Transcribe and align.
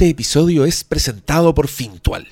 Este 0.00 0.08
episodio 0.08 0.64
es 0.64 0.82
presentado 0.82 1.54
por 1.54 1.68
Fintual. 1.68 2.26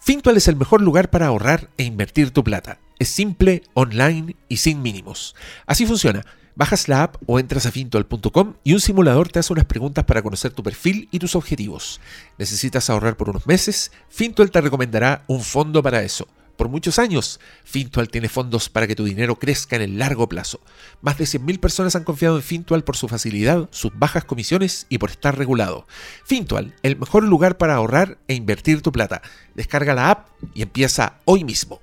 Fintual 0.00 0.36
es 0.36 0.48
el 0.48 0.56
mejor 0.56 0.82
lugar 0.82 1.08
para 1.08 1.28
ahorrar 1.28 1.70
e 1.78 1.84
invertir 1.84 2.30
tu 2.30 2.44
plata. 2.44 2.78
Es 2.98 3.08
simple, 3.08 3.62
online 3.72 4.36
y 4.50 4.58
sin 4.58 4.82
mínimos. 4.82 5.34
Así 5.64 5.86
funciona. 5.86 6.26
Bajas 6.56 6.88
la 6.88 7.04
app 7.04 7.16
o 7.24 7.38
entras 7.40 7.64
a 7.64 7.70
fintual.com 7.70 8.56
y 8.64 8.74
un 8.74 8.80
simulador 8.80 9.28
te 9.28 9.38
hace 9.38 9.50
unas 9.50 9.64
preguntas 9.64 10.04
para 10.04 10.20
conocer 10.20 10.52
tu 10.52 10.62
perfil 10.62 11.08
y 11.10 11.18
tus 11.18 11.36
objetivos. 11.36 12.02
¿Necesitas 12.36 12.90
ahorrar 12.90 13.16
por 13.16 13.30
unos 13.30 13.46
meses? 13.46 13.92
Fintual 14.10 14.50
te 14.50 14.60
recomendará 14.60 15.24
un 15.26 15.40
fondo 15.40 15.82
para 15.82 16.02
eso. 16.02 16.28
Por 16.56 16.68
muchos 16.68 16.98
años, 16.98 17.38
Fintual 17.64 18.08
tiene 18.08 18.28
fondos 18.28 18.68
para 18.68 18.86
que 18.86 18.96
tu 18.96 19.04
dinero 19.04 19.36
crezca 19.36 19.76
en 19.76 19.82
el 19.82 19.98
largo 19.98 20.28
plazo. 20.28 20.60
Más 21.02 21.18
de 21.18 21.24
100.000 21.24 21.60
personas 21.60 21.96
han 21.96 22.04
confiado 22.04 22.36
en 22.36 22.42
Fintual 22.42 22.82
por 22.82 22.96
su 22.96 23.08
facilidad, 23.08 23.68
sus 23.70 23.92
bajas 23.98 24.24
comisiones 24.24 24.86
y 24.88 24.98
por 24.98 25.10
estar 25.10 25.36
regulado. 25.36 25.86
Fintual, 26.24 26.74
el 26.82 26.96
mejor 26.96 27.24
lugar 27.24 27.58
para 27.58 27.74
ahorrar 27.74 28.18
e 28.28 28.34
invertir 28.34 28.80
tu 28.82 28.92
plata. 28.92 29.22
Descarga 29.54 29.94
la 29.94 30.10
app 30.10 30.28
y 30.54 30.62
empieza 30.62 31.18
hoy 31.24 31.44
mismo. 31.44 31.80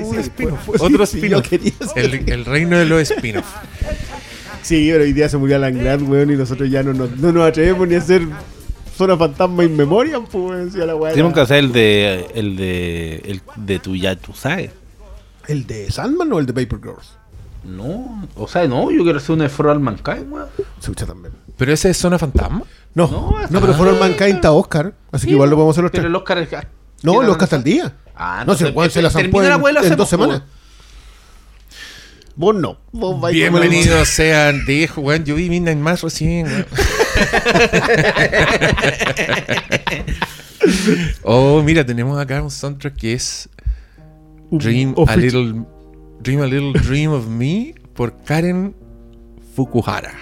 Un. 0.00 0.18
Otro 0.80 1.06
Sí, 1.06 1.18
spin-off. 1.18 1.52
El, 1.94 2.28
el 2.32 2.44
reino 2.44 2.78
de 2.78 2.86
los 2.86 3.10
spin-off. 3.10 3.46
Sí, 4.62 4.88
pero 4.90 5.04
hoy 5.04 5.12
día 5.12 5.28
se 5.28 5.36
murió 5.36 5.56
Alan 5.56 5.78
Grant, 5.78 6.08
weón, 6.08 6.30
y 6.32 6.36
nosotros 6.36 6.70
ya 6.70 6.82
no 6.82 6.94
nos, 6.94 7.10
no 7.18 7.32
nos 7.32 7.46
atrevemos 7.46 7.86
ni 7.86 7.96
a 7.96 7.98
hacer 7.98 8.22
Zona 8.96 9.16
Fantasma 9.16 9.64
in 9.64 9.76
Memoriam, 9.76 10.26
pues, 10.26 10.66
decía 10.72 10.86
la 10.86 10.94
weá. 10.96 11.12
Tenemos 11.12 11.32
que 11.34 11.40
hacer 11.40 11.58
el 11.58 11.72
de. 11.72 12.26
El 12.34 12.56
de. 12.56 13.16
El 13.24 13.42
de 13.56 13.78
tu 13.78 13.94
ya 13.96 14.16
tú 14.16 14.32
sabes. 14.34 14.70
¿El 15.46 15.66
de 15.66 15.90
Sandman 15.90 16.32
o 16.32 16.38
el 16.38 16.46
de 16.46 16.52
Paper 16.52 16.80
Girls? 16.80 17.16
No, 17.64 18.28
o 18.36 18.46
sea, 18.46 18.66
no, 18.68 18.90
yo 18.90 19.02
quiero 19.04 19.18
hacer 19.18 19.38
un 19.40 19.48
For 19.48 19.68
All 19.68 19.80
Mankind, 19.80 20.30
weón. 20.30 20.48
Se 20.56 20.62
escucha 20.82 21.06
también. 21.06 21.32
¿Pero 21.56 21.72
ese 21.72 21.90
es 21.90 21.96
Zona 21.96 22.18
Fantasma? 22.18 22.62
No, 22.94 23.08
No, 23.08 23.34
no, 23.50 23.60
pero 23.60 23.74
fueron 23.74 23.98
Mankind 23.98 24.36
está 24.36 24.52
Oscar, 24.52 24.94
así 25.10 25.26
que 25.26 25.32
igual 25.32 25.50
lo 25.50 25.56
podemos 25.56 25.74
hacer 25.74 25.82
los 25.84 25.90
Pero 25.90 26.02
tres. 26.02 26.10
el 26.10 26.16
Oscar 26.16 26.38
es. 26.38 26.48
No, 27.02 27.22
el 27.22 27.28
Oscar 27.28 27.44
está 27.44 27.56
al 27.56 27.64
día. 27.64 27.94
Ah, 28.16 28.44
no, 28.46 28.54
si 28.54 28.64
el 28.64 28.74
weón 28.74 28.90
se 28.90 29.02
la 29.02 29.10
zampó 29.10 29.42
en, 29.42 29.52
en 29.84 29.96
dos 29.96 30.08
semanas. 30.08 30.42
Vos 32.36 32.54
no. 32.54 32.78
Vos 32.92 33.20
vais 33.20 33.34
como 33.46 33.58
el- 33.58 33.68
Bienvenidos 33.68 34.08
sean, 34.08 34.64
dijo, 34.66 35.00
weón, 35.00 35.24
yo 35.24 35.36
vi 35.36 35.48
Midnight 35.48 35.78
Mass 35.78 36.02
recién, 36.02 36.46
weón. 36.46 36.66
oh, 41.22 41.62
mira, 41.62 41.84
tenemos 41.84 42.18
acá 42.18 42.42
un 42.42 42.50
soundtrack 42.50 42.96
que 42.96 43.12
es 43.14 43.48
Dream 44.50 44.94
a 45.06 45.16
Little 45.16 45.64
Dream 46.20 46.42
a 46.42 46.46
Little 46.46 46.72
Dream 46.80 47.12
of 47.12 47.26
Me 47.28 47.74
por 47.94 48.16
Karen 48.24 48.74
Fukuhara. 49.54 50.14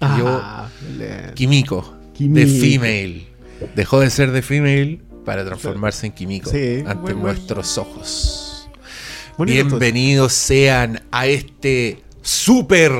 Ah, 0.00 0.68
le- 0.98 1.32
Kimiko, 1.34 1.94
de 2.18 2.46
Female. 2.46 3.26
Dejó 3.76 4.00
de 4.00 4.08
ser 4.10 4.30
de 4.32 4.40
Female 4.42 5.00
para 5.26 5.44
transformarse 5.44 6.06
en 6.06 6.12
Kimiko 6.12 6.50
Sí, 6.50 6.82
ante 6.86 7.14
nuestros 7.14 7.76
ojos. 7.78 8.49
Bonito 9.40 9.56
todo 9.58 9.68
eso. 9.68 9.78
Bienvenidos 9.78 10.32
sean 10.32 11.02
a 11.10 11.26
este 11.26 12.02
super 12.22 12.92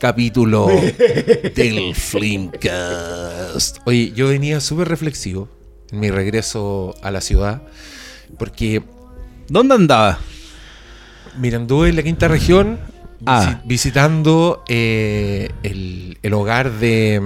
capítulo 0.00 0.68
del 1.56 1.94
Flimcast. 1.94 3.78
Oye, 3.84 4.12
yo 4.14 4.28
venía 4.28 4.60
súper 4.60 4.88
reflexivo 4.88 5.48
en 5.90 6.00
mi 6.00 6.10
regreso 6.10 6.94
a 7.02 7.10
la 7.10 7.20
ciudad 7.20 7.62
porque, 8.38 8.82
¿Dónde 9.48 9.74
andaba? 9.74 10.18
mira, 11.38 11.56
anduve 11.58 11.88
en 11.90 11.96
la 11.96 12.02
quinta 12.02 12.28
región 12.28 12.78
Ah. 13.26 13.42
visi- 13.42 13.60
visitando 13.66 14.62
eh, 14.68 15.50
el, 15.64 16.18
el 16.22 16.32
hogar 16.34 16.70
de, 16.70 17.20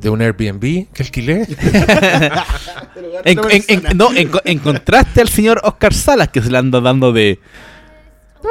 de 0.00 0.08
un 0.10 0.22
Airbnb 0.22 0.86
que 0.92 1.02
alquilé. 1.02 1.46
En- 3.24 3.40
en- 3.50 3.64
en- 3.66 3.96
no, 3.96 4.12
en- 4.14 4.30
encontraste 4.44 5.20
al 5.20 5.28
señor 5.28 5.60
Oscar 5.64 5.92
Salas 5.92 6.28
que 6.28 6.40
se 6.40 6.50
le 6.50 6.58
anda 6.58 6.80
dando 6.80 7.12
de. 7.12 7.40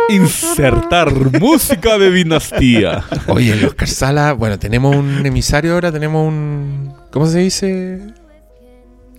Insertar 0.09 1.11
música 1.39 1.97
de 1.97 2.11
dinastía. 2.11 3.03
Oye, 3.27 3.53
el 3.53 3.65
Oscar 3.65 3.87
Sala, 3.87 4.33
bueno, 4.33 4.59
tenemos 4.59 4.95
un 4.95 5.25
emisario 5.25 5.73
ahora, 5.73 5.91
tenemos 5.91 6.27
un... 6.27 6.93
¿Cómo 7.11 7.25
se 7.27 7.39
dice? 7.39 8.01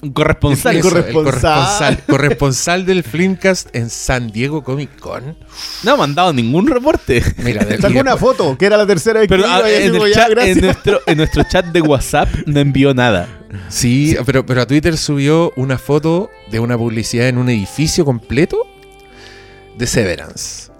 Un 0.02 0.12
corresponsal. 0.12 0.76
Eso, 0.76 0.88
el 0.88 0.92
corresponsal. 0.92 1.24
corresponsal, 1.24 1.98
corresponsal 2.06 2.84
del 2.84 3.02
Flimcast 3.02 3.74
en 3.74 3.88
San 3.88 4.30
Diego 4.30 4.62
Comic 4.62 4.98
Con. 4.98 5.36
No 5.82 5.92
ha 5.92 5.96
mandado 5.96 6.32
ningún 6.32 6.66
reporte. 6.66 7.22
Mira, 7.38 7.66
Sacó 7.80 8.00
una 8.00 8.18
foto, 8.18 8.58
que 8.58 8.66
era 8.66 8.76
la 8.76 8.86
tercera 8.86 9.20
vez 9.20 9.28
Pero 9.28 9.44
que 9.44 9.48
iba 9.48 9.70
y 9.70 9.74
en, 9.74 9.80
decimos, 9.80 10.06
el 10.08 10.12
ya, 10.12 10.20
chat, 10.20 10.30
gracias. 10.30 10.56
en, 10.58 10.64
nuestro, 10.64 11.00
en 11.06 11.16
nuestro 11.16 11.42
chat 11.44 11.66
de 11.66 11.80
WhatsApp 11.80 12.28
no 12.44 12.60
envió 12.60 12.92
nada. 12.92 13.28
Sí, 13.68 14.16
pero, 14.26 14.44
pero 14.44 14.60
a 14.62 14.66
Twitter 14.66 14.98
subió 14.98 15.52
una 15.56 15.78
foto 15.78 16.30
de 16.50 16.58
una 16.60 16.76
publicidad 16.76 17.28
en 17.28 17.38
un 17.38 17.48
edificio 17.48 18.04
completo 18.04 18.66
de 19.76 19.86
Severance. 19.86 20.70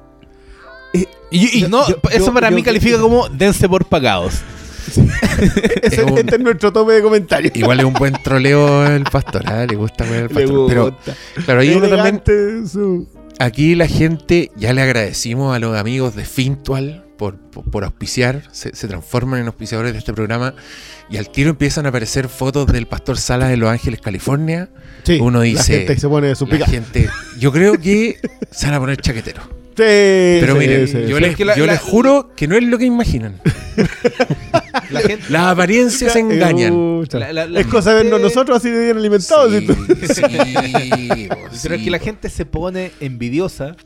Y, 0.92 1.06
y 1.58 1.60
Yo- 1.62 1.68
no, 1.68 1.88
yo- 1.88 1.96
eso 2.10 2.26
yo- 2.26 2.32
para 2.34 2.50
yo- 2.50 2.56
mí 2.56 2.62
califica 2.62 2.98
como 2.98 3.28
dense 3.28 3.68
por 3.68 3.84
pagados. 3.86 4.42
Es 5.82 5.98
un- 5.98 6.16
Este 6.18 6.36
es 6.36 6.40
nuestro 6.40 6.72
tope 6.72 6.92
de 6.92 7.02
comentarios. 7.02 7.56
Igual 7.56 7.80
es 7.80 7.86
un 7.86 7.94
buen 7.94 8.12
troleo 8.22 8.86
el 8.86 9.04
pastor, 9.04 9.42
¿ah? 9.46 9.66
le 9.68 9.74
gusta 9.76 10.04
ver 10.04 10.24
el 10.24 10.28
Le 10.28 10.34
pastor. 10.34 10.68
Pero 10.68 10.96
claro, 11.44 11.60
ahí 11.60 11.70
uno 11.74 11.88
también 11.88 12.22
su- 12.68 13.08
Aquí 13.40 13.74
la 13.74 13.88
gente, 13.88 14.52
ya 14.56 14.72
le 14.72 14.82
agradecimos 14.82 15.56
a 15.56 15.58
los 15.58 15.76
amigos 15.76 16.14
de 16.14 16.24
Fintual 16.24 17.03
por, 17.16 17.36
por, 17.38 17.64
por 17.70 17.84
auspiciar, 17.84 18.42
se, 18.52 18.74
se 18.74 18.88
transforman 18.88 19.40
en 19.40 19.46
auspiciadores 19.46 19.92
de 19.92 19.98
este 19.98 20.12
programa 20.12 20.54
y 21.10 21.16
al 21.16 21.28
tiro 21.30 21.50
empiezan 21.50 21.86
a 21.86 21.90
aparecer 21.90 22.28
fotos 22.28 22.66
del 22.66 22.86
Pastor 22.86 23.18
Salas 23.18 23.48
de 23.50 23.56
Los 23.56 23.68
Ángeles, 23.70 24.00
California. 24.00 24.68
Sí, 25.04 25.18
Uno 25.20 25.38
la 25.38 25.44
dice, 25.44 25.78
gente 25.78 25.98
se 25.98 26.08
pone 26.08 26.34
su 26.34 26.46
La 26.46 26.66
gente, 26.66 27.08
yo 27.38 27.52
creo 27.52 27.78
que 27.78 28.18
se 28.50 28.66
van 28.66 28.74
a 28.74 28.80
poner 28.80 28.96
chaqueteros. 28.98 29.44
Sí, 29.76 29.82
Pero 29.82 30.52
sí, 30.52 30.58
miren, 30.60 30.86
sí, 30.86 30.92
yo, 31.08 31.16
sí. 31.16 31.20
les, 31.22 31.30
Es 31.32 31.36
que 31.36 31.44
la- 31.44 31.56
yo 31.56 31.66
la- 31.66 31.72
les 31.72 31.82
juro 31.82 32.30
que 32.36 32.46
no 32.46 32.54
es 32.56 32.62
lo 32.62 32.78
que 32.78 32.84
imaginan. 32.84 33.40
La 34.90 35.00
gente, 35.00 35.24
Las 35.30 35.46
apariencias 35.46 36.14
engañan. 36.14 36.72
Pucha. 37.00 37.18
La- 37.18 37.32
la- 37.32 37.46
la 37.46 37.58
es 37.60 37.66
cosa 37.66 37.90
de 37.92 38.04
vernos 38.04 38.20
nosotros 38.20 38.58
así 38.58 38.70
de 38.70 38.84
bien 38.84 38.96
alimentados. 38.98 39.52
Sí, 39.52 39.66
¿sí? 39.66 40.14
sí, 40.14 41.28
pero 41.64 41.74
es 41.74 41.82
que 41.82 41.90
la 41.90 41.98
gente 41.98 42.28
se 42.30 42.46
pone 42.46 42.92
envidiosa. 43.00 43.76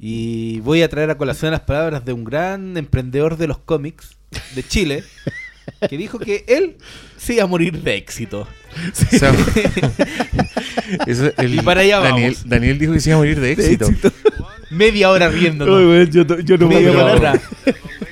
Y 0.00 0.60
voy 0.60 0.82
a 0.82 0.88
traer 0.88 1.10
a 1.10 1.18
colación 1.18 1.52
las 1.52 1.60
palabras 1.60 2.04
de 2.04 2.12
un 2.14 2.24
gran 2.24 2.76
emprendedor 2.76 3.36
de 3.36 3.46
los 3.48 3.58
cómics 3.58 4.16
de 4.54 4.62
Chile. 4.62 5.04
Que 5.88 5.96
dijo 5.96 6.18
que 6.18 6.44
él 6.48 6.76
se 7.16 7.34
iba 7.34 7.44
a 7.44 7.46
morir 7.46 7.80
de 7.82 7.94
éxito. 7.96 8.40
O 8.40 9.18
sea, 9.18 9.32
eso, 11.06 11.30
el- 11.38 11.54
Y 11.54 11.60
para 11.60 11.82
allá 11.82 12.00
Daniel, 12.00 12.32
vamos. 12.34 12.48
Daniel 12.48 12.78
dijo 12.78 12.92
que 12.92 13.00
se 13.00 13.10
iba 13.10 13.16
a 13.16 13.18
morir 13.20 13.40
de 13.40 13.52
éxito. 13.52 13.86
Media 14.70 15.10
hora 15.10 15.28
riéndonos. 15.28 15.84
Güey, 15.86 16.10
yo, 16.10 16.24
yo 16.40 16.58
no 16.58 16.66
voy 16.66 16.74
Media 16.76 17.00
a 17.00 17.04
hora. 17.14 17.40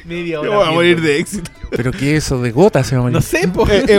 Media 0.04 0.40
hora. 0.40 0.48
Yo 0.50 0.56
voy 0.56 0.68
a 0.68 0.70
morir 0.70 1.00
de 1.00 1.18
éxito. 1.18 1.50
Pero 1.70 1.90
qué 1.90 2.16
eso 2.16 2.40
de 2.40 2.52
gota 2.52 2.84
se 2.84 2.94
va 2.94 3.00
a 3.00 3.02
morir. 3.04 3.14
No 3.16 3.22
sé, 3.22 3.48
po. 3.48 3.68
Eh, 3.68 3.84
eh, 3.88 3.98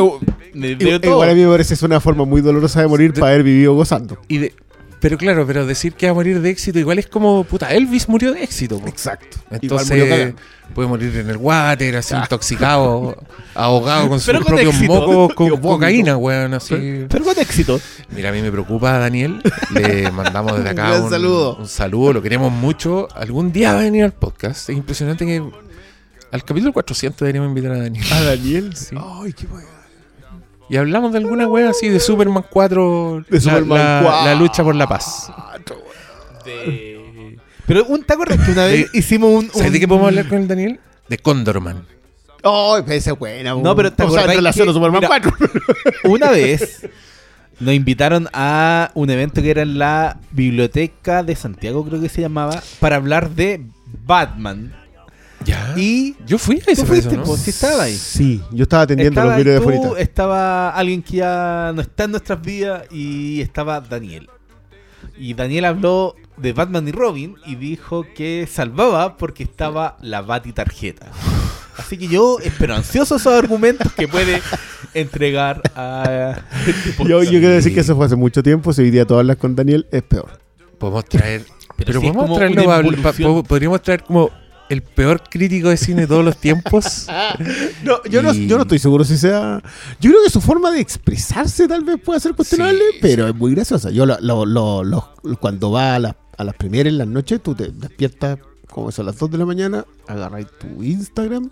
igual 1.03 1.29
a 1.29 1.33
mí 1.33 1.41
me 1.41 1.49
parece 1.51 1.69
que 1.69 1.73
es 1.75 1.83
una 1.83 1.99
forma 1.99 2.25
muy 2.25 2.41
dolorosa 2.41 2.81
de 2.81 2.87
morir 2.87 3.13
para 3.13 3.27
haber 3.33 3.43
vivido 3.43 3.73
gozando. 3.73 4.17
Y 4.27 4.37
de- 4.37 4.53
pero 4.99 5.17
claro, 5.17 5.45
pero 5.47 5.65
decir 5.65 5.93
que 5.93 6.07
va 6.07 6.11
a 6.11 6.15
morir 6.15 6.41
de 6.41 6.49
éxito 6.49 6.79
igual 6.79 6.99
es 6.99 7.07
como, 7.07 7.43
puta, 7.43 7.73
Elvis 7.73 8.09
murió 8.09 8.33
de 8.33 8.43
éxito. 8.43 8.79
po. 8.79 8.87
Exacto. 8.87 9.37
Igual 9.61 9.85
murió 9.85 10.03
Entonces 10.05 10.35
puede 10.73 10.87
morir 10.87 11.15
en 11.17 11.29
el 11.29 11.37
water, 11.37 11.97
así 11.97 12.15
intoxicado, 12.15 13.17
ahogado 13.55 14.09
con 14.09 14.19
sus 14.19 14.27
Pero 14.27 14.39
con 14.39 14.47
propios 14.47 14.75
éxito. 14.75 14.93
mocos, 14.93 15.33
con 15.33 15.57
cocaína, 15.61 16.17
weón, 16.17 16.53
así. 16.53 17.05
Pero 17.09 17.25
con 17.25 17.39
éxito. 17.39 17.81
Mira, 18.11 18.29
a 18.29 18.31
mí 18.31 18.41
me 18.41 18.51
preocupa, 18.51 18.97
Daniel. 18.99 19.41
Le 19.73 20.11
mandamos 20.11 20.57
desde 20.57 20.69
acá 20.69 21.01
un, 21.01 21.09
saludo. 21.09 21.55
un 21.57 21.67
saludo, 21.67 22.13
lo 22.13 22.21
queremos 22.21 22.51
mucho. 22.51 23.07
Algún 23.15 23.51
día 23.51 23.73
va 23.73 23.79
a 23.79 23.83
venir 23.83 24.03
al 24.03 24.13
podcast. 24.13 24.69
Es 24.69 24.75
impresionante 24.77 25.25
que 25.25 25.43
al 26.31 26.43
capítulo 26.43 26.73
400 26.73 27.19
deberíamos 27.19 27.49
invitar 27.49 27.71
a 27.71 27.79
Daniel. 27.79 28.05
A 28.13 28.21
Daniel. 28.21 28.75
Sí. 28.75 28.95
Ay, 28.97 29.33
qué 29.33 29.47
bueno. 29.47 29.78
Y 30.69 30.77
hablamos 30.77 31.11
de 31.11 31.17
alguna 31.17 31.47
wea 31.47 31.69
así 31.71 31.89
de 31.89 31.99
Superman 31.99 32.45
4, 32.49 33.25
De 33.27 33.35
la- 33.37 33.41
Superman 33.41 33.77
la, 33.77 34.01
4. 34.03 34.25
la 34.25 34.35
lucha 34.35 34.63
por 34.63 34.75
la 34.75 34.87
paz. 34.87 35.31
Pero 37.65 37.85
un, 37.85 38.03
¿te 38.03 38.13
acuerdas 38.13 38.43
que 38.45 38.51
una 38.51 38.65
vez 38.65 38.91
De- 38.91 38.97
hicimos 38.99 39.31
un. 39.43 39.51
¿Sabes 39.51 39.71
de 39.71 39.79
qué 39.79 39.87
podemos 39.87 40.07
hablar 40.09 40.27
con 40.27 40.39
el 40.39 40.47
Daniel? 40.47 40.79
De 41.07 41.17
Condorman. 41.17 41.85
Pero 42.41 42.77
esa 42.87 43.11
es 43.11 43.19
buena. 43.19 43.53
No, 43.55 43.75
pero 43.75 43.91
¿te 43.93 44.03
o 44.03 44.09
sea, 44.11 44.23
en 44.23 44.29
relación 44.29 44.65
que- 44.65 44.71
a 44.71 44.73
Superman 44.73 45.01
mira, 45.01 45.07
4. 45.07 45.33
Una 46.05 46.31
vez 46.31 46.87
nos 47.59 47.73
invitaron 47.73 48.27
a 48.33 48.89
un 48.93 49.09
evento 49.09 49.41
que 49.41 49.51
era 49.51 49.61
en 49.61 49.77
la 49.77 50.17
biblioteca 50.31 51.23
de 51.23 51.35
Santiago, 51.35 51.83
creo 51.85 51.99
que 52.01 52.09
se 52.09 52.21
llamaba, 52.21 52.61
para 52.79 52.95
hablar 52.95 53.29
de 53.31 53.61
Batman. 54.05 54.73
Ya. 55.45 55.73
Y 55.77 56.15
yo 56.25 56.37
fui 56.37 56.57
a 56.67 56.71
ese 56.71 56.81
tú 56.81 56.87
fuiste, 56.87 57.15
¿no? 57.15 57.23
po, 57.23 57.37
sí 57.37 57.49
estaba 57.51 57.83
ahí. 57.83 57.95
Sí, 57.95 58.41
yo 58.51 58.63
estaba 58.63 58.83
atendiendo 58.83 59.19
Estaba 59.19 59.35
los 59.37 59.43
videos 59.45 59.65
de 59.65 59.77
Furita. 59.79 60.01
estaba 60.01 60.69
alguien 60.71 61.01
que 61.01 61.17
ya 61.17 61.71
no 61.73 61.81
está 61.81 62.03
en 62.03 62.11
nuestras 62.11 62.41
vidas 62.41 62.83
y 62.91 63.39
estaba 63.41 63.79
Daniel. 63.81 64.29
Y 65.17 65.33
Daniel 65.33 65.65
habló 65.65 66.15
de 66.37 66.53
Batman 66.53 66.87
y 66.87 66.91
Robin 66.91 67.35
y 67.45 67.55
dijo 67.55 68.05
que 68.15 68.47
salvaba 68.51 69.17
porque 69.17 69.43
estaba 69.43 69.97
la 70.01 70.21
Bati 70.21 70.51
tarjeta. 70.53 71.07
Así 71.77 71.97
que 71.97 72.07
yo 72.09 72.37
espero 72.43 72.75
ansioso 72.75 73.15
esos 73.15 73.33
argumentos 73.33 73.91
que 73.93 74.07
puede 74.07 74.41
entregar 74.93 75.61
a. 75.75 76.41
este 76.67 77.03
Yo, 77.05 77.23
yo 77.23 77.29
quiero 77.31 77.49
decir 77.49 77.73
que 77.73 77.79
eso 77.79 77.95
fue 77.95 78.05
hace 78.05 78.15
mucho 78.17 78.43
tiempo. 78.43 78.73
Si 78.73 78.81
hoy 78.81 78.91
día 78.91 79.05
tú 79.05 79.15
hablas 79.15 79.37
con 79.37 79.55
Daniel, 79.55 79.87
es 79.91 80.03
peor. 80.03 80.39
Podemos 80.77 81.05
traer. 81.05 81.45
Pero, 81.77 82.01
si 82.01 82.07
es 82.07 82.13
podemos 82.13 82.37
pa- 83.01 83.43
podríamos 83.43 83.81
traer 83.81 84.03
como 84.03 84.29
el 84.69 84.81
peor 84.83 85.23
crítico 85.29 85.69
de 85.69 85.77
cine 85.77 86.01
de 86.01 86.07
todos 86.07 86.23
los 86.23 86.37
tiempos. 86.37 87.07
No, 87.83 88.03
yo, 88.09 88.21
no, 88.21 88.33
yo 88.33 88.57
no 88.57 88.63
estoy 88.63 88.77
seguro 88.79 89.03
si 89.03 89.17
sea. 89.17 89.61
Yo 89.99 90.11
creo 90.11 90.23
que 90.23 90.29
su 90.29 90.41
forma 90.41 90.71
de 90.71 90.79
expresarse 90.81 91.67
tal 91.67 91.83
vez 91.83 91.97
pueda 92.03 92.19
ser 92.19 92.33
cuestionable, 92.35 92.79
Sí, 92.93 92.97
pero 93.01 93.27
es 93.27 93.35
muy 93.35 93.53
graciosa. 93.55 93.89
Yo 93.89 94.05
lo, 94.05 94.17
lo- 94.19 94.83
lo- 94.83 95.13
cuando 95.39 95.71
va 95.71 95.95
a, 95.95 95.99
las- 95.99 96.15
a 96.37 96.43
las 96.43 96.55
primeras 96.55 96.91
en 96.91 96.97
las 96.99 97.07
noches, 97.07 97.41
tú 97.41 97.55
te 97.55 97.69
despiertas 97.69 98.37
como 98.69 98.89
eso 98.89 99.01
a 99.01 99.05
las 99.05 99.17
2 99.17 99.31
de 99.31 99.37
la 99.37 99.45
mañana, 99.45 99.85
agarras 100.07 100.45
tu 100.59 100.83
Instagram 100.83 101.49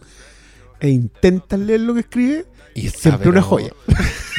e 0.79 0.89
intentas 0.89 1.59
leer 1.59 1.79
lo 1.81 1.93
que 1.95 2.01
escribe. 2.01 2.45
Y 2.77 2.89
siempre 2.89 3.29
una 3.29 3.41
joya. 3.41 3.71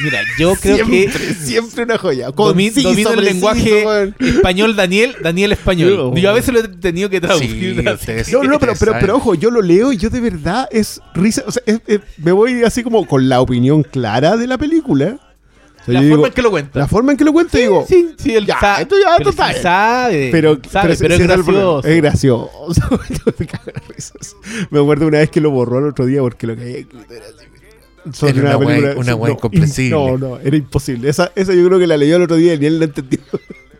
Mira, 0.01 0.21
yo 0.39 0.55
creo 0.55 0.75
siempre, 0.77 1.05
que 1.07 1.33
siempre 1.33 1.83
una 1.83 1.97
joya. 1.97 2.29
domi- 2.29 2.71
Conciso, 2.71 2.89
domino 2.89 3.11
el 3.11 3.25
lenguaje 3.25 4.13
español 4.19 4.77
Daniel, 4.77 5.13
Daniel 5.21 5.51
español. 5.51 6.13
Yo- 6.15 6.29
a 6.29 6.33
veces 6.33 6.53
lo 6.53 6.61
he 6.61 6.67
tenido 6.69 7.09
que 7.09 7.19
traducir. 7.19 7.51
Sí, 7.51 7.77
ustedes- 7.89 8.31
No, 8.31 8.41
no, 8.43 8.59
pero, 8.59 8.73
pero, 8.79 8.93
pero 8.97 9.17
ojo, 9.17 9.35
yo 9.35 9.51
lo 9.51 9.61
leo 9.61 9.91
y 9.91 9.97
yo 9.97 10.09
de 10.09 10.21
verdad 10.21 10.69
es 10.71 11.01
risa. 11.15 11.43
O 11.47 11.51
sea, 11.51 11.63
es- 11.65 11.81
es- 11.85 11.99
me 12.17 12.31
voy 12.31 12.63
así 12.63 12.81
como 12.81 13.05
con 13.05 13.27
la 13.27 13.41
opinión 13.41 13.83
clara 13.83 14.37
de 14.37 14.47
la 14.47 14.57
película. 14.57 15.19
O 15.81 15.91
sea, 15.91 15.95
La 15.95 15.99
forma 15.99 16.15
digo- 16.15 16.27
en 16.27 16.33
que 16.33 16.41
lo 16.41 16.51
cuenta. 16.51 16.79
la 16.79 16.87
forma 16.87 17.11
en 17.11 17.17
que 17.17 17.25
lo 17.25 17.33
cuento, 17.33 17.57
digo. 17.57 17.85
Sí, 17.89 18.11
sí, 18.17 18.35
él 18.35 18.45
Ya, 18.45 18.57
sabe. 18.59 18.83
esto 18.83 18.95
ya, 19.03 19.17
pero 19.17 19.29
esto 19.31 19.43
sí 19.53 19.61
sabe. 19.61 20.29
Pero, 20.31 20.59
sabe, 20.63 20.63
pero, 20.63 20.71
pero 20.71 20.93
sí, 20.93 20.93
es 20.93 20.99
sí, 20.99 21.05
el 21.23 21.27
gracioso. 21.27 21.87
Es 21.87 21.97
gracioso. 21.97 22.51
me 24.71 24.79
acuerdo 24.79 25.07
una 25.07 25.17
vez 25.19 25.29
que 25.29 25.41
lo 25.41 25.51
borró 25.51 25.79
el 25.79 25.85
otro 25.87 26.05
día 26.05 26.21
porque 26.21 26.47
lo 26.47 26.55
que 26.55 26.61
había 26.61 26.77
escrito 26.77 27.13
era 27.13 27.25
así. 27.25 27.45
Sobre 28.13 28.39
Era 28.39 28.57
una 28.57 28.57
wea- 28.57 28.67
película- 28.67 28.95
una 28.99 29.11
no, 29.27 29.33
incomprensible. 29.33 29.89
No, 29.97 30.17
no, 30.17 30.37
era 30.39 30.55
imposible. 30.57 31.09
Esa, 31.09 31.31
esa 31.35 31.53
yo 31.53 31.65
creo 31.65 31.79
que 31.79 31.87
la 31.87 31.97
leyó 31.97 32.15
el 32.17 32.23
otro 32.23 32.35
día 32.37 32.53
y 32.55 32.65
él 32.65 32.79
la 32.79 32.85
entendió. 32.85 33.19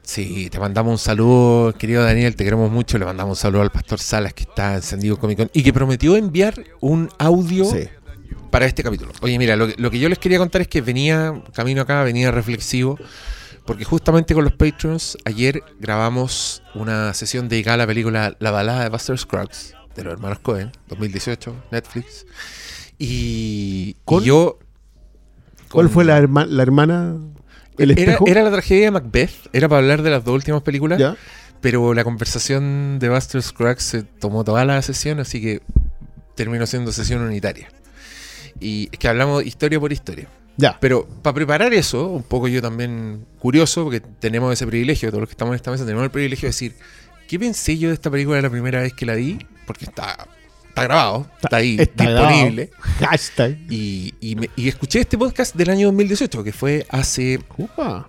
Sí, 0.02 0.50
te 0.50 0.60
mandamos 0.60 0.92
un 0.92 0.98
saludo, 0.98 1.74
querido 1.78 2.04
Daniel, 2.04 2.36
te 2.36 2.44
queremos 2.44 2.72
mucho. 2.72 2.98
Le 2.98 3.06
mandamos 3.06 3.38
un 3.38 3.42
saludo 3.42 3.62
al 3.62 3.70
Pastor 3.72 4.00
Salas 4.00 4.34
que 4.34 4.44
está 4.44 4.76
encendido 4.76 5.18
Comic 5.20 5.38
Con 5.38 5.50
y 5.54 5.62
que 5.62 5.72
prometió 5.72 6.16
enviar 6.16 6.56
un 6.80 7.10
audio 7.20 7.66
para 8.50 8.66
este 8.66 8.82
capítulo. 8.82 9.12
Oye, 9.22 9.38
mira, 9.38 9.56
lo 9.56 9.68
que, 9.68 9.76
lo 9.78 9.92
que 9.92 10.00
yo 10.00 10.10
les 10.10 10.18
quería 10.18 10.40
contar 10.40 10.62
es 10.62 10.68
que 10.68 10.82
venía, 10.82 11.44
camino 11.54 11.84
acá, 11.84 12.02
venía 12.04 12.32
reflexivo, 12.32 12.98
porque 13.66 13.84
justamente 13.86 14.34
con 14.34 14.44
los 14.44 14.54
Patreons, 14.54 15.16
ayer 15.26 15.62
grabamos 15.80 16.64
una 16.74 17.14
sesión 17.14 17.48
dedicada 17.48 17.76
a 17.76 17.78
la 17.78 17.86
película 17.88 18.36
La 18.40 18.50
balada 18.50 18.82
de 18.82 18.90
Buster 18.90 19.16
Scruggs, 19.16 19.76
de 19.96 20.04
los 20.06 20.14
hermanos 20.14 20.40
Cohen, 20.40 20.72
2018, 20.88 21.54
Netflix. 21.72 22.26
Y, 23.00 23.96
yo... 24.24 24.60
¿Cuál 25.72 25.86
con- 25.88 25.94
fue 25.94 26.06
la, 26.06 26.20
herma- 26.20 26.46
la 26.48 26.64
hermana? 26.64 27.16
¿El 27.78 27.92
era, 27.92 28.02
espejo? 28.02 28.28
era 28.28 28.44
la 28.44 28.52
tragedia 28.52 28.86
de 28.86 28.92
Macbeth, 28.92 29.32
era 29.54 29.70
para 29.70 29.80
hablar 29.80 30.02
de 30.02 30.10
las 30.10 30.24
dos 30.24 30.36
últimas 30.36 30.62
películas. 30.62 31.00
¿Ya? 31.00 31.16
Pero 31.62 31.94
la 31.94 32.04
conversación 32.04 33.00
de 33.00 33.10
Buster 33.10 33.42
Scruggs 33.42 33.84
se 33.84 34.04
tomó 34.04 34.44
toda 34.44 34.66
la 34.66 34.82
sesión, 34.82 35.20
así 35.20 35.42
que 35.42 35.62
terminó 36.36 36.66
siendo 36.66 36.92
sesión 36.92 37.22
unitaria. 37.22 37.70
Y 38.60 38.90
es 38.92 39.00
que 39.00 39.08
hablamos 39.08 39.46
historia 39.46 39.80
por 39.80 39.92
historia. 39.94 40.28
Ya. 40.58 40.78
Pero 40.82 41.08
para 41.22 41.34
preparar 41.34 41.74
eso, 41.74 42.08
un 42.08 42.24
poco 42.24 42.48
yo 42.50 42.62
también 42.62 43.26
curioso, 43.40 43.84
porque 43.86 44.02
tenemos 44.02 44.52
ese 44.52 44.68
privilegio, 44.68 45.10
todos 45.10 45.22
los 45.22 45.30
que 45.30 45.34
estamos 45.34 45.52
en 45.54 45.56
esta 45.58 45.72
mesa 45.72 45.86
tenemos 45.86 46.04
el 46.04 46.12
privilegio 46.12 46.48
de 46.48 46.52
decir, 46.52 46.76
¿qué 47.28 47.40
pensé 47.40 47.78
yo 47.78 47.90
de 47.90 47.94
esta 47.94 48.10
película 48.10 48.42
la 48.42 48.50
primera 48.50 48.82
vez 48.82 48.92
que 48.94 49.06
la 49.06 49.16
vi? 49.16 49.40
Porque 49.66 49.86
está, 49.86 50.28
está 50.84 50.94
grabado, 50.94 51.28
está 51.42 51.58
ahí, 51.58 51.78
Está 51.80 52.04
disponible. 52.10 52.70
grabado. 52.72 53.10
Hashtag. 53.12 53.58
Y, 53.70 54.14
y, 54.22 54.36
me- 54.36 54.50
y 54.56 54.68
escuché 54.68 55.00
este 55.02 55.18
podcast 55.18 55.56
del 55.56 55.70
año 55.70 55.88
2018, 55.88 56.44
que 56.44 56.52
fue 56.52 56.86
hace 56.90 57.40
Upa. 57.58 58.08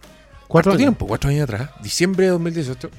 cuatro 0.48 0.72
años. 0.72 0.78
tiempo, 0.80 1.06
cuatro 1.06 1.30
años 1.30 1.44
atrás, 1.44 1.70
diciembre 1.82 2.26
de 2.26 2.30
2018, 2.32 2.90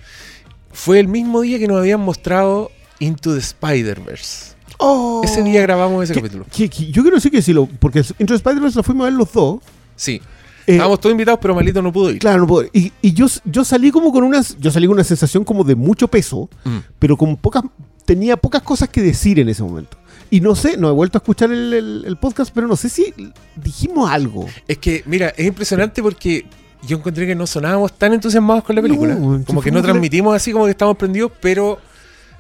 fue 0.72 1.00
el 1.00 1.08
mismo 1.08 1.42
día 1.42 1.60
que 1.60 1.68
nos 1.68 1.78
habían 1.80 2.00
mostrado 2.00 2.72
Into 3.00 3.34
the 3.34 3.40
Spider-Verse. 3.40 4.56
Oh. 4.78 5.22
Ese 5.24 5.44
día 5.44 5.62
grabamos 5.62 6.04
ese 6.04 6.14
Que- 6.14 6.22
capítulo. 6.22 6.46
que- 6.52 6.70
que 6.70 6.92
yo 6.92 7.02
quiero 7.02 7.16
decir 7.18 7.32
que 7.32 7.42
si 7.42 7.54
lo. 7.54 7.66
Porque 7.68 8.00
Intro 8.20 8.34
de 8.34 8.38
Spider-Man 8.38 8.72
lo 8.76 8.84
fuimos 8.84 9.02
a 9.06 9.10
ver 9.10 9.14
los 9.18 9.32
dos. 9.32 9.60
Sí. 9.96 10.22
Eh, 10.68 10.74
Estábamos 10.74 11.00
todos 11.00 11.12
invitados, 11.12 11.40
pero 11.42 11.56
Malito 11.56 11.82
no 11.82 11.92
pudo 11.92 12.12
ir. 12.12 12.20
Claro, 12.20 12.40
no 12.42 12.48
puedo. 12.48 12.70
Y, 12.72 12.92
y 13.02 13.14
yo, 13.14 13.26
yo 13.46 13.66
salí 13.66 13.92
como 13.92 14.12
con 14.12 14.24
unas. 14.24 14.56
Yo 14.60 14.70
salí 14.72 14.86
con 14.88 14.94
una 14.94 15.04
sensación 15.04 15.44
como 15.44 15.64
de 15.64 15.76
mucho 15.76 16.08
peso, 16.08 16.50
Mm. 16.64 16.78
pero 17.00 17.18
con 17.18 17.36
pocas. 17.36 17.64
Tenía 18.06 18.38
pocas 18.38 18.62
cosas 18.62 18.90
que 18.90 19.02
decir 19.02 19.40
en 19.40 19.50
ese 19.50 19.64
momento. 19.64 19.98
Y 20.30 20.40
no 20.40 20.56
sé, 20.56 20.78
no 20.78 20.88
he 20.90 20.92
vuelto 20.92 21.18
a 21.18 21.20
escuchar 21.20 21.52
el, 21.52 21.74
el- 21.74 22.04
el 22.06 22.18
podcast, 22.18 22.52
pero 22.54 22.68
no 22.68 22.76
sé 22.76 22.90
si 22.90 23.14
dijimos 23.56 24.10
algo. 24.10 24.48
Es 24.68 24.78
que, 24.78 25.04
mira, 25.06 25.30
es 25.36 25.46
impresionante 25.46 26.02
porque 26.02 26.46
yo 26.88 26.98
encontré 26.98 27.28
que 27.28 27.36
no 27.36 27.46
sonábamos 27.46 27.94
tan 27.98 28.14
entusiasmados 28.14 28.64
con 28.64 28.76
la 28.76 28.82
película. 28.82 29.16
No, 29.16 29.44
como 29.46 29.62
que 29.62 29.72
no 29.72 29.80
transmitimos 29.84 30.36
así 30.36 30.52
como 30.52 30.66
que 30.66 30.72
estábamos 30.72 30.98
prendidos, 30.98 31.32
pero 31.42 31.80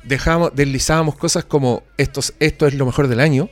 dejábamos, 0.04 0.52
deslizábamos 0.56 1.16
cosas 1.16 1.44
como 1.46 1.84
estos, 1.98 2.34
esto 2.40 2.66
es 2.66 2.74
lo 2.74 2.86
mejor 2.86 3.08
del 3.08 3.20
año. 3.20 3.50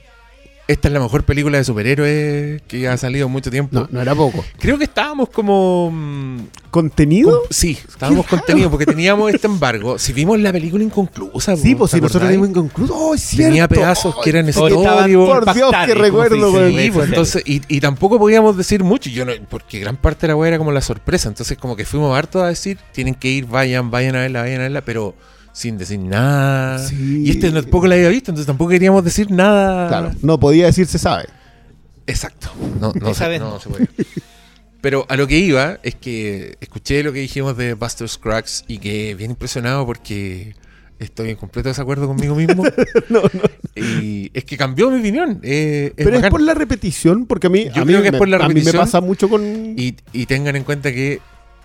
Esta 0.70 0.88
es 0.88 0.94
la 0.94 1.00
mejor 1.00 1.24
película 1.24 1.58
de 1.58 1.64
superhéroes 1.64 2.62
que 2.68 2.88
ha 2.88 2.96
salido 2.96 3.26
en 3.26 3.32
mucho 3.32 3.50
tiempo. 3.50 3.70
No, 3.74 3.88
no 3.90 4.02
era 4.02 4.14
poco. 4.14 4.46
Creo 4.60 4.78
que 4.78 4.84
estábamos 4.84 5.30
como. 5.30 5.90
mm, 5.92 6.38
¿Contenido? 6.70 7.32
con- 7.32 7.40
sí, 7.50 7.76
estábamos 7.88 8.28
contenidos 8.28 8.70
porque 8.70 8.86
teníamos 8.86 9.34
este 9.34 9.48
embargo. 9.48 9.98
Si 9.98 10.14
vimos 10.14 10.40
la 10.40 10.52
película 10.52 10.84
inconclusa, 10.84 11.58
sí, 11.58 11.74
pues 11.74 11.90
¿te 11.90 11.98
si 11.98 12.02
nosotros 12.02 12.22
acordáis? 12.22 12.38
vimos 12.38 12.50
inconcluso. 12.50 12.94
¡Oh, 12.96 13.16
es 13.16 13.22
cierto! 13.22 13.48
Tenía 13.50 13.68
pedazos 13.68 14.16
que 14.24 14.30
eran 14.30 14.48
escritorios. 14.48 15.28
Por 15.28 15.54
Dios, 15.56 15.74
que 15.88 15.96
recuerdo, 15.96 16.52
güey. 16.52 16.78
Sí, 16.86 16.92
pues, 16.92 17.10
entonces, 17.10 17.42
y, 17.48 17.64
y 17.68 17.80
tampoco 17.82 18.20
podíamos 18.20 18.56
decir 18.56 18.84
mucho, 18.84 19.10
yo 19.10 19.26
no, 19.26 19.32
porque 19.50 19.80
gran 19.80 19.98
parte 19.98 20.22
de 20.22 20.34
la 20.34 20.36
weá 20.36 20.50
era 20.50 20.58
como 20.60 20.72
la 20.72 20.82
sorpresa, 20.82 21.28
entonces 21.30 21.58
como 21.58 21.76
que 21.76 21.86
fuimos 21.86 22.16
hartos 22.16 22.44
a 22.44 22.48
decir, 22.50 22.78
tienen 22.92 23.16
que 23.16 23.30
ir, 23.30 23.48
vayan, 23.48 23.90
vayan 23.90 24.16
a 24.16 24.20
verla, 24.20 24.42
vayan 24.42 24.60
a 24.60 24.64
verla, 24.66 24.82
pero 24.82 25.16
sin 25.54 25.78
decir 25.78 26.00
nada. 26.00 26.80
Sí. 26.80 27.24
Y 27.26 27.32
este 27.32 27.52
tampoco 27.52 27.88
la 27.88 27.96
había 27.96 28.10
visto, 28.10 28.32
entonces 28.32 28.48
tampoco 28.48 28.72
queríamos 28.72 29.04
decir 29.04 29.32
nada. 29.32 29.88
Claro, 29.88 30.12
no 30.22 30.40
podía 30.40 30.66
decir 30.68 30.88
se 30.88 31.00
sabe. 31.00 31.26
Exacto. 32.08 32.50
No, 32.80 32.92
no, 32.94 33.14
se, 33.14 33.40
no 33.40 33.52
no. 33.52 33.60
se 33.60 33.70
podía. 33.70 33.88
Pero 34.82 35.06
a 35.10 35.18
lo 35.18 35.28
que 35.28 35.38
iba 35.38 35.80
es 35.84 35.96
que 35.96 36.56
escuché 36.62 37.04
lo 37.04 37.12
que 37.12 37.20
dijimos 37.20 37.58
de 37.58 37.74
Buster 37.74 38.08
Scruggs 38.08 38.64
y 38.68 38.78
que 38.80 39.14
bien 39.16 39.32
impresionado 39.32 39.86
porque 39.86 40.56
estoy 41.00 41.32
en 41.32 41.36
completo 41.36 41.68
desacuerdo 41.70 42.08
conmigo 42.08 42.36
mismo. 42.36 42.64
No, 43.10 43.22
no. 43.22 43.42
Y 43.76 44.30
es 44.34 44.46
que 44.46 44.58
cambió 44.58 44.90
mi 44.90 45.00
opinión. 45.00 45.40
eh, 45.44 45.94
es 45.98 46.06
Pero 46.06 46.20
es 46.20 46.30
por 46.30 46.42
la 46.42 46.54
repetición, 46.54 47.26
porque 47.26 47.48
a 47.48 47.50
mí, 47.50 47.66
Yo 47.74 47.82
a 47.82 47.86
mí, 47.86 47.92
creo 47.92 48.02
que 48.02 48.08
es 48.08 48.12
me, 48.14 48.18
por 48.20 48.28
la 48.28 48.38
a 48.38 48.40
mí 48.42 48.46
me 48.48 48.54
repetición. 48.60 48.84
pasa 48.84 49.02
mucho 49.02 49.30
con. 49.30 49.44
Y, 49.78 49.96
y 50.14 50.26
tengan 50.26 50.56
en 50.56 50.64
cuenta 50.64 50.92
que 50.92 51.20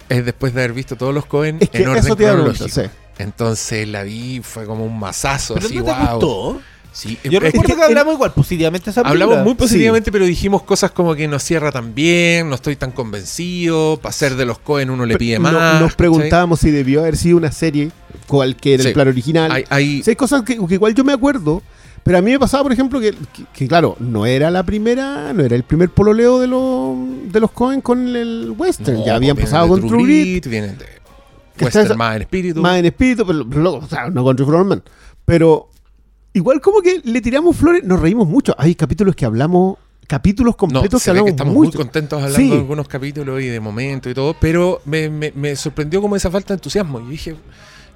es 0.08 0.25
después 0.25 0.52
de 0.54 0.61
haber 0.62 0.73
visto 0.73 0.97
todos 0.97 1.14
los 1.14 1.26
Cohen 1.26 1.58
es 1.61 1.70
que 1.70 1.78
en 1.82 1.88
orden 1.88 2.04
eso 2.04 2.16
te 2.16 2.25
cronológico. 2.25 2.68
sí. 2.68 2.82
Entonces 3.18 3.87
la 3.88 4.02
vi, 4.02 4.40
fue 4.42 4.66
como 4.66 4.85
un 4.85 4.99
mazazo, 4.99 5.54
¿Pero 5.54 5.66
así, 5.66 5.76
no 5.78 5.85
te 5.85 5.92
wow. 5.92 6.11
gustó? 6.11 6.61
Sí, 6.92 7.18
Yo 7.25 7.40
recuerdo 7.40 7.75
que 7.75 7.76
que, 7.76 7.83
hablamos 7.83 8.14
igual 8.14 8.33
positivamente 8.33 8.85
de 8.85 8.90
esa 8.92 9.02
película. 9.02 9.25
hablamos 9.25 9.44
muy 9.44 9.54
positivamente, 9.56 10.12
pero 10.12 10.25
dijimos 10.26 10.62
cosas 10.62 10.92
como 10.92 11.16
que 11.16 11.26
no 11.26 11.40
cierra 11.40 11.73
tan 11.73 11.92
bien, 11.92 12.49
no 12.49 12.54
estoy 12.54 12.76
tan 12.76 12.92
convencido, 12.92 13.99
para 14.00 14.12
ser 14.12 14.37
de 14.37 14.44
los 14.47 14.59
Cohen 14.61 14.90
uno 14.90 15.04
le 15.04 15.16
pide 15.16 15.37
No- 15.40 15.42
más. 15.50 15.52
nos 15.52 15.62
¿cachai? 15.83 15.97
preguntábamos 15.97 16.61
si 16.61 16.71
debió 16.71 17.00
haber 17.00 17.16
sido 17.16 17.37
una 17.37 17.50
serie, 17.50 17.90
cualquier 18.28 18.80
Sí. 18.80 18.88
el 18.88 18.94
plan 18.94 19.09
original. 19.09 19.50
Hay, 19.50 19.64
hay- 19.71 20.02
Sí, 20.04 20.11
hay 20.11 20.16
cosas 20.16 20.42
que, 20.42 20.56
que 20.56 20.75
igual 20.75 20.94
yo 20.94 21.02
me 21.02 21.12
acuerdo, 21.12 21.62
pero 22.04 22.18
a 22.18 22.23
mí 22.23 22.30
me 22.30 22.38
pasaba, 22.38 22.62
por 22.62 22.73
ejemplo, 22.73 23.00
que, 23.00 23.11
que- 23.11 23.44
que, 23.52 23.66
claro, 23.66 23.97
no 23.99 24.25
era 24.25 24.52
la 24.52 24.62
primera, 24.62 25.33
no 25.33 25.42
era 25.42 25.56
el 25.56 25.64
primer 25.64 25.88
pololeo 25.90 26.38
de 26.38 26.47
los 26.47 26.97
de 27.33 27.40
los 27.40 27.50
Cohen 27.50 27.80
con 27.80 28.06
el 28.14 28.54
western. 28.56 28.99
no, 29.00 29.04
ya 29.06 29.16
habían 29.16 29.35
vienen 29.35 29.50
pasado 29.50 29.66
con 29.68 29.80
True 29.88 30.04
Grit, 30.04 30.47
vienen 30.47 30.78
de 30.78 30.85
Que 31.56 31.64
Western 31.66 31.84
está- 31.87 31.96
más 31.96 32.16
en 32.16 32.23
espíritu. 32.23 32.61
más 32.61 32.78
en 32.78 32.84
espíritu, 32.87 33.25
pero, 33.26 33.49
pero 33.49 33.61
loco, 33.62 33.84
o 33.84 33.88
sea, 33.88 34.08
no 34.11 34.23
con 34.25 34.34
True 34.37 34.46
Florman. 34.49 34.82
Pero 35.25 35.70
igual 36.32 36.61
como 36.61 36.80
que 36.80 37.00
le 37.04 37.20
tiramos 37.20 37.56
flores, 37.56 37.84
nos 37.84 38.00
reímos 38.00 38.26
mucho. 38.28 38.54
Hay 38.58 38.75
capítulos 38.75 39.14
que 39.14 39.25
hablamos, 39.25 39.78
capítulos 40.06 40.54
No, 40.54 40.56
completos 40.56 41.02
se 41.02 41.11
que 41.11 41.12
ve 41.12 41.18
hablamos 41.20 41.26
que 41.26 41.30
estamos 41.37 41.54
muy 41.54 41.70
contentos 41.70 42.16
hablando 42.23 42.37
Sí. 42.38 42.50
de 42.50 42.56
algunos 42.56 42.88
capítulos 42.88 43.40
y 43.40 43.46
de 43.46 43.61
momentos 43.61 44.11
y 44.11 44.14
todo, 44.14 44.34
pero 44.40 44.80
me, 44.84 45.08
me- 45.08 45.32
me 45.34 45.54
sorprendió 45.56 46.00
como 46.02 46.16
esa 46.16 46.30
falta 46.30 46.49
de 46.49 46.54
entusiasmo. 46.58 47.00
Yo 47.00 47.08
dije, 47.08 47.37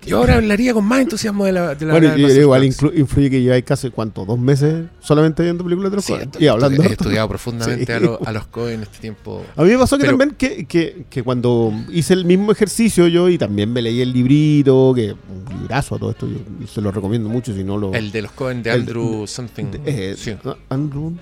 yo 0.07 0.19
ahora 0.19 0.37
hablaría 0.37 0.73
con 0.75 0.85
más 0.85 1.01
entusiasmo 1.01 1.45
de 1.45 1.53
la, 1.53 1.75
de 1.75 1.87
la 1.87 1.93
Bueno, 1.93 2.11
de 2.15 2.21
y- 2.21 2.39
igual 2.41 2.65
influye 2.65 3.31
que 3.31 3.41
lleváis 3.43 3.65
casi, 3.65 3.91
¿cuánto? 3.91 4.25
¿Dos 4.25 4.39
meses 4.39 4.87
solamente 5.01 5.43
viendo 5.43 5.65
películas 5.65 5.91
de 5.91 5.97
los 5.97 6.05
Sí, 6.05 6.13
estu- 6.15 6.41
Y 6.41 6.47
hablando. 6.47 6.83
He 6.83 6.87
estudiado 6.87 7.29
profundamente 7.29 7.87
Sí. 7.87 7.93
a, 7.93 8.01
los, 8.01 8.19
a 8.23 8.33
los 8.33 8.47
Cohen 8.47 8.83
este 8.83 8.99
tiempo. 8.99 9.45
A 9.57 9.63
mí 9.63 9.71
me 9.71 9.79
pasó 9.79 9.97
que 9.99 10.05
Pero- 10.05 10.17
también 10.19 10.37
que, 10.37 10.65
que, 10.67 11.05
que 11.11 11.23
cuando 11.23 11.73
hice 11.91 12.15
el 12.15 12.25
mismo 12.25 12.53
ejercicio 12.53 13.07
yo 13.09 13.29
y 13.29 13.39
también 13.39 13.73
me 13.73 13.83
leí 13.83 14.01
el 14.01 14.13
librito, 14.13 14.93
que 14.95 15.13
un 15.13 15.61
librazo 15.61 15.97
a 15.97 15.99
todo 15.99 16.11
esto, 16.11 16.27
yo 16.29 16.67
se 16.67 16.81
lo 16.81 16.91
recomiendo 16.93 17.29
mucho 17.29 17.53
si 17.55 17.65
no 17.65 17.77
lo... 17.77 17.93
El 17.95 18.11
de 18.13 18.23
los 18.23 18.33
Cohen 18.33 18.63
de 18.63 18.71
El- 18.71 18.81
Andrew 18.81 19.27
something. 19.27 19.67
eh, 19.85 20.15
sí. 20.17 20.35
Andrew... 20.69 21.13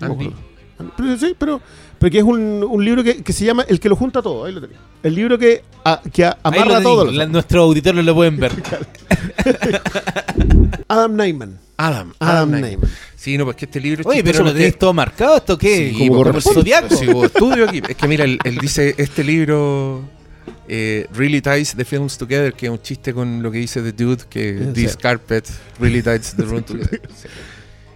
Andy. 0.00 0.32
Pero, 0.96 1.16
sí, 1.18 1.34
pero, 1.36 1.60
pero 1.98 2.10
que 2.10 2.18
es 2.18 2.24
un, 2.24 2.64
un 2.68 2.84
libro 2.84 3.02
que, 3.02 3.22
que 3.22 3.32
se 3.32 3.44
llama 3.44 3.64
El 3.68 3.80
que 3.80 3.88
lo 3.88 3.96
junta 3.96 4.22
todo, 4.22 4.44
ahí 4.44 4.52
lo 4.52 4.60
tenía. 4.60 4.76
El 5.02 5.14
libro 5.14 5.38
que, 5.38 5.62
a- 5.84 6.00
que 6.12 6.24
a- 6.24 6.36
amarra 6.42 6.82
todo. 6.82 7.10
nuestros 7.28 7.62
auditores 7.62 8.04
lo 8.04 8.14
pueden 8.14 8.36
ver. 8.38 8.52
Adam 10.88 11.16
Neyman. 11.16 11.58
Adam. 11.76 12.12
Adam 12.18 12.50
Neyman. 12.50 12.70
Neyman. 12.70 12.90
Sí, 13.16 13.36
no, 13.38 13.44
pues 13.44 13.56
que 13.56 13.64
este 13.66 13.80
libro 13.80 14.02
Oye, 14.08 14.22
pero 14.24 14.38
lo 14.40 14.44
porque- 14.46 14.58
tenéis 14.58 14.78
todo 14.78 14.92
marcado, 14.94 15.36
¿esto 15.36 15.56
qué? 15.58 15.90
Sí, 15.92 16.08
Como 16.08 16.22
porque 16.22 16.36
el 16.38 16.42
Zodiaco. 16.42 16.94
Sí, 16.96 17.08
hubo 17.08 17.24
estudio 17.26 17.68
aquí. 17.68 17.82
Es 17.88 17.96
que 17.96 18.08
mira, 18.08 18.24
él, 18.24 18.38
él 18.44 18.58
dice 18.58 18.94
este 18.98 19.22
libro 19.24 20.02
eh, 20.68 21.06
really 21.14 21.40
ties 21.40 21.74
the 21.76 21.84
films 21.84 22.16
together, 22.18 22.52
que 22.54 22.66
es 22.66 22.72
un 22.72 22.80
chiste 22.80 23.12
con 23.14 23.42
lo 23.42 23.50
que 23.50 23.58
dice 23.58 23.82
The 23.82 23.92
Dude, 23.92 24.24
que 24.28 24.58
Sí. 24.58 24.72
this 24.72 24.96
carpet 24.96 25.48
really 25.78 26.02
ties 26.02 26.34
the 26.36 26.44
room 26.44 26.62
together. 26.64 27.00
Sí. 27.14 27.28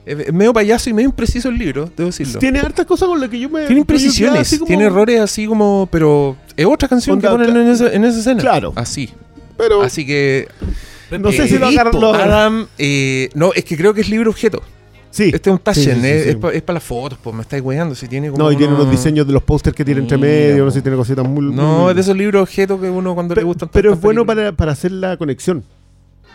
Es 0.04 0.18
es 0.18 0.32
medio 0.32 0.52
payaso 0.52 0.90
y 0.90 0.92
medio 0.92 1.09
impreciso 1.09 1.49
el 1.49 1.59
libro, 1.59 1.90
debo 1.97 2.09
decirlo. 2.09 2.38
Tiene 2.40 2.59
hartas 2.59 2.87
cosas 2.87 3.09
con 3.09 3.21
las 3.21 3.28
que 3.30 3.38
yo 3.38 3.49
me. 3.49 3.66
Tiene 3.66 3.80
imprecisiones, 3.82 4.52
como- 4.59 4.66
tiene 4.66 4.85
errores 4.85 5.21
así 5.21 5.47
como, 5.47 5.88
pero 5.92 6.37
es 6.56 6.66
otra 6.66 6.88
canción 6.88 7.16
Onda, 7.16 7.30
que 7.30 7.37
ponen 7.37 7.56
en 7.56 7.68
esa, 7.68 7.92
en 7.92 8.04
esa 8.04 8.18
escena. 8.18 8.40
Claro. 8.40 8.73
Así. 8.75 9.11
Pero 9.56 9.82
Así 9.82 10.04
que 10.06 10.49
no 11.21 11.30
sé 11.30 11.44
eh, 11.44 11.49
si 11.49 11.59
lo 11.59 11.66
agarran. 11.66 12.00
lo- 12.00 12.14
Adam, 12.14 12.66
eh, 12.78 13.28
no, 13.35 13.52
es 13.54 13.64
que 13.64 13.76
creo 13.76 13.94
que 13.94 14.00
es 14.00 14.09
libro 14.09 14.30
objeto. 14.30 14.61
Sí. 15.11 15.25
Este 15.32 15.50
es 15.50 15.52
un 15.52 15.59
Taschen, 15.59 15.97
Sí, 15.97 16.00
sí, 16.00 16.06
es, 16.06 16.25
sí, 16.25 16.30
sí. 16.32 16.61
para 16.62 16.73
las 16.75 16.82
fotos, 16.82 17.18
pues 17.23 17.37
me 17.37 17.42
estáis 17.42 17.62
weando. 17.62 17.94
Si 17.94 18.09
tiene 18.09 18.30
como 18.30 18.42
No, 18.42 18.50
y 18.50 18.56
tiene 18.56 18.73
unos- 18.75 18.90
diseños 18.90 19.26
de 19.26 19.35
los 19.35 19.42
pósters 19.42 19.76
que 19.76 19.85
tiene 19.85 20.00
entre 20.00 20.16
medio, 20.16 20.64
no 20.64 20.71
sé 20.71 20.78
si 20.78 20.82
tiene 20.82 20.97
cositas 20.97 21.25
muy. 21.28 21.54
No, 21.54 21.80
muy- 21.82 21.90
es 21.90 21.94
de 21.97 22.00
esos 22.00 22.16
libros 22.16 22.42
objetos 22.42 22.80
que 22.80 22.88
uno 22.88 23.14
cuando 23.14 23.35
le 23.35 23.42
gustan 23.42 23.68
Pero 23.71 23.92
es 23.92 24.00
bueno 24.00 24.25
para, 24.25 24.52
para 24.52 24.73
hacer 24.73 24.90
la 24.90 25.16
conexión. 25.18 25.62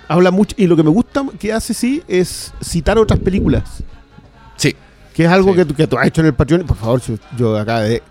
Habla 0.07 0.31
mucho. 0.31 0.55
Y 0.57 0.67
lo 0.67 0.75
que 0.75 0.83
me 0.83 0.89
gusta 0.89 1.25
que 1.39 1.51
hace, 1.53 1.73
sí, 1.73 2.01
es 2.07 2.53
citar 2.63 2.97
otras 2.97 3.19
películas. 3.19 3.83
Sí. 4.55 4.75
Que 5.13 5.25
es 5.25 5.29
algo 5.29 5.51
Sí. 5.51 5.57
que, 5.57 5.65
tú, 5.65 5.73
que 5.75 5.87
tú 5.87 5.97
has 5.97 6.07
hecho 6.07 6.21
en 6.21 6.27
el 6.27 6.33
Patreon. 6.33 6.65
Por 6.65 6.77
favor, 6.77 7.01
yo 7.37 7.57
acá 7.57 7.81
de, 7.81 8.01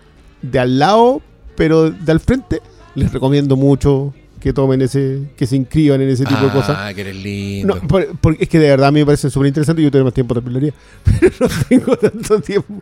de 0.41 0.59
al 0.59 0.77
lado, 0.79 1.21
pero 1.55 1.89
de 1.89 2.11
al 2.11 2.19
frente, 2.19 2.61
les 2.95 3.11
recomiendo 3.11 3.55
mucho 3.55 4.13
que 4.39 4.53
tomen 4.53 4.81
ese, 4.83 5.23
que 5.35 5.47
se 5.47 5.55
inscriban 5.55 5.99
en 6.01 6.09
ese 6.09 6.23
tipo 6.23 6.39
de 6.41 6.51
cosas. 6.51 6.77
Ah, 6.79 6.93
que 6.93 7.01
eres 7.01 7.15
lindo. 7.15 7.75
No, 7.75 7.87
por- 7.87 8.15
porque 8.19 8.43
es 8.43 8.49
que 8.49 8.59
de 8.59 8.69
verdad 8.69 8.89
a 8.89 8.91
mí 8.91 8.99
me 8.99 9.05
parece 9.07 9.31
súper 9.31 9.47
interesante. 9.47 9.81
Yo 9.81 9.89
tengo 9.89 10.05
más 10.05 10.13
tiempo 10.13 10.35
lo 10.35 10.57
haría, 10.57 10.73
pero 11.03 11.31
no 11.39 11.47
tengo 11.67 11.97
tanto 11.97 12.39
tiempo. 12.41 12.75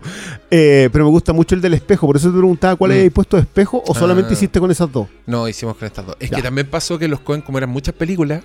Eh, 0.52 0.90
pero 0.92 1.06
me 1.06 1.12
gusta 1.12 1.32
mucho 1.32 1.56
el 1.56 1.62
del 1.62 1.74
espejo. 1.76 2.06
Por 2.08 2.18
eso 2.18 2.30
te 2.30 2.38
preguntaba 2.38 2.76
cuál 2.76 2.92
Mm. 2.92 2.94
habías 2.96 3.14
puesto 3.14 3.38
de 3.38 3.44
espejo 3.44 3.82
o 3.88 3.96
solamente 3.96 4.32
Ah. 4.32 4.34
hiciste 4.34 4.60
con 4.60 4.70
esas 4.70 4.92
dos. 4.92 5.08
No, 5.26 5.48
hicimos 5.48 5.78
con 5.78 5.86
estas 5.88 6.06
dos. 6.06 6.18
Es 6.20 6.30
Ya. 6.30 6.36
que 6.38 6.44
también 6.44 6.68
pasó 6.70 7.00
que 7.00 7.08
los 7.08 7.22
Cohen, 7.22 7.42
como 7.42 7.58
eran 7.58 7.70
muchas 7.70 7.96
películas, 7.96 8.44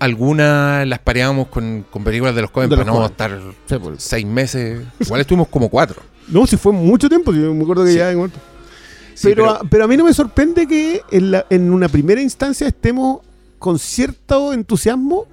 algunas 0.00 0.86
las 0.88 0.98
pareábamos 0.98 1.46
con, 1.48 1.84
con 1.90 2.02
películas 2.02 2.34
de 2.34 2.42
los 2.42 2.50
Cohen 2.50 2.68
De 2.68 2.76
para 2.76 2.86
los 2.86 2.94
no 2.94 3.00
Coen. 3.00 3.10
estar 3.12 3.40
Sí, 3.66 3.76
seis 3.98 4.26
meses. 4.26 4.80
Igual 4.98 5.20
estuvimos 5.20 5.48
como 5.48 5.68
cuatro. 5.68 6.02
No, 6.28 6.46
si 6.46 6.56
fue 6.56 6.72
mucho 6.72 7.08
tiempo. 7.08 7.32
Yo 7.32 7.52
me 7.52 7.62
acuerdo 7.64 7.84
que 7.84 7.90
Sí. 7.92 7.96
ya. 7.98 8.12
en- 8.12 8.30
Sí, 9.14 9.28
pero, 9.30 9.50
a, 9.50 9.60
pero 9.68 9.84
a 9.84 9.88
mí 9.88 9.96
no 9.96 10.04
me 10.04 10.14
sorprende 10.14 10.66
que 10.66 11.02
en, 11.10 11.32
la- 11.32 11.44
en 11.50 11.72
una 11.72 11.88
primera 11.88 12.20
instancia 12.22 12.68
estemos 12.68 13.18
con 13.58 13.78
cierto 13.80 14.52
entusiasmo 14.52 15.26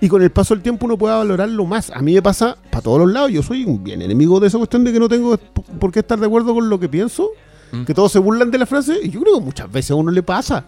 y 0.00 0.08
con 0.08 0.22
el 0.22 0.30
paso 0.30 0.54
del 0.54 0.62
tiempo 0.62 0.86
uno 0.86 0.96
pueda 0.96 1.18
valorarlo 1.18 1.66
más. 1.66 1.90
A 1.90 2.00
mí 2.00 2.14
me 2.14 2.22
pasa 2.22 2.56
para 2.70 2.80
todos 2.82 2.98
los 3.00 3.12
lados. 3.12 3.30
Yo 3.30 3.42
soy 3.42 3.64
un 3.64 3.84
bien 3.84 4.00
enemigo 4.00 4.40
de 4.40 4.46
esa 4.48 4.56
cuestión 4.58 4.84
de 4.84 4.92
que 4.92 4.98
no 4.98 5.08
tengo 5.08 5.36
p- 5.36 5.62
por 5.78 5.92
qué 5.92 5.98
estar 6.00 6.18
de 6.18 6.24
acuerdo 6.26 6.54
con 6.54 6.68
lo 6.70 6.80
que 6.80 6.88
pienso. 6.88 7.28
Mm. 7.72 7.84
Que 7.84 7.92
todos 7.92 8.10
se 8.10 8.18
burlan 8.18 8.50
de 8.50 8.56
la 8.58 8.64
frase. 8.66 8.98
Y 9.02 9.10
yo 9.10 9.20
creo 9.20 9.34
que 9.38 9.44
muchas 9.44 9.70
veces 9.70 9.90
a 9.90 9.96
uno 9.96 10.10
le 10.10 10.22
pasa. 10.22 10.64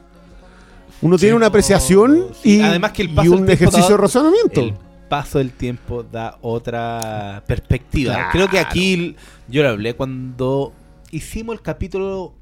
Uno 1.02 1.16
tiene 1.18 1.34
una 1.34 1.46
apreciación 1.46 2.28
Sí, 2.42 2.58
y, 2.58 2.60
además 2.62 2.92
que 2.92 3.02
el 3.02 3.10
paso 3.14 3.32
un 3.32 3.48
ejercicio 3.48 3.82
da- 3.84 3.88
de 3.88 3.96
razonamiento. 3.96 4.60
El 4.60 4.74
paso 5.08 5.38
del 5.38 5.50
tiempo 5.52 6.02
da 6.02 6.38
otra 6.42 7.42
perspectiva. 7.46 8.14
Claro. 8.14 8.28
Creo 8.32 8.48
que 8.48 8.58
aquí 8.58 9.16
yo 9.48 9.62
lo 9.62 9.70
hablé 9.70 9.94
cuando 9.94 10.72
hicimos 11.10 11.54
el 11.56 11.62
capítulo 11.62 12.34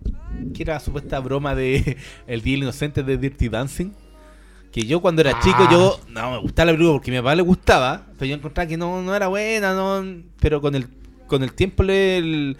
que 0.55 0.63
era 0.63 0.79
supuesta 0.81 1.19
broma 1.21 1.55
de 1.55 1.97
El 2.27 2.43
Día 2.43 2.59
Inocente 2.59 3.03
de 3.03 3.17
Dirty 3.17 3.49
Dancing. 3.49 3.91
Que 4.73 4.83
yo 4.85 5.01
cuando 5.01 5.23
era 5.23 5.39
chico, 5.41 5.57
Ah. 5.61 5.69
yo 5.73 6.01
no 6.11 6.31
me 6.33 6.39
gustaba 6.39 6.67
la 6.67 6.73
película 6.73 6.93
porque 6.99 7.11
a 7.11 7.15
mi 7.15 7.21
papá 7.21 7.35
le 7.35 7.43
gustaba, 7.43 8.03
pero 8.19 8.29
yo 8.29 8.35
encontraba 8.35 8.69
que 8.69 8.77
no, 8.77 9.01
no 9.03 9.15
era 9.15 9.29
buena, 9.29 9.73
no, 9.75 10.05
pero 10.41 10.61
con 10.61 10.75
el, 10.75 10.87
con 11.27 11.43
el 11.43 11.53
tiempo 11.55 11.83
le, 11.85 12.19
el- 12.19 12.57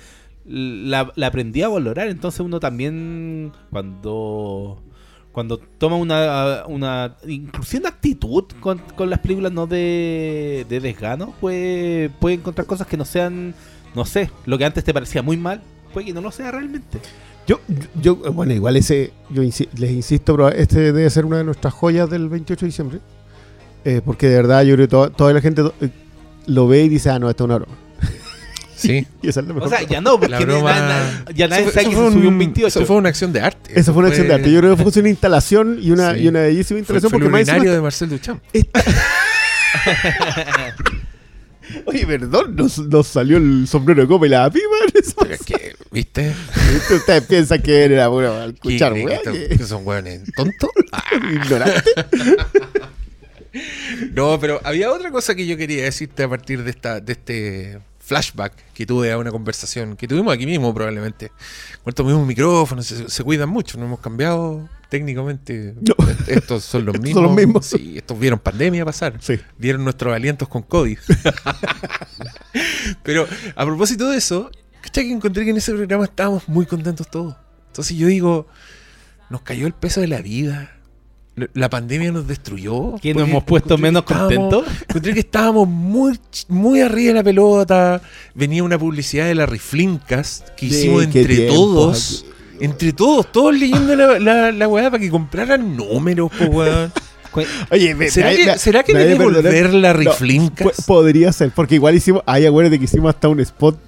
la, 0.47 1.13
la 1.17 1.27
aprendí 1.27 1.61
a 1.61 1.69
valorar. 1.69 2.09
Entonces 2.09 2.41
uno 2.41 2.59
también 2.61 3.53
cuando 3.71 4.83
cuando 5.39 5.59
toma 5.79 5.95
una, 5.95 6.65
una 6.67 7.15
inclusive 7.29 7.87
actitud 7.87 8.43
con, 8.59 8.79
con 8.97 9.09
las 9.09 9.21
películas 9.21 9.53
no 9.53 9.69
de, 9.69 10.67
de 10.69 10.81
desgano, 10.81 11.33
puede, 11.41 12.11
puede 12.11 12.35
encontrar 12.35 12.67
cosas 12.67 12.89
que 12.89 12.97
no 12.97 13.05
sean, 13.05 13.55
no 13.95 14.05
sé, 14.05 14.33
lo 14.47 14.59
que 14.59 14.65
antes 14.65 14.83
te 14.83 14.93
parecía 14.93 15.23
muy 15.23 15.37
mal, 15.37 15.63
puede 15.95 16.07
que 16.07 16.13
no 16.13 16.21
lo 16.23 16.33
sea 16.33 16.51
realmente. 16.51 16.99
Yo, 17.47 17.61
yo, 18.03 18.21
yo- 18.25 18.33
bueno, 18.33 18.53
igual 18.53 18.77
ese, 18.77 19.13
yo 19.31 19.43
les 19.43 19.91
insisto, 19.93 20.35
pero 20.35 20.49
este 20.49 20.93
debe 20.93 21.09
ser 21.09 21.25
una 21.25 21.37
de 21.39 21.45
nuestras 21.45 21.73
joyas 21.73 22.11
del 22.11 22.29
28 22.29 22.61
de 22.61 22.67
diciembre. 22.67 22.99
Eh, 23.85 24.01
porque 24.05 24.27
de 24.29 24.35
verdad 24.35 24.65
yo 24.65 24.75
creo 24.75 24.89
que 24.89 25.15
toda 25.15 25.33
la 25.33 25.41
gente 25.41 25.63
eh, 25.81 25.91
lo 26.47 26.67
ve 26.67 26.83
y 26.83 26.89
dice, 26.89 27.11
ah, 27.11 27.21
no, 27.21 27.31
esto 27.31 27.45
es 27.45 27.47
una 27.47 27.59
broma. 27.59 27.73
Sí. 28.79 29.07
Y 29.23 29.29
esa 29.29 29.41
es 29.41 29.47
la 29.47 29.55
mejor 29.55 29.67
O 29.69 29.71
sea, 29.71 29.83
ya 29.83 30.01
no, 30.01 30.13
porque 30.19 30.29
La 30.31 30.41
broma. 30.41 30.73
na- 30.73 30.87
na- 30.89 31.25
ya 31.35 31.49
nadie 31.49 31.63
Eso 31.65 31.73
fue- 31.73 31.83
sabe 31.83 31.85
que 31.87 31.93
eso 31.93 32.01
se 32.05 32.05
fue 32.05 32.13
subió 32.13 32.29
un 32.29 32.39
28. 32.39 32.67
Eso 32.79 32.87
fue 32.87 32.97
una 32.97 33.09
acción 33.09 33.33
de 33.33 33.41
arte. 33.41 33.79
Esa 33.79 33.93
fue 33.93 34.01
una 34.01 34.09
acción 34.09 34.29
de 34.29 34.35
arte. 34.35 34.51
Yo 34.53 34.61
creo 34.61 34.77
que 34.77 34.83
fue 34.83 35.01
una 35.03 35.09
instalación 35.11 35.79
y 35.83 35.91
una, 35.91 36.15
Sí. 36.15 36.21
y 36.21 36.29
una 36.29 36.41
bellísima 36.43 36.77
Fue, 36.77 36.79
instalación. 36.81 37.11
fue 37.11 37.19
el 37.19 37.23
porque 37.25 37.33
más 37.33 37.41
encima 37.41 37.57
urinario 37.59 37.75
de 37.75 37.81
Marcel 37.83 38.09
Duchamp. 38.09 38.43
Oye, 41.85 42.07
perdón, 42.07 42.57
nos, 42.57 42.79
nos 42.79 43.07
salió 43.07 43.37
el 43.37 43.69
sombrero 43.69 44.01
de 44.01 44.09
copa 44.09 44.25
y 44.27 44.31
la 44.31 44.51
pipa. 44.51 44.67
Pero 45.21 45.35
es 45.35 45.43
que, 45.43 45.75
¿viste? 45.91 46.35
Ustedes 46.95 47.25
piensan 47.25 47.61
que 47.61 47.85
era 47.85 48.09
broma 48.09 48.45
al 48.45 48.55
escuchar, 48.55 48.95
¿Qué- 48.95 49.05
weá, 49.05 49.21
qué- 49.23 49.49
que- 49.57 49.65
son 49.65 49.87
hueones 49.87 50.23
tontos? 50.35 50.71
Ah, 50.93 51.05
ignorante. 51.31 51.83
No, 54.15 54.39
pero 54.41 54.61
había 54.65 54.91
otra 54.91 55.11
cosa 55.11 55.35
que 55.35 55.47
yo 55.47 55.57
quería 55.59 55.85
decirte 55.85 56.23
a 56.23 56.29
partir 56.29 56.63
de 56.65 56.71
esta, 56.71 57.01
de 57.01 57.13
este 57.13 57.79
flashback 58.09 58.55
que 58.73 58.87
tuve 58.87 59.13
a 59.13 59.19
una 59.19 59.31
conversación 59.31 59.95
que 59.95 60.09
tuvimos 60.09 60.33
aquí 60.33 60.47
mismo 60.47 60.73
probablemente. 60.73 61.31
Cuando 61.83 62.05
mismos 62.05 62.27
micrófonos, 62.27 62.87
se, 62.87 63.09
se 63.09 63.23
cuidan 63.23 63.51
mucho, 63.51 63.79
no 63.79 63.85
hemos 63.85 64.01
cambiado 64.01 64.67
técnicamente. 64.89 65.75
No. 65.77 65.95
Estos 66.27 66.65
son 66.65 66.87
los 66.87 66.95
Estos 66.95 67.05
mismos. 67.05 67.13
son 67.13 67.23
los 67.23 67.35
mismos. 67.37 67.67
Sí, 67.67 67.99
estos 67.99 68.19
vieron 68.19 68.39
pandemia 68.39 68.87
pasar. 68.87 69.19
Sí. 69.21 69.39
Vieron 69.59 69.85
nuestros 69.85 70.15
alientos 70.15 70.49
con 70.49 70.63
COVID. 70.63 70.99
pero 73.03 73.27
a 73.55 73.65
propósito 73.67 74.09
de 74.09 74.17
eso, 74.17 74.51
¿cachai 74.81 75.05
que 75.05 75.13
encontré 75.13 75.45
que 75.45 75.51
en 75.51 75.59
ese 75.59 75.73
programa 75.75 76.05
estábamos 76.05 76.49
muy 76.49 76.65
contentos 76.65 77.11
todos? 77.11 77.37
Entonces 77.67 77.95
yo 77.95 78.07
digo, 78.07 78.49
nos 79.29 79.43
cayó 79.43 79.67
el 79.67 79.75
peso 79.75 80.01
de 80.01 80.09
la 80.09 80.23
vida. 80.23 80.78
La- 81.55 81.69
pandemia 81.71 82.11
nos 82.13 82.27
destruyó. 82.27 82.95
¿Que 83.01 83.15
nos 83.15 83.29
hemos 83.29 83.45
puesto 83.45 83.77
menos 83.79 84.03
contentos? 84.05 84.65
Encontré 84.89 85.15
que 85.15 85.21
estábamos 85.21 85.69
muy, 85.69 86.19
muy 86.49 86.81
arriba 86.81 87.09
de 87.09 87.15
la 87.15 87.25
pelota. 87.25 88.01
Venía 88.35 88.63
una 88.65 88.79
publicidad 88.79 89.27
de 89.27 89.35
la 89.35 89.47
Riflincast 89.47 90.49
que 90.51 90.67
hicimos 90.67 91.05
Sí, 91.11 91.19
entre 91.19 91.47
todos. 91.49 92.25
aquí. 92.27 92.65
Entre 92.65 92.93
todos, 92.93 93.31
todos 93.31 93.55
leyendo 93.57 93.95
la, 93.95 94.19
la, 94.19 94.51
la 94.53 94.69
weá 94.69 94.91
para 94.91 95.01
que 95.01 95.11
compraran 95.11 95.77
números, 95.77 96.31
po, 96.37 96.45
weón. 96.47 96.93
Cu- 97.31 97.43
Oye, 97.71 97.95
me- 97.95 98.11
¿Será 98.11 98.31
me- 98.31 98.37
que, 98.37 98.47
me- 98.47 98.59
¿será 98.59 98.83
que 98.83 98.95
me 98.95 99.05
debe 99.05 99.23
volver 99.25 99.75
la 99.75 99.93
No, 99.93 99.99
Riflincast? 99.99 100.81
po- 100.81 100.95
podría 100.95 101.33
ser, 101.33 101.51
porque 101.55 101.77
igual 101.77 101.95
hicimos. 101.95 102.23
Ay, 102.27 102.47
acuérdate 102.47 102.79
que 102.79 102.87
hicimos 102.87 103.11
hasta 103.15 103.29
un 103.29 103.39
spot 103.41 103.79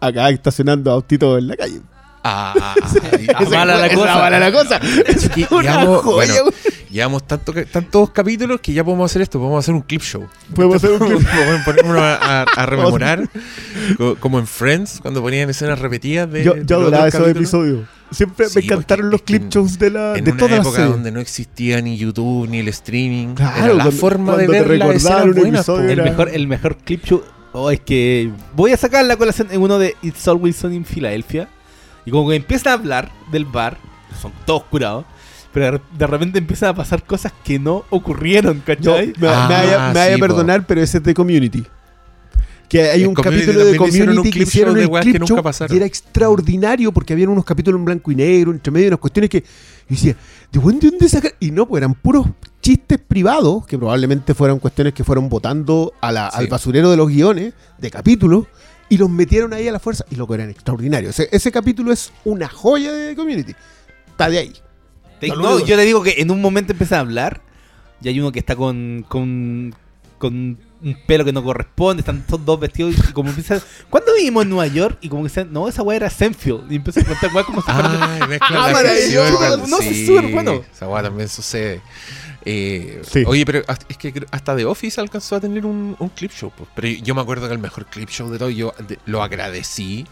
acá 0.00 0.30
estacionando 0.30 0.92
autitos 0.92 1.38
en 1.38 1.48
la 1.48 1.56
calle. 1.56 1.80
Mala 3.50 3.76
la 3.78 3.94
cosa. 3.94 4.14
mala 4.18 4.38
la 4.38 4.52
cosa. 4.52 4.80
Es 5.06 5.28
que 5.28 5.46
una 5.50 5.62
llevamos- 5.82 6.04
bueno, 6.04 7.20
tanto, 7.20 7.52
tantos 7.70 8.10
capítulos 8.10 8.60
que 8.60 8.72
ya 8.72 8.82
podemos 8.84 9.10
hacer 9.10 9.22
esto. 9.22 9.38
Podemos 9.38 9.64
hacer 9.64 9.74
un 9.74 9.82
clip 9.82 10.02
show. 10.02 10.26
Podemos 10.54 10.76
hacer 10.76 10.90
un 10.92 10.98
clip. 10.98 11.28
Podemos 11.28 11.64
ponernos 11.64 11.96
a, 11.98 12.42
a- 12.42 12.42
a 12.42 12.66
rememorar, 12.66 13.28
co- 13.96 14.16
como 14.16 14.38
en 14.38 14.46
Friends, 14.46 14.98
cuando 15.00 15.20
ponían 15.22 15.48
escenas 15.50 15.78
repetidas 15.78 16.30
de. 16.30 16.44
Yo, 16.44 16.56
yo 16.56 16.62
los 16.62 16.70
adoraba 16.82 17.08
esos 17.08 17.20
capítulos. 17.20 17.42
episodios. 17.42 17.88
Siempre 18.10 18.48
Sí, 18.48 18.58
me 18.60 18.64
encantaron 18.64 19.10
los 19.10 19.20
clip 19.20 19.42
en- 19.42 19.48
shows 19.50 19.78
de, 19.78 19.90
la, 19.90 20.16
En 20.16 20.24
de 20.24 20.30
una 20.32 20.38
todas 20.40 20.60
época 20.60 20.86
donde 20.86 21.10
no 21.12 21.20
existía 21.20 21.82
ni 21.82 21.98
YouTube 21.98 22.48
ni 22.48 22.60
el 22.60 22.68
streaming. 22.68 23.34
Claro, 23.34 23.56
era 23.64 23.66
la 23.74 23.82
cuando- 23.84 23.92
forma 24.00 24.36
de 24.38 24.46
cuando 24.46 24.64
ver 24.68 24.78
las 24.78 24.96
escenas 24.96 25.34
buenas, 25.36 25.68
el, 25.68 26.02
mejor, 26.02 26.28
el 26.32 26.46
mejor 26.48 26.76
clip 26.78 27.04
show. 27.04 27.22
Oh, 27.52 27.70
es 27.70 27.80
que 27.80 28.30
voy 28.54 28.72
a 28.72 28.76
sacar 28.78 29.04
la 29.04 29.16
colación 29.16 29.48
en 29.50 29.60
uno 29.60 29.78
de 29.78 29.94
It's 30.02 30.26
Always 30.28 30.56
Sunny 30.56 30.76
in 30.76 30.84
Philadelphia. 30.86 31.48
Y 32.08 32.10
como 32.10 32.30
que 32.30 32.36
empieza 32.36 32.70
a 32.70 32.72
hablar 32.72 33.10
del 33.30 33.44
bar, 33.44 33.76
son 34.20 34.32
todos 34.46 34.64
curados. 34.64 35.04
Pero 35.52 35.72
de- 35.72 35.80
de 35.98 36.06
repente 36.06 36.38
empiezan 36.38 36.70
a 36.70 36.74
pasar 36.74 37.04
cosas 37.04 37.32
que 37.44 37.58
no 37.58 37.84
ocurrieron, 37.90 38.62
¿cachai? 38.64 39.12
me, 39.18 39.28
Ah, 39.28 39.46
me 39.48 39.54
vaya, 39.54 39.78
me 39.88 39.94
vaya 39.94 40.06
sí, 40.06 40.12
a 40.12 40.14
po. 40.16 40.20
perdonar, 40.20 40.66
pero 40.66 40.80
ese 40.82 40.98
es 40.98 41.04
de 41.04 41.12
Community. 41.14 41.64
Que 42.68 42.82
hay 42.90 43.04
un 43.04 43.14
Community 43.14 43.44
capítulo 43.46 43.64
de 43.64 43.72
también 43.72 43.88
hicieron 43.88 44.08
un 44.10 44.16
Community 44.16 44.30
que 44.30 44.38
clip 44.38 44.48
hicieron 44.48 44.74
show 44.74 44.76
de 44.90 44.96
el 44.98 45.02
clip 45.02 45.12
que 45.14 45.18
nunca 45.20 45.34
show 45.34 45.42
pasaron. 45.42 45.74
y 45.74 45.76
era 45.78 45.86
extraordinario 45.86 46.92
porque 46.92 47.12
habían 47.14 47.30
unos 47.30 47.44
capítulos 47.44 47.78
en 47.78 47.84
blanco 47.86 48.10
y 48.12 48.14
negro, 48.14 48.50
entre 48.52 48.70
medio, 48.70 48.88
unas 48.88 49.00
cuestiones 49.00 49.30
que 49.30 49.40
yo 49.40 49.46
decía, 49.88 50.16
¿de 50.52 50.60
dónde, 50.60 50.78
de 50.86 50.90
dónde 50.90 51.08
sacar? 51.08 51.34
Y 51.40 51.50
no, 51.50 51.66
pues 51.66 51.80
eran 51.80 51.94
puros 51.94 52.26
chistes 52.60 52.98
privados 52.98 53.64
que 53.66 53.78
probablemente 53.78 54.34
fueron 54.34 54.58
cuestiones 54.58 54.92
que 54.92 55.02
fueron 55.04 55.28
votando 55.30 55.94
a 56.02 56.12
la- 56.12 56.30
Sí. 56.30 56.36
al 56.40 56.46
basurero 56.48 56.90
de 56.90 56.96
los 56.98 57.08
guiones 57.08 57.54
de 57.78 57.90
capítulos 57.90 58.46
y 58.88 58.96
los 58.98 59.10
metieron 59.10 59.52
ahí 59.52 59.68
a 59.68 59.72
la 59.72 59.78
fuerza 59.78 60.04
y 60.10 60.16
lo 60.16 60.26
que 60.26 60.34
eran 60.34 60.50
extraordinarios. 60.50 61.18
Ese, 61.18 61.28
ese 61.34 61.52
capítulo 61.52 61.92
es 61.92 62.12
una 62.24 62.48
joya 62.48 62.92
de 62.92 63.14
Community. 63.14 63.54
Está 64.08 64.28
de 64.30 64.38
ahí. 64.38 64.52
Te- 65.20 65.28
No, 65.28 65.58
yo 65.64 65.76
le 65.76 65.84
digo 65.84 66.02
que 66.02 66.14
en 66.18 66.30
un 66.30 66.40
momento 66.40 66.72
empieza 66.72 66.96
a 66.96 67.00
hablar 67.00 67.40
y 68.02 68.08
hay 68.08 68.20
uno 68.20 68.30
que 68.32 68.38
está 68.38 68.54
con, 68.56 69.04
con, 69.08 69.74
con 70.18 70.58
un 70.80 70.96
pelo 71.08 71.24
que 71.24 71.32
no 71.32 71.42
corresponde, 71.42 72.02
están 72.02 72.22
todos 72.24 72.44
dos 72.44 72.60
vestidos 72.60 72.94
y 72.96 73.12
como 73.12 73.30
empiezan, 73.30 73.60
¿cuándo 73.90 74.14
vivimos 74.14 74.44
en 74.44 74.50
Nueva 74.50 74.68
York? 74.68 74.98
Y 75.00 75.08
como 75.08 75.22
que 75.24 75.28
dicen, 75.28 75.52
no, 75.52 75.68
esa 75.68 75.82
weá 75.82 75.96
era 75.96 76.08
Senfield. 76.10 76.70
Y 76.70 76.76
empiezan 76.76 77.02
a 77.04 77.06
contar 77.08 77.34
weá 77.34 77.44
como 77.44 77.60
si 77.62 77.70
fuera- 77.72 78.14
Ay, 78.14 78.28
mezcla 78.28 78.46
Ah, 78.48 78.66
la 78.68 78.72
maravilloso. 78.72 79.38
canción, 79.40 79.70
No, 79.70 79.78
sí, 79.78 79.88
es 80.02 80.06
súper 80.06 80.32
bueno. 80.32 80.62
Esa 80.72 80.88
weá 80.88 81.02
también 81.02 81.28
sucede. 81.28 81.82
Eh, 82.50 83.02
Sí. 83.04 83.24
Oye, 83.26 83.44
pero 83.44 83.62
es 83.88 83.96
que 83.98 84.24
hasta 84.30 84.56
The 84.56 84.64
Office 84.64 85.00
alcanzó 85.00 85.36
a 85.36 85.40
tener 85.40 85.66
un, 85.66 85.94
un 85.98 86.08
clip 86.08 86.32
show. 86.32 86.50
pues. 86.56 86.68
Pero 86.74 86.88
yo 86.88 87.14
me 87.14 87.20
acuerdo 87.20 87.46
que 87.46 87.52
el 87.52 87.58
mejor 87.60 87.86
clip 87.86 88.08
show 88.08 88.30
de 88.30 88.38
todo, 88.38 88.48
yo 88.50 88.74
de- 88.88 88.98
lo 89.06 89.22
agradecí. 89.22 90.06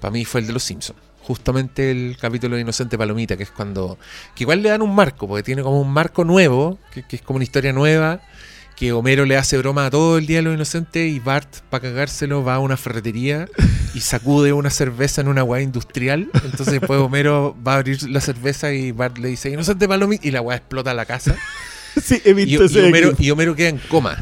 Para 0.00 0.12
mí 0.12 0.24
fue 0.24 0.40
el 0.42 0.46
de 0.46 0.52
Los 0.52 0.62
Simpsons. 0.62 0.98
Justamente 1.22 1.90
el 1.90 2.16
capítulo 2.20 2.56
de 2.56 2.62
Inocente 2.62 2.96
Palomita, 2.98 3.36
que 3.36 3.42
es 3.44 3.50
cuando. 3.50 3.98
que 4.34 4.44
igual 4.44 4.62
le 4.62 4.68
dan 4.68 4.82
un 4.82 4.94
marco, 4.94 5.26
porque 5.28 5.42
tiene 5.42 5.62
como 5.62 5.80
un 5.80 5.92
marco 5.92 6.24
nuevo, 6.24 6.78
que, 6.92 7.02
que 7.04 7.16
es 7.16 7.22
como 7.22 7.36
una 7.36 7.44
historia 7.44 7.72
nueva. 7.72 8.20
Que 8.76 8.90
Homero 8.92 9.26
le 9.26 9.36
hace 9.36 9.58
broma 9.58 9.86
a 9.86 9.90
todo 9.90 10.18
el 10.18 10.26
día 10.26 10.38
de 10.38 10.42
los 10.42 10.54
inocentes 10.54 11.08
y 11.12 11.20
Bart, 11.20 11.46
para 11.70 11.82
cagárselo, 11.82 12.42
va 12.42 12.54
a 12.54 12.58
una 12.58 12.76
ferretería 12.76 13.46
y 13.94 14.00
sacude 14.00 14.52
una 14.52 14.70
cerveza 14.70 15.20
en 15.20 15.28
una 15.28 15.44
weá 15.44 15.60
industrial. 15.62 16.30
Entonces 16.42 16.80
después 16.80 16.98
Homero 16.98 17.54
va 17.64 17.74
a 17.74 17.76
abrir 17.76 18.02
la 18.10 18.20
cerveza 18.20 18.72
y 18.72 18.90
Bart 18.90 19.18
le 19.18 19.28
dice, 19.28 19.50
inocente 19.50 19.86
palomita, 19.86 20.26
y 20.26 20.30
la 20.32 20.40
weá 20.40 20.56
explota 20.56 20.94
la 20.94 21.04
casa. 21.04 21.36
Sí, 22.02 22.20
he 22.24 22.30
Y, 22.30 22.34
visto 22.34 22.62
y 22.62 22.66
ese 22.66 22.82
Homero, 22.86 23.08
clip. 23.14 23.20
y 23.26 23.30
Homero 23.30 23.54
queda 23.54 23.68
en 23.70 23.78
coma. 23.88 24.16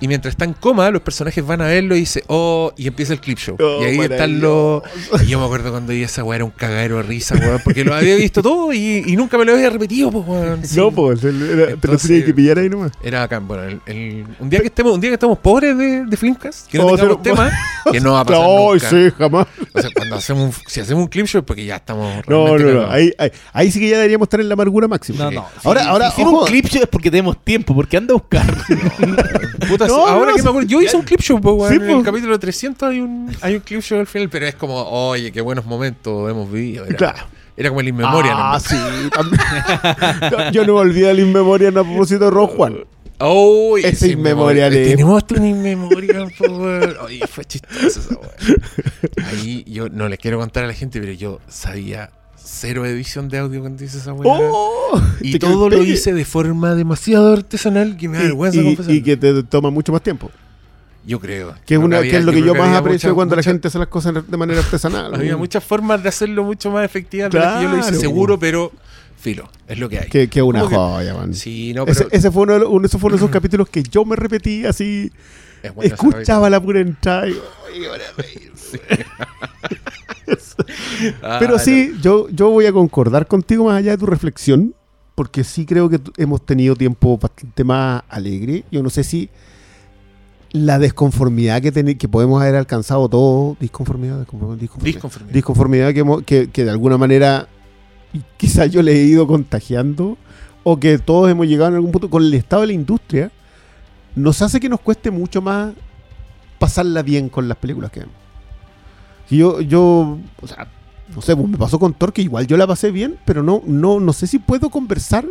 Y 0.00 0.08
mientras 0.08 0.32
está 0.32 0.44
en 0.44 0.52
coma, 0.52 0.90
los 0.90 1.02
personajes 1.02 1.44
van 1.44 1.60
a 1.62 1.66
verlo 1.66 1.96
y 1.96 2.00
dice, 2.00 2.22
oh, 2.28 2.72
y 2.76 2.86
empieza 2.86 3.12
el 3.12 3.20
clip 3.20 3.38
show. 3.38 3.56
Oh, 3.60 3.82
y 3.82 3.86
ahí 3.86 3.98
están 3.98 4.40
los. 4.40 4.82
Y 5.22 5.26
yo 5.26 5.38
me 5.40 5.46
acuerdo 5.46 5.70
cuando 5.70 5.92
vi 5.92 6.02
esa 6.02 6.22
weá 6.22 6.36
era 6.36 6.44
un 6.44 6.50
cagadero 6.52 6.96
de 6.98 7.02
risa, 7.02 7.34
weón, 7.34 7.60
porque 7.64 7.84
lo 7.84 7.94
había 7.94 8.14
visto 8.16 8.42
todo 8.42 8.72
y, 8.72 9.02
y 9.06 9.16
nunca 9.16 9.36
me 9.38 9.44
lo 9.44 9.52
había 9.54 9.68
repetido, 9.70 10.10
pues, 10.10 10.24
weón. 10.26 10.64
Sí. 10.64 10.76
No, 10.78 10.90
pues, 10.92 11.24
el- 11.24 11.42
era- 11.60 11.76
te 11.76 11.88
lo 11.88 11.96
tenía 11.98 12.24
que 12.24 12.32
pillar 12.34 12.58
ahí 12.58 12.68
nomás. 12.68 12.92
Era 13.02 13.20
bacán. 13.20 13.48
Bueno, 13.48 13.64
el, 13.64 13.80
el- 13.86 14.24
un 14.38 14.48
día 14.48 14.60
que 14.60 14.66
estemos, 14.66 14.92
un 14.94 15.00
día 15.00 15.10
que 15.10 15.14
estemos 15.14 15.38
pobres 15.38 15.76
de, 15.76 16.04
de 16.06 16.16
Flimcast, 16.16 16.68
que 16.68 16.78
no 16.78 16.84
Vamos 16.84 17.00
a 17.00 17.02
tengamos 17.02 17.20
hacer- 17.20 17.50
tema, 17.50 17.58
que 17.92 18.00
no 18.00 18.12
va 18.12 18.20
a 18.20 18.24
pasar 18.24 18.42
No, 18.42 18.72
nunca. 18.74 18.90
sí, 18.90 19.08
jamás. 19.18 19.46
O 19.74 19.80
sea, 19.80 19.90
cuando 19.94 20.16
hacemos 20.16 20.42
un, 20.56 20.62
si 20.68 20.80
hacemos 20.80 21.02
un 21.02 21.08
clip 21.08 21.26
show 21.26 21.40
es 21.40 21.44
porque 21.44 21.64
ya 21.64 21.76
estamos 21.76 22.22
No, 22.28 22.56
no, 22.58 22.72
no. 22.72 22.90
Ahí, 22.90 23.12
ahí, 23.18 23.30
ahí 23.52 23.70
sí 23.72 23.80
que 23.80 23.88
ya 23.88 23.96
deberíamos 23.96 24.26
estar 24.26 24.40
en 24.40 24.48
la 24.48 24.52
amargura 24.54 24.86
máxima. 24.86 25.24
No, 25.24 25.30
Sí. 25.30 25.34
no. 25.36 25.46
Ahora- 25.64 25.82
Si- 25.82 25.88
ahora, 25.88 26.06
si 26.10 26.12
hicimos 26.20 26.34
ojo. 26.34 26.42
un 26.44 26.48
clip 26.48 26.66
show 26.68 26.82
es 26.82 26.88
porque 26.88 27.10
tenemos 27.10 27.42
tiempo, 27.44 27.74
porque 27.74 27.96
anda 27.96 28.12
a 28.12 28.16
buscar. 28.18 28.42
Puta, 29.68 29.86
No, 29.86 30.06
ahora 30.06 30.30
no, 30.30 30.36
que 30.36 30.42
me 30.42 30.48
acuerdo, 30.48 30.68
yo 30.68 30.82
hice 30.82 30.96
un 30.96 31.02
clip 31.02 31.20
show, 31.20 31.38
weón, 31.38 31.68
Sí, 31.70 31.76
en 31.76 31.90
el 31.90 32.02
capítulo 32.02 32.38
300 32.38 32.88
hay 32.90 33.00
un, 33.00 33.34
hay 33.40 33.54
un 33.54 33.60
clip 33.60 33.80
show 33.80 33.98
al 34.00 34.06
final, 34.06 34.28
pero 34.28 34.46
es 34.46 34.54
como, 34.54 34.74
oye, 34.82 35.30
qué 35.32 35.40
buenos 35.40 35.64
momentos 35.66 36.30
hemos 36.30 36.50
vivido. 36.50 36.84
Era, 36.86 36.96
Claro. 36.96 37.18
era 37.56 37.68
como 37.68 37.80
el 37.80 37.88
inmemoria. 37.88 38.32
Ah, 38.36 38.60
sí, 38.60 38.76
también. 39.14 39.40
Yo 40.52 40.64
no 40.66 40.74
me 40.74 40.80
olvidé 40.80 41.10
el 41.10 41.20
inmemorial 41.20 41.76
a 41.78 41.84
propósito 41.84 42.24
de 42.24 42.30
Ron 42.30 42.46
Juan. 42.48 42.76
Oh, 43.24 43.76
Ese 43.78 44.08
inmemorial 44.08 44.74
es- 44.74 44.88
Tenemos 44.90 45.22
un 45.36 45.46
inmemorial. 45.46 46.32
Oye, 47.04 47.24
fue 47.28 47.44
chistoso 47.44 47.86
esa. 47.86 49.28
Ahí 49.28 49.62
yo 49.68 49.88
no 49.88 50.08
les 50.08 50.18
quiero 50.18 50.38
contar 50.40 50.64
a 50.64 50.66
la 50.66 50.72
gente, 50.74 50.98
pero 51.00 51.12
yo 51.12 51.38
sabía 51.46 52.10
cero 52.44 52.84
edición 52.86 53.28
de 53.28 53.38
audio 53.38 53.60
cuando 53.60 53.82
hice 53.84 53.98
esa 53.98 54.12
weá. 54.12 54.32
¡Oh! 54.40 55.00
y 55.20 55.38
todo 55.38 55.68
lo 55.70 55.82
hice 55.82 56.12
de 56.12 56.24
forma 56.24 56.74
demasiado 56.74 57.32
artesanal 57.32 57.96
que 57.96 58.08
me 58.08 58.18
da 58.18 58.24
vergüenza 58.24 58.60
y, 58.60 58.64
confesar. 58.64 58.94
y 58.94 59.02
que 59.02 59.16
te 59.16 59.42
toma 59.44 59.70
mucho 59.70 59.92
más 59.92 60.02
tiempo. 60.02 60.30
Yo 61.04 61.18
creo. 61.18 61.48
Que 61.52 61.54
es, 61.54 61.60
Creo 61.66 61.80
una, 61.80 61.98
había- 61.98 62.10
que 62.12 62.16
es 62.18 62.24
lo 62.24 62.32
que 62.32 62.42
yo, 62.42 62.54
más 62.54 62.76
aprecio 62.76 63.08
mucha- 63.10 63.14
cuando 63.16 63.34
mucha- 63.36 63.48
la 63.48 63.52
gente 63.52 63.68
hace 63.68 63.78
las 63.78 63.88
cosas 63.88 64.14
de 64.28 64.36
manera 64.36 64.60
artesanal. 64.60 65.14
Había 65.14 65.36
muchas 65.36 65.64
formas 65.64 66.02
de 66.02 66.08
hacerlo 66.08 66.44
mucho 66.44 66.70
más 66.70 66.84
efectivas 66.84 67.30
que 67.30 67.38
yo 67.38 67.68
lo 67.68 67.78
hice 67.78 67.88
Claro. 67.88 68.00
seguro, 68.00 68.38
pero 68.38 68.70
filo, 69.18 69.48
es 69.66 69.78
lo 69.78 69.88
que 69.88 69.98
hay. 69.98 70.08
Que, 70.08 70.28
que 70.28 70.42
una 70.42 70.60
¿Cómo 70.60 70.70
que- 70.70 70.76
joya, 70.76 71.14
man. 71.14 71.34
Sí, 71.34 71.72
no, 71.74 71.86
pero 71.86 71.98
ese, 72.00 72.08
ese 72.16 72.30
fue 72.30 72.42
uno 72.44 72.52
de, 72.54 72.58
los- 72.60 72.68
uno, 72.70 72.86
ese 72.86 72.98
fue 72.98 73.08
uno 73.08 73.16
de 73.16 73.22
esos 73.24 73.30
capítulos 73.32 73.68
que 73.68 73.82
yo 73.82 74.04
me 74.04 74.14
repetí 74.14 74.64
así, 74.64 75.10
es 75.62 75.74
bueno 75.74 75.92
escuchaba 75.92 76.48
la 76.50 76.60
pura 76.60 76.80
entrada. 76.80 77.28
y, 77.28 77.34
Ah, 81.22 81.36
Pero 81.40 81.52
no. 81.54 81.58
sí, 81.58 81.92
yo, 82.02 82.28
yo 82.30 82.50
voy 82.50 82.66
a 82.66 82.72
concordar 82.72 83.26
contigo 83.26 83.64
más 83.64 83.76
allá 83.78 83.92
de 83.92 83.98
tu 83.98 84.06
reflexión, 84.06 84.74
porque 85.14 85.44
sí 85.44 85.66
creo 85.66 85.88
que 85.88 86.00
hemos 86.16 86.44
tenido 86.44 86.74
tiempo 86.76 87.18
bastante 87.18 87.64
más 87.64 88.02
alegre. 88.08 88.64
Yo 88.70 88.82
no 88.82 88.90
sé 88.90 89.04
si 89.04 89.28
la 90.52 90.78
desconformidad 90.78 91.60
que, 91.62 91.72
teni- 91.72 91.96
que 91.96 92.08
podemos 92.08 92.40
haber 92.42 92.56
alcanzado 92.56 93.08
todos, 93.08 93.58
disconformidad, 93.58 94.18
disconformidad, 94.18 94.58
disconformidad, 94.60 94.94
Disconformidad. 94.94 95.34
disconformidad 95.34 95.92
que, 95.94 96.00
hemos- 96.00 96.22
que, 96.24 96.50
que 96.50 96.64
de 96.64 96.70
alguna 96.70 96.98
manera 96.98 97.48
quizás 98.36 98.70
yo 98.70 98.82
le 98.82 98.92
he 98.92 99.04
ido 99.04 99.26
contagiando, 99.26 100.18
o 100.64 100.78
que 100.78 100.98
todos 100.98 101.30
hemos 101.30 101.46
llegado 101.46 101.70
en 101.70 101.76
algún 101.76 101.90
punto 101.90 102.08
con 102.10 102.22
el 102.22 102.32
estado 102.34 102.62
de 102.62 102.68
la 102.68 102.72
industria, 102.74 103.30
nos 104.14 104.42
hace 104.42 104.60
que 104.60 104.68
nos 104.68 104.80
cueste 104.80 105.10
mucho 105.10 105.40
más 105.42 105.72
pasarla 106.58 107.02
bien 107.02 107.28
con 107.30 107.48
las 107.48 107.56
películas 107.56 107.90
que 107.90 108.00
vemos. 108.00 108.14
Y 109.30 109.38
yo, 109.38 109.60
yo, 109.60 110.18
o 110.40 110.46
sea, 110.46 110.68
no 111.14 111.22
sé, 111.22 111.34
pues 111.36 111.48
me 111.48 111.56
pasó 111.58 111.78
con 111.78 111.94
Thor 111.94 112.12
que 112.12 112.22
igual 112.22 112.46
yo 112.46 112.56
la 112.56 112.66
pasé 112.66 112.90
bien, 112.90 113.18
pero 113.24 113.42
no, 113.42 113.62
no, 113.66 114.00
no 114.00 114.12
sé 114.12 114.26
si 114.26 114.38
puedo 114.38 114.70
conversar. 114.70 115.26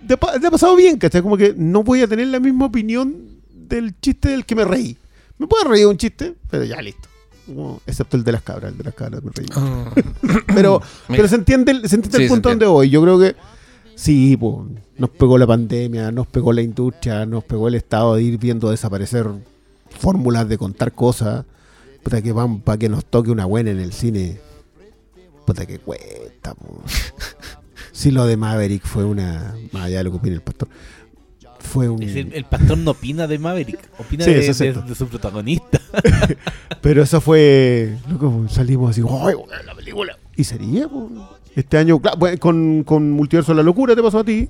De 0.00 0.14
ha 0.14 0.50
pasado 0.50 0.76
bien, 0.76 0.96
¿cachai? 0.98 1.22
Como 1.22 1.36
que 1.36 1.54
no 1.56 1.82
voy 1.82 2.02
a 2.02 2.06
tener 2.08 2.28
la 2.28 2.38
misma 2.40 2.66
opinión 2.66 3.16
del 3.52 3.98
chiste 4.00 4.28
del 4.28 4.44
que 4.46 4.54
me 4.54 4.64
reí. 4.64 4.96
Me 5.38 5.46
puedo 5.46 5.64
reír 5.64 5.84
de 5.84 5.86
un 5.90 5.96
chiste, 5.96 6.34
pero 6.50 6.64
ya 6.64 6.80
listo. 6.80 7.08
Como- 7.46 7.80
excepto 7.86 8.16
el 8.16 8.24
de 8.24 8.32
las 8.32 8.42
cabras, 8.42 8.72
el 8.72 8.78
de 8.78 8.84
las 8.84 8.94
cabras 8.94 9.22
me 9.24 9.30
reí. 9.34 9.46
Ah. 9.56 9.90
Pero, 10.54 10.80
pero 11.08 11.28
se 11.28 11.36
entiende, 11.36 11.72
el- 11.72 11.88
se 11.88 11.96
entiende 11.96 12.18
Sí, 12.18 12.24
el 12.24 12.28
punto 12.30 12.48
donde 12.50 12.66
voy. 12.66 12.90
Yo 12.90 13.00
creo 13.02 13.18
que 13.18 13.36
sí, 13.94 14.36
pues, 14.36 14.56
nos 14.96 15.10
pegó 15.10 15.38
la 15.38 15.46
pandemia, 15.46 16.10
nos 16.10 16.26
pegó 16.26 16.52
la 16.52 16.62
industria, 16.62 17.24
nos 17.26 17.44
pegó 17.44 17.68
el 17.68 17.74
estado 17.76 18.14
de 18.16 18.22
ir 18.22 18.38
viendo 18.38 18.70
desaparecer 18.70 19.26
fórmulas 19.90 20.48
de 20.48 20.58
contar 20.58 20.92
cosas. 20.92 21.44
Puta 22.08 22.22
que 22.22 22.32
van 22.32 22.60
para 22.60 22.78
que 22.78 22.88
nos 22.88 23.04
toque 23.04 23.30
una 23.30 23.44
buena 23.44 23.70
en 23.70 23.78
el 23.80 23.92
cine. 23.92 24.38
Puta 25.44 25.66
que 25.66 25.78
cuesta. 25.78 26.54
Si 27.92 28.10
lo 28.12 28.24
de 28.24 28.38
Maverick 28.38 28.82
fue 28.86 29.04
una. 29.04 29.54
Más 29.72 29.84
allá 29.84 29.98
de 29.98 30.04
lo 30.04 30.12
que 30.12 30.16
opina 30.16 30.34
el 30.36 30.40
pastor. 30.40 30.68
Fue 31.60 31.86
un. 31.86 32.02
El, 32.02 32.32
el 32.32 32.44
pastor 32.46 32.78
no 32.78 32.92
opina 32.92 33.26
de 33.26 33.38
Maverick, 33.38 33.90
opina 33.98 34.24
Sí, 34.24 34.30
de, 34.32 34.38
eso 34.38 34.52
es 34.52 34.58
de- 34.58 34.64
cierto. 34.72 34.88
de 34.88 34.94
su 34.94 35.06
protagonista. 35.06 35.82
Pero 36.80 37.02
eso 37.02 37.20
fue. 37.20 37.98
Loco, 38.08 38.46
salimos 38.48 38.88
así, 38.92 39.02
¡ay, 39.06 39.34
la 39.66 39.74
película! 39.74 40.16
Y 40.34 40.44
sería, 40.44 40.88
po. 40.88 41.10
Este 41.54 41.76
año, 41.76 42.00
claro, 42.00 42.18
con, 42.38 42.84
con 42.84 43.10
Multiverso 43.10 43.52
de 43.52 43.56
la 43.56 43.62
Locura 43.64 43.94
te 43.94 44.02
pasó 44.02 44.20
a 44.20 44.24
ti. 44.24 44.48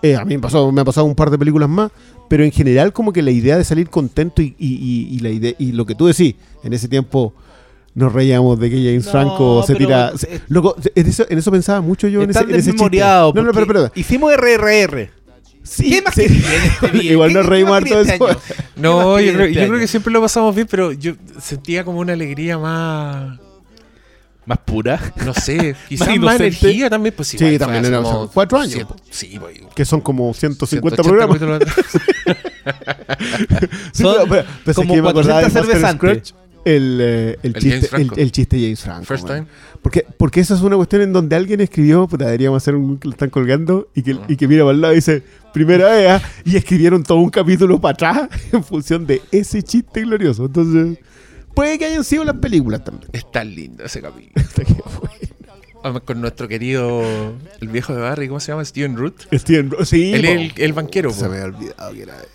Eh, 0.00 0.14
a 0.14 0.24
mí 0.24 0.36
me, 0.36 0.40
pasó, 0.42 0.70
me 0.70 0.80
ha 0.82 0.84
pasado 0.84 1.06
un 1.08 1.16
par 1.16 1.30
de 1.30 1.38
películas 1.38 1.68
más. 1.68 1.90
Pero 2.28 2.44
en 2.44 2.52
general, 2.52 2.92
como 2.92 3.12
que 3.12 3.20
la 3.22 3.32
idea 3.32 3.56
de 3.56 3.64
salir 3.64 3.90
contento 3.90 4.42
y, 4.42 4.54
y, 4.58 4.74
y- 4.76 5.14
y 5.16 5.18
la 5.18 5.30
idea, 5.30 5.54
y 5.58 5.72
lo 5.72 5.84
que 5.86 5.94
tú 5.96 6.06
decís, 6.06 6.36
en 6.64 6.72
ese 6.72 6.88
tiempo 6.88 7.34
nos 7.94 8.12
reíamos 8.12 8.58
de 8.58 8.70
que 8.70 8.76
James 8.76 9.04
No, 9.06 9.10
Franco 9.12 9.62
se 9.66 9.74
tira. 9.76 10.12
se- 10.16 10.40
loco, 10.48 10.76
en 10.94 11.06
eso, 11.06 11.24
en 11.28 11.38
eso 11.38 11.50
pensaba 11.52 11.80
mucho 11.80 12.08
yo 12.08 12.22
en 12.22 12.30
ese, 12.30 12.40
en 12.40 12.50
ese 12.56 12.72
chiste. 12.74 12.98
No, 13.00 13.32
no, 13.32 13.52
pero, 13.52 13.66
pero. 13.66 13.92
Hicimos 13.94 14.32
RRR. 14.36 15.10
Sí, 15.62 15.90
¿Qué 15.90 16.02
más 16.02 16.14
sí. 16.14 16.22
este? 16.82 16.96
Igual 17.04 17.28
¿Qué- 17.30 17.34
nos 17.36 17.46
reímos 17.46 17.70
más 17.70 17.82
harto 17.82 18.04
de 18.04 18.14
eso. 18.14 18.40
No, 18.76 19.14
más 19.14 19.22
yo 19.24 19.32
creo, 19.32 19.46
este 19.46 19.60
yo 19.60 19.68
creo 19.68 19.78
que 19.80 19.86
siempre 19.86 20.12
lo 20.12 20.20
pasamos 20.20 20.54
bien, 20.54 20.66
pero 20.70 20.92
yo 20.92 21.14
sentía 21.40 21.84
como 21.84 22.00
una 22.00 22.12
alegría 22.12 22.58
más, 22.58 23.38
Más 24.44 24.58
pura. 24.58 25.00
no 25.24 25.32
sé, 25.32 25.74
quizás 25.88 26.08
más, 26.08 26.16
inocente. 26.16 26.46
energía 26.48 26.90
también. 26.90 27.14
Pues, 27.16 27.28
Sí, 27.28 27.36
igual 27.36 27.50
fue 27.52 27.58
también 27.60 27.84
era 27.86 28.02
como 28.02 28.28
cuatro 28.28 28.58
años, 28.58 28.84
po. 28.84 28.96
sí, 29.08 29.38
pues, 29.38 29.58
Que 29.74 29.84
son 29.86 30.00
como 30.02 30.34
150 30.34 31.02
180 31.02 31.28
programas. 31.28 31.62
Sí, 33.92 34.02
Son 34.02 34.14
pero- 34.14 34.26
pero- 34.28 34.44
pero 34.64 34.74
como 34.74 34.92
es 34.94 34.96
que 34.96 35.02
me 35.02 35.08
acordaba 35.10 35.40
400 35.40 35.42
de 35.42 35.50
Master 35.50 35.64
cervezas 35.64 35.94
Scratch, 35.96 36.32
el, 36.64 36.98
eh, 37.00 37.38
el, 37.42 37.54
El 37.56 37.62
chiste, 37.62 37.88
James 37.88 38.10
el, 38.16 38.32
chiste 38.32 38.56
James 38.60 38.80
Franco. 38.80 39.04
First 39.04 39.26
time. 39.26 39.46
Porque, 39.82 40.06
porque 40.16 40.40
esa 40.40 40.54
es 40.54 40.60
una 40.62 40.76
cuestión 40.76 41.02
en 41.02 41.12
donde 41.12 41.36
alguien 41.36 41.60
escribió, 41.60 42.06
puta, 42.08 42.24
deberíamos 42.26 42.62
hacer 42.62 42.74
un 42.74 42.98
que 42.98 43.08
lo 43.08 43.12
están 43.12 43.30
colgando 43.30 43.88
y 43.94 44.02
que, 44.02 44.16
y 44.28 44.36
que 44.36 44.48
mira 44.48 44.62
para 44.64 44.74
el 44.74 44.80
lado 44.80 44.92
y 44.94 44.96
dice, 44.96 45.22
primera 45.52 45.90
vez, 45.92 46.08
ah", 46.10 46.22
y 46.44 46.56
escribieron 46.56 47.02
todo 47.02 47.18
un 47.18 47.30
capítulo 47.30 47.80
para 47.80 47.92
atrás 47.94 48.28
en 48.52 48.64
función 48.64 49.06
de 49.06 49.20
ese 49.30 49.62
chiste 49.62 50.02
glorioso. 50.02 50.46
Entonces, 50.46 50.98
puede 51.54 51.78
que 51.78 51.84
hayan 51.86 52.04
sido 52.04 52.24
las 52.24 52.36
películas 52.36 52.82
también. 52.84 53.08
Es 53.12 53.30
tan 53.30 53.54
lindo 53.54 53.84
ese 53.84 54.00
capítulo. 54.00 54.44
Con 56.06 56.18
nuestro 56.22 56.48
querido, 56.48 57.02
el 57.60 57.68
viejo 57.68 57.94
de 57.94 58.00
Barry, 58.00 58.26
¿cómo 58.28 58.40
se 58.40 58.52
llama? 58.52 58.64
Steven 58.64 58.96
Root. 58.96 59.26
Steven 59.34 59.70
Ro- 59.70 59.84
sí, 59.84 60.14
Él 60.14 60.24
es 60.24 60.56
el, 60.56 60.62
el 60.62 60.72
banquero. 60.72 61.10
se 61.10 61.24
po. 61.24 61.30
me 61.30 61.36
había 61.36 61.54
olvidado 61.54 61.92
que 61.92 62.02
era 62.02 62.16
él. 62.20 62.26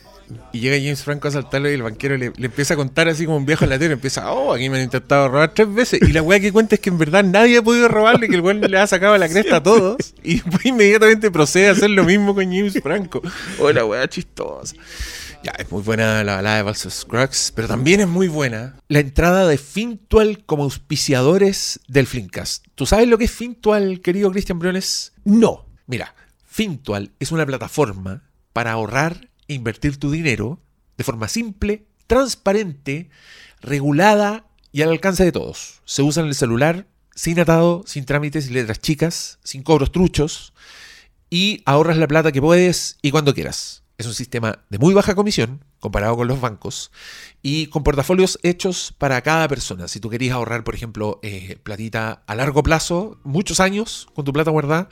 Y 0.52 0.60
llega 0.60 0.78
James 0.78 1.04
Franco 1.04 1.28
a 1.28 1.32
saltarlo 1.32 1.70
y 1.70 1.74
el 1.74 1.84
banquero 1.84 2.18
le, 2.18 2.32
le 2.36 2.46
empieza 2.46 2.74
a 2.74 2.78
contar 2.78 3.08
así 3.08 3.26
como 3.26 3.38
un 3.38 3.46
viejo 3.46 3.66
latero. 3.66 3.94
Empieza, 3.94 4.32
oh, 4.32 4.54
aquí 4.54 4.70
me 4.70 4.78
han 4.78 4.84
intentado 4.84 5.28
robar 5.28 5.54
tres 5.54 5.74
veces. 5.74 6.02
Y 6.02 6.12
la 6.12 6.22
weá 6.22 6.40
que 6.40 6.52
cuenta 6.52 6.76
es 6.76 6.82
que 6.82 6.90
en 6.90 6.98
verdad 6.98 7.24
nadie 7.24 7.58
ha 7.58 7.62
podido 7.62 7.88
robarle, 7.88 8.28
que 8.28 8.36
el 8.36 8.42
weón 8.42 8.62
le 8.62 8.78
ha 8.78 8.88
sacado 8.88 9.18
la 9.18 9.30
cresta 9.30 9.58
a 9.58 9.64
todos. 9.64 10.14
Y 10.24 10.36
después 10.36 10.66
inmediatamente 10.66 11.32
procede 11.32 11.70
a 11.70 11.72
hacer 11.72 11.90
lo 11.90 12.04
mismo 12.04 12.36
con 12.36 12.46
James 12.46 12.80
Franco. 12.82 13.22
Oh, 13.60 13.72
la 13.72 13.86
weá 13.86 14.08
chistosa. 14.08 14.76
Ya, 15.42 15.52
es 15.58 15.72
muy 15.72 15.82
buena 15.82 16.22
la 16.26 16.36
balada 16.36 16.58
de 16.58 16.64
Balsos 16.64 16.94
Scruggs, 16.94 17.54
pero 17.56 17.70
también 17.70 18.02
es 18.02 18.08
muy 18.08 18.28
buena 18.28 18.76
la 18.90 19.00
entrada 19.00 19.48
de 19.48 19.58
Fintual 19.58 20.44
como 20.46 20.64
auspiciadores 20.64 21.80
del 21.88 22.08
Flinkcast. 22.08 22.66
¿Tú 22.76 22.86
sabes 22.86 23.08
lo 23.08 23.18
que 23.18 23.24
es 23.24 23.32
Fintual, 23.32 24.02
querido 24.02 24.32
Cristian 24.32 24.60
Briones? 24.60 25.14
No. 25.24 25.66
Mira, 25.88 26.14
Fintual 26.46 27.14
es 27.20 27.32
una 27.32 27.46
plataforma 27.46 28.24
para 28.52 28.74
ahorrar 28.74 29.29
invertir 29.54 29.98
tu 29.98 30.12
dinero 30.12 30.62
de 30.98 31.04
forma 31.04 31.28
simple, 31.28 31.86
transparente, 32.08 33.10
regulada 33.62 34.46
y 34.72 34.82
al 34.82 34.90
alcance 34.90 35.24
de 35.24 35.32
todos. 35.32 35.82
Se 35.86 36.02
usa 36.02 36.22
en 36.24 36.30
el 36.30 36.36
celular, 36.36 36.88
sin 37.16 37.40
atado, 37.40 37.84
sin 37.86 38.06
trámites 38.06 38.50
y 38.50 38.54
letras 38.54 38.80
chicas, 38.80 39.40
sin 39.44 39.64
cobros 39.64 39.92
truchos, 39.92 40.54
y 41.30 41.62
ahorras 41.66 41.98
la 41.98 42.08
plata 42.08 42.32
que 42.32 42.42
puedes 42.42 42.98
y 43.02 43.12
cuando 43.12 43.34
quieras. 43.34 43.84
Es 43.98 44.06
un 44.06 44.14
sistema 44.14 44.60
de 44.70 44.78
muy 44.78 44.94
baja 44.94 45.14
comisión 45.14 45.66
comparado 45.80 46.16
con 46.16 46.28
los 46.28 46.40
bancos 46.40 46.92
y 47.42 47.68
con 47.68 47.84
portafolios 47.84 48.40
hechos 48.44 48.94
para 48.98 49.22
cada 49.22 49.48
persona. 49.50 49.90
Si 49.90 50.00
tú 50.00 50.10
querías 50.10 50.36
ahorrar, 50.36 50.64
por 50.64 50.74
ejemplo, 50.74 51.20
eh, 51.22 51.58
platita 51.64 52.24
a 52.26 52.36
largo 52.36 52.64
plazo, 52.64 53.20
muchos 53.24 53.60
años 53.60 54.08
con 54.14 54.24
tu 54.24 54.32
plata 54.32 54.52
guardada, 54.52 54.90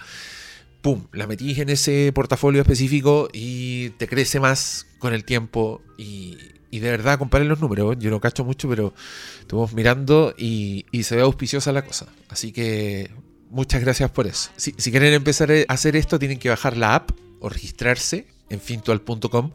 pum, 0.81 1.07
la 1.11 1.27
metís 1.27 1.57
en 1.59 1.69
ese 1.69 2.11
portafolio 2.13 2.61
específico 2.61 3.29
y 3.33 3.89
te 3.91 4.07
crece 4.07 4.39
más 4.39 4.87
con 4.99 5.13
el 5.13 5.25
tiempo 5.25 5.81
y, 5.97 6.37
y 6.71 6.79
de 6.79 6.91
verdad, 6.91 7.17
comparen 7.17 7.47
los 7.47 7.59
números. 7.59 7.97
Yo 7.99 8.09
no 8.09 8.19
cacho 8.19 8.43
mucho, 8.43 8.69
pero 8.69 8.93
estuvimos 9.39 9.73
mirando 9.73 10.33
y, 10.37 10.85
y 10.91 11.03
se 11.03 11.15
ve 11.15 11.21
auspiciosa 11.21 11.71
la 11.71 11.83
cosa. 11.83 12.07
Así 12.29 12.51
que 12.51 13.11
muchas 13.49 13.81
gracias 13.81 14.11
por 14.11 14.27
eso. 14.27 14.51
Si, 14.55 14.73
si 14.77 14.91
quieren 14.91 15.13
empezar 15.13 15.51
a 15.51 15.73
hacer 15.73 15.95
esto, 15.95 16.19
tienen 16.19 16.39
que 16.39 16.49
bajar 16.49 16.77
la 16.77 16.95
app 16.95 17.11
o 17.39 17.49
registrarse 17.49 18.27
en 18.49 18.59
fintual.com. 18.59 19.51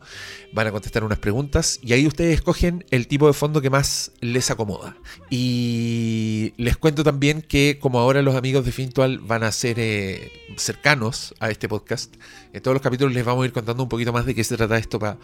Van 0.53 0.67
a 0.67 0.73
contestar 0.73 1.05
unas 1.05 1.19
preguntas 1.19 1.79
y 1.83 1.93
ahí 1.93 2.07
ustedes 2.07 2.35
escogen 2.35 2.85
el 2.91 3.07
tipo 3.07 3.27
de 3.27 3.33
fondo 3.33 3.61
que 3.61 3.71
más 3.71 4.13
les 4.21 4.51
acomoda. 4.51 4.97
Y 5.31 6.53
les 6.57 6.77
cuento 6.77 7.05
también 7.05 7.43
que 7.43 7.79
como 7.81 7.99
ahora 7.99 8.23
los 8.23 8.35
amigos 8.35 8.65
de 8.65 8.73
Fintual 8.73 9.19
van 9.19 9.43
a 9.43 9.53
ser 9.53 9.79
eh, 9.79 10.33
cercanos 10.57 11.35
a 11.41 11.51
este 11.51 11.69
podcast, 11.69 12.15
en 12.53 12.63
todos 12.63 12.75
los 12.75 12.83
capítulos 12.83 13.15
les 13.15 13.25
vamos 13.25 13.43
a 13.43 13.47
ir 13.47 13.53
contando 13.53 13.83
un 13.83 13.89
poquito 13.89 14.13
más 14.13 14.27
de 14.27 14.35
qué 14.35 14.45
se 14.45 14.57
trata 14.57 14.79
esto 14.79 14.99
para 14.99 15.19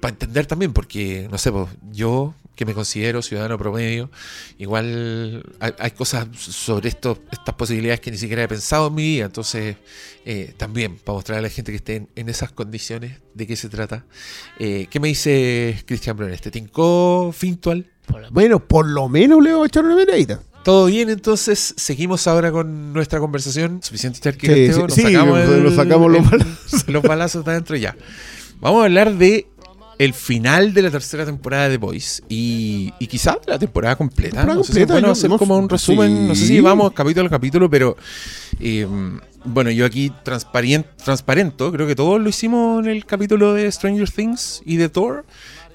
para 0.00 0.12
entender 0.12 0.46
también, 0.46 0.72
porque, 0.72 1.28
no 1.30 1.38
sé, 1.38 1.52
pues, 1.52 1.68
yo 1.92 2.34
que 2.60 2.66
me 2.66 2.74
considero 2.74 3.22
ciudadano 3.22 3.56
promedio, 3.56 4.10
igual 4.58 5.42
hay, 5.60 5.72
hay 5.78 5.90
cosas 5.92 6.28
sobre 6.36 6.90
esto, 6.90 7.18
estas 7.32 7.54
posibilidades 7.54 8.00
que 8.00 8.10
ni 8.10 8.18
siquiera 8.18 8.42
he 8.42 8.48
pensado 8.48 8.88
en 8.88 8.94
mi 8.96 9.02
vida, 9.02 9.24
entonces 9.24 9.76
eh, 10.26 10.52
también 10.58 10.98
para 10.98 11.16
mostrar 11.16 11.38
a 11.38 11.40
la 11.40 11.48
gente 11.48 11.72
que 11.72 11.76
esté 11.76 11.96
en, 11.96 12.08
en 12.16 12.28
esas 12.28 12.52
condiciones 12.52 13.16
de 13.32 13.46
qué 13.46 13.56
se 13.56 13.70
trata. 13.70 14.04
Eh, 14.58 14.88
¿Qué 14.90 15.00
me 15.00 15.08
dice 15.08 15.82
Cristian 15.86 16.18
Brunes? 16.18 16.38
¿Te 16.42 16.50
tincó 16.50 17.32
Fintual? 17.34 17.86
Bueno, 18.30 18.60
por 18.60 18.86
lo 18.86 19.08
menos 19.08 19.42
le 19.42 19.54
voy 19.54 19.64
a 19.64 19.66
echar 19.66 19.82
una 19.86 19.96
miradita. 19.96 20.42
Todo 20.62 20.84
bien, 20.84 21.08
entonces 21.08 21.72
seguimos 21.78 22.26
ahora 22.26 22.52
con 22.52 22.92
nuestra 22.92 23.20
conversación. 23.20 23.82
Suficiente 23.82 24.16
estar 24.16 24.34
aquí, 24.34 24.48
Sí, 24.48 24.70
sí, 25.06 25.12
nos 25.14 25.74
sacamos 25.76 26.12
los 26.12 26.30
balazos. 26.30 26.88
los 26.88 27.02
balazos 27.02 27.42
de 27.42 27.52
adentro 27.52 27.76
ya. 27.76 27.96
Vamos 28.60 28.82
a 28.82 28.84
hablar 28.84 29.14
de 29.16 29.46
el 30.00 30.14
final 30.14 30.72
de 30.72 30.80
la 30.80 30.90
tercera 30.90 31.26
temporada 31.26 31.64
de 31.64 31.72
The 31.72 31.76
Voice 31.76 32.22
y, 32.26 32.90
y 32.98 33.06
quizá 33.06 33.32
de 33.32 33.52
la 33.52 33.58
temporada 33.58 33.96
completa. 33.96 34.38
Temporada 34.38 34.54
no 34.54 34.64
sé 34.64 34.72
si 34.72 34.84
bueno 34.86 35.10
hacer 35.10 35.28
no 35.28 35.36
como 35.36 35.58
un 35.58 35.68
resumen. 35.68 36.26
No 36.26 36.34
sé 36.34 36.46
si 36.46 36.58
vamos 36.58 36.92
capítulo 36.94 37.26
a 37.26 37.30
capítulo, 37.30 37.68
pero 37.68 37.98
eh, 38.60 38.86
bueno, 39.44 39.70
yo 39.70 39.84
aquí 39.84 40.10
transparento. 40.24 41.70
Creo 41.70 41.86
que 41.86 41.94
todos 41.94 42.18
lo 42.18 42.30
hicimos 42.30 42.82
en 42.82 42.90
el 42.90 43.04
capítulo 43.04 43.52
de 43.52 43.70
Stranger 43.70 44.10
Things 44.10 44.62
y 44.64 44.76
de 44.76 44.88
Thor. 44.88 45.26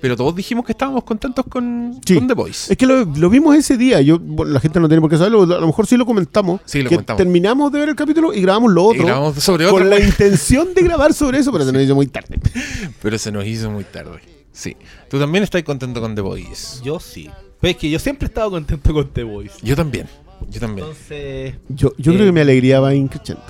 Pero 0.01 0.15
todos 0.15 0.35
dijimos 0.35 0.65
que 0.65 0.73
estábamos 0.73 1.03
contentos 1.03 1.45
con, 1.49 1.99
Sí. 2.05 2.15
con 2.15 2.27
The 2.27 2.33
Voice. 2.33 2.71
Es 2.73 2.77
que 2.77 2.85
lo, 2.85 3.05
lo 3.05 3.29
vimos 3.29 3.55
ese 3.55 3.77
día. 3.77 4.01
Yo, 4.01 4.19
bueno, 4.19 4.51
la 4.53 4.59
gente 4.59 4.79
no 4.79 4.87
tiene 4.87 5.01
por 5.01 5.09
qué 5.09 5.17
saberlo. 5.17 5.43
A 5.43 5.59
lo 5.59 5.67
mejor 5.67 5.87
sí 5.87 5.97
lo 5.97 6.05
comentamos. 6.05 6.61
Sí, 6.65 6.81
lo 6.83 6.89
que 6.89 6.95
comentamos. 6.95 7.17
terminamos 7.17 7.71
de 7.71 7.79
ver 7.79 7.89
el 7.89 7.95
capítulo 7.95 8.33
y 8.33 8.41
grabamos 8.41 8.71
lo 8.71 8.81
Y 8.83 8.95
otro. 8.97 9.05
grabamos 9.07 9.35
sobre 9.43 9.65
con 9.65 9.75
otra 9.83 9.85
la 9.97 9.99
intención 9.99 10.73
de 10.73 10.81
grabar 10.83 11.13
sobre 11.13 11.39
eso, 11.39 11.51
pero 11.51 11.65
se 11.65 11.71
nos 11.71 11.81
hizo 11.81 11.95
muy 11.95 12.07
tarde. 12.07 12.39
Pero 13.01 13.17
se 13.17 13.31
nos 13.31 13.45
hizo 13.45 13.71
muy 13.71 13.83
tarde. 13.83 14.19
Sí. 14.51 14.75
Tú 15.09 15.17
también 15.19 15.43
estás 15.43 15.63
contento 15.63 15.99
con 16.01 16.13
The 16.15 16.21
Voice. 16.21 16.81
Yo 16.83 16.99
sí. 16.99 17.29
Pero 17.59 17.71
es 17.71 17.77
que 17.77 17.89
yo 17.89 17.97
siempre 17.99 18.25
he 18.27 18.29
estado 18.29 18.51
contento 18.51 18.93
con 18.93 19.07
The 19.09 19.23
Voice. 19.23 19.55
Yo 19.63 19.75
también. 19.75 20.07
Yo 20.49 20.59
también. 20.59 20.87
Entonces, 20.87 21.55
Yo, 21.69 21.93
yo 21.97 22.11
Eh, 22.11 22.15
creo 22.15 22.27
que 22.27 22.31
mi 22.31 22.41
alegría 22.41 22.79
va 22.79 22.93
increciendo. 22.93 23.43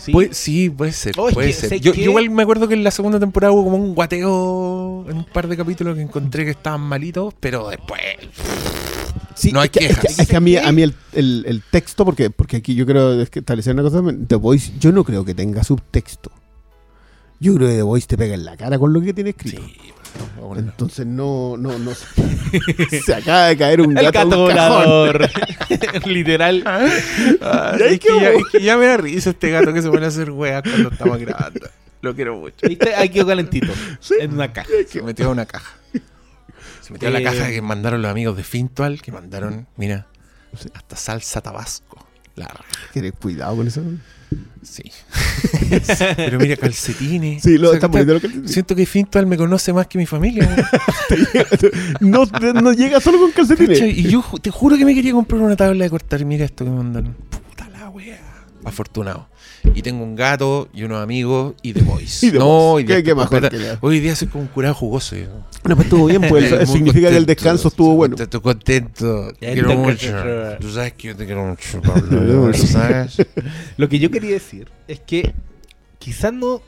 Sí. 0.00 0.12
Puede- 0.12 0.34
sí, 0.34 0.70
puede 0.70 0.92
ser. 0.92 1.14
Oh, 1.18 1.28
puede 1.30 1.48
que, 1.48 1.52
ser. 1.54 1.68
¿sabes 1.70 1.82
Yo, 1.82 1.92
igual 1.94 2.28
me 2.30 2.42
acuerdo 2.42 2.68
que 2.68 2.74
en 2.74 2.84
la 2.84 2.90
segunda 2.90 3.18
temporada 3.20 3.52
hubo 3.52 3.64
como 3.64 3.76
un 3.76 3.94
guateo 3.94 5.06
en 5.08 5.16
un 5.18 5.24
par 5.24 5.48
de 5.48 5.56
capítulos 5.56 5.96
que 5.96 6.02
encontré 6.02 6.44
que 6.44 6.50
estaban 6.52 6.80
malitos, 6.80 7.34
pero 7.40 7.68
después. 7.68 8.00
Sí, 9.34 9.50
No 9.50 9.60
hay 9.60 9.66
es 9.66 9.70
que, 9.72 9.86
es 9.86 9.98
quejas. 9.98 10.16
que- 10.16 10.22
es 10.22 10.28
que 10.28 10.36
a 10.36 10.40
mí, 10.40 10.56
a 10.56 10.70
mí 10.72 10.82
el, 10.82 10.94
el- 11.12 11.44
el 11.48 11.62
texto, 11.62 12.04
porque, 12.04 12.30
porque 12.30 12.58
aquí 12.58 12.74
yo 12.74 12.84
creo 12.86 13.20
es 13.20 13.30
que 13.30 13.38
establecer 13.40 13.72
una 13.74 13.82
cosa, 13.82 14.02
The 14.28 14.36
Voice, 14.36 14.72
yo 14.78 14.92
no 14.92 15.04
creo 15.04 15.24
que 15.24 15.34
tenga 15.34 15.64
subtexto. 15.64 16.30
Yo 17.40 17.54
creo 17.56 17.68
que 17.68 17.74
The 17.76 17.82
Voice 17.82 18.06
te 18.06 18.16
pega 18.16 18.34
en 18.34 18.44
la 18.44 18.56
cara 18.56 18.78
con 18.78 18.92
lo 18.92 19.00
que 19.00 19.12
tiene 19.14 19.34
Sí. 19.42 19.56
Entonces 20.56 21.06
no, 21.06 21.56
no, 21.56 21.78
no. 21.78 21.92
se- 23.04 23.14
acaba 23.14 23.46
de 23.46 23.56
caer 23.56 23.80
un 23.80 23.94
gato. 23.94 24.12
gato 24.12 24.38
volador. 24.38 25.28
Literal. 26.06 26.62
Ah, 26.66 27.76
es, 27.78 27.98
que 28.00 28.08
ya, 28.08 28.18
quedó. 28.20 28.38
es 28.38 28.44
que 28.52 28.60
ya 28.62 28.76
me 28.76 28.86
da 28.86 28.96
risa 28.98 29.30
este 29.30 29.50
gato 29.50 29.72
que 29.72 29.80
se 29.82 29.88
pone 29.88 30.04
a 30.04 30.08
hacer 30.08 30.30
weas 30.30 30.62
cuando 30.62 30.90
estamos 30.90 31.18
grabando. 31.18 31.68
Lo 32.02 32.14
quiero 32.14 32.36
mucho. 32.36 32.66
¿Viste? 32.68 32.94
Ahí 32.94 33.08
quedó 33.08 33.26
calentito. 33.28 33.72
En 34.18 34.34
una 34.34 34.52
caja. 34.52 34.68
Se 34.88 35.00
metió 35.02 35.26
a 35.26 35.30
una 35.30 35.46
caja. 35.46 35.72
Se 36.80 36.92
metió 36.92 37.08
a 37.08 37.12
la 37.12 37.20
Eh, 37.20 37.24
caja 37.24 37.48
que 37.48 37.62
mandaron 37.62 38.02
los 38.02 38.10
amigos 38.10 38.36
de 38.36 38.42
Fintual, 38.42 39.00
que 39.00 39.12
mandaron, 39.12 39.68
mira, 39.76 40.06
hasta 40.74 40.96
salsa 40.96 41.40
tabasco. 41.40 42.06
La 42.34 42.48
raja. 42.48 42.64
Tienes 42.92 43.12
cuidado 43.12 43.56
con 43.56 43.68
eso. 43.68 43.82
Sí. 44.62 44.82
Pero 46.16 46.38
mira, 46.38 46.56
calcetines. 46.56 47.42
Sí, 47.42 47.58
lo 47.58 47.68
O 47.68 47.70
sea, 47.72 47.76
está 47.78 47.88
que 47.88 47.92
poniendo 48.04 48.14
lo 48.14 48.20
que- 48.20 48.48
Siento 48.48 48.74
que 48.76 48.86
Fintual 48.86 49.26
me 49.26 49.36
conoce 49.36 49.72
más 49.72 49.86
que 49.86 49.98
mi 49.98 50.06
familia. 50.06 50.48
No, 52.00 52.24
no 52.54 52.72
llega 52.72 53.00
solo 53.00 53.18
con 53.18 53.32
calcetines. 53.32 53.80
Y 53.80 54.04
yo 54.04 54.24
te 54.40 54.50
juro 54.50 54.76
que 54.76 54.84
me 54.84 54.94
quería 54.94 55.12
comprar 55.12 55.40
una 55.40 55.56
tabla 55.56 55.84
de 55.84 55.90
cortar. 55.90 56.24
Mira 56.24 56.44
esto 56.44 56.64
que 56.64 56.70
me 56.70 56.76
mandaron. 56.78 57.14
Puta 57.30 57.68
la 57.70 57.88
wea. 57.90 58.20
Afortunado. 58.64 59.28
Y 59.74 59.82
tengo 59.82 60.02
un 60.02 60.16
gato 60.16 60.68
y 60.74 60.82
unos 60.82 61.02
amigos 61.02 61.54
y 61.62 61.72
The 61.72 61.82
Voice. 61.82 62.26
Y 62.26 62.30
The 62.32 62.38
no, 62.38 62.46
Voice. 62.46 62.74
hoy 62.74 62.84
día, 62.84 62.96
¿Qué- 62.96 63.02
qué 63.04 63.14
mejor 63.14 63.48
que 63.48 63.76
hoy 63.80 64.00
día 64.00 64.16
soy 64.16 64.28
como 64.28 64.42
un 64.42 64.48
curado 64.48 64.74
jugoso. 64.74 65.16
yo. 65.16 65.26
No, 65.64 65.76
pues 65.76 65.86
estuvo 65.86 66.06
bien, 66.06 66.22
pues 66.28 66.50
significa 66.68 67.08
que 67.10 67.16
el 67.16 67.24
contento, 67.24 67.26
descanso 67.26 67.68
estuvo 67.68 67.94
bueno. 67.94 68.16
Estoy 68.18 68.40
contento. 68.40 69.32
Te 69.38 69.52
quiero 69.52 69.74
mucho. 69.76 70.12
contento. 70.12 70.56
Tú 70.60 70.70
sabes 70.72 70.92
que 70.94 71.08
yo 71.08 71.16
te 71.16 71.24
quiero 71.26 71.44
mucho, 71.44 71.80
Pablo. 71.80 72.20
¿Lo 72.48 72.54
sabes? 72.54 73.16
Lo 73.76 73.88
que 73.88 73.98
yo 73.98 74.10
quería 74.10 74.32
decir 74.32 74.68
es 74.88 75.00
que 75.00 75.32
quizás 75.98 76.32
no. 76.32 76.60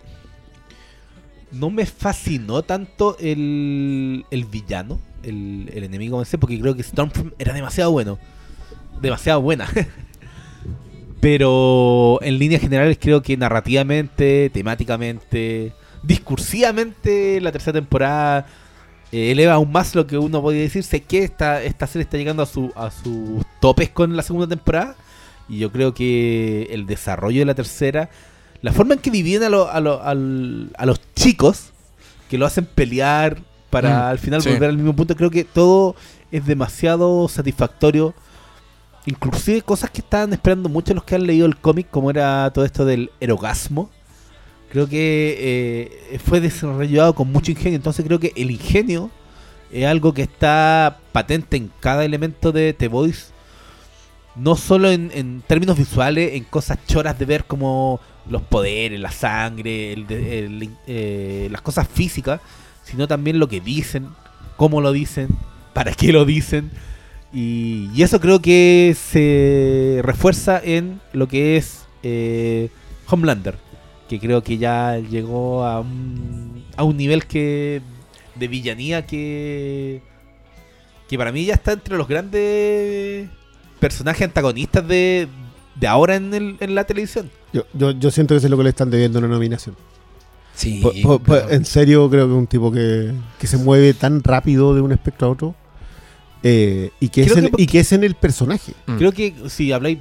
No 1.50 1.70
me 1.70 1.86
fascinó 1.86 2.62
tanto 2.62 3.16
el, 3.20 4.24
el 4.32 4.44
villano, 4.44 5.00
el, 5.22 5.70
el 5.72 5.84
enemigo 5.84 6.20
en 6.20 6.40
porque 6.40 6.60
creo 6.60 6.74
que 6.74 6.82
Stormfront 6.82 7.32
era 7.38 7.52
demasiado 7.52 7.92
bueno. 7.92 8.18
Demasiado 9.00 9.40
buena. 9.40 9.68
Pero 11.24 12.18
en 12.20 12.38
líneas 12.38 12.60
generales 12.60 12.98
creo 13.00 13.22
que 13.22 13.34
narrativamente, 13.38 14.50
temáticamente, 14.52 15.72
discursivamente, 16.02 17.40
la 17.40 17.50
tercera 17.50 17.72
temporada 17.80 18.46
eh, 19.10 19.30
eleva 19.32 19.54
aún 19.54 19.72
más 19.72 19.94
lo 19.94 20.06
que 20.06 20.18
uno 20.18 20.42
puede 20.42 20.58
decir. 20.58 20.82
Sé 20.84 21.00
que 21.02 21.24
esta, 21.24 21.62
esta 21.62 21.86
serie 21.86 22.02
está 22.02 22.18
llegando 22.18 22.42
a, 22.42 22.46
su, 22.46 22.70
a 22.76 22.90
sus 22.90 23.42
topes 23.58 23.88
con 23.88 24.14
la 24.14 24.22
segunda 24.22 24.46
temporada. 24.46 24.96
Y 25.48 25.60
yo 25.60 25.72
creo 25.72 25.94
que 25.94 26.64
el 26.70 26.84
desarrollo 26.84 27.38
de 27.38 27.46
la 27.46 27.54
tercera, 27.54 28.10
la 28.60 28.74
forma 28.74 28.92
en 28.92 29.00
que 29.00 29.10
dividen 29.10 29.44
a, 29.44 29.48
lo- 29.48 29.70
a, 29.70 29.80
lo- 29.80 30.02
a 30.02 30.84
los 30.84 31.00
chicos, 31.14 31.70
que 32.28 32.36
lo 32.36 32.44
hacen 32.44 32.66
pelear 32.66 33.38
para 33.70 33.88
Mm, 33.88 34.02
al 34.10 34.18
final 34.18 34.42
sí. 34.42 34.50
volver 34.50 34.68
al 34.68 34.76
mismo 34.76 34.94
punto, 34.94 35.16
creo 35.16 35.30
que 35.30 35.44
todo 35.44 35.96
es 36.30 36.44
demasiado 36.44 37.28
satisfactorio. 37.28 38.12
Inclusive 39.06 39.62
cosas 39.62 39.90
que 39.90 40.00
estaban 40.00 40.32
esperando 40.32 40.68
mucho 40.68 40.94
los 40.94 41.04
que 41.04 41.14
han 41.14 41.26
leído 41.26 41.46
el 41.46 41.56
cómic, 41.58 41.88
como 41.90 42.10
era 42.10 42.50
todo 42.54 42.64
esto 42.64 42.84
del 42.84 43.10
erogasmo. 43.20 43.90
Creo 44.70 44.88
que 44.88 45.36
eh, 46.12 46.18
fue 46.24 46.40
desarrollado 46.40 47.14
con 47.14 47.30
mucho 47.30 47.50
ingenio. 47.50 47.76
Entonces 47.76 48.04
creo 48.04 48.18
que 48.18 48.32
el 48.34 48.50
ingenio 48.50 49.10
es 49.70 49.86
algo 49.86 50.14
que 50.14 50.22
está 50.22 50.98
patente 51.12 51.56
en 51.56 51.70
cada 51.80 52.04
elemento 52.04 52.50
de 52.50 52.72
The 52.72 52.88
Voice. 52.88 53.26
No 54.36 54.56
solo 54.56 54.90
en, 54.90 55.42
términos 55.46 55.78
visuales, 55.78 56.32
en 56.34 56.44
cosas 56.44 56.78
choras 56.88 57.18
de 57.18 57.24
ver 57.24 57.44
como 57.44 58.00
los 58.28 58.42
poderes, 58.42 58.98
la 58.98 59.12
sangre, 59.12 59.92
el 59.92 60.10
el- 60.10 60.70
eh, 60.88 61.48
las 61.52 61.60
cosas 61.60 61.86
físicas, 61.86 62.40
sino 62.82 63.06
también 63.06 63.38
lo 63.38 63.48
que 63.48 63.60
dicen, 63.60 64.08
cómo 64.56 64.80
lo 64.80 64.90
dicen, 64.92 65.28
para 65.72 65.92
qué 65.92 66.10
lo 66.12 66.24
dicen. 66.24 66.70
Y, 67.34 67.90
y 67.94 68.02
eso 68.02 68.20
creo 68.20 68.40
que 68.40 68.94
se 68.96 70.00
refuerza 70.02 70.60
en 70.62 71.00
lo 71.12 71.26
que 71.26 71.56
es 71.56 71.84
eh, 72.04 72.68
Homelander, 73.10 73.56
que 74.08 74.20
creo 74.20 74.42
que 74.44 74.56
ya 74.58 74.98
llegó 74.98 75.64
a 75.64 75.80
un, 75.80 76.64
a 76.76 76.84
un 76.84 76.96
nivel 76.96 77.26
que 77.26 77.82
de 78.36 78.48
villanía 78.48 79.04
que 79.06 80.00
que 81.08 81.18
para 81.18 81.32
mí 81.32 81.44
ya 81.44 81.54
está 81.54 81.72
entre 81.72 81.96
los 81.96 82.08
grandes 82.08 83.28
personajes 83.78 84.22
antagonistas 84.22 84.86
de, 84.88 85.28
de 85.74 85.86
ahora 85.86 86.16
en, 86.16 86.32
el- 86.32 86.56
en 86.60 86.74
la 86.74 86.84
televisión. 86.84 87.30
Yo, 87.52 87.64
yo, 87.74 87.90
yo 87.90 88.10
siento 88.10 88.34
que 88.34 88.38
eso 88.38 88.46
es 88.46 88.50
lo 88.50 88.56
que 88.56 88.62
le 88.64 88.70
están 88.70 88.90
debiendo 88.90 89.18
una 89.18 89.28
nominación. 89.28 89.76
Sí, 90.54 90.80
Po- 90.82 90.92
po- 91.02 91.18
po- 91.18 91.34
pero- 91.34 91.50
en 91.50 91.64
serio, 91.64 92.08
creo 92.08 92.26
que 92.26 92.32
es 92.32 92.38
un 92.38 92.46
tipo 92.46 92.72
que, 92.72 93.12
que 93.38 93.46
se 93.46 93.58
mueve 93.58 93.92
tan 93.92 94.22
rápido 94.22 94.74
de 94.74 94.80
un 94.80 94.92
espectro 94.92 95.28
a 95.28 95.30
otro. 95.32 95.54
Eh, 96.44 96.90
y, 97.00 97.08
que 97.08 97.22
es 97.22 97.36
en, 97.36 97.50
que- 97.50 97.62
y 97.62 97.66
que 97.66 97.80
es 97.80 97.90
en 97.92 98.04
el 98.04 98.14
personaje. 98.14 98.72
Mm. 98.86 98.96
Creo 98.98 99.12
que 99.12 99.34
si 99.48 99.72
habláis 99.72 99.98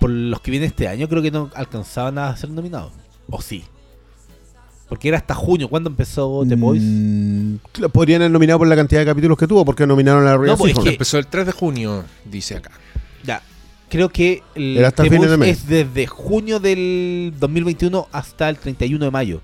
por 0.00 0.10
los 0.10 0.40
que 0.40 0.50
vienen 0.50 0.66
este 0.68 0.88
año, 0.88 1.08
creo 1.08 1.22
que 1.22 1.30
no 1.30 1.50
alcanzaban 1.54 2.18
a 2.18 2.36
ser 2.36 2.50
nominados. 2.50 2.92
¿O 3.28 3.40
sí? 3.40 3.62
Porque 4.88 5.08
era 5.08 5.18
hasta 5.18 5.34
junio. 5.34 5.68
¿Cuándo 5.68 5.88
empezó 5.90 6.42
The 6.48 6.56
Voice? 6.56 6.84
Mm, 6.84 7.58
podrían 7.92 8.22
haber 8.22 8.32
nominado 8.32 8.58
por 8.58 8.66
la 8.68 8.74
cantidad 8.74 9.00
de 9.02 9.06
capítulos 9.06 9.38
que 9.38 9.46
tuvo, 9.46 9.64
porque 9.64 9.86
nominaron 9.86 10.26
a 10.26 10.36
Rhea 10.36 10.52
No, 10.52 10.56
pues, 10.58 10.76
es 10.76 10.82
que- 10.82 10.90
Empezó 10.90 11.18
el 11.18 11.26
3 11.28 11.46
de 11.46 11.52
junio, 11.52 12.04
dice 12.24 12.56
acá. 12.56 12.72
Ya. 13.22 13.40
Creo 13.88 14.08
que 14.08 14.42
el 14.54 14.76
Era 14.78 14.88
hasta 14.88 15.02
The 15.04 15.10
de 15.10 15.16
Voice 15.18 15.50
es 15.50 15.66
desde 15.66 16.06
junio 16.06 16.58
del 16.60 17.32
2021 17.38 18.08
hasta 18.12 18.48
el 18.48 18.56
31 18.56 19.04
de 19.04 19.10
mayo. 19.10 19.40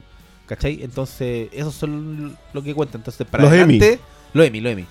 ¿Cachai? 0.47 0.83
Entonces, 0.83 1.49
esos 1.53 1.75
son 1.75 2.37
lo 2.53 2.63
que 2.63 2.73
cuenta. 2.75 2.97
Entonces, 2.97 3.27
para 3.29 3.43
Los 3.45 3.53
adelante. 3.53 3.99
Lo 4.33 4.43
Emmy, 4.45 4.61
lo 4.61 4.71
Emmy. 4.71 4.85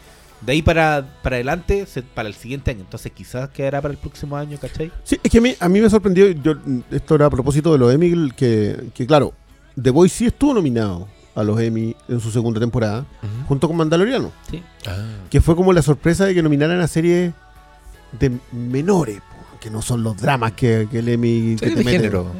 De 0.46 0.52
ahí 0.52 0.62
para, 0.62 1.06
para 1.24 1.38
adelante, 1.38 1.86
se- 1.88 2.04
para 2.04 2.28
el 2.30 2.36
siguiente 2.36 2.72
año. 2.72 2.82
Entonces, 2.82 3.12
quizás 3.12 3.50
quedará 3.50 3.82
para 3.82 3.92
el 3.94 3.98
próximo 3.98 4.38
año, 4.38 4.58
¿cachai? 4.60 4.92
Sí, 5.04 5.18
es 5.24 5.32
que 5.32 5.38
a 5.40 5.42
mí, 5.42 5.56
a 5.60 5.68
mí 5.70 5.82
me 5.82 5.90
sorprendió, 5.90 6.30
yo, 6.32 6.54
esto 6.92 7.16
era 7.16 7.26
a 7.26 7.30
propósito 7.30 7.72
de 7.74 7.80
los 7.80 7.94
Emmy, 7.94 8.30
que, 8.32 8.90
que 8.94 9.08
claro, 9.08 9.34
The 9.82 9.90
Voice 9.90 10.16
sí 10.16 10.26
estuvo 10.28 10.54
nominado 10.54 11.08
a 11.34 11.44
los 11.44 11.60
Emmy 11.60 11.96
en 12.08 12.20
su 12.20 12.32
segunda 12.32 12.60
temporada, 12.60 13.06
junto 13.48 13.68
con 13.68 13.76
Mandaloriano, 13.78 14.32
Sí. 14.50 14.62
Ah. 14.88 15.04
que 15.30 15.42
fue 15.42 15.56
como 15.56 15.74
la 15.74 15.82
sorpresa 15.82 16.26
de 16.26 16.34
que 16.34 16.42
nominaran 16.44 16.80
a 16.80 16.88
series 16.88 17.34
de 18.20 18.32
menores, 18.54 19.20
que 19.60 19.70
no 19.70 19.82
son 19.82 20.04
los 20.04 20.16
dramas 20.16 20.52
que, 20.54 20.88
que 20.92 21.00
el 21.00 21.10
Emmy... 21.10 21.56
que 21.56 21.60
Series 21.60 21.74
te 21.74 21.80
de 21.80 21.84
mete. 21.86 21.98
género. 21.98 22.32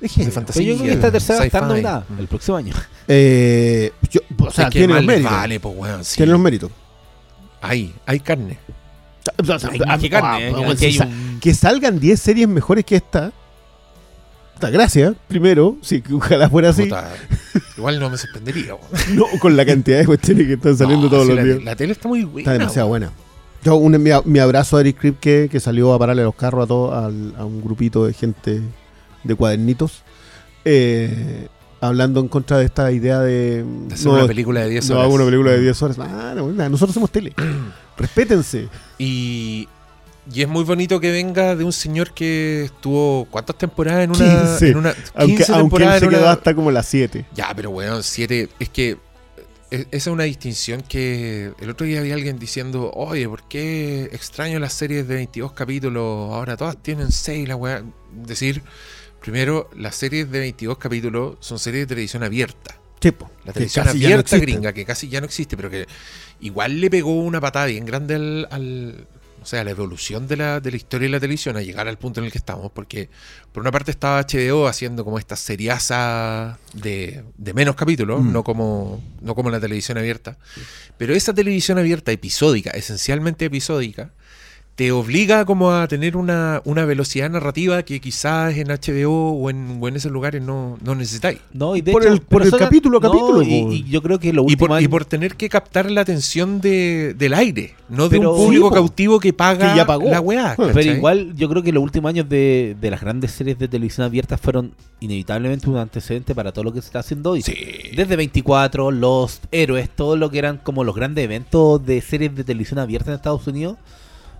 De 0.00 0.08
género. 0.08 0.26
De 0.28 0.32
fantasía. 0.34 0.62
Pero 0.62 0.72
yo 0.72 0.76
creo 0.76 0.84
que 0.86 0.90
Sí, 0.92 0.96
esta 0.98 1.10
tercera 1.12 1.38
va 1.38 1.42
a 1.42 1.46
estar 1.46 1.62
sci-fi. 1.62 1.68
nominada 1.72 2.06
el 2.18 2.26
próximo 2.28 2.56
año. 2.58 2.74
Eh, 3.08 3.92
yo- 4.10 4.20
o 4.38 4.50
sea, 4.50 4.64
Es 4.66 4.70
que 4.70 4.78
tiene 4.80 4.92
más 4.92 5.02
los 5.02 5.06
méritos. 5.06 5.32
Vale, 5.32 5.60
pues, 5.60 5.74
weón. 5.76 6.04
sí. 6.04 6.16
Tiene 6.16 6.32
los 6.32 6.40
méritos. 6.40 6.70
Hay, 7.68 7.94
hay 8.06 8.20
carne. 8.20 8.58
Hay 9.38 9.48
ah, 9.48 9.98
carne, 10.10 10.52
ah, 10.54 10.70
¿eh? 10.72 10.76
si 10.76 10.84
hay 10.86 10.98
un- 11.00 11.40
Que 11.40 11.54
salgan 11.54 11.98
10 11.98 12.20
series 12.20 12.46
mejores 12.48 12.84
que 12.84 12.96
esta. 12.96 13.32
Gracias, 14.60 15.14
primero. 15.28 15.76
Sí, 15.82 16.02
ojalá 16.12 16.48
fuera 16.48 16.70
así. 16.70 16.84
Puta, 16.84 17.12
igual 17.76 18.00
no 18.00 18.08
me 18.10 18.16
sorprendería. 18.16 18.76
No, 19.12 19.26
con 19.40 19.56
la 19.56 19.66
cantidad 19.66 19.98
de 19.98 20.06
cuestiones 20.06 20.46
que 20.46 20.54
están 20.54 20.76
saliendo 20.76 21.04
No, 21.06 21.10
todos 21.10 21.26
los 21.26 21.36
la, 21.36 21.44
días. 21.44 21.62
La 21.62 21.76
tele 21.76 21.92
está 21.92 22.08
muy 22.08 22.24
buena. 22.24 22.38
Está 22.40 22.52
demasiado 22.52 22.88
buena. 22.88 23.10
Yo, 23.62 23.76
un, 23.76 23.92
mi, 24.02 24.10
mi 24.24 24.38
abrazo 24.38 24.76
a 24.76 24.80
Eric 24.80 24.98
Kripke, 24.98 25.48
que 25.50 25.60
salió 25.60 25.92
a 25.92 25.98
pararle 25.98 26.22
los 26.22 26.34
carros 26.34 26.64
a, 26.64 26.66
todo, 26.66 26.94
al- 26.94 27.34
a 27.36 27.44
un 27.44 27.62
grupito 27.62 28.06
de 28.06 28.12
gente 28.14 28.62
de 29.22 29.34
cuadernitos. 29.34 30.02
eh, 30.64 31.48
hablando 31.86 32.20
en 32.20 32.28
contra 32.28 32.58
de 32.58 32.64
esta 32.66 32.90
idea 32.92 33.20
de. 33.20 33.64
De 33.88 33.94
hacer 33.94 34.06
no, 34.06 34.14
una 34.14 34.26
película 34.26 34.60
de 34.60 34.70
10 34.70 34.88
no 34.88 34.94
horas. 34.96 35.04
hago 35.06 35.14
una 35.14 35.24
película 35.24 35.50
de 35.52 35.60
10 35.60 35.82
horas. 35.82 35.98
Ah, 36.00 36.32
no, 36.36 36.50
nosotros 36.52 36.90
hacemos 36.90 37.10
tele. 37.10 37.32
Respétense. 37.96 38.68
Y, 38.98 39.68
y 40.32 40.42
es 40.42 40.48
muy 40.48 40.64
bonito 40.64 41.00
que 41.00 41.12
venga 41.12 41.54
de 41.56 41.64
un 41.64 41.72
señor 41.72 42.12
que 42.14 42.64
estuvo 42.64 43.26
¿cuántas 43.30 43.56
temporadas 43.56 44.04
en 44.04 44.10
una 44.10 44.42
15. 44.58 44.68
en 44.70 44.76
una 44.76 44.92
15 44.94 45.12
Aunque, 45.14 45.32
aunque 45.32 45.42
él 45.52 45.58
temporadas 45.60 46.00
se 46.00 46.08
quedó 46.08 46.20
una- 46.22 46.30
hasta 46.32 46.54
como 46.54 46.70
las 46.70 46.86
7. 46.86 47.26
Ya, 47.34 47.52
pero 47.54 47.70
bueno, 47.70 48.02
siete 48.02 48.48
es 48.58 48.68
que 48.70 48.98
e- 49.70 49.86
esa 49.90 50.10
es 50.10 50.14
una 50.14 50.24
distinción 50.24 50.82
que 50.82 51.52
el 51.60 51.70
otro 51.70 51.86
día 51.86 52.00
había 52.00 52.14
alguien 52.14 52.38
diciendo, 52.38 52.90
"Oye, 52.94 53.28
¿por 53.28 53.42
qué 53.44 54.04
extraño 54.12 54.58
las 54.58 54.72
series 54.72 55.06
de 55.08 55.14
22 55.14 55.52
capítulos? 55.52 56.32
Ahora 56.32 56.56
todas 56.56 56.76
tienen 56.82 57.12
6, 57.12 57.46
la 57.48 57.56
weá." 57.56 57.82
Decir, 58.12 58.62
primero, 59.24 59.70
las 59.76 59.96
series 59.96 60.30
de 60.30 60.38
22 60.38 60.76
capítulos 60.78 61.36
son 61.40 61.58
series 61.58 61.84
de 61.84 61.86
televisión 61.86 62.22
abierta. 62.22 62.76
Chepo. 63.00 63.30
La 63.44 63.52
televisión 63.54 63.86
no 63.86 63.90
abierta 63.92 64.36
gringa, 64.38 64.72
que 64.74 64.84
casi 64.84 65.08
ya 65.08 65.20
no 65.20 65.26
existe, 65.26 65.56
pero 65.56 65.70
que 65.70 65.86
igual 66.40 66.78
le 66.80 66.90
pegó 66.90 67.18
una 67.22 67.40
patada 67.40 67.66
bien 67.66 67.84
grande 67.86 68.14
al, 68.16 68.48
al- 68.50 69.06
o 69.42 69.46
sea, 69.46 69.60
a 69.60 69.64
la 69.64 69.72
evolución 69.72 70.26
de 70.26 70.36
la, 70.38 70.60
de 70.60 70.70
la 70.70 70.76
historia 70.78 71.06
de 71.06 71.12
la 71.12 71.20
televisión, 71.20 71.56
a 71.58 71.60
llegar 71.62 71.86
al 71.86 71.98
punto 71.98 72.20
en 72.20 72.26
el 72.26 72.32
que 72.32 72.38
estamos, 72.38 72.72
porque 72.72 73.10
por 73.52 73.60
una 73.62 73.70
parte 73.70 73.90
estaba 73.90 74.20
HBO 74.22 74.66
haciendo 74.68 75.04
como 75.04 75.18
esta 75.18 75.36
seriaza 75.36 76.58
de, 76.72 77.24
de 77.36 77.52
menos 77.52 77.76
capítulos, 77.76 78.22
Mm. 78.22 78.32
no, 78.32 78.42
como, 78.42 79.02
no 79.20 79.34
como 79.34 79.50
la 79.50 79.60
televisión 79.60 79.98
abierta, 79.98 80.38
pero 80.96 81.14
esa 81.14 81.34
televisión 81.34 81.76
abierta 81.78 82.10
episódica, 82.12 82.70
esencialmente 82.70 83.44
episódica, 83.44 84.12
te 84.76 84.90
obliga 84.90 85.44
como 85.44 85.70
a 85.70 85.86
tener 85.86 86.16
una, 86.16 86.60
una 86.64 86.84
velocidad 86.84 87.30
narrativa 87.30 87.84
que 87.84 88.00
quizás 88.00 88.56
en 88.56 88.66
HBO 88.68 89.30
o 89.30 89.48
en, 89.48 89.78
o 89.80 89.86
en 89.86 89.94
esos 89.94 90.10
lugares 90.10 90.42
no, 90.42 90.78
no 90.82 90.96
necesitáis. 90.96 91.38
No, 91.52 91.76
y 91.76 91.80
de 91.80 91.92
Por 91.92 92.02
hecho, 92.02 92.12
el- 92.14 92.20
por 92.20 92.28
pero 92.42 92.44
el 92.46 92.50
son- 92.50 92.58
capítulo 92.58 92.98
a 92.98 93.00
no, 93.00 93.08
capítulo, 93.08 93.42
y, 93.44 93.84
yo 93.84 94.02
creo 94.02 94.18
que 94.18 94.32
lo 94.32 94.44
Y 94.48 94.56
por, 94.56 94.82
y 94.82 94.88
por 94.88 95.04
tener 95.04 95.36
que 95.36 95.48
captar 95.48 95.88
la 95.88 96.00
atención 96.00 96.60
de, 96.60 97.14
del 97.16 97.34
aire, 97.34 97.74
no 97.88 98.08
de 98.08 98.18
Pero- 98.18 98.32
un 98.32 98.36
público 98.46 98.68
Sí, 98.70 98.74
cautivo 98.74 99.20
que 99.20 99.32
paga 99.32 99.70
Que 99.70 99.76
ya 99.76 99.86
pagó. 99.86 100.10
la 100.10 100.20
weá. 100.20 100.56
Pero 100.56 100.80
igual 100.92 101.36
yo 101.36 101.48
creo 101.48 101.62
que 101.62 101.70
los 101.72 101.82
últimos 101.84 102.08
años 102.08 102.28
de, 102.28 102.76
de 102.80 102.90
las 102.90 103.00
grandes 103.00 103.30
series 103.30 103.56
de 103.56 103.68
televisión 103.68 104.04
abiertas 104.04 104.40
fueron 104.40 104.72
inevitablemente 104.98 105.70
un 105.70 105.76
antecedente 105.76 106.34
para 106.34 106.50
todo 106.50 106.64
lo 106.64 106.72
que 106.72 106.80
se 106.80 106.86
está 106.86 106.98
haciendo 106.98 107.30
hoy. 107.30 107.42
Sí. 107.42 107.54
Desde 107.94 108.16
24, 108.16 108.90
Lost, 108.90 109.44
Héroes, 109.52 109.88
todo 109.88 110.16
lo 110.16 110.30
que 110.30 110.38
eran 110.38 110.56
como 110.58 110.82
los 110.82 110.96
grandes 110.96 111.24
eventos 111.24 111.86
de 111.86 112.00
series 112.00 112.34
de 112.34 112.42
televisión 112.42 112.80
abierta 112.80 113.10
en 113.12 113.16
Estados 113.16 113.46
Unidos, 113.46 113.76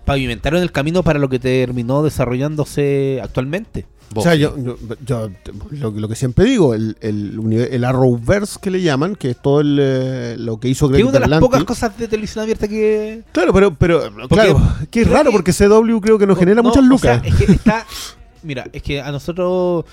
pavimentaron 0.05 0.61
el 0.61 0.71
camino 0.71 1.03
para 1.03 1.19
lo 1.19 1.27
que 1.29 1.39
terminó 1.39 2.03
desarrollándose 2.03 3.19
actualmente. 3.23 3.85
O 4.13 4.21
sea, 4.21 4.35
yo, 4.35 4.55
yo- 4.57 4.77
yo- 5.05 5.29
lo, 5.71 5.91
lo 5.91 6.07
que 6.07 6.15
siempre 6.15 6.45
digo, 6.45 6.73
el, 6.75 6.95
el, 7.01 7.37
el 7.71 7.83
Arrowverse 7.83 8.59
que 8.61 8.69
le 8.71 8.81
llaman, 8.81 9.15
que 9.15 9.31
es 9.31 9.41
todo 9.41 9.61
el, 9.61 9.77
eh, 9.81 10.35
lo 10.37 10.59
que 10.59 10.69
hizo 10.69 10.87
Que 10.87 10.93
es 10.93 10.97
Greg 10.99 11.07
una 11.09 11.19
de 11.19 11.27
las 11.27 11.39
pocas 11.39 11.63
cosas 11.63 11.97
de 11.97 12.07
televisión 12.07 12.43
abierta 12.43 12.67
que... 12.67 13.23
Claro, 13.31 13.51
pero, 13.51 13.73
pero 13.73 14.03
claro, 14.29 14.61
que 14.91 15.01
es 15.01 15.09
raro 15.09 15.31
que- 15.31 15.37
porque 15.37 15.51
CW 15.53 15.99
creo 15.99 16.17
que 16.19 16.27
nos 16.27 16.37
genera 16.37 16.57
No, 16.61 16.69
muchas 16.69 16.83
o 16.83 16.87
lucas. 16.87 17.21
sea, 17.21 17.29
es 17.29 17.35
que 17.35 17.51
está... 17.51 17.85
Mira, 18.43 18.67
es 18.71 18.83
que 18.83 19.01
a 19.01 19.11
nosotros... 19.11 19.85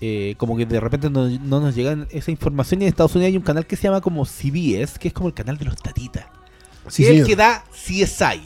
eh, 0.00 0.34
como 0.38 0.56
que 0.56 0.64
de 0.66 0.80
repente 0.80 1.10
no, 1.10 1.28
no 1.28 1.60
nos 1.60 1.74
llega 1.74 2.06
esa 2.10 2.30
información 2.30 2.80
y 2.80 2.84
en 2.86 2.88
Estados 2.88 3.14
Unidos 3.14 3.30
hay 3.30 3.36
un 3.36 3.42
canal 3.42 3.66
que 3.66 3.76
se 3.76 3.82
llama 3.84 4.00
como 4.00 4.24
CBS, 4.24 4.98
que 4.98 5.08
es 5.08 5.14
como 5.14 5.28
el 5.28 5.34
canal 5.34 5.58
de 5.58 5.66
los 5.66 5.76
tatitas. 5.76 6.24
Sí, 6.88 7.02
que 7.04 7.14
es 7.14 7.20
el 7.20 7.26
que 7.26 7.36
da 7.36 7.64
CSI, 7.70 8.42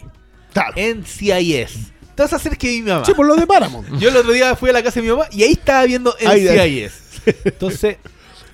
Claro. 0.52 0.74
NCIS. 0.76 1.92
Todas 2.14 2.32
esas 2.32 2.42
series 2.42 2.58
que 2.58 2.68
vi 2.68 2.82
mi 2.82 2.90
mamá. 2.90 3.04
Sí, 3.04 3.14
por 3.14 3.26
lo 3.26 3.36
de 3.36 3.46
Paramount. 3.46 3.88
Yo 3.98 4.08
el 4.10 4.16
otro 4.16 4.32
día 4.32 4.54
fui 4.56 4.70
a 4.70 4.72
la 4.72 4.82
casa 4.82 5.00
de 5.00 5.06
mi 5.06 5.12
mamá 5.12 5.26
y 5.32 5.42
ahí 5.42 5.52
estaba 5.52 5.84
viendo 5.84 6.14
NCIS. 6.20 6.92
Entonces... 7.44 7.96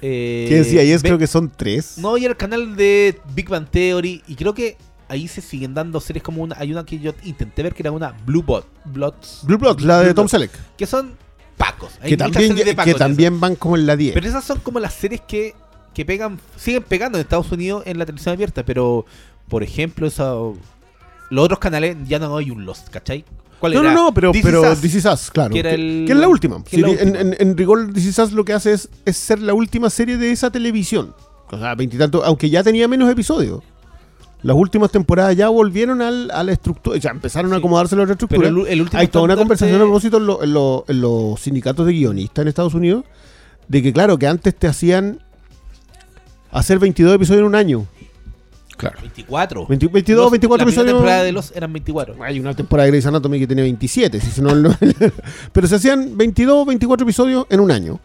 Eh, 0.03 0.47
y 0.51 0.55
es 0.91 1.03
ve- 1.03 1.09
creo 1.09 1.19
que 1.19 1.27
son 1.27 1.51
tres. 1.51 1.97
No, 1.97 2.19
y 2.19 2.25
era 2.27 2.33
el 2.33 2.37
canal 2.37 2.77
de 2.77 3.19
Big 3.35 3.49
Bang 3.49 3.67
Theory. 3.69 4.23
Y 4.29 4.35
creo 4.35 4.53
que 4.53 4.77
ahí 5.09 5.27
se 5.27 5.41
siguen 5.41 5.73
dando 5.73 6.01
series 6.01 6.23
como 6.23 6.43
una. 6.43 6.55
Hay 6.59 6.71
una 6.71 6.85
que 6.85 6.99
yo 6.99 7.13
intenté 7.25 7.63
ver 7.63 7.75
que 7.75 7.83
era 7.83 7.91
una 7.93 8.13
Blue 8.27 8.43
Bot, 8.43 8.67
Bloods. 8.85 9.41
Blue 9.45 9.57
Blood, 9.57 9.81
la 9.81 10.01
de 10.01 10.05
Blue 10.05 10.15
Tom 10.15 10.25
Blood, 10.27 10.31
Selleck. 10.31 10.51
Que 10.77 10.87
son 10.87 11.15
pacos. 11.57 11.93
Hay 12.03 12.11
Que 12.11 12.17
también, 12.19 12.55
de 12.55 12.63
que 12.63 12.75
pacos 12.75 12.93
en 12.93 12.99
también 12.99 13.41
van 13.41 13.57
como 13.57 13.75
en 13.77 13.87
la 13.87 13.97
10. 13.97 14.11
eso. 14.11 14.15
Pero 14.21 14.29
esas 14.29 14.45
son 14.45 14.61
como 14.61 14.81
las 14.81 14.93
series 14.93 15.23
que, 15.23 15.55
que 15.95 16.05
pegan, 16.05 16.39
siguen 16.57 16.83
pegando 16.83 17.17
en 17.19 17.23
Estados 17.23 17.51
Unidos 17.51 17.83
en 17.87 17.99
la 17.99 18.05
televisión 18.05 18.35
abierta. 18.35 18.65
Pero, 18.67 19.07
por 19.49 19.63
ejemplo, 19.63 20.07
esa, 20.07 20.35
los 21.31 21.45
otros 21.45 21.59
canales 21.59 21.97
ya 22.07 22.19
no 22.19 22.37
hay 22.37 22.51
un 22.51 22.65
Lost, 22.65 22.89
¿cachai? 22.89 23.25
¿Cuál 23.61 23.73
No, 23.75 23.81
era? 23.81 23.95
no, 23.95 24.05
no, 24.07 24.15
pero, 24.15 24.33
This 24.33 24.43
pero 24.43 24.63
Is 24.65 24.73
Us, 24.73 24.81
This 24.83 24.95
Is 24.97 25.05
Us, 25.07 25.31
claro. 25.31 25.53
que 25.55 25.61
el- 25.61 26.07
es 26.09 26.17
la 26.17 26.29
última. 26.29 26.63
la 26.73 26.89
en, 26.91 27.17
en- 27.17 27.37
en 27.39 27.57
rigor, 27.57 27.93
This 27.93 28.05
Is 28.07 28.19
Us 28.19 28.33
lo 28.33 28.45
que 28.45 28.53
hace 28.53 28.73
es, 28.73 28.89
es 29.05 29.17
ser 29.17 29.41
la 29.41 29.55
última 29.55 29.89
serie 29.91 30.17
de 30.19 30.31
esa 30.31 30.51
televisión. 30.51 31.15
O 31.51 31.59
sea, 31.59 31.75
veintitantos, 31.75 32.23
aunque 32.25 32.51
ya 32.51 32.63
tenía 32.63 32.87
menos 32.89 33.11
episodios. 33.11 33.63
Las 34.43 34.55
últimas 34.57 34.91
temporadas 34.91 35.35
ya 35.35 35.49
volvieron 35.49 36.03
al, 36.03 36.31
a 36.31 36.43
la 36.43 36.53
estructura, 36.53 36.99
ya 36.99 37.11
empezaron 37.11 37.53
a 37.55 37.57
acomodarse 37.57 37.97
la 37.97 38.03
otra 38.03 38.13
estructura. 38.13 38.43
Pero 38.43 38.61
el, 38.63 38.67
el 38.73 38.83
último 38.83 39.01
Hay 39.01 39.09
toda 39.09 39.25
una 39.25 39.37
conversación 39.37 39.77
a 39.81 39.85
propósito 39.85 40.19
en, 40.19 40.27
lo- 40.27 40.43
en 40.43 40.53
lo- 40.53 40.85
en 40.87 41.01
los 41.01 41.41
sindicatos 41.41 41.87
de 41.87 41.93
guionistas 41.95 42.43
en 42.43 42.49
Estados 42.49 42.75
Unidos 42.75 43.05
de 43.69 43.83
que, 43.83 43.93
claro, 43.93 44.19
que 44.19 44.27
antes 44.27 44.55
te 44.55 44.67
hacían 44.69 45.21
hacer 46.51 46.79
22 46.79 47.15
episodios 47.15 47.41
en 47.41 47.47
un 47.47 47.55
año. 47.55 47.87
Claro. 48.77 48.99
24. 49.01 49.67
20 49.67 49.87
22, 49.89 50.23
Los- 50.25 50.31
24 50.33 50.65
la 50.67 50.71
episodios. 50.71 50.93
temporada 50.95 51.23
de 51.23 51.33
los 51.33 51.53
eran 51.57 51.73
24. 51.73 52.23
Hay 52.23 52.39
una 52.41 52.55
temporada 52.55 52.85
de 52.85 52.91
Grey's 52.91 53.07
Anatomy 53.07 53.39
que 53.39 53.47
tiene 53.47 53.63
27, 53.63 54.21
si 54.21 54.41
no, 54.43 54.55
no- 54.55 54.77
pero 55.53 55.67
se 55.67 55.77
hacían 55.77 56.17
22, 56.17 56.67
24 56.67 57.05
episodios 57.05 57.47
en 57.51 57.61
un 57.61 57.71
año. 57.71 57.99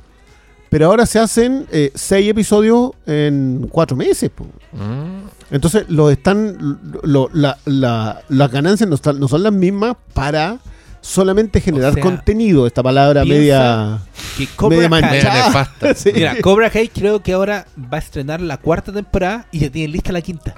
Pero 0.69 0.85
ahora 0.85 1.05
se 1.05 1.19
hacen 1.19 1.67
6 1.93 2.29
episodios 2.29 2.91
en 3.05 3.67
4 3.69 3.97
meses. 3.97 4.31
Mm. 4.71 5.27
Entonces, 5.53 5.83
lo 5.89 6.09
están, 6.09 6.79
lo- 7.03 7.29
la- 7.33 7.57
la- 7.65 8.21
las 8.29 8.51
ganancias 8.51 8.87
no, 8.87 8.95
están- 8.95 9.19
no 9.19 9.27
son 9.27 9.43
las 9.43 9.51
mismas 9.51 9.97
para 10.13 10.59
solamente 11.01 11.59
generar 11.61 11.93
sea, 11.93 12.01
contenido. 12.03 12.65
Esta 12.67 12.81
palabra 12.83 13.25
media, 13.25 13.99
Que 14.37 14.47
Cobra 14.47 14.77
media 14.77 14.89
Kai- 14.89 15.01
Media 15.01 15.23
manchada. 15.23 15.47
nefasta. 15.47 15.93
Sí. 15.95 16.11
Mira, 16.13 16.35
Cobra 16.41 16.69
Kai 16.69 16.87
creo 16.89 17.21
que 17.21 17.33
ahora 17.33 17.65
va 17.77 17.97
a 17.97 17.99
estrenar 17.99 18.39
la 18.41 18.57
cuarta 18.57 18.91
temporada 18.93 19.47
y 19.51 19.59
ya 19.59 19.69
tienen 19.69 19.91
lista 19.91 20.11
la 20.11 20.21
quinta. 20.21 20.55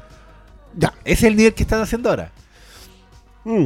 Ya. 0.76 0.94
Ese 1.06 1.14
es 1.14 1.32
el 1.32 1.36
nivel 1.38 1.54
que 1.54 1.64
están 1.64 1.82
haciendo 1.82 2.10
ahora. 2.10 2.32
Mm. 3.46 3.66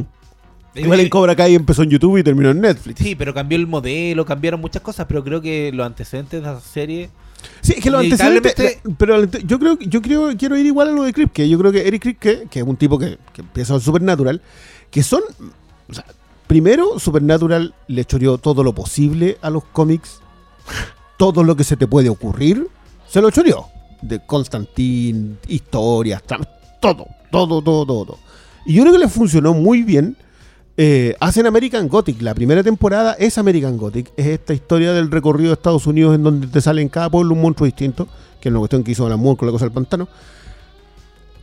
Igual 0.74 1.00
en 1.00 1.08
Cobra 1.08 1.34
Kai 1.34 1.54
empezó 1.54 1.82
en 1.82 1.90
YouTube 1.90 2.18
y 2.18 2.22
terminó 2.22 2.50
en 2.50 2.60
Netflix. 2.60 3.00
Sí, 3.02 3.14
pero 3.16 3.34
cambió 3.34 3.58
el 3.58 3.66
modelo, 3.66 4.24
cambiaron 4.24 4.60
muchas 4.60 4.82
cosas, 4.82 5.06
pero 5.08 5.24
creo 5.24 5.40
que 5.40 5.72
los 5.72 5.84
antecedentes 5.86 6.42
de 6.42 6.48
esa 6.48 6.60
serie 6.60 7.10
Sí, 7.60 7.74
es 7.76 7.82
que 7.82 7.90
los 7.90 8.00
antecedentes. 8.02 8.54
la- 8.84 8.94
pero 8.96 9.24
yo 9.24 9.58
creo 9.58 9.78
yo 9.80 10.02
creo 10.02 10.36
quiero 10.36 10.56
ir 10.56 10.66
igual 10.66 10.88
a 10.88 10.92
lo 10.92 11.02
de 11.04 11.12
Kripke. 11.12 11.48
Yo 11.48 11.58
creo 11.58 11.72
que 11.72 11.86
Eric 11.88 12.02
Kripke, 12.02 12.46
que 12.48 12.58
es 12.60 12.64
un 12.64 12.76
tipo 12.76 12.98
que, 12.98 13.18
que 13.32 13.40
empieza 13.40 13.74
en 13.74 13.80
Supernatural, 13.80 14.40
que 14.90 15.02
son. 15.02 15.22
o 15.88 15.94
sea, 15.94 16.04
primero, 16.48 16.98
Supernatural 16.98 17.74
le 17.86 18.04
choreó 18.04 18.38
todo 18.38 18.64
lo 18.64 18.74
posible 18.74 19.38
a 19.40 19.50
los 19.50 19.62
cómics. 19.64 20.20
todo 21.16 21.44
lo 21.44 21.56
que 21.56 21.64
se 21.64 21.76
te 21.76 21.86
puede 21.86 22.08
ocurrir, 22.08 22.68
se 23.06 23.20
lo 23.20 23.30
choreó. 23.30 23.66
De 24.00 24.24
Constantine, 24.24 25.36
historias, 25.48 26.22
todo, 26.80 27.06
todo, 27.30 27.62
todo, 27.62 27.84
todo. 27.84 28.18
Y 28.64 28.74
yo 28.74 28.82
creo 28.82 28.92
que 28.92 29.00
le 29.00 29.08
funcionó 29.08 29.52
muy 29.54 29.82
bien. 29.82 30.16
Eh, 30.76 31.16
hacen 31.18 31.46
American 31.46 31.88
Gothic. 31.88 32.22
La 32.22 32.34
primera 32.34 32.62
temporada 32.62 33.14
es 33.14 33.36
American 33.36 33.76
Gothic. 33.76 34.12
Es 34.16 34.26
esta 34.26 34.54
historia 34.54 34.92
del 34.92 35.10
recorrido 35.10 35.48
de 35.48 35.54
Estados 35.54 35.86
Unidos 35.88 36.14
en 36.14 36.22
donde 36.22 36.46
te 36.46 36.60
sale 36.60 36.80
en 36.80 36.88
cada 36.88 37.10
pueblo 37.10 37.34
un 37.34 37.42
monstruo 37.42 37.66
distinto. 37.66 38.06
Que 38.40 38.48
es 38.48 38.52
una 38.52 38.60
cuestión 38.60 38.84
que 38.84 38.92
hizo 38.92 39.04
Alan 39.04 39.18
Moore 39.18 39.38
con 39.38 39.46
la 39.46 39.52
cosa 39.52 39.64
del 39.64 39.72
pantano. 39.72 40.08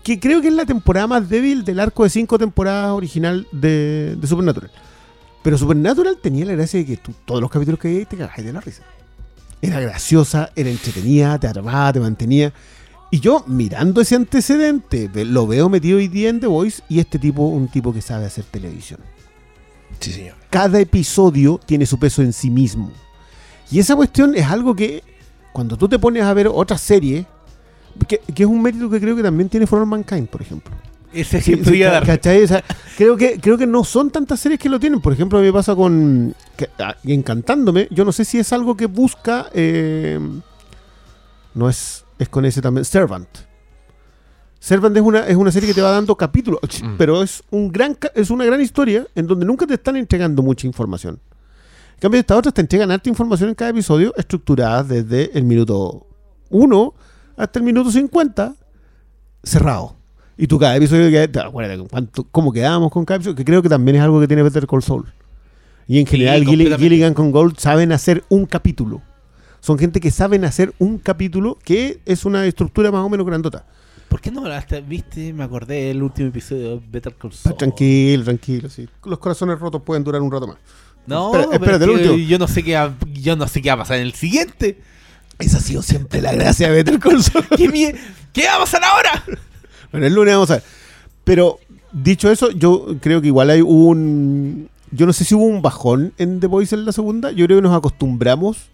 Que 0.03 0.19
creo 0.19 0.41
que 0.41 0.47
es 0.47 0.53
la 0.53 0.65
temporada 0.65 1.07
más 1.07 1.27
débil 1.27 1.65
del 1.65 1.81
arco 1.81 2.03
de 2.03 2.09
cinco 2.09 2.37
temporadas 2.37 2.91
original 2.91 3.45
de 3.51 4.17
Supernatural. 4.23 4.71
Pero 5.45 5.59
Supernatural 5.59 6.17
tenía 6.19 6.43
la 6.43 6.53
gracia 6.53 6.79
de 6.79 6.87
que 6.87 6.97
tú, 6.97 7.13
todos 7.23 7.39
los 7.39 7.51
capítulos 7.51 7.79
que 7.79 7.87
veías 7.87 8.09
te 8.09 8.17
cagabas 8.17 8.43
de 8.43 8.51
la 8.51 8.61
risa. 8.61 8.81
Era 9.61 9.79
graciosa, 9.79 10.49
era 10.55 10.71
entretenida, 10.71 11.37
te 11.37 11.45
armaba, 11.45 11.93
te 11.93 11.99
mantenía. 11.99 12.51
Y 13.11 13.19
yo, 13.19 13.43
mirando 13.45 14.01
ese 14.01 14.15
antecedente, 14.15 15.07
lo 15.23 15.45
veo 15.45 15.69
metido 15.69 15.99
hoy 15.99 16.07
día 16.07 16.29
en 16.29 16.39
The 16.39 16.47
Voice 16.47 16.81
y 16.89 16.97
este 16.97 17.19
tipo, 17.19 17.43
un 17.43 17.67
tipo 17.67 17.93
que 17.93 18.01
sabe 18.01 18.25
hacer 18.25 18.43
televisión 18.45 18.99
Sí, 19.99 20.13
señor. 20.13 20.33
cada 20.49 20.79
episodio 20.79 21.59
tiene 21.63 21.85
su 21.85 21.99
peso 21.99 22.23
en 22.23 22.33
sí 22.33 22.49
mismo. 22.49 22.91
Y 23.69 23.77
esa 23.77 23.95
cuestión 23.95 24.33
es 24.33 24.47
algo 24.47 24.75
que 24.75 25.03
cuando 25.53 25.77
tú 25.77 25.87
te 25.87 25.99
pones 25.99 26.23
a 26.23 26.33
ver 26.33 26.47
otra 26.47 26.79
serie, 26.79 27.27
que, 28.07 28.17
que 28.17 28.41
es 28.41 28.49
un 28.49 28.63
mérito 28.63 28.89
que 28.89 28.99
creo 28.99 29.15
que 29.15 29.21
también 29.21 29.47
tiene 29.47 29.67
For 29.67 29.79
All 29.79 29.85
Mankind, 29.85 30.27
por 30.27 30.41
ejemplo. 30.41 30.73
Ese 31.15 31.37
ejemplo 31.37 31.71
sí, 31.71 31.81
a 31.83 31.91
dar. 31.91 32.05
¿cachai? 32.05 32.43
O 32.43 32.47
sea, 32.47 32.63
creo, 32.97 33.15
que, 33.17 33.39
creo 33.39 33.57
que 33.57 33.65
no 33.67 33.83
son 33.83 34.11
tantas 34.11 34.39
series 34.39 34.59
que 34.59 34.69
lo 34.69 34.79
tienen. 34.79 35.01
Por 35.01 35.13
ejemplo, 35.13 35.37
a 35.37 35.41
mí 35.41 35.47
me 35.47 35.53
pasa 35.53 35.75
con 35.75 36.35
que- 36.57 36.69
ah, 36.79 36.95
Encantándome. 37.05 37.87
Yo 37.91 38.03
no 38.05 38.11
sé 38.11 38.25
si 38.25 38.37
es 38.39 38.51
algo 38.53 38.75
que 38.77 38.85
busca. 38.87 39.47
eh, 39.53 40.19
no 41.53 41.69
es, 41.69 42.03
es 42.19 42.27
con 42.29 42.43
ese 42.45 42.61
también. 42.61 42.83
Servant. 42.85 43.27
Servant 44.59 44.95
es 44.97 45.03
una, 45.03 45.27
es 45.27 45.35
una 45.35 45.51
serie 45.51 45.69
que 45.69 45.75
te 45.75 45.81
va 45.81 45.91
dando 45.91 46.15
capítulos, 46.15 46.59
Mm. 46.83 46.95
pero 46.97 47.21
es, 47.21 47.43
un 47.51 47.71
gran, 47.71 47.97
es 48.15 48.29
una 48.31 48.45
gran 48.45 48.59
historia 48.61 49.05
en 49.15 49.27
donde 49.27 49.45
nunca 49.45 49.67
te 49.67 49.75
están 49.75 49.95
entregando 49.95 50.41
mucha 50.41 50.65
información. 50.67 51.19
En 51.93 51.99
cambio, 51.99 52.19
estas 52.19 52.37
otras 52.39 52.53
te 52.53 52.61
entregan 52.61 52.91
harta 52.91 53.07
información 53.07 53.49
en 53.49 53.55
cada 53.55 53.69
episodio, 53.71 54.13
estructurada 54.17 54.83
desde 54.83 55.37
el 55.37 55.43
minuto 55.45 56.07
1 56.49 56.93
hasta 57.37 57.59
el 57.59 57.65
minuto 57.65 57.89
50, 57.91 58.55
cerrado. 59.43 59.94
Y 60.37 60.47
tú 60.47 60.59
cada 60.59 60.75
episodio, 60.75 61.09
que- 61.09 61.27
te 61.27 61.39
acuerdas 61.39 61.77
de 61.77 61.87
cuánto, 61.87 62.25
cómo 62.31 62.51
quedamos 62.51 62.91
con 62.91 63.05
cada 63.05 63.17
episodio, 63.17 63.35
que 63.35 63.45
creo 63.45 63.61
que 63.61 63.69
también 63.69 63.97
es 63.97 64.01
algo 64.03 64.19
que 64.19 64.27
tiene 64.27 64.43
Better 64.43 64.67
Call 64.67 64.83
Saul. 64.83 65.05
Y 65.87 65.99
en 65.99 66.05
Sí, 66.07 66.11
general, 66.11 66.43
completamente. 66.43 66.83
Gilligan 66.83 67.13
con 67.13 67.31
Gold 67.31 67.57
saben 67.59 67.91
hacer 67.91 68.23
un 68.29 68.45
capítulo. 68.45 69.01
Son 69.61 69.77
gente 69.79 69.99
que 69.99 70.11
saben 70.11 70.43
hacer 70.45 70.73
un 70.79 70.97
capítulo 70.97 71.57
que 71.63 71.99
es 72.05 72.25
una 72.25 72.45
estructura 72.45 72.91
más 72.91 73.01
o 73.03 73.09
menos 73.09 73.25
grandota. 73.25 73.65
¿Por 74.09 74.21
qué 74.21 74.31
no 74.31 74.41
hablaste? 74.41 74.81
¿Viste? 74.81 75.33
Me 75.33 75.43
acordé 75.43 75.85
del 75.85 76.01
último 76.03 76.29
episodio 76.29 76.77
de 76.77 76.81
Better 76.91 77.15
Call 77.15 77.33
Saul. 77.33 77.57
Tranquilo, 77.57 78.23
tranquilo, 78.23 78.69
sí. 78.69 78.87
Los 79.05 79.19
corazones 79.19 79.59
rotos 79.59 79.81
pueden 79.83 80.03
durar 80.03 80.21
un 80.21 80.31
rato 80.31 80.47
más. 80.47 80.57
No, 81.07 81.27
Espera, 81.27 81.43
pero 81.59 81.75
espérate, 81.75 81.83
es 81.85 81.89
el 81.89 81.97
que 82.03 82.09
último. 82.13 82.29
yo 82.29 82.39
no 82.39 82.47
sé 82.47 82.63
qué 82.63 82.75
va, 82.75 82.95
yo 83.13 83.35
no 83.35 83.47
sé 83.47 83.61
qué 83.61 83.69
va 83.69 83.75
a 83.75 83.77
pasar 83.79 83.97
en 83.97 84.03
el 84.03 84.13
siguiente. 84.13 84.79
Esa 85.37 85.57
ha 85.57 85.61
sido 85.61 85.81
siempre 85.81 86.21
la 86.21 86.33
gracia 86.33 86.67
de 86.69 86.73
Better 86.75 86.99
Call 86.99 87.21
Saul. 87.21 87.45
¿Qué, 87.57 87.95
¿Qué 88.33 88.45
va 88.47 88.55
a 88.55 88.59
pasar 88.59 88.83
ahora? 88.83 89.23
Bueno, 89.95 90.07
el 90.07 90.13
lunes 90.13 90.33
vamos 90.33 90.51
a 90.51 90.55
ver. 90.55 90.63
Pero 91.23 91.59
dicho 91.91 92.31
eso, 92.31 92.51
yo 92.51 92.95
creo 93.01 93.21
que 93.21 93.27
igual 93.27 93.49
hay 93.49 93.61
un. 93.61 94.69
Yo 94.91 95.05
no 95.05 95.13
sé 95.13 95.25
si 95.25 95.35
hubo 95.35 95.43
un 95.45 95.61
bajón 95.61 96.13
en 96.17 96.39
The 96.39 96.47
Voice 96.47 96.75
en 96.75 96.85
la 96.85 96.91
segunda. 96.91 97.31
Yo 97.31 97.45
creo 97.45 97.57
que 97.57 97.63
nos 97.63 97.75
acostumbramos. 97.75 98.69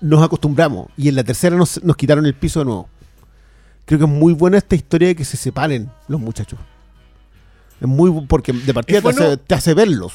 Nos 0.00 0.22
acostumbramos. 0.22 0.88
Y 0.96 1.08
en 1.08 1.14
la 1.14 1.24
tercera 1.24 1.54
nos, 1.56 1.82
nos 1.84 1.96
quitaron 1.96 2.26
el 2.26 2.34
piso 2.34 2.60
de 2.60 2.64
nuevo. 2.66 2.88
Creo 3.84 3.98
que 4.00 4.04
es 4.06 4.10
muy 4.10 4.32
buena 4.32 4.58
esta 4.58 4.74
historia 4.74 5.08
de 5.08 5.16
que 5.16 5.24
se 5.24 5.36
separen 5.36 5.90
los 6.08 6.20
muchachos. 6.20 6.58
Es 7.80 7.86
muy 7.86 8.26
porque 8.26 8.52
de 8.52 8.74
partida 8.74 9.00
te, 9.00 9.08
hace, 9.08 9.20
bueno- 9.20 9.36
te 9.38 9.54
hace 9.54 9.74
verlos. 9.74 10.12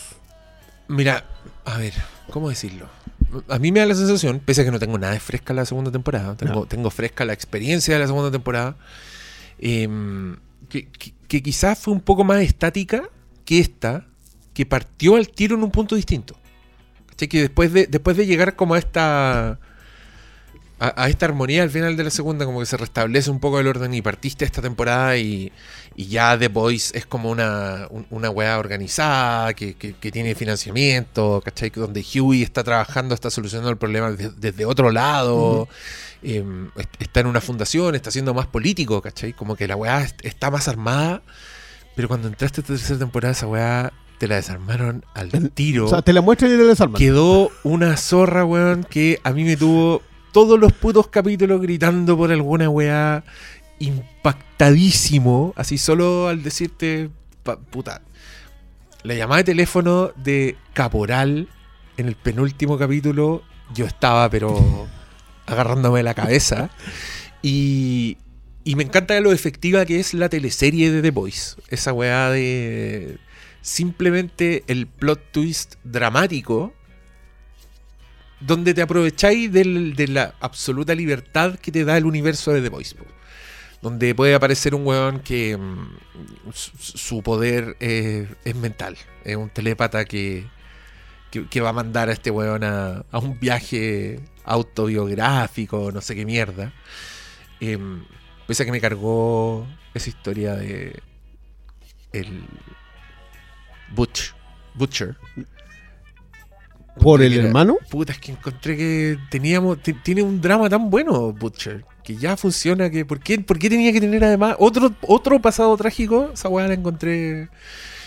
Mira, 0.89 1.23
a 1.65 1.77
ver, 1.77 1.93
¿cómo 2.29 2.49
decirlo? 2.49 2.87
A 3.47 3.57
mí 3.57 3.71
me 3.71 3.79
da 3.79 3.85
la 3.85 3.95
sensación, 3.95 4.41
pese 4.43 4.61
a 4.61 4.65
que 4.65 4.71
no 4.71 4.79
tengo 4.79 4.97
nada 4.97 5.13
de 5.13 5.19
fresca 5.19 5.53
la 5.53 5.65
segunda 5.65 5.91
temporada, 5.91 6.35
tengo, 6.35 6.53
No. 6.61 6.65
tengo 6.65 6.89
fresca 6.91 7.23
la 7.25 7.33
experiencia 7.33 7.93
de 7.95 8.01
la 8.01 8.05
segunda 8.07 8.29
temporada, 8.29 8.75
em, 9.65 10.35
que, 10.69 10.87
quizás 11.41 11.79
fue 11.79 11.93
un 11.93 12.01
poco 12.01 12.23
más 12.23 12.41
estática 12.41 13.09
que 13.45 13.59
esta, 13.59 14.05
que 14.53 14.65
partió 14.65 15.15
al 15.15 15.29
tiro 15.29 15.55
en 15.55 15.63
un 15.63 15.71
punto 15.71 15.95
distinto. 15.95 16.35
¿Cachai? 17.09 17.27
Que 17.27 17.41
después 17.41 17.71
de, 17.73 17.87
después 17.87 18.17
de 18.17 18.25
llegar 18.25 18.55
como 18.55 18.73
a 18.75 18.79
esta... 18.79 19.59
A, 20.79 21.07
esta 21.07 21.27
armonía 21.27 21.63
al 21.63 21.69
final 21.69 21.95
de 21.95 22.03
la 22.03 22.09
segunda, 22.09 22.43
como 22.45 22.59
que 22.59 22.65
se 22.65 22.75
restablece 22.75 23.31
un 23.31 23.39
poco 23.39 23.57
el 23.57 23.67
orden 23.67 23.93
y 23.93 24.01
partiste 24.01 24.43
esta 24.43 24.61
temporada 24.61 25.15
y, 25.15 25.49
y 25.95 26.07
ya 26.07 26.37
The 26.37 26.49
Voice 26.49 26.97
es 26.97 27.05
como 27.05 27.29
una, 27.29 27.87
un- 27.89 28.05
una 28.09 28.29
weá 28.29 28.59
organizada, 28.59 29.53
que, 29.53 29.75
tiene 30.11 30.35
financiamiento, 30.35 31.41
¿cachai? 31.45 31.69
Donde 31.69 32.03
Huey 32.03 32.43
está 32.43 32.65
trabajando, 32.65 33.15
está 33.15 33.29
solucionando 33.29 33.69
el 33.69 33.77
problema 33.77 34.11
de- 34.11 34.31
desde 34.31 34.65
otro 34.65 34.91
lado, 34.91 35.69
eh, 36.23 36.43
est- 36.77 37.01
está 37.01 37.19
en 37.19 37.27
una 37.27 37.41
fundación, 37.41 37.95
está 37.95 38.11
siendo 38.11 38.33
más 38.33 38.47
político, 38.47 39.01
¿cachai? 39.01 39.33
Como 39.33 39.55
que 39.55 39.67
la 39.67 39.75
weá 39.75 40.01
est- 40.03 40.23
está 40.25 40.49
más 40.51 40.67
armada, 40.67 41.21
pero 41.95 42.07
cuando 42.07 42.27
entraste 42.27 42.59
a 42.59 42.63
esta 42.63 42.73
tercera 42.73 42.99
temporada, 42.99 43.31
esa 43.33 43.47
weá 43.47 43.93
te 44.17 44.27
la 44.27 44.35
desarmaron 44.35 45.03
al 45.15 45.51
tiro. 45.51 45.85
O 45.87 45.89
sea, 45.89 46.01
te 46.01 46.13
la 46.13 46.21
muestran 46.21 46.51
y 46.51 46.55
te 46.57 46.61
la 46.63 46.69
desarman. 46.69 46.97
Quedó 46.97 47.49
una 47.63 47.97
zorra, 47.97 48.45
weón, 48.45 48.85
que 48.89 49.19
a 49.23 49.31
mí 49.31 49.43
me 49.43 49.57
tuvo 49.57 50.01
todos 50.31 50.59
los 50.59 50.71
putos 50.73 51.07
capítulos 51.09 51.61
gritando 51.61 52.17
por 52.17 52.31
alguna 52.31 52.69
weá, 52.69 53.23
impactadísimo, 53.79 55.53
así 55.55 55.77
solo 55.77 56.27
al 56.27 56.41
decirte, 56.43 57.09
puta, 57.69 58.01
la 59.03 59.13
llamada 59.15 59.37
de 59.39 59.43
teléfono 59.43 60.11
de 60.15 60.55
Caporal 60.73 61.49
en 61.97 62.07
el 62.07 62.15
penúltimo 62.15 62.77
capítulo, 62.77 63.43
yo 63.75 63.85
estaba 63.85 64.29
pero 64.29 64.87
agarrándome 65.45 66.03
la 66.03 66.13
cabeza. 66.13 66.69
Y, 67.41 68.17
y 68.63 68.75
me 68.75 68.83
encanta 68.83 69.19
lo 69.19 69.31
efectiva 69.33 69.85
que 69.85 69.99
es 69.99 70.13
la 70.13 70.29
teleserie 70.29 70.91
de 70.91 71.01
The 71.01 71.11
Voice. 71.11 71.55
Esa 71.69 71.91
weá 71.93 72.29
de 72.29 73.17
simplemente 73.61 74.63
el 74.67 74.87
plot 74.87 75.31
twist 75.31 75.75
dramático 75.83 76.73
donde 78.39 78.73
te 78.73 78.81
aprovecháis 78.81 79.51
del- 79.51 79.95
de 79.95 80.07
la 80.09 80.35
absoluta 80.41 80.93
libertad 80.95 81.55
que 81.59 81.71
te 81.71 81.85
da 81.85 81.97
el 81.97 82.05
universo 82.05 82.51
de 82.51 82.61
The 82.61 82.69
Voice. 82.69 82.95
Donde 83.81 84.15
puede 84.15 84.33
aparecer 84.35 84.75
un 84.75 84.85
weón 84.85 85.19
que 85.19 85.57
mm, 85.57 85.97
su, 86.53 87.21
poder 87.21 87.75
es 87.79 88.55
mental. 88.55 88.97
Es 89.25 89.35
un 89.35 89.49
telépata 89.49 90.05
que, 90.05 90.45
que, 91.31 91.47
que 91.47 91.61
va 91.61 91.69
a 91.69 91.73
mandar 91.73 92.09
a 92.09 92.13
este 92.13 92.31
weón 92.31 92.63
a, 92.63 93.05
a 93.11 93.17
un 93.19 93.39
viaje 93.39 94.19
autobiográfico, 94.43 95.91
no 95.91 96.01
sé 96.01 96.15
qué 96.15 96.25
mierda. 96.25 96.73
Eh, 97.59 97.77
pese 98.47 98.63
a 98.63 98.65
que 98.65 98.71
me 98.71 98.81
cargó 98.81 99.65
esa 99.93 100.09
historia 100.09 100.55
de 100.55 100.99
el 102.11 102.43
Butch, 103.95 104.33
Butcher. 104.75 105.15
¿Por 106.99 107.21
el 107.23 107.33
era- 107.33 107.45
hermano? 107.47 107.77
Puta, 107.89 108.13
es 108.13 108.19
que 108.19 108.31
encontré 108.33 108.77
que 108.77 109.17
teníamos 109.31 109.81
ti- 109.81 109.93
tiene 109.93 110.21
un 110.21 110.39
drama 110.39 110.69
tan 110.69 110.89
bueno 110.91 111.33
Butcher 111.33 111.83
que 112.03 112.15
ya 112.17 112.35
funciona 112.37 112.89
que 112.89 113.05
¿por 113.05 113.19
qué, 113.19 113.39
por 113.39 113.57
qué 113.57 113.69
tenía 113.69 113.91
que 113.93 114.01
tener 114.01 114.23
además 114.23 114.57
otro 114.59 114.93
otro 115.01 115.41
pasado 115.41 115.75
trágico? 115.77 116.29
Esa 116.33 116.49
weá 116.49 116.67
la 116.67 116.73
encontré 116.75 117.49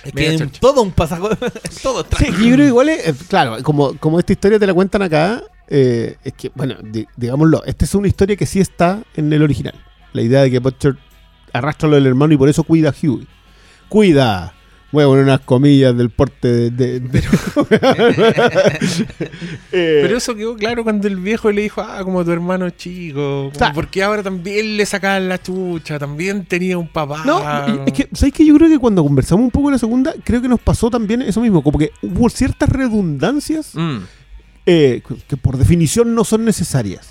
Es 0.05 0.13
que 0.13 0.37
chorcha. 0.39 0.61
todo 0.61 0.83
un 0.83 0.93
pasaje. 0.93 1.23
todo 1.83 2.03
Sí, 2.05 2.09
trágico. 2.11 2.39
yo 2.39 2.55
creo 2.55 2.67
igual 2.69 2.89
es, 2.91 3.25
claro, 3.25 3.61
como, 3.65 3.97
como 3.99 4.21
esta 4.21 4.33
historia 4.35 4.59
te 4.59 4.67
la 4.69 4.75
cuentan 4.75 5.03
acá, 5.03 5.43
eh, 5.69 6.17
es 6.25 6.33
que, 6.35 6.51
bueno, 6.55 6.77
di- 6.83 7.07
digámoslo, 7.17 7.65
esta 7.65 7.85
es 7.85 7.95
una 7.95 8.09
historia 8.09 8.37
que 8.37 8.47
sí 8.47 8.61
está 8.61 9.03
en 9.17 9.33
el 9.33 9.43
original. 9.43 9.75
La 10.13 10.23
idea 10.23 10.43
de 10.43 10.51
que 10.51 10.59
Butcher 10.61 10.97
arrastra 11.53 11.89
lo 11.89 11.95
del 11.97 12.07
hermano 12.07 12.33
y 12.35 12.37
por 12.37 12.49
eso 12.49 12.63
cuida 12.65 12.91
a 12.91 12.95
Huey. 13.03 13.27
Cuida. 13.89 14.53
Voy 14.93 15.03
a 15.03 15.07
poner 15.09 15.25
unas 15.25 15.41
comillas 15.41 15.97
del 15.97 16.11
porte 16.11 16.49
de... 16.49 16.71
de- 16.71 17.01
de- 17.01 17.23
Eh, 19.73 20.01
Pero 20.03 20.17
eso 20.17 20.35
quedó 20.35 20.57
claro 20.57 20.85
cuando 20.85 21.07
el 21.09 21.17
viejo 21.17 21.51
le 21.51 21.63
dijo, 21.63 21.81
ah, 21.83 22.03
como 22.03 22.25
tu 22.25 22.31
hermano 22.31 22.71
chico. 22.71 23.51
Porque 23.75 24.03
ahora 24.03 24.23
también 24.23 24.77
le 24.77 24.87
sacaban 24.87 25.29
la 25.29 25.43
chucha, 25.43 25.99
también 25.99 26.47
tenía 26.47 26.79
un 26.79 26.89
papá. 26.89 27.23
No, 27.27 27.43
es 27.85 27.93
que, 27.93 28.09
¿sabes 28.15 28.33
qué? 28.33 28.47
Yo 28.47 28.55
creo 28.57 28.69
que 28.69 28.79
cuando 28.79 29.03
conversamos 29.03 29.45
un 29.45 29.51
poco 29.51 29.69
de 29.69 29.73
la 29.73 29.79
segunda, 29.79 30.15
creo 30.25 30.41
que 30.41 30.49
nos 30.49 30.61
pasó 30.61 30.89
también 30.91 31.21
eso 31.23 31.41
mismo, 31.41 31.63
como 31.63 31.79
que 31.79 31.91
hubo 32.03 32.29
ciertas 32.31 32.69
redundancias 32.69 33.73
Mm, 33.75 33.99
eh, 34.67 35.03
que 35.29 35.37
por 35.37 35.57
definición 35.57 36.15
no 36.15 36.25
son 36.25 36.45
necesarias. 36.45 37.11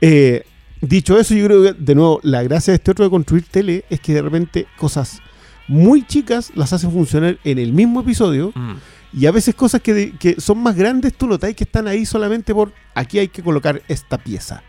Eh, 0.00 0.42
dicho 0.80 1.18
eso, 1.18 1.34
yo 1.34 1.46
creo 1.46 1.62
que, 1.62 1.72
de 1.74 1.94
nuevo, 1.94 2.20
la 2.22 2.42
gracia 2.42 2.72
de 2.72 2.76
este 2.76 2.90
otro 2.90 3.04
de 3.04 3.10
construir 3.10 3.44
tele 3.44 3.84
es 3.90 4.00
que 4.00 4.12
de 4.14 4.22
repente 4.22 4.66
cosas 4.76 5.20
muy 5.68 6.04
chicas 6.06 6.50
las 6.56 6.72
hace 6.72 6.88
funcionar 6.88 7.38
en 7.44 7.58
el 7.58 7.72
mismo 7.72 8.00
episodio. 8.00 8.52
Mm. 8.54 8.72
Y 9.12 9.26
a 9.26 9.32
veces 9.32 9.54
cosas 9.56 9.80
que, 9.80 9.92
de- 9.94 10.10
que 10.12 10.40
son 10.40 10.58
más 10.58 10.76
grandes, 10.76 11.14
tú 11.14 11.26
notáis 11.26 11.56
que 11.56 11.64
están 11.64 11.88
ahí 11.88 12.06
solamente 12.06 12.54
por 12.54 12.72
aquí 12.94 13.18
hay 13.18 13.28
que 13.28 13.42
colocar 13.42 13.82
esta 13.88 14.18
pieza. 14.18 14.62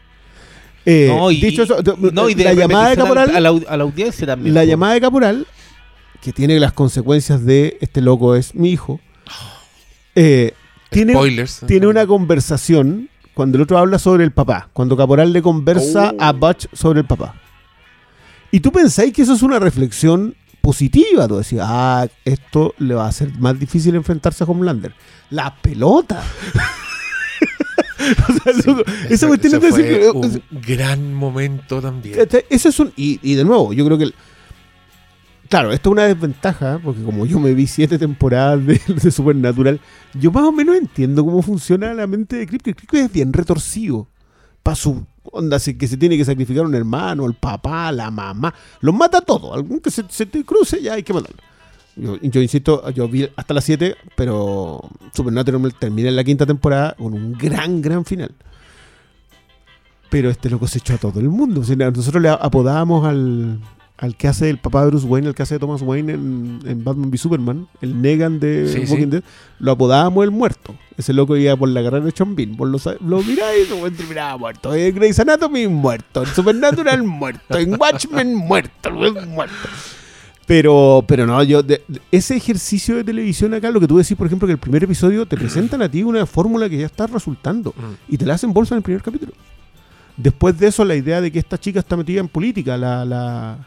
Eh, 0.84 1.14
no, 1.16 1.30
y, 1.30 1.40
dicho 1.40 1.62
eso, 1.64 1.78
y- 1.80 2.12
no, 2.12 2.28
y 2.28 2.34
de 2.34 2.44
la 2.46 2.54
llamada 2.56 2.90
de 2.90 2.96
Caporal, 2.98 3.36
a, 3.36 3.40
la, 3.40 3.52
au- 3.52 3.66
a 3.68 3.78
la 3.78 3.84
audiencia 3.84 4.26
también. 4.26 4.56
la 4.56 4.66
llamada 4.66 4.94
de 4.96 5.02
Caporal, 5.02 5.46
que 6.22 6.34
tiene 6.34 6.60
las 6.60 6.74
consecuencias 6.74 7.46
de 7.46 7.78
este 7.82 8.02
loco 8.02 8.36
es 8.36 8.56
mi 8.56 8.72
hijo, 8.72 9.00
eh, 10.16 10.54
tiene, 10.92 11.14
Spoilers. 11.14 11.62
tiene 11.68 11.88
una 11.88 12.06
conversación 12.06 13.10
cuando 13.34 13.58
el 13.58 13.64
otro 13.64 13.78
habla 13.80 13.98
sobre 13.98 14.24
el 14.24 14.32
papá, 14.32 14.70
cuando 14.74 14.96
Caporal 14.98 15.34
le 15.34 15.42
conversa 15.42 16.12
Oh. 16.14 16.18
a 16.22 16.32
Butch 16.34 16.68
sobre 16.74 17.00
el 17.00 17.06
papá. 17.08 17.34
Y 18.52 18.60
tú 18.60 18.72
pensáis 18.72 19.14
que 19.14 19.22
eso 19.24 19.34
es 19.34 19.42
una 19.42 19.58
reflexión 19.60 20.36
positiva, 20.62 21.28
tú 21.28 21.38
decías, 21.38 21.66
ah, 21.68 22.08
esto 22.26 22.76
le 22.78 22.94
va 22.94 23.08
a 23.08 23.12
ser 23.12 23.32
más 23.40 23.58
difícil 23.58 23.96
enfrentarse 23.96 24.44
a 24.44 24.48
Homelander. 24.48 24.94
La 25.30 25.56
pelota. 25.56 26.22
O 28.02 28.34
sea, 28.34 28.54
loco, 28.66 28.82
esa 29.10 29.28
cuestión 29.28 29.54
es 29.56 29.62
decir, 29.62 30.00
fue 30.12 30.12
un 30.12 30.42
gran 30.68 31.14
momento 31.14 31.80
también. 31.82 32.18
¿Cachai? 32.18 32.46
Eso 32.50 32.70
es 32.70 32.80
un. 32.80 32.92
Y, 32.96 33.20
y 33.22 33.36
de 33.36 33.44
nuevo, 33.46 33.74
yo 33.74 33.86
creo 33.86 33.98
que. 33.98 34.06
el- 34.06 34.16
claro, 35.52 35.74
esto 35.74 35.90
es 35.90 35.92
una 35.92 36.04
desventaja, 36.06 36.80
porque 36.82 37.04
como 37.04 37.26
yo 37.26 37.38
me 37.38 37.54
vi 37.54 37.68
siete 37.68 38.00
temporadas 38.00 38.66
de, 38.66 39.12
Supernatural, 39.12 39.80
yo 40.14 40.32
más 40.32 40.46
o 40.46 40.52
menos 40.52 40.78
entiendo 40.78 41.26
cómo 41.26 41.42
funciona 41.42 41.94
la 41.94 42.08
mente 42.08 42.38
de 42.38 42.48
Kripke. 42.48 42.74
Kripke 42.74 43.02
es 43.02 43.12
bien 43.12 43.34
retorcido. 43.34 44.08
Para 44.64 44.76
su 44.76 45.06
onda, 45.24 45.60
que 45.60 45.88
se 45.88 45.98
tiene 45.98 46.18
que 46.18 46.24
sacrificar 46.24 46.66
un 46.66 46.76
hermano, 46.76 47.26
el 47.26 47.34
papá, 47.34 47.92
la 47.92 48.10
mamá. 48.12 48.54
Los 48.80 48.96
mata 48.96 49.18
a 49.18 49.22
todos. 49.22 49.54
Algún 49.54 49.80
que 49.80 49.92
se, 49.92 50.04
te 50.04 50.46
cruce, 50.46 50.82
ya 50.82 50.94
hay 50.94 51.04
que 51.04 51.14
matarlo. 51.14 51.38
Yo, 51.96 52.18
insisto, 52.22 52.90
yo 52.92 53.08
vi 53.10 53.28
hasta 53.36 53.54
las 53.54 53.66
7, 53.66 53.96
pero 54.16 54.80
Supernatural 55.14 55.74
termina 55.74 56.10
en 56.10 56.16
la 56.16 56.24
quinta 56.24 56.46
temporada 56.46 56.96
con 56.98 57.14
un 57.14 57.34
gran, 57.34 57.82
gran 57.82 58.06
final. 58.06 58.32
Pero 60.10 60.30
este 60.30 60.50
loco 60.50 60.68
se 60.68 60.80
a 60.94 60.98
todo 60.98 61.20
el 61.20 61.28
mundo. 61.28 61.62
Nosotros 61.62 62.22
le 62.22 62.30
apodábamos 62.30 63.06
al, 63.06 63.60
al 64.02 64.16
que 64.18 64.28
hace 64.28 64.50
el 64.50 64.58
papá 64.58 64.82
de 64.84 64.88
Bruce 64.90 65.06
Wayne, 65.06 65.28
el 65.30 65.36
que 65.36 65.44
hace 65.44 65.56
de 65.56 65.60
Thomas 65.60 65.82
Wayne 65.84 66.12
en, 66.14 66.60
en 66.66 66.84
Batman 66.84 67.10
v 67.12 67.18
Superman, 67.18 67.68
el 67.82 68.02
Negan 68.02 68.40
de 68.40 68.68
Sí, 68.68 68.80
Walking 68.92 69.06
sí. 69.06 69.12
Dead, 69.12 69.24
lo 69.60 69.72
apodábamos 69.72 70.24
el 70.26 70.32
muerto. 70.32 70.76
Ese 70.98 71.14
loco 71.14 71.38
iba 71.38 71.56
por 71.56 71.70
la 71.70 71.84
carrera 71.84 72.04
de 72.04 72.14
Bean. 72.36 72.56
Por 72.58 72.68
los, 72.68 72.86
lo 73.00 73.22
miráis 73.24 73.68
y 73.70 74.04
mirá, 74.10 74.36
muerto. 74.38 74.74
En 74.76 74.94
Grey's 74.96 75.20
Anatomy, 75.20 75.68
muerto. 75.68 76.24
En 76.24 76.30
Supernatural, 76.30 77.04
muerto. 77.06 77.58
En 77.58 77.80
Watchmen, 77.80 78.36
muerto. 78.36 78.92
muerto. 78.92 79.56
Pero, 80.48 81.06
pero 81.08 81.26
no, 81.28 81.42
yo, 81.44 81.64
de- 81.64 81.82
de- 81.88 82.02
ese 82.12 82.36
ejercicio 82.36 82.96
de 82.96 83.04
televisión 83.04 83.54
acá, 83.54 83.70
lo 83.72 83.80
que 83.80 83.88
tú 83.88 83.98
decís, 83.98 84.18
por 84.18 84.28
ejemplo, 84.28 84.48
que 84.48 84.54
el 84.54 84.58
primer 84.60 84.84
episodio 84.84 85.26
te 85.26 85.38
presentan 85.38 85.82
a 85.82 85.90
ti 85.90 86.04
una 86.04 86.26
fórmula 86.26 86.68
que 86.68 86.78
ya 86.80 86.88
está 86.88 87.08
resultando 87.08 87.70
Mm. 87.78 88.14
y 88.14 88.18
te 88.18 88.26
la 88.26 88.34
hacen 88.34 88.52
bolsa 88.52 88.74
en 88.74 88.78
el 88.78 88.84
primer 88.84 89.02
capítulo. 89.04 89.32
Después 90.18 90.58
de 90.60 90.68
eso, 90.68 90.84
la 90.84 90.96
idea 90.96 91.22
de 91.22 91.32
que 91.32 91.40
esta 91.40 91.58
chica 91.58 91.80
está 91.80 91.96
metida 91.96 92.20
en 92.20 92.28
política, 92.28 92.76
la, 92.78 93.06
la, 93.06 93.58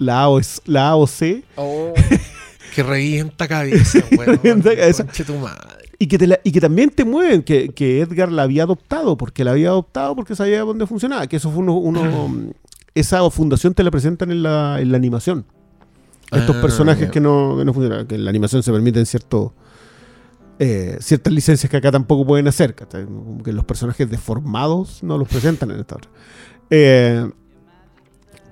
la, 0.00 0.22
AOC, 0.22 0.42
la 0.66 0.88
AOC, 0.88 1.10
Que 2.74 2.82
revienta 2.82 3.46
cabeza, 3.48 3.98
weón. 4.12 4.26
Revienta 4.26 4.74
cabeza. 4.76 5.04
Tu 5.04 5.34
madre. 5.38 5.60
y 5.98 6.06
que, 6.06 6.18
te 6.18 6.26
la- 6.26 6.40
y 6.44 6.50
que 6.52 6.60
también 6.60 6.90
te 6.90 7.04
mueven, 7.04 7.42
que, 7.42 7.68
que 7.70 8.00
Edgar 8.00 8.30
la 8.32 8.42
había 8.44 8.62
adoptado, 8.64 9.16
porque 9.16 9.44
la 9.44 9.50
había 9.52 9.68
adoptado 9.68 10.14
porque 10.16 10.34
sabía 10.36 10.60
dónde 10.62 10.86
funcionaba, 10.86 11.26
que 11.26 11.36
eso 11.36 11.50
fue 11.50 11.60
uno, 11.62 11.74
uno- 11.76 12.52
esa 12.94 13.28
fundación 13.30 13.74
te 13.74 13.82
la 13.84 13.90
presentan 13.90 14.30
en 14.32 14.42
la, 14.42 14.80
en 14.80 14.90
la 14.90 14.96
animación. 14.96 15.44
Estos 16.32 16.56
Ah, 16.56 16.60
personajes 16.62 17.10
que 17.10 17.20
no, 17.20 17.56
que 17.58 17.64
no 17.64 17.72
funcionan, 17.74 18.06
que 18.06 18.14
en 18.14 18.24
la 18.24 18.30
animación 18.30 18.62
se 18.62 18.70
permiten 18.70 19.04
cierto, 19.04 19.52
eh, 20.60 20.96
ciertas 21.00 21.32
licencias 21.32 21.68
que 21.68 21.76
acá 21.76 21.90
tampoco 21.90 22.24
pueden 22.24 22.46
hacer, 22.46 22.74
que 22.76 23.52
los 23.52 23.64
personajes 23.64 24.08
deformados 24.08 25.02
no 25.02 25.18
los 25.18 25.26
presentan 25.26 25.72
en 25.72 25.80
esta 25.80 25.96
otra. 25.96 26.10
Eh, 26.70 27.28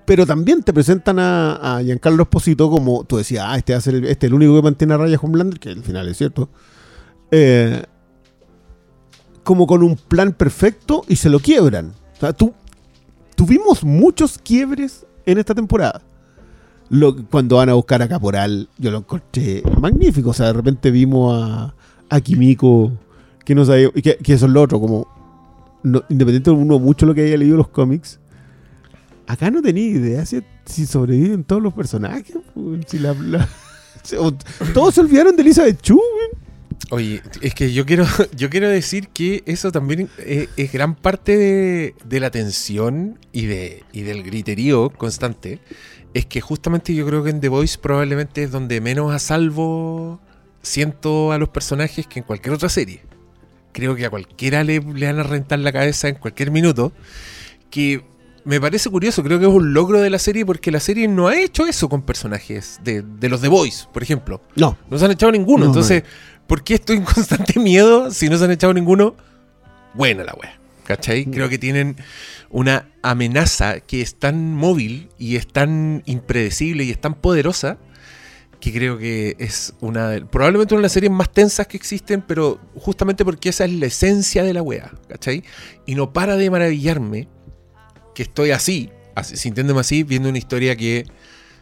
pero 0.08 0.24
también 0.24 0.62
te 0.62 0.72
presentan 0.72 1.18
a, 1.18 1.76
a 1.76 1.82
Giancarlo 1.82 2.22
Esposito 2.22 2.70
como 2.70 3.04
tú 3.04 3.18
decías, 3.18 3.44
ah, 3.46 3.58
este, 3.58 3.74
el, 3.74 4.06
este 4.06 4.24
es 4.26 4.30
el 4.30 4.34
único 4.34 4.56
que 4.56 4.62
mantiene 4.62 4.94
a 4.94 4.96
raya 4.96 5.18
Homelander, 5.20 5.60
que 5.60 5.68
al 5.68 5.82
final 5.82 6.08
es 6.08 6.16
cierto. 6.16 6.48
Eh, 7.30 7.82
como 9.44 9.66
con 9.66 9.82
un 9.82 9.96
plan 9.96 10.32
perfecto 10.32 11.04
y 11.08 11.16
se 11.16 11.28
lo 11.28 11.40
quiebran. 11.40 11.92
O 12.16 12.20
sea, 12.20 12.32
tú, 12.32 12.54
tuvimos 13.34 13.84
muchos 13.84 14.38
quiebres 14.38 15.04
en 15.26 15.36
esta 15.36 15.54
temporada. 15.54 16.00
Lo, 16.88 17.14
cuando 17.26 17.56
van 17.56 17.68
a 17.68 17.74
buscar 17.74 18.00
a 18.00 18.08
Caporal, 18.08 18.70
yo 18.78 18.90
lo 18.90 18.98
encontré 18.98 19.62
magnífico. 19.78 20.30
O 20.30 20.34
sea, 20.34 20.46
de 20.46 20.52
repente 20.54 20.90
vimos 20.90 21.34
a, 21.34 21.74
a 22.08 22.20
Kimiko, 22.22 22.92
que 23.44 23.54
no 23.54 23.64
sabía, 23.66 23.90
que, 23.90 24.16
que 24.16 24.32
eso 24.32 24.46
es 24.46 24.52
lo 24.52 24.62
otro, 24.62 24.80
como 24.80 25.06
no- 25.82 26.02
independiente 26.08 26.50
de 26.50 26.56
uno 26.56 26.78
mucho 26.78 27.04
lo 27.04 27.14
que 27.14 27.26
haya 27.26 27.36
leído 27.36 27.58
los 27.58 27.68
cómics, 27.68 28.20
acá 29.28 29.50
no 29.50 29.62
tenía 29.62 29.84
idea 29.84 30.24
si, 30.26 30.86
sobreviven 30.86 31.44
todos 31.44 31.62
los 31.62 31.74
personajes. 31.74 32.36
Si 32.86 32.98
todos 34.74 34.94
se 34.94 35.00
olvidaron 35.00 35.36
de 35.36 35.42
Elizabeth 35.42 35.80
Chu. 35.82 36.00
Oye, 36.90 37.22
es 37.42 37.54
que 37.54 37.72
yo 37.72 37.84
quiero, 37.84 38.06
yo 38.36 38.48
quiero 38.48 38.68
decir 38.68 39.08
que 39.08 39.42
eso 39.46 39.70
también 39.70 40.08
es, 40.18 40.48
es 40.56 40.72
gran 40.72 40.94
parte 40.94 41.94
de, 42.04 42.20
la 42.20 42.30
tensión 42.30 43.18
y 43.30 43.46
del 43.46 44.22
griterío 44.24 44.90
constante. 44.90 45.60
Es 46.14 46.24
que 46.24 46.40
justamente 46.40 46.94
yo 46.94 47.06
creo 47.06 47.22
que 47.22 47.30
en 47.30 47.40
The 47.40 47.50
Voice 47.50 47.78
probablemente 47.78 48.42
es 48.42 48.50
donde 48.50 48.80
menos 48.80 49.12
a 49.12 49.18
salvo 49.18 50.20
siento 50.62 51.32
a 51.32 51.38
los 51.38 51.50
personajes 51.50 52.06
que 52.06 52.20
en 52.20 52.24
cualquier 52.24 52.54
otra 52.54 52.70
serie. 52.70 53.02
Creo 53.72 53.94
que 53.94 54.06
a 54.06 54.10
cualquiera 54.10 54.64
le, 54.64 54.80
le 54.80 55.06
van 55.06 55.18
a 55.18 55.22
rentar 55.22 55.58
la 55.58 55.70
cabeza 55.70 56.08
en 56.08 56.14
cualquier 56.14 56.50
minuto. 56.50 56.92
Que 57.70 58.02
me 58.48 58.60
parece 58.60 58.88
curioso, 58.90 59.22
creo 59.22 59.38
que 59.38 59.44
es 59.46 59.50
un 59.52 59.72
logro 59.74 60.00
de 60.00 60.10
la 60.10 60.18
serie 60.18 60.44
porque 60.46 60.70
la 60.70 60.80
serie 60.80 61.06
no 61.06 61.28
ha 61.28 61.36
hecho 61.38 61.66
eso 61.66 61.88
con 61.88 62.02
personajes 62.02 62.80
de, 62.82 63.02
de 63.02 63.28
los 63.28 63.40
The 63.40 63.48
Voice, 63.48 63.86
por 63.92 64.02
ejemplo. 64.02 64.40
No, 64.56 64.76
No 64.90 64.98
se 64.98 65.04
han 65.04 65.10
echado 65.12 65.32
ninguno. 65.32 65.64
No, 65.64 65.70
Entonces, 65.70 66.02
¿por 66.46 66.62
qué 66.64 66.74
estoy 66.74 66.96
en 66.96 67.04
constante 67.04 67.58
miedo 67.60 68.10
si 68.10 68.28
no 68.28 68.38
se 68.38 68.44
han 68.44 68.50
echado 68.50 68.72
ninguno? 68.74 69.14
Buena 69.94 70.24
la 70.24 70.34
wea. 70.34 70.58
¿Cachai? 70.84 71.26
Mm. 71.26 71.30
Creo 71.32 71.48
que 71.50 71.58
tienen 71.58 71.96
una 72.50 72.88
amenaza 73.02 73.80
que 73.80 74.00
es 74.00 74.14
tan 74.14 74.54
móvil 74.54 75.10
y 75.18 75.36
es 75.36 75.46
tan 75.46 76.02
impredecible 76.06 76.84
y 76.84 76.90
es 76.90 76.98
tan 77.00 77.14
poderosa 77.14 77.76
que 78.60 78.72
creo 78.72 78.96
que 78.98 79.36
es 79.38 79.74
una 79.80 80.08
de- 80.08 80.24
probablemente 80.24 80.74
una 80.74 80.80
de 80.80 80.84
las 80.84 80.92
series 80.92 81.12
más 81.12 81.30
tensas 81.30 81.66
que 81.66 81.76
existen, 81.76 82.22
pero 82.26 82.58
justamente 82.74 83.24
porque 83.24 83.50
esa 83.50 83.66
es 83.66 83.72
la 83.72 83.86
esencia 83.86 84.42
de 84.42 84.54
la 84.54 84.62
wea, 84.62 84.90
¿cachai? 85.08 85.44
Y 85.86 85.94
no 85.94 86.12
para 86.12 86.36
de 86.36 86.50
maravillarme 86.50 87.28
que 88.18 88.24
estoy 88.24 88.50
así, 88.50 88.90
así 89.14 89.36
sintiéndome 89.36 89.78
así, 89.78 90.02
viendo 90.02 90.28
una 90.28 90.38
historia 90.38 90.74
que 90.74 91.06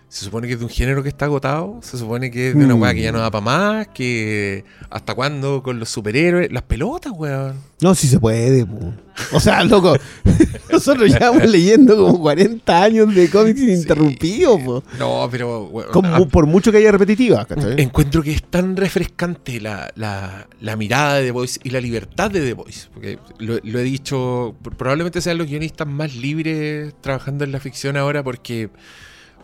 se 0.09 0.24
supone 0.24 0.46
que 0.46 0.52
es 0.54 0.59
de 0.61 0.64
un 0.64 0.70
género 0.70 1.02
que 1.02 1.09
está 1.09 1.24
agotado, 1.26 1.78
se 1.82 1.98
supone 1.98 2.30
que 2.30 2.48
es 2.50 2.57
de 2.57 2.64
una 2.64 2.74
Mm. 2.76 2.80
weá 2.82 2.94
que 2.94 3.02
ya 3.02 3.12
no 3.12 3.18
da 3.18 3.30
para 3.30 3.44
más, 3.44 3.88
que 3.88 4.64
hasta 4.88 5.14
cuándo 5.14 5.62
con 5.62 5.78
los 5.80 5.88
superhéroes, 5.88 6.50
las 6.52 6.62
pelotas, 6.62 7.12
weón. 7.14 7.57
no, 7.80 7.94
si 7.94 8.07
se 8.07 8.18
puede. 8.20 8.64
po. 8.64 8.92
O 9.32 9.40
sea, 9.40 9.64
loco, 9.64 9.96
nosotros 10.70 11.11
llevamos 11.11 11.44
leyendo 11.48 11.96
como 11.96 12.20
40 12.20 12.82
años 12.82 13.14
de 13.14 13.28
cómics 13.30 13.61
ininterrumpidos. 13.61 14.61
po. 14.62 14.82
No, 14.98 15.28
pero 15.30 15.64
weón, 15.64 15.90
Como- 15.90 16.14
ah, 16.14 16.20
por 16.30 16.46
mucho 16.46 16.70
que 16.70 16.78
haya 16.78 16.92
repetitivas. 16.92 17.46
¿cachai? 17.46 17.80
encuentro 17.80 18.22
que 18.22 18.32
es 18.32 18.42
tan 18.42 18.76
refrescante 18.76 19.61
la, 19.61 19.90
la- 19.96 20.46
la 20.61 20.76
mirada 20.76 21.16
de 21.16 21.24
The 21.26 21.30
Voice 21.32 21.61
y 21.64 21.70
la 21.70 21.80
libertad 21.80 22.30
de 22.30 22.40
The 22.42 22.52
Voice. 22.54 22.88
Porque 22.94 23.18
lo, 23.38 23.59
lo 23.62 23.78
he 23.78 23.82
dicho, 23.82 24.54
probablemente 24.78 25.20
sean 25.20 25.38
los 25.38 25.46
guionistas 25.48 25.86
más 25.88 26.14
libres 26.14 26.94
trabajando 27.00 27.44
en 27.44 27.52
la 27.52 27.61
ficción 27.61 27.96
ahora 27.96 28.22
porque 28.22 28.70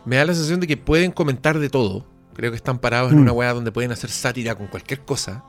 me 0.05 0.15
da 0.17 0.25
la 0.25 0.33
sensación 0.33 0.59
de 0.59 0.67
que 0.67 0.77
pueden 0.77 1.11
comentar 1.11 1.59
de 1.59 1.69
todo. 1.69 2.05
Creo 2.33 2.51
que 2.51 2.57
están 2.57 2.79
parados 2.79 3.11
en 3.11 3.19
Mm. 3.19 3.21
una 3.21 3.31
weá 3.31 3.53
donde 3.53 3.71
pueden 3.71 3.91
hacer 3.91 4.09
sátira 4.09 4.55
con 4.55 4.67
cualquier 4.67 5.01
cosa. 5.01 5.43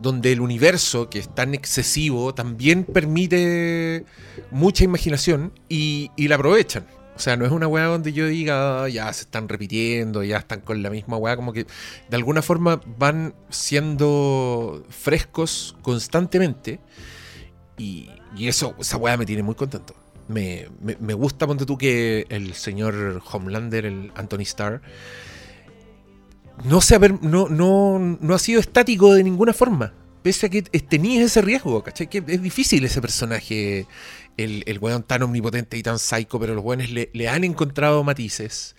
Donde 0.00 0.30
el 0.30 0.40
universo, 0.40 1.08
que 1.10 1.18
es 1.18 1.34
tan 1.34 1.54
excesivo, 1.54 2.34
también 2.34 2.84
permite 2.84 4.04
mucha 4.50 4.84
imaginación 4.84 5.52
y, 5.68 6.10
y 6.16 6.28
la 6.28 6.34
aprovechan. 6.36 6.86
O 7.16 7.18
sea, 7.20 7.36
no 7.36 7.44
es 7.44 7.50
una 7.50 7.66
weá 7.66 7.86
donde 7.86 8.12
yo 8.12 8.28
diga, 8.28 8.84
"Ah, 8.84 8.88
ya 8.88 9.12
se 9.12 9.22
están 9.22 9.48
repitiendo, 9.48 10.22
ya 10.22 10.36
están 10.36 10.60
con 10.60 10.82
la 10.84 10.90
misma 10.90 11.16
weá, 11.16 11.34
como 11.34 11.52
que 11.52 11.64
de 12.08 12.16
alguna 12.16 12.42
forma 12.42 12.80
van 12.96 13.34
siendo 13.48 14.84
frescos 14.88 15.76
constantemente. 15.82 16.78
Y, 17.76 18.08
y 18.36 18.48
eso, 18.48 18.74
esa 18.78 18.96
weá 18.98 19.16
me 19.16 19.26
tiene 19.26 19.42
muy 19.42 19.54
contento. 19.56 19.94
Me, 20.28 20.68
me, 21.00 21.14
gusta, 21.14 21.46
ponte 21.46 21.64
tú, 21.64 21.78
que 21.78 22.26
el 22.28 22.52
señor 22.54 23.22
Homelander, 23.32 23.86
el 23.86 24.12
Anthony 24.14 24.40
Starr, 24.42 24.82
no, 26.64 26.80
se 26.80 26.96
ha, 26.96 26.98
no, 26.98 27.48
no, 27.48 27.98
no 28.20 28.34
ha 28.34 28.38
sido 28.38 28.60
estático 28.60 29.14
de 29.14 29.24
ninguna 29.24 29.52
forma. 29.52 29.94
Pese 30.22 30.46
a 30.46 30.48
que 30.50 30.64
es- 30.72 30.88
tenía 30.88 31.22
ese 31.24 31.40
riesgo, 31.40 31.82
¿cachai? 31.82 32.08
Que 32.10 32.22
es 32.26 32.42
difícil 32.42 32.84
ese 32.84 33.00
personaje 33.00 33.86
el, 34.36 34.64
el 34.66 34.78
weón 34.78 35.02
tan 35.02 35.22
omnipotente 35.22 35.78
y 35.78 35.82
tan 35.82 35.98
psycho, 35.98 36.38
pero 36.40 36.54
los 36.54 36.64
weones 36.64 36.90
le, 36.90 37.10
le 37.14 37.28
han 37.28 37.44
encontrado 37.44 38.02
matices. 38.04 38.74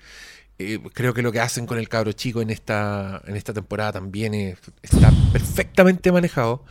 Eh, 0.60 0.80
creo 0.94 1.14
que 1.14 1.22
lo 1.22 1.32
que 1.32 1.40
hacen 1.40 1.66
con 1.66 1.78
el 1.80 1.88
cabro 1.88 2.12
chico 2.12 2.42
en 2.42 2.50
esta, 2.50 3.22
en 3.26 3.38
esta 3.38 3.54
temporada 3.54 3.94
también 3.94 4.34
es- 4.34 4.60
está 4.82 5.12
perfectamente 5.32 6.12
manejado. 6.12 6.66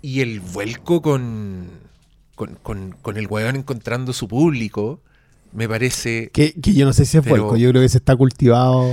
Y 0.00 0.20
el 0.20 0.38
vuelco 0.38 1.02
con, 1.02 1.68
con, 2.38 2.54
con- 2.62 2.94
con 3.02 3.16
el 3.18 3.26
weón 3.26 3.56
encontrando 3.56 4.12
su 4.14 4.28
público 4.28 5.00
me 5.52 5.68
parece 5.68 6.30
Que, 6.32 6.52
que 6.52 6.72
yo 6.72 6.86
no 6.86 6.92
sé 6.92 7.04
si 7.04 7.18
es 7.18 7.24
vuelco, 7.26 7.56
yo 7.56 7.68
creo 7.70 7.82
que 7.82 7.88
se 7.88 7.98
está 7.98 8.14
cultivado. 8.16 8.88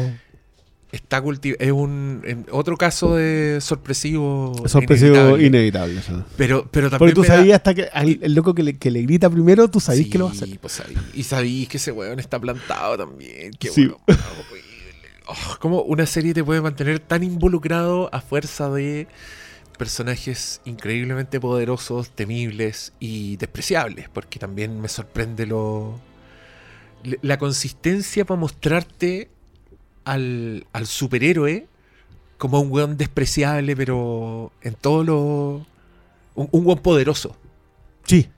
está 0.92 1.22
culti- 1.22 1.56
es 1.60 1.72
un 1.72 2.22
en- 2.26 2.46
otro 2.52 2.76
caso 2.78 3.16
de 3.16 3.60
sorpresivo 3.62 4.54
Sorpresivo 4.66 5.38
inevitable. 5.38 6.02
pero 6.38 6.68
pero 6.72 6.90
también 6.90 7.00
Porque 7.00 7.14
tú 7.14 7.22
da- 7.24 7.36
sabías 7.38 7.58
hasta 7.58 7.74
que 7.74 7.84
al- 7.94 8.20
el 8.22 8.34
loco 8.34 8.54
que 8.56 8.64
le, 8.64 8.78
que 8.78 8.90
le 8.92 9.02
grita 9.04 9.30
primero, 9.30 9.68
tú 9.70 9.80
sabías 9.80 10.06
Sí, 10.06 10.10
que 10.10 10.18
lo 10.18 10.26
va 10.26 10.32
a 10.32 10.34
hacer. 10.34 10.58
pues 10.60 10.74
sabí- 10.80 10.98
y 11.14 11.24
sabéis 11.24 11.68
que 11.68 11.78
ese 11.78 11.92
weón 11.92 12.20
está 12.20 12.40
plantado 12.40 12.98
también. 12.98 13.52
Qué 13.60 13.70
Sí. 13.70 13.88
weón. 13.88 14.00
Oh, 15.28 15.58
¿Cómo 15.60 15.82
una 15.82 16.06
serie 16.06 16.34
te 16.34 16.44
puede 16.44 16.62
mantener 16.62 17.00
tan 17.00 17.24
involucrado 17.24 18.10
a 18.14 18.22
fuerza 18.22 18.70
de 18.70 19.08
personajes 19.78 20.62
increíblemente 20.66 21.40
poderosos, 21.40 22.10
temibles 22.10 22.94
y 23.00 23.38
despreciables? 23.38 24.10
Porque 24.10 24.40
también 24.40 24.80
me 24.82 24.88
sorprende 24.88 25.46
lo 25.46 26.00
la 27.22 27.38
consistencia 27.38 28.26
para 28.26 28.40
mostrarte 28.40 29.30
al, 30.06 30.66
al 30.74 30.88
superhéroe 30.88 31.68
como 32.38 32.60
un 32.60 32.72
weón 32.72 32.98
despreciable, 32.98 33.76
pero 33.76 34.52
en 34.62 34.74
todo 34.74 35.04
lo. 35.04 35.66
Un, 36.36 36.50
un 36.52 36.66
weón 36.66 36.80
poderoso. 36.80 37.36
Sí. 38.04 38.30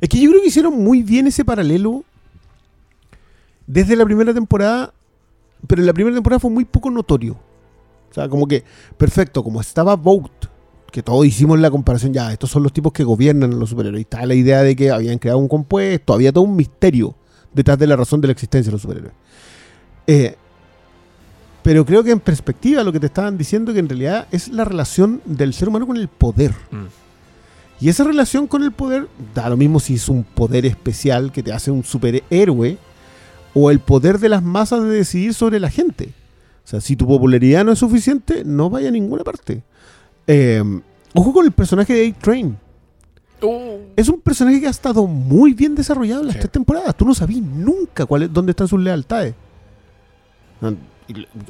Es 0.00 0.08
que 0.08 0.20
yo 0.20 0.30
creo 0.30 0.42
que 0.42 0.48
hicieron 0.48 0.74
muy 0.74 1.02
bien 1.02 1.26
ese 1.26 1.44
paralelo 1.44 2.04
desde 3.66 3.96
la 3.96 4.04
primera 4.04 4.34
temporada, 4.34 4.92
pero 5.66 5.80
en 5.80 5.86
la 5.86 5.92
primera 5.92 6.14
temporada 6.14 6.40
fue 6.40 6.50
muy 6.50 6.64
poco 6.64 6.90
notorio. 6.90 7.38
O 8.10 8.14
sea, 8.14 8.28
como 8.28 8.46
que, 8.48 8.64
perfecto, 8.98 9.44
como 9.44 9.60
estaba 9.60 9.94
Vogt, 9.94 10.46
que 10.90 11.02
todos 11.02 11.26
hicimos 11.26 11.58
la 11.58 11.70
comparación, 11.70 12.12
ya, 12.12 12.32
estos 12.32 12.50
son 12.50 12.62
los 12.62 12.72
tipos 12.72 12.92
que 12.92 13.04
gobiernan 13.04 13.52
a 13.52 13.56
los 13.56 13.70
superhéroes. 13.70 14.00
Y 14.00 14.02
estaba 14.02 14.26
la 14.26 14.34
idea 14.34 14.62
de 14.62 14.76
que 14.76 14.90
habían 14.90 15.18
creado 15.18 15.38
un 15.38 15.48
compuesto, 15.48 16.12
había 16.12 16.32
todo 16.32 16.44
un 16.44 16.56
misterio 16.56 17.14
detrás 17.52 17.78
de 17.78 17.86
la 17.86 17.96
razón 17.96 18.20
de 18.20 18.28
la 18.28 18.32
existencia 18.32 18.70
de 18.70 18.72
los 18.72 18.82
superhéroes. 18.82 19.14
Eh, 20.06 20.36
pero 21.62 21.84
creo 21.84 22.02
que 22.02 22.10
en 22.10 22.20
perspectiva 22.20 22.82
lo 22.82 22.92
que 22.92 23.00
te 23.00 23.06
estaban 23.06 23.36
diciendo 23.36 23.72
que 23.72 23.80
en 23.80 23.88
realidad 23.88 24.26
es 24.30 24.48
la 24.48 24.64
relación 24.64 25.20
del 25.24 25.52
ser 25.52 25.68
humano 25.68 25.86
con 25.86 25.96
el 25.96 26.08
poder. 26.08 26.52
Mm. 26.70 26.86
Y 27.80 27.88
esa 27.88 28.04
relación 28.04 28.46
con 28.46 28.62
el 28.62 28.72
poder, 28.72 29.08
da 29.34 29.48
lo 29.48 29.56
mismo 29.56 29.80
si 29.80 29.94
es 29.94 30.08
un 30.08 30.22
poder 30.22 30.66
especial 30.66 31.32
que 31.32 31.42
te 31.42 31.52
hace 31.52 31.70
un 31.70 31.82
superhéroe 31.82 32.76
o 33.54 33.70
el 33.70 33.80
poder 33.80 34.18
de 34.18 34.28
las 34.28 34.42
masas 34.42 34.82
de 34.82 34.90
decidir 34.90 35.34
sobre 35.34 35.60
la 35.60 35.70
gente. 35.70 36.12
O 36.64 36.68
sea, 36.68 36.80
si 36.80 36.94
tu 36.94 37.06
popularidad 37.06 37.64
no 37.64 37.72
es 37.72 37.78
suficiente, 37.78 38.44
no 38.44 38.68
vaya 38.68 38.88
a 38.88 38.92
ninguna 38.92 39.24
parte. 39.24 39.62
Eh, 40.32 40.62
ojo 41.14 41.32
con 41.32 41.44
el 41.44 41.50
personaje 41.50 41.92
de 41.92 42.06
A-Train. 42.08 42.56
Es 43.96 44.08
un 44.08 44.20
personaje 44.20 44.60
que 44.60 44.66
ha 44.66 44.70
estado 44.70 45.06
muy 45.08 45.54
bien 45.54 45.74
desarrollado 45.74 46.20
en 46.20 46.26
las 46.28 46.34
Sí. 46.36 46.40
tres 46.40 46.52
temporadas. 46.52 46.94
Tú 46.96 47.04
no 47.04 47.14
sabías 47.14 47.42
nunca 47.42 48.06
cuál 48.06 48.22
es- 48.24 48.32
dónde 48.32 48.50
están 48.50 48.68
sus 48.68 48.78
lealtades. 48.80 49.34
A 50.62 50.70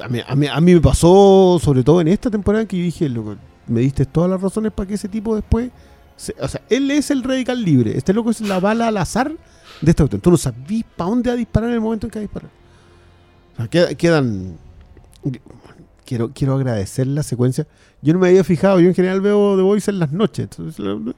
mí, 0.09 0.21
a 0.27 0.35
mí- 0.37 0.47
a 0.47 0.61
mí 0.61 0.75
me 0.75 0.81
pasó, 0.81 1.59
sobre 1.63 1.83
todo 1.83 2.01
en 2.01 2.09
esta 2.09 2.31
temporada, 2.31 2.65
que 2.65 2.79
yo 2.79 2.85
dije, 2.85 3.09
loco, 3.09 3.37
me 3.67 3.81
diste 3.81 4.07
todas 4.07 4.31
las 4.31 4.41
razones 4.41 4.73
para 4.73 4.87
que 4.89 4.95
ese 4.95 5.09
tipo 5.09 5.35
después... 5.35 5.71
se- 6.17 6.35
o 6.41 6.49
sea, 6.49 6.63
él 6.71 6.91
es 6.91 7.11
el 7.11 7.23
radical 7.23 7.63
libre. 7.63 7.97
Este 7.99 8.15
loco 8.15 8.31
es 8.31 8.41
la 8.41 8.61
bala 8.61 8.89
al 8.89 8.97
azar 8.97 9.31
de 9.83 9.91
esta 9.91 10.05
cuestión. 10.05 10.21
Tú 10.23 10.31
no 10.31 10.37
sabías 10.37 10.85
para 10.97 11.11
dónde 11.11 11.29
va 11.31 11.35
a 11.35 11.37
disparar 11.37 11.69
en 11.71 11.75
el 11.75 11.81
momento 11.81 12.07
en 12.07 12.11
que 12.11 12.19
va 12.19 12.21
a 12.21 12.29
disparar. 12.29 12.51
O 13.55 13.57
sea, 13.57 13.69
queda- 13.69 13.95
quedan... 13.95 14.57
Quiero, 16.07 16.31
quiero 16.33 16.55
agradecer 16.55 17.07
la 17.07 17.23
secuencia. 17.23 17.67
Yo 18.03 18.13
no 18.15 18.19
me 18.19 18.29
había 18.29 18.45
fijado, 18.45 18.81
yo 18.81 18.89
en 18.89 18.95
general 18.95 19.21
veo 19.21 19.57
The 19.57 19.63
Voice 19.63 19.91
en 19.91 19.99
las 19.99 20.13
noches. 20.13 20.49
entonces, 20.51 21.15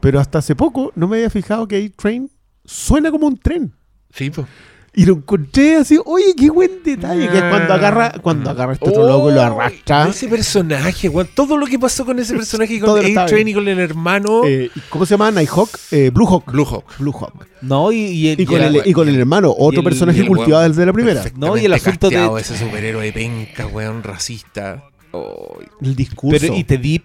pero 0.00 0.18
hasta 0.20 0.38
hace 0.38 0.54
poco 0.56 0.92
no 0.94 1.08
me 1.08 1.16
había 1.18 1.30
fijado 1.30 1.66
que 1.68 1.76
A-Train 1.84 2.30
suena 2.64 3.10
como 3.10 3.26
un 3.26 3.36
tren. 3.36 3.72
Sí, 4.14 4.30
pues. 4.30 4.46
Y 4.92 5.04
lo 5.06 5.14
encontré 5.14 5.76
así, 5.76 5.98
oye, 6.04 6.34
qué 6.36 6.50
buen 6.50 6.82
detalle. 6.84 7.28
Que 7.28 7.38
es 7.38 7.44
cuando 7.44 7.74
agarra, 7.74 8.12
cuando 8.20 8.50
agarra 8.50 8.72
este 8.72 8.88
otro 8.88 9.06
loco 9.06 9.30
y 9.30 9.34
lo 9.34 9.40
arrastra. 9.42 10.08
Ese 10.08 10.26
personaje, 10.26 11.08
weón. 11.08 11.28
Todo 11.32 11.56
lo 11.56 11.66
que 11.66 11.78
pasó 11.78 12.04
con 12.04 12.18
ese 12.18 12.34
personaje 12.34 12.74
y 12.74 12.80
con 12.80 12.98
A-Train 12.98 13.46
y 13.46 13.54
con 13.54 13.68
el 13.68 13.78
hermano. 13.78 14.42
Eh, 14.44 14.68
¿Cómo 14.88 15.06
se 15.06 15.14
llama? 15.14 15.30
Nighthawk. 15.30 15.70
Eh, 15.92 16.10
Blue 16.12 16.26
Hawk. 16.26 16.50
Blue 16.50 16.64
Hawk. 16.64 16.84
Blue 16.98 17.12
Hawk. 17.12 17.46
No, 17.62 17.92
y, 17.92 17.98
y 17.98 18.28
el, 18.30 18.40
Y 18.40 18.46
con, 18.46 18.60
y 18.60 18.64
el, 18.64 18.76
el- 18.76 18.82
y 18.88 18.92
con 18.92 19.08
el 19.08 19.16
hermano, 19.16 19.54
otro 19.56 19.78
el- 19.80 19.84
personaje 19.84 20.26
cultivado 20.26 20.68
desde 20.68 20.84
la 20.84 20.92
primera. 20.92 21.22
No, 21.36 21.56
y 21.56 21.66
el 21.66 21.72
asunto 21.72 22.10
de- 22.10 22.28
ese 22.40 22.58
superhéroe 22.58 23.04
de 23.04 23.12
penca, 23.12 23.68
weón, 23.68 24.02
racista. 24.02 24.82
Oh, 25.12 25.58
El 25.80 25.96
discurso. 25.96 26.38
pero, 26.40 26.54
y 26.56 26.64
The 26.64 26.78
Deep, 26.78 27.02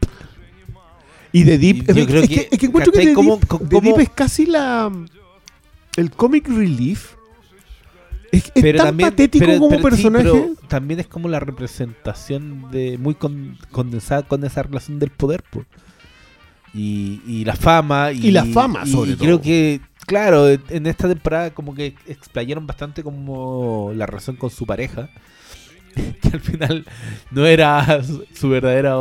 Y 1.31 1.43
The 1.43 1.57
Deep. 1.57 1.85
Yo 1.93 2.01
es, 2.01 2.07
creo 2.07 2.21
es 2.23 2.29
que- 2.29 2.35
que, 2.35 2.47
es 2.51 2.59
que 2.59 2.65
encuentro 2.67 2.93
que. 2.93 2.99
The, 3.07 3.13
¿Cómo- 3.13 3.35
Deep, 3.37 3.47
cómo- 3.47 3.67
The 3.69 3.81
Deep 3.81 3.99
es 3.99 4.09
casi 4.09 4.45
la. 4.45 4.91
El 5.97 6.11
comic 6.11 6.47
relief. 6.47 7.15
Es, 8.31 8.45
es 8.53 8.61
pero 8.61 8.77
tan 8.79 8.87
también 8.87 9.09
patético 9.11 9.45
pero- 9.45 9.59
como 9.59 9.69
pero 9.69 9.79
sí, 9.95 10.03
personaje. 10.03 10.23
pero 10.25 10.49
también 10.67 10.99
es 10.99 11.07
como 11.07 11.29
la 11.29 11.39
representación 11.39 12.69
de 12.71 12.97
muy 12.97 13.15
con- 13.15 13.57
condensada 13.71 14.23
con 14.23 14.43
esa 14.43 14.63
relación 14.63 14.99
del 14.99 15.09
poder 15.09 15.41
po. 15.43 15.63
y, 16.73 17.21
y 17.25 17.45
la 17.45 17.55
fama 17.55 18.11
y, 18.11 18.27
Y 18.27 18.31
la 18.31 18.43
fama, 18.45 18.81
y 18.85 18.91
sobre 18.91 19.15
creo 19.15 19.37
todo. 19.37 19.41
que 19.43 19.79
claro 20.05 20.49
en 20.49 20.85
esta 20.87 21.07
temporada 21.07 21.51
como 21.53 21.73
que 21.73 21.95
explayaron 22.07 22.67
bastante 22.67 23.03
como 23.03 23.91
la 23.95 24.05
relación 24.05 24.35
con 24.35 24.49
su 24.49 24.65
pareja 24.65 25.09
que 26.21 26.29
al 26.33 26.39
final 26.41 26.85
no 27.31 27.45
era 27.45 28.03
su, 28.03 28.25
su 28.33 28.49
verdadera 28.49 28.95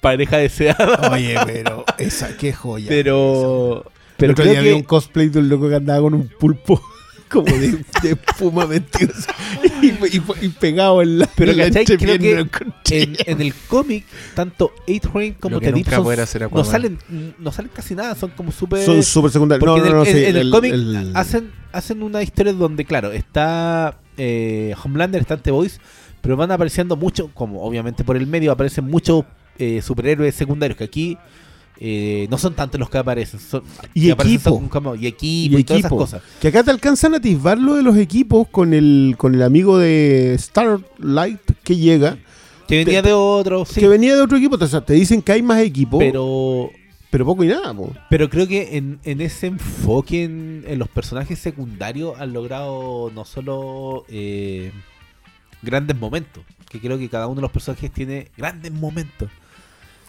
pareja 0.00 0.36
deseada 0.38 1.10
Oye, 1.12 1.36
pero 1.46 1.84
esa, 1.98 2.36
qué 2.36 2.52
joya. 2.52 2.86
pero 2.88 3.84
Pero 4.16 4.32
otro 4.32 4.44
día 4.44 4.60
vi 4.60 4.68
que 4.68 4.74
un 4.74 4.82
cosplay 4.82 5.28
de 5.28 5.38
un 5.40 5.48
loco 5.48 5.68
que 5.68 5.76
andaba 5.76 6.00
con 6.02 6.14
un 6.14 6.28
pulpo 6.28 6.80
como 7.30 7.46
de, 7.46 7.84
de 8.02 8.10
espuma 8.12 8.66
mentirosa 8.66 9.34
y, 9.82 9.86
y- 9.88 10.22
y 10.42 10.48
pegado 10.50 11.02
en 11.02 11.18
la, 11.18 11.28
Pero 11.34 11.50
en 11.52 11.56
la 11.58 11.64
¿cachai? 11.70 11.84
Creo 11.96 12.18
que 12.18 13.02
en, 13.02 13.16
en 13.26 13.40
el 13.40 13.52
cómic, 13.66 14.04
tanto 14.34 14.72
A-Train 14.82 15.34
como 15.34 15.54
Lo 15.56 15.60
que 15.60 15.66
The 15.66 15.72
Deep 15.72 15.84
nunca 15.86 15.96
son- 15.96 16.04
poder 16.04 16.20
hacer 16.20 16.48
no 16.52 16.64
salen, 16.64 16.98
no 17.38 17.50
salen 17.50 17.70
casi 17.74 17.94
nada, 17.94 18.14
son 18.14 18.30
como 18.30 18.52
súper... 18.52 18.84
Son 18.84 19.02
súper 19.02 19.30
secundarios. 19.32 19.66
No, 19.66 19.76
en 19.78 19.82
no, 19.84 19.90
no, 19.96 20.02
el, 20.02 20.08
en- 20.08 20.14
sí, 20.14 20.24
en 20.24 20.36
el 20.36 20.42
el- 20.42 20.50
cómic 20.50 20.72
el- 20.74 21.10
hacen, 21.16 21.50
hacen 21.72 22.02
una 22.04 22.22
historia 22.22 22.52
donde, 22.52 22.84
claro, 22.84 23.10
está 23.10 23.98
eh, 24.16 24.74
Homelander, 24.84 25.20
está 25.22 25.36
The 25.36 25.50
Voice, 25.50 25.80
pero 26.24 26.36
van 26.36 26.50
apareciendo 26.50 26.96
muchos, 26.96 27.28
como 27.34 27.62
obviamente 27.62 28.02
por 28.02 28.16
el 28.16 28.26
medio 28.26 28.50
aparecen 28.50 28.86
muchos 28.86 29.24
eh, 29.58 29.80
superhéroes 29.82 30.34
secundarios 30.34 30.76
que 30.76 30.82
aquí 30.84 31.16
eh, 31.78 32.26
no 32.30 32.38
son 32.38 32.54
tantos 32.54 32.78
los 32.80 32.88
que 32.90 32.98
aparecen. 32.98 33.38
son- 33.40 33.62
Y 33.94 34.06
que 34.06 34.10
equipo. 34.12 34.68
como- 34.68 34.94
y 34.96 35.06
equipo 35.06 35.58
y 35.58 35.60
y, 35.60 35.64
todas 35.64 35.80
esas 35.80 35.90
cosas. 35.92 36.22
Que 36.40 36.48
acá 36.48 36.62
te 36.64 36.70
alcanzan 36.70 37.14
a 37.14 37.18
atisbar 37.18 37.58
lo 37.58 37.74
de 37.74 37.82
los 37.82 37.96
equipos 37.96 38.48
con 38.48 38.72
el, 38.74 39.14
con 39.18 39.34
el 39.34 39.42
amigo 39.42 39.78
de 39.78 40.34
Starlight 40.38 41.40
que 41.62 41.76
llega, 41.76 42.16
Que 42.66 42.78
venía 42.84 43.02
Te- 43.02 43.08
de 43.08 43.14
otros, 43.14 43.68
sí, 43.68 43.80
que 43.80 43.88
venía 43.88 44.16
de 44.16 44.22
otro 44.22 44.38
equipo. 44.38 44.56
O 44.58 44.66
sea, 44.66 44.80
te 44.80 44.94
dicen 44.94 45.20
que 45.20 45.32
hay 45.32 45.42
más 45.42 45.60
equipos, 45.60 45.98
pero, 45.98 46.70
pero 47.10 47.24
poco 47.26 47.44
y 47.44 47.48
nada. 47.48 47.74
po. 47.74 47.92
Pero 48.08 48.30
creo 48.30 48.48
que 48.48 48.76
en, 48.78 48.98
en 49.04 49.20
ese 49.20 49.48
enfoque 49.48 50.24
en, 50.24 50.64
en 50.66 50.78
los 50.78 50.88
personajes 50.88 51.38
secundarios 51.38 52.18
han 52.18 52.32
logrado 52.32 53.10
no 53.14 53.24
solo 53.26 54.04
eh, 54.08 54.70
grandes 55.64 55.98
momentos, 55.98 56.44
que 56.68 56.80
creo 56.80 56.98
que 56.98 57.08
cada 57.08 57.26
uno 57.26 57.36
de 57.36 57.42
los 57.42 57.50
personajes 57.50 57.90
tiene 57.90 58.28
grandes 58.36 58.70
momentos, 58.72 59.28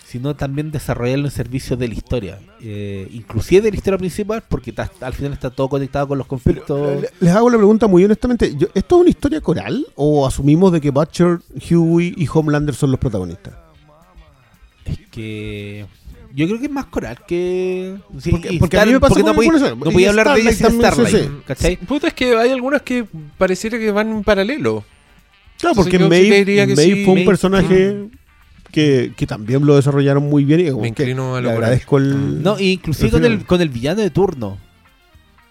sino 0.05 0.35
también 0.35 0.71
desarrollarlo 0.71 1.25
en 1.25 1.31
servicio 1.31 1.75
de 1.75 1.87
la 1.87 1.93
historia, 1.95 2.39
eh, 2.61 3.07
inclusive 3.11 3.61
de 3.63 3.71
la 3.71 3.77
historia 3.77 3.97
principal, 3.97 4.43
porque 4.47 4.71
ta- 4.71 4.91
al 5.01 5.13
final 5.13 5.33
está 5.33 5.49
todo 5.49 5.67
conectado 5.67 6.07
con 6.09 6.17
los 6.17 6.27
conflictos. 6.27 7.01
le- 7.01 7.09
les 7.19 7.33
hago 7.35 7.49
la 7.49 7.57
pregunta 7.57 7.87
muy 7.87 8.05
honestamente. 8.05 8.55
yo- 8.55 8.67
¿Esto 8.75 8.95
es 8.97 9.01
una 9.01 9.09
historia 9.09 9.41
coral 9.41 9.85
o 9.95 10.25
asumimos 10.27 10.71
de 10.71 10.79
que 10.81 10.91
Butcher, 10.91 11.39
Huey 11.71 12.13
y 12.15 12.27
Homelander 12.31 12.75
son 12.75 12.91
los 12.91 12.99
protagonistas? 12.99 13.55
Es 14.85 14.99
que 15.09 15.85
yo 16.35 16.45
creo 16.47 16.59
que 16.59 16.65
es 16.65 16.71
más 16.71 16.85
coral 16.85 17.17
que... 17.27 17.95
sí, 18.19 18.29
Porque- 18.31 18.57
porque 18.59 18.77
a 18.79 18.85
mí 18.85 18.91
me 18.91 18.97
Star- 18.97 19.09
pasa 19.09 19.21
no 19.23 19.33
podía, 19.33 19.51
no 19.75 19.77
podía 19.91 20.09
hablar 20.11 20.33
de 20.35 20.41
ella 20.41 20.51
Starlight 20.51 20.57
sin 20.57 20.81
también, 20.81 20.91
sí, 20.93 21.01
Starlight, 21.01 21.29
sí. 21.39 21.43
¿cachai? 21.47 21.77
Puta, 21.77 22.07
es 22.09 22.13
que 22.13 22.35
hay 22.37 22.51
algunas 22.51 22.83
que 22.83 23.05
pareciera 23.37 23.79
que 23.79 23.89
van 23.91 24.11
en 24.11 24.23
paralelo. 24.23 24.83
Claro, 25.73 25.81
Entonces 25.81 26.09
porque 26.09 26.09
Maeve, 26.09 26.75
sí. 26.75 27.03
fue 27.03 27.13
un 27.13 27.19
Maeve, 27.19 27.25
personaje 27.25 28.07
que, 28.71 29.13
que 29.15 29.25
también 29.27 29.65
lo 29.65 29.75
desarrollaron 29.75 30.23
muy 30.29 30.43
bien 30.43 30.59
y 30.59 30.69
como 30.69 30.81
Me 30.81 30.91
que 30.93 31.03
inclino 31.03 31.35
a 31.35 31.41
lo 31.41 31.49
agradezco 31.49 31.97
el... 31.97 32.43
No, 32.43 32.59
y 32.59 32.73
inclusive 32.73 33.07
el 33.07 33.11
con 33.13 33.25
el, 33.25 33.45
con 33.45 33.61
el 33.61 33.69
villano 33.69 34.01
de 34.01 34.09
turno. 34.09 34.57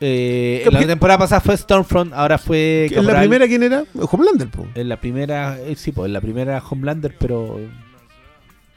Eh, 0.00 0.66
la 0.70 0.86
temporada 0.86 1.18
pasada 1.18 1.40
fue 1.40 1.56
Stormfront, 1.56 2.12
ahora 2.12 2.36
fue 2.36 2.88
¿En 2.92 3.06
la 3.06 3.20
primera 3.20 3.46
quién 3.46 3.62
era? 3.62 3.84
Homelander, 3.94 4.48
po. 4.48 4.66
En 4.74 4.88
la 4.88 5.00
primera, 5.00 5.58
eh, 5.58 5.74
sí, 5.76 5.92
pues 5.92 6.08
en 6.08 6.12
la 6.12 6.20
primera 6.20 6.62
Homelander, 6.68 7.14
pero 7.18 7.58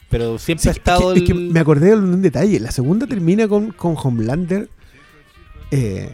pero 0.09 0.37
siempre 0.39 0.63
Sí, 0.63 0.69
ha 0.69 0.71
es 0.71 0.75
que- 0.77 0.79
estado 0.79 1.13
es 1.13 1.23
que, 1.23 1.33
me 1.33 1.59
acordé 1.59 1.87
de 1.89 1.95
un 1.95 2.21
detalle. 2.21 2.59
La 2.61 2.71
segunda 2.71 3.07
termina 3.07 3.47
con, 3.47 3.71
con 3.71 3.95
Homelander 4.01 4.69
eh, 5.71 6.13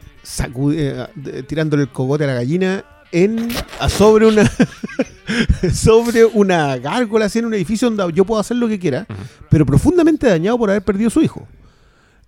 eh, 0.72 1.44
tirándole 1.48 1.84
el 1.84 1.90
cogote 1.90 2.24
a 2.24 2.28
la 2.28 2.34
gallina 2.34 2.84
en 3.14 3.48
sobre 3.90 4.26
una 4.28 4.50
sobre 5.74 6.26
una 6.26 6.78
gárgola 6.78 7.26
así 7.26 7.40
en 7.40 7.46
un 7.46 7.54
edificio 7.54 7.90
donde 7.90 8.14
yo 8.16 8.26
puedo 8.26 8.40
hacer 8.42 8.58
lo 8.58 8.68
que 8.68 8.80
quiera, 8.80 9.08
pero 9.50 9.66
profundamente 9.66 10.28
dañado 10.28 10.58
por 10.58 10.70
haber 10.70 10.84
perdido 10.84 11.08
a 11.08 11.12
su 11.12 11.22
hijo 11.22 11.48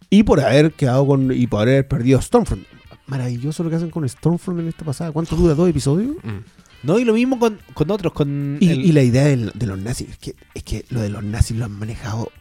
y 0.09 0.23
por 0.23 0.39
haber 0.39 0.71
quedado 0.73 1.05
con 1.05 1.31
y 1.31 1.47
por 1.47 1.61
haber 1.63 1.87
perdido 1.87 2.19
a 2.19 2.21
Stormfront. 2.21 2.63
Maravilloso 3.07 3.63
lo 3.63 3.69
que 3.69 3.75
hacen 3.75 3.89
con 3.91 4.07
Stormfront 4.07 4.59
en 4.61 4.67
esta 4.67 4.83
pasada. 4.85 5.11
¿Cuánto 5.11 5.35
dura 5.35 5.53
dos 5.53 5.69
episodios? 5.69 6.15
Mm. 6.23 6.39
No, 6.83 6.99
y 6.99 7.03
lo 7.05 7.13
mismo 7.13 7.39
con, 7.39 7.59
con 7.73 7.89
otros, 7.91 8.13
con 8.13 8.57
Y, 8.59 8.69
el- 8.69 8.85
y 8.85 8.91
la 8.91 9.01
idea 9.03 9.23
de, 9.25 9.51
los 9.65 9.77
nazis, 9.79 10.09
es 10.09 10.17
que, 10.17 10.35
es 10.53 10.63
que 10.63 10.85
lo 10.89 11.01
de 11.01 11.09
los 11.09 11.23
nazis 11.23 11.57
lo 11.57 11.65
han 11.65 11.71
manejado 11.71 12.31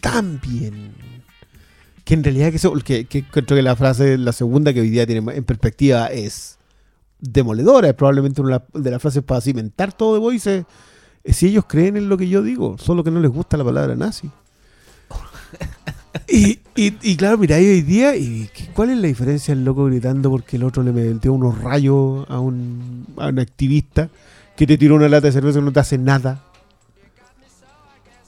tan 0.00 0.40
bien. 0.40 0.92
Que 2.04 2.14
en 2.14 2.24
realidad 2.24 2.50
que, 2.50 2.56
eso- 2.56 2.72
que, 2.84 3.06
que 3.06 3.24
que 3.24 3.62
la 3.62 3.76
frase, 3.76 4.18
la 4.18 4.32
segunda 4.32 4.72
que 4.74 4.80
hoy 4.80 4.90
día 4.90 5.06
tiene 5.06 5.32
en 5.32 5.44
perspectiva 5.44 6.06
es 6.08 6.58
demoledora. 7.30 7.88
Es 7.88 7.94
probablemente 7.94 8.40
una 8.40 8.62
de 8.72 8.90
las 8.90 9.00
frases 9.02 9.22
para 9.22 9.40
cimentar 9.40 9.92
todo 9.92 10.14
de 10.14 10.20
Voice. 10.20 10.64
es 11.24 11.36
si 11.36 11.46
ellos 11.48 11.64
creen 11.66 11.96
en 11.96 12.08
lo 12.08 12.16
que 12.18 12.28
yo 12.28 12.42
digo, 12.42 12.76
solo 12.78 13.02
que 13.04 13.10
no 13.10 13.20
les 13.20 13.30
gusta 13.30 13.56
la 13.56 13.64
palabra 13.64 13.94
nazi. 13.96 14.30
Y, 16.28 16.60
y, 16.76 16.94
y 17.02 17.16
claro, 17.16 17.36
mira, 17.38 17.56
hoy 17.56 17.82
día, 17.82 18.14
y 18.16 18.48
¿qué- 18.54 18.68
¿cuál 18.72 18.90
es 18.90 18.98
la 18.98 19.08
diferencia 19.08 19.52
el 19.52 19.64
loco 19.64 19.84
gritando 19.86 20.30
porque 20.30 20.56
el 20.56 20.62
otro 20.62 20.82
le 20.84 20.92
metió 20.92 21.32
unos 21.32 21.58
rayos 21.60 22.24
a 22.30 22.38
un, 22.38 23.04
a 23.16 23.26
un 23.28 23.38
activista 23.40 24.08
que 24.56 24.64
te 24.66 24.78
tiró 24.78 24.94
una 24.94 25.08
lata 25.08 25.26
de 25.26 25.32
cerveza 25.32 25.58
y 25.58 25.62
no 25.62 25.72
te 25.72 25.80
hace 25.80 25.98
nada? 25.98 26.40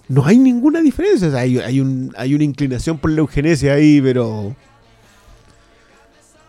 No 0.08 0.26
hay 0.26 0.36
ninguna 0.38 0.80
diferencia. 0.82 1.28
o 1.28 1.30
sea, 1.30 1.40
hay, 1.40 1.58
hay, 1.58 1.80
un, 1.80 2.12
hay 2.18 2.34
una 2.34 2.42
inclinación 2.44 2.98
por 2.98 3.10
la 3.12 3.18
eugenesia 3.20 3.74
ahí, 3.74 4.00
pero. 4.00 4.54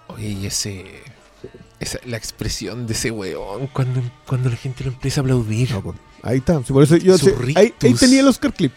Oye, 0.07 0.29
y 0.29 0.45
ese. 0.47 0.85
Esa, 1.79 1.99
la 2.05 2.17
expresión 2.17 2.87
de 2.87 2.93
ese 2.93 3.11
weón 3.11 3.67
cuando, 3.67 4.01
cuando 4.25 4.49
la 4.49 4.55
gente 4.55 4.83
lo 4.83 4.89
empieza 4.91 5.21
a 5.21 5.23
aplaudir. 5.23 5.69
Ahí 6.23 6.37
está. 6.39 6.61
Sí, 6.63 6.73
por 6.73 6.81
eso 6.83 6.97
yo 6.97 7.17
sé- 7.17 7.35
ahí, 7.55 7.71
tenía 7.77 8.21
el 8.21 8.27
Oscar 8.27 8.51
Clip. 8.53 8.73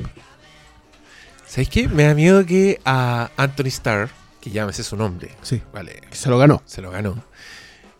¿Sabes 1.47 1.69
qué? 1.69 1.89
Me 1.89 2.05
da 2.05 2.15
miedo 2.15 2.45
que 2.47 2.81
a 2.85 3.31
Anthony 3.37 3.67
Starr, 3.69 4.11
que 4.41 4.51
llámese 4.51 4.85
su 4.85 4.97
nombre, 4.97 5.31
Sí. 5.43 5.61
vale, 5.73 6.01
Que 6.11 6.17
se 6.17 6.29
lo 6.29 6.39
ganó. 6.39 6.63
se 6.65 6.81
lo 6.81 6.91
ganó, 6.91 7.17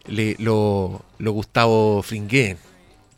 le, 0.07 0.37
lo, 0.39 1.03
lo 1.19 1.33
Gustavo 1.33 2.03
Fringué. 2.03 2.57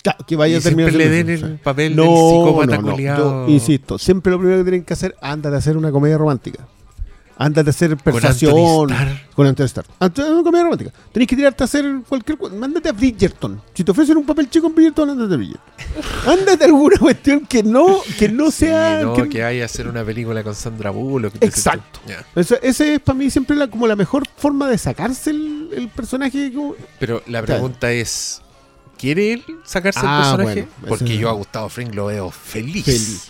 Claro, 0.03 0.24
que 0.26 0.35
vaya 0.35 0.55
y 0.57 0.59
a 0.59 0.61
terminar 0.62 0.91
siempre 0.91 1.11
le 1.11 1.24
den 1.24 1.30
el 1.30 1.59
papel 1.59 1.95
No, 1.95 2.03
del 2.05 2.11
psicópata 2.12 2.78
no, 2.78 2.91
no. 2.91 2.97
Yo 3.47 3.49
insisto, 3.49 3.99
siempre 3.99 4.33
lo 4.33 4.39
primero 4.39 4.59
que 4.59 4.64
tienen 4.64 4.85
que 4.85 4.93
hacer, 4.95 5.14
ándate 5.20 5.55
a 5.55 5.59
hacer 5.59 5.76
una 5.76 5.93
comedia 5.93 6.16
romántica. 6.18 6.66
Ándate 7.39 7.70
a 7.70 7.72
hacer 7.72 7.97
persuasión. 7.97 8.89
Con 9.35 9.47
Anthony 9.47 9.64
Starr. 9.64 9.87
Antes 9.99 10.24
una 10.24 10.43
comedia 10.43 10.64
romántica. 10.64 10.93
Tenés 11.12 11.26
que 11.28 11.35
tirarte 11.37 11.62
a 11.62 11.66
hacer 11.66 11.85
cualquier 12.09 12.39
cosa. 12.39 12.55
Mándate 12.55 12.89
a 12.89 12.93
Bridgerton. 12.93 13.61
Si 13.74 13.83
te 13.83 13.91
ofrecen 13.91 14.16
un 14.18 14.24
papel 14.26 14.49
chico 14.51 14.66
en 14.66 14.74
Bridgerton, 14.74 15.11
ándate 15.11 15.35
a 15.35 15.37
Bridgerton. 15.39 15.62
ándate 16.26 16.64
a 16.64 16.66
alguna 16.66 16.97
cuestión 17.01 17.41
que 17.47 17.62
no, 17.62 18.01
que 18.18 18.28
no 18.28 18.51
Sí, 18.51 18.66
sea. 18.66 19.01
no, 19.03 19.14
que- 19.14 19.28
que... 19.28 19.43
vaya 19.43 19.62
a 19.62 19.66
hacer 19.66 19.89
una 19.89 20.05
película 20.05 20.43
con 20.45 20.55
Sandra 20.55 20.91
Bullock. 20.91 21.35
Exacto. 21.41 22.01
Ya. 22.07 22.24
Ese, 22.37 22.61
ese 22.62 22.95
es 22.95 23.01
para 23.01 23.18
mí 23.18 23.30
siempre 23.30 23.57
la- 23.57 23.68
como 23.68 23.87
la 23.87 23.97
mejor 23.97 24.24
forma 24.37 24.68
de 24.68 24.78
sacarse 24.78 25.30
el, 25.30 25.70
el 25.74 25.89
personaje. 25.89 26.53
como- 26.53 26.74
Pero 27.01 27.22
la 27.26 27.43
pregunta 27.43 27.91
es: 27.91 28.43
¿quiere 28.99 29.33
él 29.33 29.45
sacarse 29.64 30.01
Ah, 30.03 30.33
el 30.33 30.37
personaje? 30.37 30.68
bueno, 30.80 30.89
Porque 30.89 31.16
yo 31.16 31.28
a 31.28 31.33
Gustavo 31.33 31.68
Fring 31.70 31.95
lo 31.95 32.07
veo 32.07 32.30
feliz. 32.30 32.85
Feliz. 32.85 33.28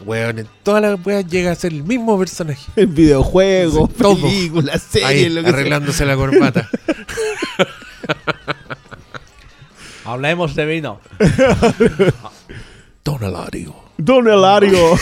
Weón, 0.00 0.38
en 0.40 0.48
todas 0.62 0.82
las 0.82 0.98
weas 1.06 1.26
llega 1.26 1.52
a 1.52 1.54
ser 1.54 1.72
el 1.72 1.82
mismo 1.82 2.18
personaje. 2.18 2.62
En 2.76 2.94
videojuegos, 2.94 3.90
películas, 3.90 4.82
series, 4.82 5.08
Ahí, 5.08 5.28
lo 5.28 5.36
que 5.42 5.48
sea. 5.48 5.56
arreglándose 5.58 6.04
la 6.04 6.16
corbata. 6.16 6.68
Hablemos 10.04 10.54
de 10.54 10.66
vino. 10.66 11.00
Don 13.04 13.22
Elario. 13.22 13.74
Don 13.96 14.28
Elario. 14.28 14.98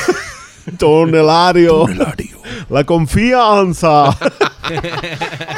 Don 0.79 1.09
Eladio. 1.15 1.85
La 2.69 2.85
confianza. 2.85 4.17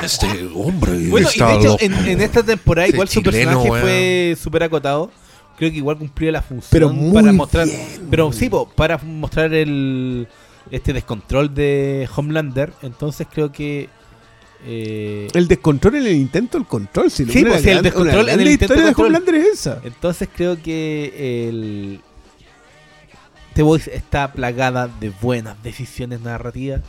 Este 0.02 0.48
hombre 0.54 1.08
Bueno, 1.08 1.28
y 1.34 1.38
de 1.38 1.54
hecho, 1.54 1.62
loco. 1.68 1.76
en, 1.80 1.92
en 2.08 2.20
esta 2.22 2.42
temporada, 2.42 2.88
igual 2.88 3.08
su 3.08 3.20
chileno, 3.20 3.50
personaje 3.62 3.70
weón. 3.70 3.82
fue 3.82 4.36
súper 4.42 4.62
acotado. 4.62 5.10
Creo 5.56 5.70
que 5.70 5.76
igual 5.76 5.98
cumplió 5.98 6.32
la 6.32 6.42
función 6.42 6.68
Pero 6.70 6.90
muy 6.90 7.12
para 7.12 7.32
mostrar. 7.32 7.66
bien. 7.66 7.80
Pero 8.10 8.32
sí, 8.32 8.48
po, 8.48 8.68
para 8.68 8.98
mostrar 8.98 9.52
el 9.54 10.26
este 10.70 10.92
descontrol 10.92 11.54
de 11.54 12.08
Homelander. 12.14 12.72
Entonces 12.82 13.26
creo 13.32 13.52
que. 13.52 13.88
eh, 14.66 15.28
El 15.32 15.46
descontrol 15.46 15.94
en 15.96 16.06
el 16.06 16.16
intento 16.16 16.58
del 16.58 16.66
control. 16.66 17.10
Si 17.10 17.24
Sí, 17.26 17.44
pues, 17.44 17.64
el 17.66 17.82
descontrol 17.82 18.28
en 18.28 18.40
el 18.40 18.44
la 18.46 18.50
intento 18.52 18.74
historia 18.74 18.92
de. 18.94 19.02
Homelander 19.02 19.34
es 19.36 19.46
esa. 19.60 19.80
entonces 19.84 20.28
creo 20.34 20.60
que 20.60 21.48
el. 21.48 22.00
The 23.54 23.62
Voice 23.62 23.94
está 23.94 24.32
plagada 24.32 24.88
de 24.88 25.10
buenas 25.20 25.62
decisiones 25.62 26.20
narrativas. 26.20 26.80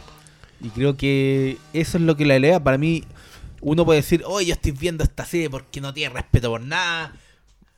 Y 0.61 0.69
creo 0.69 0.97
que 0.97 1.57
eso 1.73 1.97
es 1.97 2.03
lo 2.03 2.15
que 2.17 2.25
la 2.25 2.35
eleva. 2.37 2.59
Para 2.59 2.79
mí, 2.79 3.03
uno 3.61 3.85
puede 3.85 3.99
decir, 4.01 4.23
oye, 4.25 4.47
yo 4.47 4.53
estoy 4.53 4.71
viendo 4.71 5.03
esta 5.03 5.25
serie 5.25 5.49
porque 5.49 5.79
no 5.79 5.93
tiene 5.93 6.11
respeto 6.15 6.49
por 6.49 6.61
nada. 6.61 7.13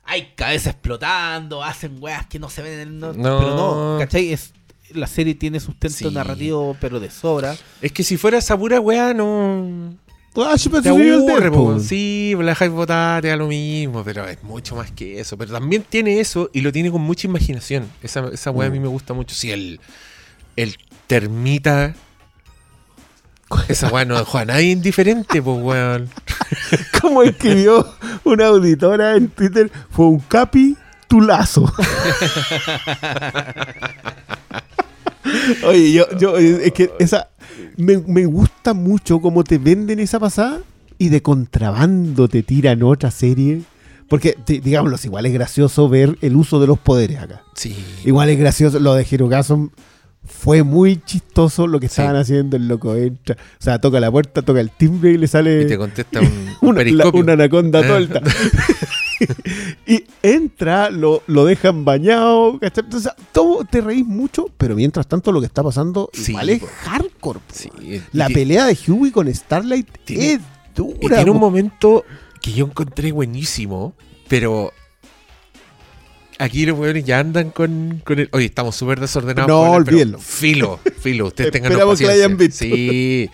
Hay 0.07 0.29
cabezas 0.35 0.73
explotando, 0.73 1.63
hacen 1.63 1.97
weas 1.99 2.25
que 2.27 2.39
no 2.39 2.49
se 2.49 2.61
ven 2.61 2.73
en 2.73 2.79
el... 2.79 2.99
No, 2.99 3.13
No. 3.13 3.39
Pero 3.39 3.55
no, 3.55 3.95
¿cachai? 3.99 4.31
Es, 4.33 4.53
la 4.91 5.05
serie 5.07 5.35
tiene 5.35 5.59
sustento 5.59 5.97
Sí. 5.97 6.09
narrativo, 6.11 6.75
pero 6.79 6.99
de 6.99 7.09
sobra. 7.11 7.55
Es 7.81 7.91
que 7.91 8.03
si 8.03 8.15
fuera 8.17 8.37
esa 8.37 8.57
pura 8.57 8.79
wea, 8.79 9.13
no. 9.13 9.93
Ah, 10.39 10.55
el 10.55 10.69
po, 10.69 10.79
Deadpool. 10.81 11.81
Sí, 11.81 12.33
la 12.37 12.51
dejáis 12.51 12.71
votar, 12.71 13.21
te 13.23 13.27
da 13.29 13.35
lo 13.35 13.47
mismo, 13.47 14.03
pero 14.03 14.27
es 14.27 14.41
mucho 14.43 14.75
más 14.75 14.91
que 14.91 15.19
eso. 15.19 15.35
Pero 15.37 15.51
también 15.51 15.83
tiene 15.89 16.19
eso 16.19 16.49
y 16.53 16.61
lo 16.61 16.71
tiene 16.71 16.91
con 16.91 17.01
mucha 17.01 17.27
imaginación. 17.27 17.89
Esa, 18.03 18.29
esa 18.31 18.51
wea 18.51 18.67
a 18.67 18.69
Mm. 18.69 18.73
mí 18.73 18.79
me 18.79 18.87
gusta 18.87 19.13
mucho. 19.15 19.35
Sí, 19.35 19.49
el, 19.51 19.79
el 20.55 20.77
termita. 21.07 21.95
Esa 23.67 23.89
wea 23.89 24.05
no 24.05 24.17
dejó 24.17 24.37
a 24.39 24.45
nadie 24.45 24.71
indiferente, 24.71 25.41
pues 25.41 25.61
weón. 25.61 26.09
Como 27.01 27.23
escribió 27.23 27.87
una 28.23 28.47
auditora 28.47 29.15
en 29.15 29.29
Twitter, 29.29 29.71
fue 29.89 30.05
un 30.07 30.19
capi 30.19 30.75
tulazo. 31.07 31.71
Oye, 35.65 35.91
yo, 35.93 36.05
yo, 36.17 36.37
es 36.37 36.71
que 36.73 36.91
esa. 36.99 37.29
Me, 37.75 37.97
me 37.99 38.25
gusta 38.25 38.73
mucho 38.73 39.19
cómo 39.19 39.43
te 39.43 39.57
venden 39.57 39.99
esa 39.99 40.19
pasada 40.19 40.59
y 40.97 41.09
de 41.09 41.21
contrabando 41.21 42.27
te 42.27 42.43
tiran 42.43 42.81
otra 42.83 43.11
serie. 43.11 43.61
Porque, 44.09 44.35
di- 44.45 44.59
digámoslo, 44.59 44.97
igual 45.03 45.25
es 45.25 45.33
gracioso 45.33 45.89
ver 45.89 46.17
el 46.21 46.35
uso 46.35 46.59
de 46.59 46.67
los 46.67 46.79
poderes 46.79 47.19
acá. 47.19 47.41
Sí. 47.55 47.75
Igual 48.05 48.29
es 48.29 48.39
gracioso, 48.39 48.79
lo 48.79 48.93
de 48.95 49.05
Hirogasm 49.09 49.67
fue 50.27 50.63
muy 50.63 51.01
chistoso 51.03 51.65
lo 51.67 51.79
que 51.79 51.87
Sí. 51.87 51.93
estaban 52.01 52.15
haciendo, 52.17 52.57
el 52.57 52.67
loco 52.67 52.95
entra, 52.95 53.35
o 53.35 53.63
sea, 53.63 53.79
toca 53.79 53.99
la 53.99 54.11
puerta, 54.11 54.41
toca 54.41 54.59
el 54.61 54.69
timbre 54.69 55.11
y 55.11 55.17
le 55.17 55.27
sale 55.27 55.63
Y 55.63 55.67
te 55.67 55.77
contesta 55.77 56.19
un, 56.21 56.27
un 56.27 56.55
una, 56.77 56.83
la- 56.83 57.09
una 57.09 57.33
anaconda 57.33 57.79
Ah. 57.79 57.87
tolta. 57.87 58.21
y 59.87 60.03
entra, 60.21 60.89
lo, 60.89 61.23
lo 61.27 61.45
dejan 61.45 61.85
bañado. 61.85 62.59
Entonces, 62.61 63.11
todo 63.31 63.63
te 63.65 63.81
reís 63.81 64.05
mucho, 64.05 64.47
pero 64.57 64.75
mientras 64.75 65.07
tanto 65.07 65.31
lo 65.31 65.39
que 65.39 65.47
está 65.47 65.63
pasando 65.63 66.09
Sí, 66.13 66.31
igual 66.31 66.49
es 66.49 66.63
hardcore. 66.83 67.39
La 68.13 68.27
pelea 68.29 68.65
de 68.65 68.77
Huey 68.87 69.11
con 69.11 69.33
Starlight 69.33 69.87
Tiene- 70.05 70.33
es 70.33 70.39
dura. 70.75 70.97
Y 71.01 71.07
tiene 71.07 71.31
un 71.31 71.39
momento 71.39 72.05
que 72.41 72.53
yo 72.53 72.65
encontré 72.65 73.11
buenísimo, 73.11 73.93
pero 74.27 74.71
aquí 76.39 76.65
los 76.65 76.77
weones 76.77 77.03
ya 77.05 77.19
andan 77.19 77.51
con, 77.51 78.01
con 78.03 78.19
el. 78.19 78.29
Oye, 78.31 78.45
estamos 78.45 78.75
súper 78.75 78.99
desordenados. 78.99 79.47
No, 79.49 79.61
con 79.65 79.75
olvídenlo. 79.75 80.19
Filo, 80.19 80.79
filo, 80.99 81.27
ustedes 81.27 81.51
tengan 81.53 81.71
Esperamos 81.71 81.99
que 81.99 82.05
la 82.07 82.13
hayan 82.13 82.37
visto. 82.37 82.65
Sí. 82.65 83.29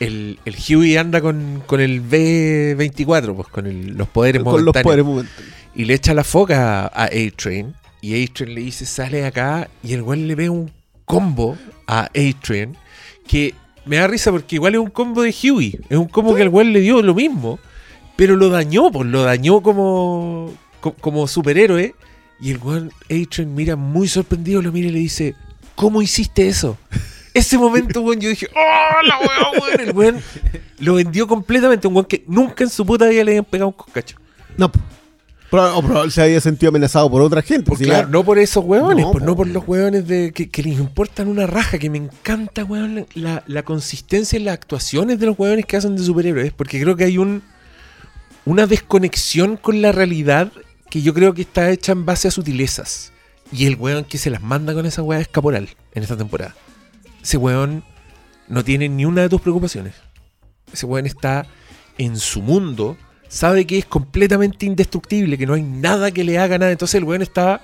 El, 0.00 0.38
el 0.44 0.56
Huey 0.68 0.96
anda 0.96 1.20
con, 1.20 1.62
con 1.66 1.80
el 1.80 2.02
B24, 2.02 3.34
pues 3.34 3.48
con 3.48 3.66
el- 3.66 3.94
los 3.96 4.08
poderes 4.08 4.42
con 4.42 4.52
los 4.52 4.60
momentáneos. 4.62 4.82
poderes 4.84 5.04
momentáneos. 5.04 5.54
Y 5.74 5.84
le 5.84 5.94
echa 5.94 6.14
la 6.14 6.24
foca 6.24 6.86
a 6.86 7.04
A-Train. 7.04 7.74
Y 8.00 8.22
A-Train 8.24 8.54
le 8.54 8.60
dice, 8.60 8.86
sale 8.86 9.24
acá. 9.24 9.68
Y 9.82 9.92
el 9.94 10.02
weón 10.02 10.26
le 10.28 10.34
ve 10.34 10.48
un 10.50 10.70
combo 11.04 11.56
a 11.86 12.04
A-Train. 12.14 12.76
Que 13.26 13.54
me 13.86 13.96
da 13.96 14.06
risa 14.06 14.30
porque 14.30 14.56
igual 14.56 14.74
es 14.74 14.80
un 14.80 14.90
combo 14.90 15.22
de 15.22 15.30
Huey. 15.42 15.78
Es 15.88 15.96
un 15.96 16.08
combo 16.08 16.34
que 16.34 16.42
el 16.42 16.48
weón 16.48 16.72
le 16.72 16.80
dio 16.80 17.00
lo 17.02 17.14
mismo. 17.14 17.58
Pero 18.16 18.36
lo 18.36 18.48
dañó, 18.48 18.90
pues 18.92 19.08
lo 19.08 19.22
dañó 19.22 19.60
como, 19.62 20.52
co- 20.80 20.94
como 20.94 21.26
superhéroe. 21.26 21.94
Y 22.40 22.50
el 22.50 22.58
weón 22.58 22.90
A-Train 23.10 23.54
mira 23.54 23.76
muy 23.76 24.08
sorprendido, 24.08 24.60
lo 24.60 24.72
mira 24.72 24.88
y 24.88 24.92
le 24.92 24.98
dice, 24.98 25.34
¿cómo 25.74 26.02
hiciste 26.02 26.48
eso? 26.48 26.76
Ese 27.34 27.58
momento, 27.58 28.00
weón, 28.00 28.20
yo 28.20 28.28
dije, 28.28 28.48
¡oh, 28.54 29.02
la 29.06 29.18
weón, 29.18 29.60
weón! 29.60 29.80
El 29.88 29.92
weón 29.96 30.20
lo 30.78 30.94
vendió 30.94 31.26
completamente. 31.26 31.88
Un 31.88 31.94
weón 31.94 32.06
que 32.06 32.24
nunca 32.28 32.64
en 32.64 32.70
su 32.70 32.84
puta 32.86 33.06
vida 33.06 33.24
le 33.24 33.32
habían 33.32 33.44
pegado 33.44 33.68
un 33.68 33.72
coscacho. 33.74 34.16
No, 34.56 34.70
o 35.50 35.82
probable 35.82 36.10
se 36.10 36.22
había 36.22 36.40
sentido 36.40 36.70
amenazado 36.70 37.10
por 37.10 37.22
otra 37.22 37.42
gente. 37.42 37.64
Pues 37.64 37.80
claro, 37.80 38.08
no 38.08 38.24
por 38.24 38.38
esos 38.38 38.64
hueones, 38.64 39.04
No, 39.04 39.12
pues 39.12 39.24
no 39.24 39.32
po. 39.32 39.38
por 39.38 39.48
los 39.48 39.66
hueones 39.66 40.06
de, 40.06 40.32
que, 40.32 40.48
que 40.48 40.62
les 40.62 40.78
importan 40.78 41.28
una 41.28 41.46
raja, 41.46 41.78
que 41.78 41.90
me 41.90 41.98
encanta, 41.98 42.64
hueón, 42.64 43.06
la, 43.14 43.44
la 43.46 43.62
consistencia 43.62 44.36
en 44.36 44.46
las 44.46 44.54
actuaciones 44.54 45.18
de 45.20 45.26
los 45.26 45.38
hueones 45.38 45.66
que 45.66 45.76
hacen 45.76 45.96
de 45.96 46.02
superhéroes, 46.02 46.52
porque 46.52 46.80
creo 46.80 46.96
que 46.96 47.04
hay 47.04 47.18
un 47.18 47.42
una 48.46 48.66
desconexión 48.66 49.56
con 49.56 49.80
la 49.80 49.90
realidad 49.90 50.52
que 50.94 51.02
yo 51.02 51.12
creo 51.12 51.34
que 51.34 51.42
está 51.42 51.70
hecha 51.70 51.90
en 51.90 52.06
base 52.06 52.28
a 52.28 52.30
sutilezas. 52.30 53.12
Y 53.50 53.66
el 53.66 53.74
hueón 53.74 54.04
que 54.04 54.16
se 54.16 54.30
las 54.30 54.40
manda 54.40 54.74
con 54.74 54.86
esa 54.86 55.02
hueá 55.02 55.18
es 55.18 55.26
Caporal 55.26 55.68
en 55.92 56.02
esta 56.04 56.16
temporada. 56.16 56.54
Ese 57.20 57.36
hueón 57.36 57.82
no 58.46 58.62
tiene 58.62 58.88
ni 58.88 59.04
una 59.04 59.22
de 59.22 59.28
tus 59.28 59.40
preocupaciones. 59.40 59.94
Ese 60.72 60.86
weón 60.86 61.06
está 61.06 61.46
en 61.98 62.16
su 62.16 62.42
mundo, 62.42 62.96
sabe 63.26 63.66
que 63.66 63.76
es 63.76 63.86
completamente 63.86 64.66
indestructible, 64.66 65.36
que 65.36 65.46
no 65.46 65.54
hay 65.54 65.64
nada 65.64 66.12
que 66.12 66.22
le 66.22 66.38
haga 66.38 66.58
nada. 66.58 66.70
Entonces 66.70 66.94
el 66.94 67.02
weón 67.02 67.22
está 67.22 67.60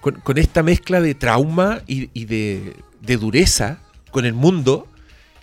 con, 0.00 0.38
esta 0.38 0.62
mezcla 0.62 1.02
de 1.02 1.14
trauma 1.14 1.82
y, 1.86 2.24
de, 2.24 2.76
de 3.02 3.16
dureza 3.18 3.80
con 4.10 4.24
el 4.24 4.32
mundo 4.32 4.88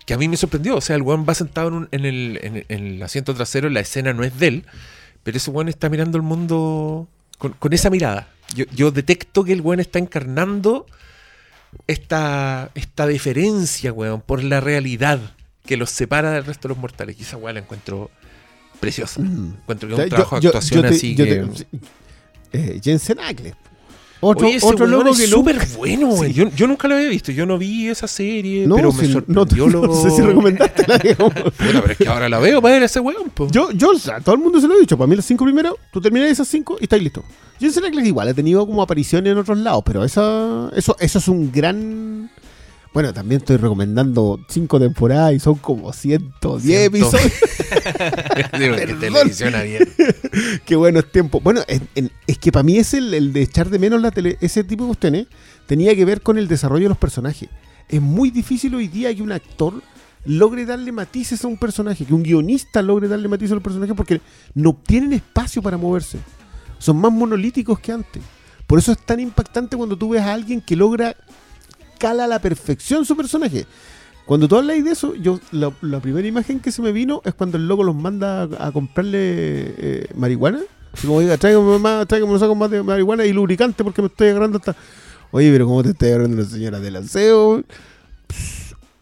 que 0.07 0.15
a 0.15 0.17
mí 0.17 0.27
me 0.27 0.37
sorprendió. 0.37 0.75
O 0.75 0.81
sea, 0.81 0.95
el 0.95 1.03
weón 1.03 1.23
va 1.29 1.35
sentado 1.35 1.87
en, 1.91 2.05
el, 2.05 2.39
en 2.41 2.65
el 2.67 3.03
asiento 3.03 3.35
trasero, 3.35 3.69
la 3.69 3.81
escena 3.81 4.11
no 4.11 4.23
es 4.23 4.39
de 4.39 4.47
él, 4.47 4.65
pero 5.25 5.37
ese 5.37 5.49
weón 5.51 5.67
está 5.67 5.89
mirando 5.89 6.15
el 6.17 6.21
mundo 6.23 7.09
con, 7.39 7.51
con 7.53 7.73
esa 7.73 7.89
mirada. 7.89 8.29
Yo, 8.55 8.63
yo 8.75 8.91
detecto 8.91 9.43
que 9.43 9.51
el 9.53 9.59
weón 9.61 9.79
está 9.79 9.97
encarnando 9.99 10.85
esta, 11.87 12.69
esta 12.75 13.07
diferencia, 13.07 13.91
weón, 13.91 14.21
por 14.21 14.43
la 14.43 14.61
realidad 14.61 15.19
que 15.65 15.77
los 15.77 15.89
separa 15.89 16.31
del 16.31 16.45
resto 16.45 16.67
de 16.67 16.75
los 16.75 16.77
mortales. 16.77 17.17
Y 17.19 17.23
esa 17.23 17.37
weón 17.37 17.55
la 17.55 17.61
encuentro 17.61 18.11
preciosa. 18.79 19.19
Mm. 19.21 19.55
Encuentro 19.61 19.89
que 19.89 19.95
O 19.95 19.97
es 19.97 19.97
sea, 19.97 20.05
un 20.05 20.09
trabajo 20.09 20.35
yo- 20.39 20.41
de 20.41 20.47
actuación 20.57 20.83
yo 20.83 20.89
así 20.89 21.15
que... 21.15 21.25
te- 21.25 21.67
eh, 22.53 22.79
Jensen 22.83 23.19
Ackles. 23.19 23.55
Otro, 24.27 24.47
Oye, 24.47 24.57
ese 24.57 24.65
otro 24.65 24.87
loco 24.87 25.09
es 25.09 25.19
que 25.19 25.27
súper 25.27 25.67
bueno, 25.77 26.07
güey. 26.07 26.33
Sí. 26.33 26.39
Yo, 26.39 26.49
yo 26.49 26.67
nunca 26.67 26.87
lo 26.87 26.95
había 26.95 27.09
visto. 27.09 27.31
Yo 27.31 27.45
no 27.45 27.57
vi 27.57 27.87
esa 27.87 28.07
serie, 28.07 28.65
No, 28.65 28.75
pero 28.75 28.91
me 28.91 28.99
si- 29.01 29.07
no, 29.07 29.13
sorprendió 29.13 29.67
no, 29.69 29.85
lo... 29.85 29.93
sé 30.01 30.09
si 30.09 30.21
recomendaste 30.21 30.85
la 30.87 30.97
digamos. 30.97 31.33
Puta, 31.33 31.53
pero 31.57 31.91
es 31.91 31.97
que 31.97 32.07
ahora 32.07 32.27
la 32.27 32.39
veo 32.39 32.61
para 32.61 32.73
ver 32.73 32.83
a 32.83 32.85
ese 32.87 32.99
weón, 32.99 33.29
po. 33.29 33.47
Yo, 33.51 33.71
yo, 33.71 33.93
sea, 33.99 34.19
todo 34.21 34.35
el 34.35 34.41
mundo 34.41 34.59
se 34.59 34.67
lo 34.67 34.75
he 34.75 34.79
dicho. 34.79 34.97
Para 34.97 35.07
mí, 35.07 35.15
las 35.15 35.25
cinco 35.25 35.45
primeras, 35.45 35.73
tú 35.91 36.01
terminas 36.01 36.29
esas 36.29 36.47
cinco 36.47 36.77
y 36.79 36.83
estáis 36.85 37.03
listo. 37.03 37.23
Jensen 37.59 37.85
Ackles 37.85 38.07
igual 38.07 38.27
ha 38.27 38.33
tenido 38.33 38.65
como 38.65 38.81
apariciones 38.81 39.31
en 39.31 39.37
otros 39.37 39.57
lados, 39.57 39.83
pero 39.85 40.03
esa, 40.03 40.69
eso, 40.75 40.95
eso 40.99 41.19
es 41.19 41.27
un 41.27 41.51
gran. 41.51 42.29
Bueno, 42.95 43.13
también 43.13 43.41
estoy 43.41 43.57
recomendando 43.57 44.39
cinco 44.47 44.79
temporadas 44.79 45.33
y 45.33 45.39
son 45.41 45.55
como 45.55 45.91
110 45.91 46.63
Ciento. 46.63 46.97
episodios. 46.97 47.33
Digo, 48.59 48.75
que 48.77 48.93
televisión 48.93 49.53
abierta. 49.53 50.03
Qué 50.65 50.75
bueno 50.77 50.99
es 50.99 51.11
tiempo. 51.11 51.41
Bueno, 51.41 51.61
en- 51.67 51.87
en- 51.95 52.11
es 52.25 52.37
que 52.39 52.53
para 52.53 52.63
mí 52.63 52.77
es 52.77 52.93
el, 52.93 53.13
el 53.13 53.33
de 53.33 53.41
echar 53.41 53.69
de 53.69 53.79
menos 53.79 54.01
la 54.01 54.11
tele, 54.11 54.37
ese 54.39 54.63
tipo 54.63 54.85
de 54.85 54.87
cuestiones. 54.87 55.27
Tenía 55.67 55.93
que 55.93 56.05
ver 56.05 56.21
con 56.21 56.37
el 56.37 56.47
desarrollo 56.47 56.83
de 56.83 56.89
los 56.89 56.97
personajes. 56.97 57.49
Es 57.89 58.01
muy 58.01 58.31
difícil 58.31 58.73
hoy 58.75 58.87
día 58.87 59.13
que 59.13 59.21
un 59.21 59.33
actor 59.33 59.81
logre 60.23 60.65
darle 60.65 60.93
matices 60.93 61.43
a 61.43 61.47
un 61.49 61.57
personaje, 61.57 62.05
que 62.05 62.13
un 62.13 62.23
guionista 62.23 62.81
logre 62.81 63.09
darle 63.09 63.27
matices 63.27 63.51
a 63.51 63.55
los 63.55 63.63
personajes 63.63 63.93
porque 63.95 64.21
no 64.53 64.73
tienen 64.73 65.11
espacio 65.11 65.61
para 65.61 65.75
moverse. 65.77 66.17
Son 66.79 66.95
más 66.95 67.11
monolíticos 67.11 67.77
que 67.79 67.91
antes. 67.91 68.23
Por 68.65 68.79
eso 68.79 68.93
es 68.93 68.99
tan 68.99 69.19
impactante 69.19 69.75
cuando 69.75 69.97
tú 69.97 70.09
ves 70.09 70.21
a 70.21 70.33
alguien 70.33 70.61
que 70.61 70.77
logra 70.77 71.15
cala 71.97 72.25
a 72.25 72.27
la 72.27 72.39
perfección 72.39 73.05
su 73.05 73.15
personaje. 73.15 73.65
Cuando 74.25 74.47
tú 74.47 74.57
hablas 74.57 74.83
de 74.83 74.91
eso, 74.91 75.13
yo 75.15 75.39
la, 75.51 75.71
la 75.81 75.99
primera 75.99 76.27
imagen 76.27 76.59
que 76.59 76.71
se 76.71 76.81
me 76.81 76.91
vino 76.91 77.21
es 77.25 77.33
cuando 77.35 77.57
el 77.57 77.67
loco 77.67 77.83
los 77.83 77.95
manda 77.95 78.43
a, 78.43 78.67
a 78.67 78.71
comprarle 78.71 79.17
eh, 79.19 80.07
marihuana. 80.15 80.61
Así 80.93 81.05
como 81.07 81.19
diga, 81.19 81.37
tráigame 81.37 81.77
más, 81.77 82.07
tráigame 82.07 82.55
más 82.55 82.71
de 82.71 82.81
marihuana 82.81 83.25
y 83.25 83.33
lubricante 83.33 83.83
porque 83.83 84.01
me 84.01 84.07
estoy 84.07 84.29
agarrando 84.29 84.57
hasta. 84.57 84.75
Oye, 85.31 85.51
pero 85.51 85.67
¿cómo 85.67 85.83
te 85.83 85.89
está 85.89 86.07
agarrando 86.07 86.41
la 86.41 86.49
señora 86.49 86.79
del 86.79 86.95
aseo? 86.95 87.63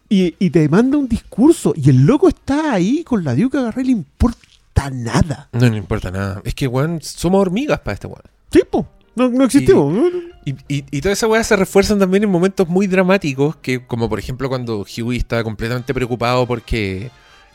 Y, 0.08 0.34
y 0.38 0.50
te 0.50 0.68
manda 0.68 0.98
un 0.98 1.08
discurso 1.08 1.72
y 1.74 1.88
el 1.88 2.04
loco 2.04 2.28
está 2.28 2.72
ahí 2.72 3.02
con 3.04 3.24
la 3.24 3.34
diuca 3.34 3.60
agarrada 3.60 3.82
y 3.82 3.86
le 3.86 3.92
importa 3.92 4.90
nada. 4.90 5.48
No 5.52 5.68
le 5.68 5.76
importa 5.76 6.10
nada. 6.10 6.42
Es 6.44 6.54
que, 6.54 6.66
weón, 6.66 7.00
somos 7.00 7.40
hormigas 7.40 7.80
para 7.80 7.94
este 7.94 8.06
weón. 8.06 8.22
Tipo, 8.50 8.86
no, 9.14 9.28
no 9.30 9.44
existimos. 9.44 9.92
¿no? 9.92 10.10
Y, 10.44 10.52
y, 10.68 10.84
y 10.90 11.00
todas 11.00 11.18
esas 11.18 11.30
weas 11.30 11.46
se 11.46 11.56
refuerzan 11.56 11.98
también 11.98 12.24
en 12.24 12.30
momentos 12.30 12.68
muy 12.68 12.86
dramáticos, 12.86 13.56
que 13.56 13.86
como 13.86 14.08
por 14.08 14.18
ejemplo 14.18 14.48
cuando 14.48 14.84
Huey 14.84 15.18
estaba 15.18 15.42
completamente 15.42 15.94
preocupado 15.94 16.46
porque 16.46 17.10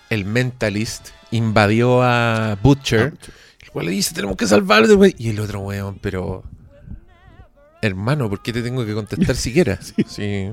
el 0.10 0.26
Mentalist 0.26 1.10
invadió 1.32 2.02
a 2.02 2.58
Butcher, 2.62 3.14
el 3.62 3.72
cual 3.72 3.86
le 3.86 3.92
dice, 3.92 4.16
tenemos 4.16 4.36
que 4.36 4.48
salvarlo, 4.48 4.98
güey". 4.98 5.16
y 5.18 5.30
el 5.30 5.40
otro 5.40 5.60
weón, 5.62 6.00
pero... 6.02 6.44
Hermano, 7.82 8.30
¿por 8.30 8.42
qué 8.42 8.52
te 8.52 8.62
tengo 8.62 8.86
que 8.86 8.94
contestar 8.94 9.36
siquiera? 9.38 9.80
Sí. 9.82 10.52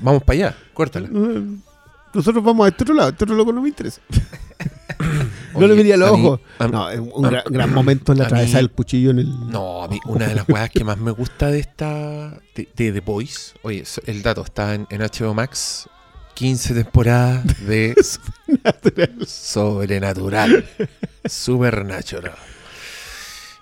Vamos 0.00 0.22
para 0.22 0.34
allá, 0.36 0.56
córtala. 0.72 1.08
Nosotros 2.14 2.44
vamos 2.44 2.66
a 2.66 2.68
este 2.68 2.84
otro 2.84 2.94
lado, 2.94 3.10
este 3.10 3.24
otro 3.24 3.34
loco 3.34 3.52
no 3.52 3.60
me 3.62 3.68
interesa. 3.68 4.00
no 5.60 5.66
le 5.66 5.74
vería 5.74 5.96
los 5.96 6.10
ojos. 6.10 6.40
no, 6.70 6.90
es 6.90 6.98
un 7.00 7.22
gran, 7.22 7.42
gran 7.48 7.72
momento 7.72 8.12
en 8.12 8.18
la 8.18 8.24
a 8.24 8.26
atravesada 8.28 8.62
mí- 8.62 8.68
del 8.68 8.70
cuchillo 8.74 9.10
en 9.10 9.18
el. 9.20 9.50
No, 9.50 9.82
a 9.82 9.88
mí 9.88 9.98
una 10.06 10.26
de 10.28 10.34
las 10.34 10.48
weas 10.48 10.70
que 10.70 10.84
más 10.84 10.98
me 10.98 11.10
gusta 11.10 11.50
de 11.50 11.58
esta. 11.60 12.30
de, 12.54 12.68
de 12.76 12.92
The 12.92 13.00
Boys. 13.00 13.54
Oye, 13.62 13.84
el 14.06 14.22
dato 14.22 14.42
está 14.42 14.74
en, 14.74 14.86
en 14.90 15.00
HBO 15.00 15.34
Max. 15.34 15.88
15 16.34 16.74
temporadas 16.74 17.44
de 17.66 17.94
Sobrenatural. 19.26 20.64
Supernatural. 21.24 22.34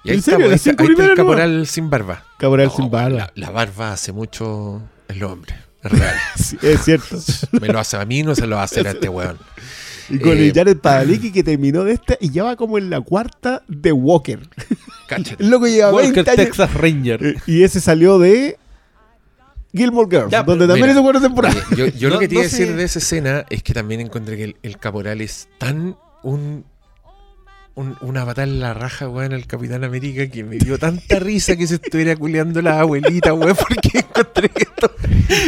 Y 0.04 0.08
ahí 0.10 0.14
¿En 0.14 0.18
está, 0.18 0.30
serio? 0.32 0.46
ahí 0.46 0.50
¿Las 0.52 0.66
está, 0.66 0.70
cinco 0.70 0.82
ahí 0.84 0.88
está 0.90 1.04
el 1.04 1.14
caporal 1.16 1.66
sin 1.66 1.90
barba. 1.90 2.24
Cabral 2.38 2.66
No, 2.68 2.74
sin 2.76 2.90
barba. 2.90 3.16
La, 3.18 3.32
la 3.34 3.50
barba 3.50 3.92
hace 3.92 4.12
mucho 4.12 4.82
en 5.08 5.18
los 5.18 5.32
hombres. 5.32 5.56
Es 5.82 5.92
real. 5.92 6.16
Sí, 6.36 6.56
es 6.62 6.84
cierto. 6.84 7.18
Me 7.60 7.68
lo 7.68 7.78
hace 7.78 7.96
a 7.96 8.04
mí, 8.04 8.22
no 8.22 8.34
se 8.34 8.46
lo 8.46 8.56
va 8.56 8.62
a 8.62 8.64
hacer 8.64 8.86
a 8.88 8.92
este 8.92 9.08
weón. 9.08 9.38
Y 10.12 10.18
con 10.20 10.36
Eh, 10.36 10.46
el 10.48 10.52
Jared 10.52 10.76
Padalecki 10.82 11.32
que 11.32 11.42
terminó 11.42 11.84
de 11.84 11.94
esta 11.94 12.16
y 12.20 12.30
ya 12.30 12.44
va 12.44 12.56
como 12.56 12.78
en 12.78 12.90
la 12.90 13.00
cuarta 13.00 13.62
de 13.68 13.92
Walker. 13.92 14.40
Cáchate. 15.08 15.42
Loco 15.44 15.66
lleva 15.66 15.90
20 15.92 16.18
Walker 16.20 16.30
años. 16.32 16.44
Texas 16.46 16.74
Ranger. 16.74 17.26
Eh, 17.26 17.34
Y 17.46 17.62
ese 17.64 17.80
salió 17.80 18.18
de 18.18 18.56
Gilmore 19.74 20.08
Girls, 20.10 20.30
Ya, 20.30 20.42
donde 20.42 20.66
también 20.66 20.88
mira. 20.88 20.98
es 20.98 21.02
buena 21.02 21.20
temporada. 21.20 21.54
Oye, 21.72 21.76
yo 21.92 21.98
yo 21.98 22.08
No- 22.08 22.14
lo 22.16 22.20
que 22.20 22.28
te 22.28 22.34
iba 22.34 22.42
no 22.42 22.46
a 22.48 22.50
decir 22.50 22.66
sé. 22.66 22.72
de 22.74 22.84
esa 22.84 22.98
escena 22.98 23.46
es 23.48 23.62
que 23.62 23.72
también 23.72 24.00
encontré 24.00 24.36
que 24.36 24.44
el, 24.44 24.56
el 24.62 24.76
caporal 24.78 25.20
es 25.22 25.48
tan 25.58 25.96
un, 26.22 26.64
un- 27.74 27.96
una 28.02 28.24
patada 28.26 28.46
en 28.46 28.60
la 28.60 28.74
raja, 28.74 29.08
weón, 29.08 29.32
al 29.32 29.46
Capitán 29.46 29.82
América 29.84 30.26
que 30.28 30.44
me 30.44 30.58
dio 30.58 30.78
tanta 30.78 31.18
risa 31.18 31.56
que 31.56 31.66
se 31.66 31.76
estuviera 31.76 32.14
culeando 32.16 32.60
la 32.60 32.80
abuelita, 32.80 33.32
weón, 33.32 33.56
porque 33.56 33.98
encontré 33.98 34.48
que 34.50 34.62
esto, 34.64 34.90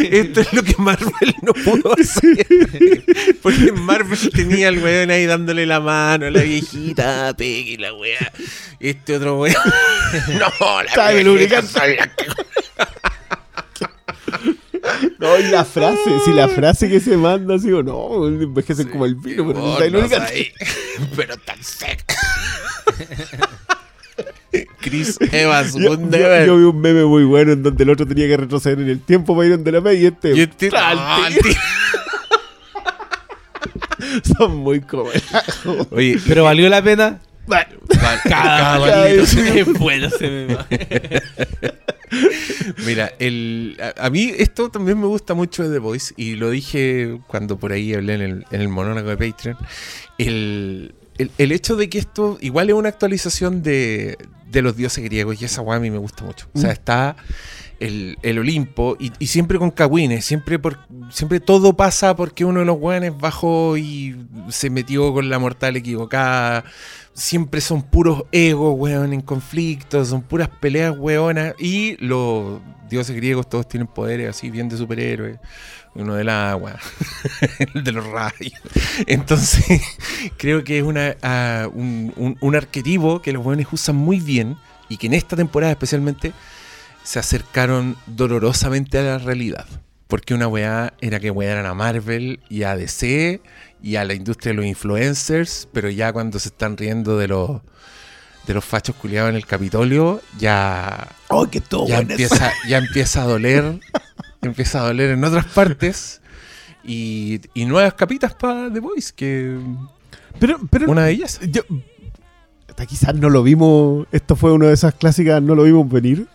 esto 0.09 0.41
es 0.41 0.53
lo 0.53 0.63
que 0.63 0.75
Marvel 0.77 1.35
no 1.43 1.53
pudo 1.53 1.93
hacer. 1.93 2.47
Porque 3.41 3.71
Marvel 3.71 4.29
tenía 4.31 4.69
al 4.69 4.79
weón 4.79 5.11
ahí 5.11 5.25
dándole 5.25 5.65
la 5.65 5.79
mano 5.79 6.25
a 6.25 6.31
la 6.31 6.41
viejita, 6.41 7.33
pegue 7.37 7.77
la 7.77 7.93
weá. 7.93 8.31
Este 8.79 9.17
otro 9.17 9.39
weón. 9.39 9.55
No, 10.39 10.81
la 10.83 10.91
Sabe 10.93 11.23
viejita 11.23 11.29
lubricante. 11.29 11.67
sabe 11.71 11.95
la 11.97 12.07
que- 12.15 12.25
No, 15.19 15.39
y 15.39 15.43
la 15.51 15.65
frase, 15.65 16.19
si 16.25 16.33
la 16.33 16.47
frase 16.47 16.89
que 16.89 16.99
se 16.99 17.17
manda, 17.17 17.55
así 17.55 17.71
o 17.71 17.81
no, 17.83 18.27
envejecen 18.27 18.89
como 18.89 19.05
el 19.05 19.15
vino, 19.15 19.45
pero 19.47 19.63
Oh, 19.63 19.79
está 19.81 19.89
no 19.97 20.07
sé, 20.07 20.53
pero 21.15 21.35
tan 21.37 21.61
seco. 21.63 22.03
Chris 24.79 25.17
Evans, 25.31 25.73
Yo, 25.75 25.91
un 25.91 26.03
yo- 26.03 26.07
deber. 26.17 26.47
yo 26.47 26.57
vi 26.57 26.63
un 26.63 26.79
meme 26.79 27.03
muy 27.03 27.23
bueno 27.25 27.51
en 27.51 27.61
donde 27.63 27.83
el 27.83 27.89
otro 27.89 28.05
tenía 28.05 28.27
que 28.27 28.37
retroceder 28.37 28.79
en 28.79 28.89
el 28.89 29.01
tiempo 29.01 29.35
para 29.35 29.47
ir 29.47 29.55
donde 29.55 29.71
la 29.71 29.79
ve 29.81 29.95
y 29.95 30.05
este, 30.05 30.33
Y 30.35 30.41
este- 30.41 30.69
no, 30.69 30.79
tiro. 31.41 31.59
son 34.37 34.55
muy 34.57 34.79
cómodos. 34.81 35.21
Oye, 35.91 36.19
Pero 36.27 36.43
valió 36.45 36.69
la 36.69 36.81
pena. 36.81 37.19
Cada 37.87 38.21
cada 38.23 38.77
balito. 38.79 39.25
Mira, 42.85 43.11
el, 43.19 43.77
a, 43.97 44.05
a 44.05 44.09
mí 44.09 44.31
esto 44.37 44.69
también 44.69 44.99
me 44.99 45.07
gusta 45.07 45.33
mucho 45.33 45.63
de 45.63 45.69
The 45.73 45.79
Voice 45.79 46.13
y 46.17 46.35
lo 46.35 46.49
dije 46.49 47.19
cuando 47.27 47.57
por 47.57 47.71
ahí 47.71 47.93
hablé 47.93 48.13
en 48.15 48.21
el, 48.21 48.45
en 48.51 48.61
el 48.61 48.69
monólogo 48.69 49.09
de 49.09 49.17
Patreon. 49.17 49.57
El, 50.17 50.95
el, 51.17 51.31
el 51.37 51.51
hecho 51.51 51.75
de 51.75 51.89
que 51.89 51.97
esto 51.99 52.37
igual 52.41 52.69
es 52.69 52.75
una 52.75 52.89
actualización 52.89 53.63
de, 53.63 54.17
de 54.49 54.61
los 54.61 54.75
dioses 54.77 55.03
griegos 55.03 55.41
y 55.41 55.45
esa 55.45 55.61
weá 55.61 55.77
a 55.77 55.79
mí 55.81 55.89
me 55.91 55.97
gusta 55.97 56.23
mucho. 56.23 56.47
O 56.53 56.59
sea, 56.59 56.69
Mm. 56.69 56.73
está 56.73 57.15
el, 57.79 58.17
el 58.21 58.39
Olimpo 58.39 58.95
y, 58.99 59.11
y 59.19 59.27
siempre 59.27 59.57
con 59.59 59.71
cagüines, 59.71 60.23
siempre, 60.25 60.59
por, 60.59 60.79
siempre 61.11 61.39
todo 61.39 61.75
pasa 61.75 62.15
porque 62.15 62.45
uno 62.45 62.61
de 62.61 62.65
los 62.65 62.77
weones 62.79 63.17
bajó 63.17 63.77
y 63.77 64.15
se 64.49 64.69
metió 64.69 65.13
con 65.13 65.29
la 65.29 65.39
mortal 65.39 65.75
equivocada. 65.75 66.63
Siempre 67.15 67.61
son 67.61 67.81
puros 67.81 68.23
egos, 68.31 68.75
weón, 68.77 69.13
en 69.13 69.21
conflictos, 69.21 70.09
son 70.09 70.21
puras 70.21 70.49
peleas, 70.49 70.93
weonas. 70.97 71.55
Y 71.57 71.95
los 72.05 72.59
dioses 72.89 73.15
griegos 73.15 73.49
todos 73.49 73.67
tienen 73.67 73.87
poderes 73.87 74.29
así, 74.29 74.49
bien 74.49 74.67
de 74.69 74.77
superhéroes. 74.77 75.39
Uno 75.95 76.15
del 76.15 76.27
agua, 76.27 76.77
el 77.73 77.83
de 77.85 77.91
los 77.93 78.05
rayos. 78.05 78.59
Entonces, 79.07 79.81
creo 80.37 80.63
que 80.65 80.77
es 80.79 80.83
una, 80.83 81.15
ah, 81.23 81.69
un, 81.73 82.11
un- 82.17 82.37
un 82.41 82.55
arquetipo 82.55 83.21
que 83.21 83.31
los 83.31 83.45
weones 83.45 83.67
usan 83.71 83.95
muy 83.95 84.19
bien 84.19 84.57
y 84.89 84.97
que 84.97 85.07
en 85.07 85.13
esta 85.13 85.37
temporada 85.37 85.71
especialmente 85.71 86.33
se 87.03 87.17
acercaron 87.19 87.95
dolorosamente 88.07 88.97
a 88.99 89.03
la 89.03 89.17
realidad. 89.19 89.65
Porque 90.07 90.33
una 90.33 90.47
weá 90.49 90.93
era 90.99 91.19
que 91.21 91.31
wearan 91.31 91.65
a 91.65 91.73
Marvel 91.73 92.41
y 92.49 92.63
a 92.63 92.75
DC 92.75 93.39
y 93.85 93.97
a 93.97 94.03
la 94.03 94.15
industria 94.15 94.51
de 94.51 94.55
los 94.57 94.65
influencers, 94.65 95.67
pero 95.71 95.91
ya 95.91 96.11
cuando 96.11 96.39
se 96.39 96.49
están 96.49 96.75
riendo 96.75 97.19
de 97.19 97.27
los 97.27 97.61
de 98.47 98.53
los 98.55 98.65
fachos 98.65 98.95
culiados 98.95 99.29
en 99.29 99.35
el 99.35 99.45
Capitolio, 99.45 100.21
ya, 100.39 101.07
¡Oh, 101.29 101.47
que 101.47 101.61
todo 101.61 101.87
ya 101.87 101.99
eso! 101.99 102.09
empieza, 102.11 102.51
ya 102.67 102.77
empieza 102.79 103.21
a 103.21 103.25
doler, 103.25 103.79
empieza 104.41 104.81
a 104.81 104.87
doler 104.87 105.11
en 105.11 105.23
otras 105.23 105.45
partes. 105.45 106.21
Y, 106.83 107.41
y 107.53 107.65
nuevas 107.65 107.93
capitas 107.95 108.33
para 108.35 108.71
The 108.71 108.79
Voice, 108.79 109.11
que 109.15 109.57
Pero, 110.39 110.59
pero 110.69 110.91
una 110.91 111.05
de 111.05 111.11
ellas. 111.11 111.39
yo, 111.51 111.61
hasta 112.67 112.85
quizás 112.87 113.13
no 113.15 113.29
lo 113.29 113.43
vimos. 113.43 114.07
Esto 114.11 114.35
fue 114.35 114.51
una 114.51 114.67
de 114.67 114.73
esas 114.73 114.95
clásicas, 114.95 115.41
no 115.41 115.53
lo 115.55 115.63
vimos 115.63 115.87
venir. 115.89 116.27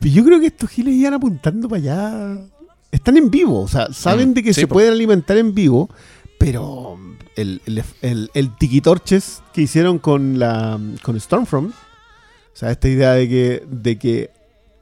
Yo 0.00 0.24
creo 0.24 0.40
que 0.40 0.46
estos 0.46 0.68
giles 0.70 0.94
iban 0.94 1.14
apuntando 1.14 1.68
para 1.68 1.80
allá. 1.80 2.38
Están 2.90 3.16
en 3.16 3.30
vivo, 3.30 3.60
o 3.62 3.68
sea, 3.68 3.90
saben 3.94 4.30
Mm, 4.30 4.34
de 4.34 4.42
que 4.42 4.52
sí, 4.52 4.60
se 4.62 4.66
pueden 4.66 4.92
alimentar 4.92 5.38
en 5.38 5.54
vivo, 5.54 5.88
pero 6.42 6.98
el, 7.36 7.62
el, 7.66 7.84
el, 8.02 8.30
el 8.34 8.50
que 8.56 9.62
hicieron 9.62 10.00
con 10.00 10.40
la 10.40 10.76
con 11.02 11.18
Stormfront, 11.20 11.72
o 11.72 11.74
sea, 12.52 12.72
esta 12.72 12.88
idea 12.88 13.12
de 13.12 13.28
que, 13.28 13.64
de 13.70 13.96
que 13.96 14.30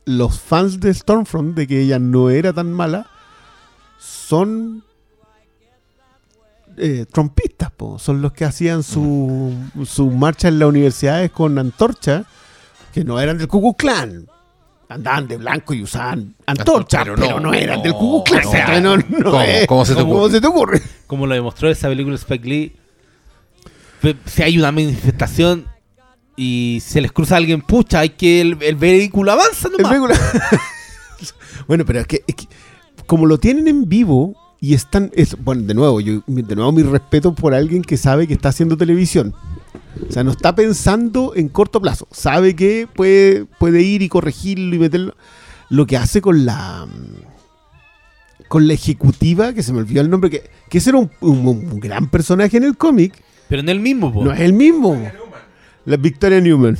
los 0.06 0.40
fans 0.40 0.80
de 0.80 0.94
Stormfront, 0.94 1.54
de 1.54 1.66
que 1.66 1.82
ella 1.82 1.98
no 1.98 2.30
era 2.30 2.54
tan 2.54 2.72
mala, 2.72 3.08
son 3.98 4.84
eh, 6.78 7.04
trompistas, 7.12 7.70
son 7.98 8.22
los 8.22 8.32
que 8.32 8.46
hacían 8.46 8.82
su, 8.82 9.52
su 9.84 10.10
marcha 10.10 10.48
en 10.48 10.60
las 10.60 10.68
universidades 10.70 11.30
con 11.30 11.58
antorcha, 11.58 12.24
que 12.94 13.04
no 13.04 13.20
eran 13.20 13.36
del 13.36 13.48
Ku 13.48 13.74
Klan. 13.74 14.26
Andaban 14.90 15.28
de 15.28 15.36
blanco 15.36 15.72
y 15.72 15.82
usaban 15.82 16.34
antorcha, 16.46 17.04
pero, 17.04 17.14
Pero 17.14 17.38
no, 17.40 17.54
eran 17.54 17.76
no, 17.78 17.82
del 17.84 17.92
Ku 17.94 18.24
Klux 18.24 18.42
Klan. 18.42 18.42
no. 18.42 18.48
O 18.50 18.52
sea, 18.52 18.80
no- 18.80 18.96
no 18.96 19.30
¿Cómo? 19.30 19.40
es- 19.42 19.66
¿Cómo 19.66 19.84
se 19.86 19.94
te 19.94 20.00
se 20.32 20.40
te 20.40 20.46
ocurre? 20.48 20.82
Como 21.06 21.26
lo 21.26 21.34
demostró 21.34 21.70
esa 21.70 21.88
película 21.88 22.16
Spike 22.16 22.48
Lee. 22.48 22.72
Si 24.26 24.42
hay 24.42 24.58
una 24.58 24.72
manifestación 24.72 25.66
y 26.36 26.82
se 26.84 27.00
les 27.00 27.12
cruza 27.12 27.34
a 27.34 27.38
alguien, 27.38 27.60
pucha, 27.60 28.00
hay 28.00 28.10
que 28.10 28.40
el, 28.40 28.56
el 28.62 28.74
vehículo 28.76 29.30
avanza 29.32 29.68
El 29.68 29.74
nomás. 29.82 29.92
vehículo- 29.92 30.14
bueno, 31.68 31.84
pero 31.84 32.00
es 32.00 32.06
que, 32.06 32.24
es 32.26 32.34
que 32.34 32.46
como 33.06 33.26
lo 33.26 33.38
tienen 33.38 33.68
en 33.68 33.88
vivo 33.88 34.34
y 34.60 34.74
están. 34.74 35.10
es- 35.14 35.36
bueno, 35.42 35.62
de 35.62 35.74
nuevo, 35.74 36.00
yo, 36.00 36.22
de 36.26 36.56
nuevo 36.56 36.72
mi 36.72 36.82
respeto 36.82 37.34
por 37.34 37.54
alguien 37.54 37.82
que 37.82 37.96
sabe 37.96 38.26
que 38.26 38.34
está 38.34 38.48
haciendo 38.48 38.76
televisión. 38.76 39.34
O 40.08 40.12
sea, 40.12 40.24
no 40.24 40.30
está 40.32 40.54
pensando 40.54 41.32
en 41.36 41.48
corto 41.48 41.80
plazo. 41.80 42.06
Sabe 42.10 42.54
que 42.56 42.88
puede, 42.94 43.44
puede 43.58 43.82
ir 43.82 44.02
y 44.02 44.08
corregirlo 44.08 44.74
y 44.74 44.78
meterlo. 44.78 45.14
Lo 45.68 45.86
que 45.86 45.96
hace 45.96 46.20
con 46.20 46.44
la. 46.44 46.86
Con 48.48 48.66
la 48.66 48.72
ejecutiva, 48.74 49.52
que 49.52 49.62
se 49.62 49.72
me 49.72 49.78
olvidó 49.78 50.00
el 50.00 50.10
nombre, 50.10 50.28
que, 50.30 50.50
que 50.68 50.78
ese 50.78 50.90
era 50.90 50.98
un, 50.98 51.10
un- 51.20 51.46
un 51.46 51.78
gran 51.80 52.08
personaje 52.08 52.56
en 52.56 52.64
el 52.64 52.76
cómic. 52.76 53.14
Pero 53.48 53.60
en 53.60 53.68
el 53.68 53.78
mismo, 53.78 54.12
po. 54.12 54.24
No 54.24 54.32
es 54.32 54.40
el 54.40 54.52
mismo. 54.52 55.00
La 55.84 55.96
Victoria 55.96 56.40
Newman. 56.40 56.76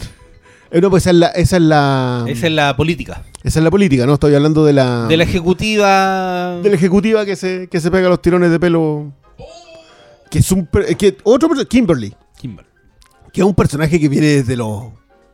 Eh, 0.72 0.80
no, 0.80 0.90
pues 0.90 1.04
esa 1.04 1.10
es 1.10 1.16
la. 1.16 1.26
Esa 1.28 1.56
es 1.58 1.62
la, 1.62 2.24
Esa 2.28 2.46
es 2.48 2.52
la 2.52 2.76
política. 2.76 3.22
esa 3.44 3.58
es 3.60 3.64
la 3.64 3.70
política, 3.70 4.04
¿no? 4.06 4.14
Estoy 4.14 4.34
hablando 4.34 4.64
de 4.64 4.72
la. 4.72 5.06
De 5.06 5.16
la 5.16 5.22
ejecutiva. 5.24 6.56
de 6.60 6.68
la 6.68 6.74
ejecutiva 6.74 7.24
que 7.24 7.36
se, 7.36 7.68
que 7.68 7.80
se 7.80 7.90
pega 7.90 8.08
los 8.08 8.20
tirones 8.20 8.50
de 8.50 8.58
pelo. 8.58 9.12
Que 10.30 10.40
es 10.40 10.50
un. 10.50 10.68
Que 10.98 11.16
otro 11.22 11.48
Kimberly. 11.68 12.14
Que 13.32 13.40
es 13.40 13.46
un 13.46 13.54
personaje 13.54 13.98
que 14.00 14.08
viene 14.08 14.26
desde 14.26 14.56
los 14.56 14.84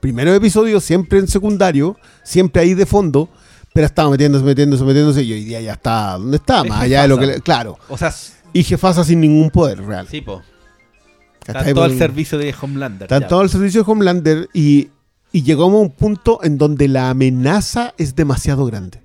primeros 0.01 0.37
episodios, 0.37 0.85
siempre 0.85 1.19
en 1.19 1.29
secundario, 1.29 1.97
siempre 2.23 2.63
ahí 2.63 2.75
de 2.75 2.87
fondo. 2.87 3.29
Pero 3.73 3.85
ha 3.85 3.89
estado 3.89 4.11
metiéndose, 4.11 4.45
metiéndose, 4.45 4.85
metiéndose. 4.85 5.23
Y 5.23 5.33
hoy 5.33 5.45
día 5.45 5.61
ya 5.61 5.73
está. 5.75 6.13
¿Dónde 6.19 6.37
está? 6.39 6.63
Es 6.63 6.69
Más 6.69 6.83
allá 6.83 7.03
de 7.03 7.09
lo 7.09 7.19
que. 7.19 7.27
le- 7.27 7.41
claro. 7.41 7.79
O 7.89 7.97
sea, 7.99 8.13
Y 8.53 8.63
jefasa 8.65 9.05
sin 9.05 9.21
ningún 9.21 9.51
poder 9.51 9.83
real. 9.85 10.07
sí, 10.11 10.21
po. 10.21 10.43
Está 11.47 11.73
todo 11.73 11.85
al 11.85 11.97
servicio 11.97 12.39
de 12.39 12.53
Homelander. 12.61 13.03
Está 13.05 13.29
todo 13.29 13.41
al 13.41 13.49
servicio 13.51 13.85
de 13.85 13.91
Homelander 13.93 14.49
y, 14.53 14.89
y 15.31 15.43
llegamos 15.43 15.75
a 15.75 15.83
un 15.83 15.91
punto 15.91 16.41
en 16.43 16.59
donde 16.59 16.89
la 16.89 17.11
amenaza 17.11 17.95
es 17.99 18.17
demasiado 18.17 18.67
grande. 18.67 19.01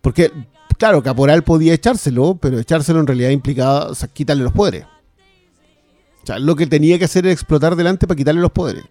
Porque, 0.00 0.32
claro, 0.78 1.00
Caporal 1.02 1.44
podía 1.44 1.74
echárselo, 1.74 2.36
pero 2.40 2.58
echárselo 2.58 2.98
en 2.98 3.06
realidad 3.06 3.30
implicaba 3.30 3.86
o 3.90 3.94
sea, 3.94 4.08
quitarle 4.08 4.42
los 4.42 4.52
poderes. 4.52 4.84
Lo 6.38 6.56
que 6.56 6.66
tenía 6.66 6.98
que 6.98 7.04
hacer 7.04 7.24
era 7.24 7.32
explotar 7.32 7.76
delante 7.76 8.06
para 8.06 8.16
quitarle 8.16 8.40
los 8.40 8.52
poderes. 8.52 8.84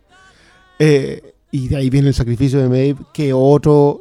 Eh, 0.80 1.34
y 1.52 1.68
de 1.68 1.78
ahí 1.78 1.90
viene 1.90 2.10
el 2.10 2.14
sacrificio 2.14 2.60
de 2.60 2.70
Maeve, 2.70 3.00
que 3.14 3.34
otro... 3.34 4.00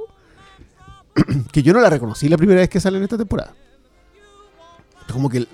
que 1.53 1.62
yo 1.62 1.72
no 1.72 1.81
la 1.81 1.91
reconocí 1.91 2.28
la 2.28 2.37
primera 2.37 2.61
vez 2.61 2.68
que 2.68 2.81
sale 2.81 2.99
en 2.99 3.05
esta 3.05 3.18
temporada. 3.18 3.55
Como 5.12 5.28
que 5.28 5.47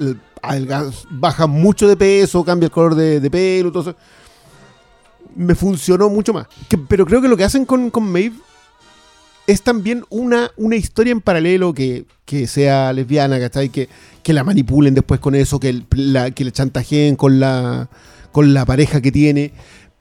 baja 1.10 1.46
mucho 1.46 1.88
de 1.88 1.96
peso, 1.96 2.44
cambia 2.44 2.66
el 2.66 2.70
color 2.70 2.94
de, 2.94 3.30
pelo, 3.30 3.72
todo 3.72 3.90
eso. 3.90 3.98
Me 5.34 5.54
funcionó 5.54 6.10
mucho 6.10 6.32
más. 6.32 6.46
Pero 6.88 7.06
creo 7.06 7.22
que 7.22 7.28
lo 7.28 7.36
que 7.36 7.44
hacen 7.44 7.64
con, 7.64 7.90
con 7.90 8.04
Maeve 8.10 8.36
es 9.46 9.62
también 9.62 10.04
una, 10.10 10.50
una 10.56 10.76
historia 10.76 11.12
en 11.12 11.20
paralelo 11.20 11.72
que, 11.72 12.04
que 12.24 12.46
sea 12.46 12.92
lesbiana, 12.92 13.38
¿cachai? 13.38 13.68
Que, 13.68 13.88
que 14.26 14.32
la 14.32 14.42
manipulen 14.42 14.92
después 14.92 15.20
con 15.20 15.36
eso, 15.36 15.60
que, 15.60 15.68
el- 15.68 15.86
la, 15.94 16.32
que 16.32 16.44
le 16.44 16.50
chantajeen 16.50 17.14
con 17.14 17.38
la, 17.38 17.88
con 18.32 18.54
la 18.54 18.66
pareja 18.66 19.00
que 19.00 19.12
tiene 19.12 19.52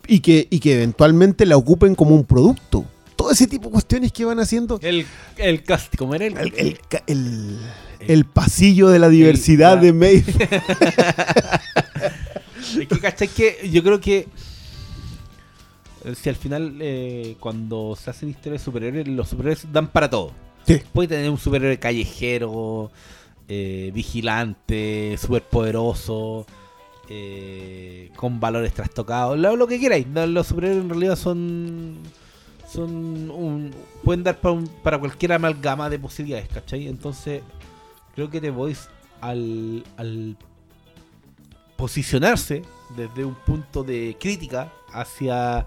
y 0.07 0.21
que, 0.21 0.47
y 0.49 0.59
que 0.61 0.73
eventualmente 0.73 1.45
la 1.45 1.57
ocupen 1.57 1.93
como 1.93 2.15
un 2.15 2.25
producto. 2.25 2.85
Todo 3.15 3.29
ese 3.29 3.45
tipo 3.45 3.65
de 3.65 3.73
cuestiones 3.73 4.11
que 4.11 4.25
van 4.25 4.39
haciendo. 4.39 4.79
El, 4.81 5.05
el 5.37 5.61
cast, 5.61 5.93
era 6.15 6.25
el, 6.25 6.79
El, 7.05 7.59
el 7.99 8.25
pasillo 8.25 8.89
de 8.89 8.97
la 8.97 9.09
diversidad 9.09 9.77
de 9.77 9.93
Maeve. 9.93 10.23
Es 12.79 12.87
que, 12.87 12.99
¿cachai? 12.99 13.27
Que 13.27 13.69
yo 13.71 13.83
creo 13.83 14.01
que 14.01 14.27
si 16.19 16.29
al 16.29 16.35
final 16.35 16.77
eh, 16.81 17.35
cuando 17.39 17.95
se 17.95 18.09
hacen 18.09 18.29
historias 18.29 18.61
de 18.61 18.65
superhéroes, 18.65 19.07
los 19.07 19.29
superhéroes 19.29 19.67
dan 19.71 19.87
para 19.87 20.09
todo. 20.09 20.31
Sí. 20.65 20.81
Puede 20.93 21.09
tener 21.09 21.29
un 21.29 21.37
superhéroe 21.37 21.77
callejero, 21.77 22.89
eh, 23.47 23.91
vigilante, 23.93 25.17
superpoderoso, 25.19 26.45
eh, 27.09 28.11
con 28.15 28.39
valores 28.39 28.73
trastocados, 28.73 29.37
lo, 29.37 29.67
que 29.67 29.79
queráis. 29.79 30.07
No, 30.07 30.25
Los 30.25 30.47
superhéroes 30.47 30.81
en 30.83 30.89
realidad 30.89 31.15
son 31.15 31.97
son 32.71 33.29
un, 33.31 33.71
pueden 34.03 34.23
dar 34.23 34.39
para, 34.41 34.53
un- 34.53 34.67
para 34.67 34.97
cualquier 34.99 35.33
amalgama 35.33 35.89
de 35.89 35.99
posibilidades, 35.99 36.49
¿cachai? 36.49 36.87
Entonces 36.87 37.41
creo 38.15 38.29
que 38.29 38.41
The 38.41 38.49
Voice 38.49 38.89
al, 39.21 39.83
al 39.97 40.35
posicionarse 41.77 42.63
desde 42.95 43.25
un 43.25 43.35
punto 43.35 43.83
de 43.83 44.17
crítica 44.19 44.71
hacia 44.91 45.65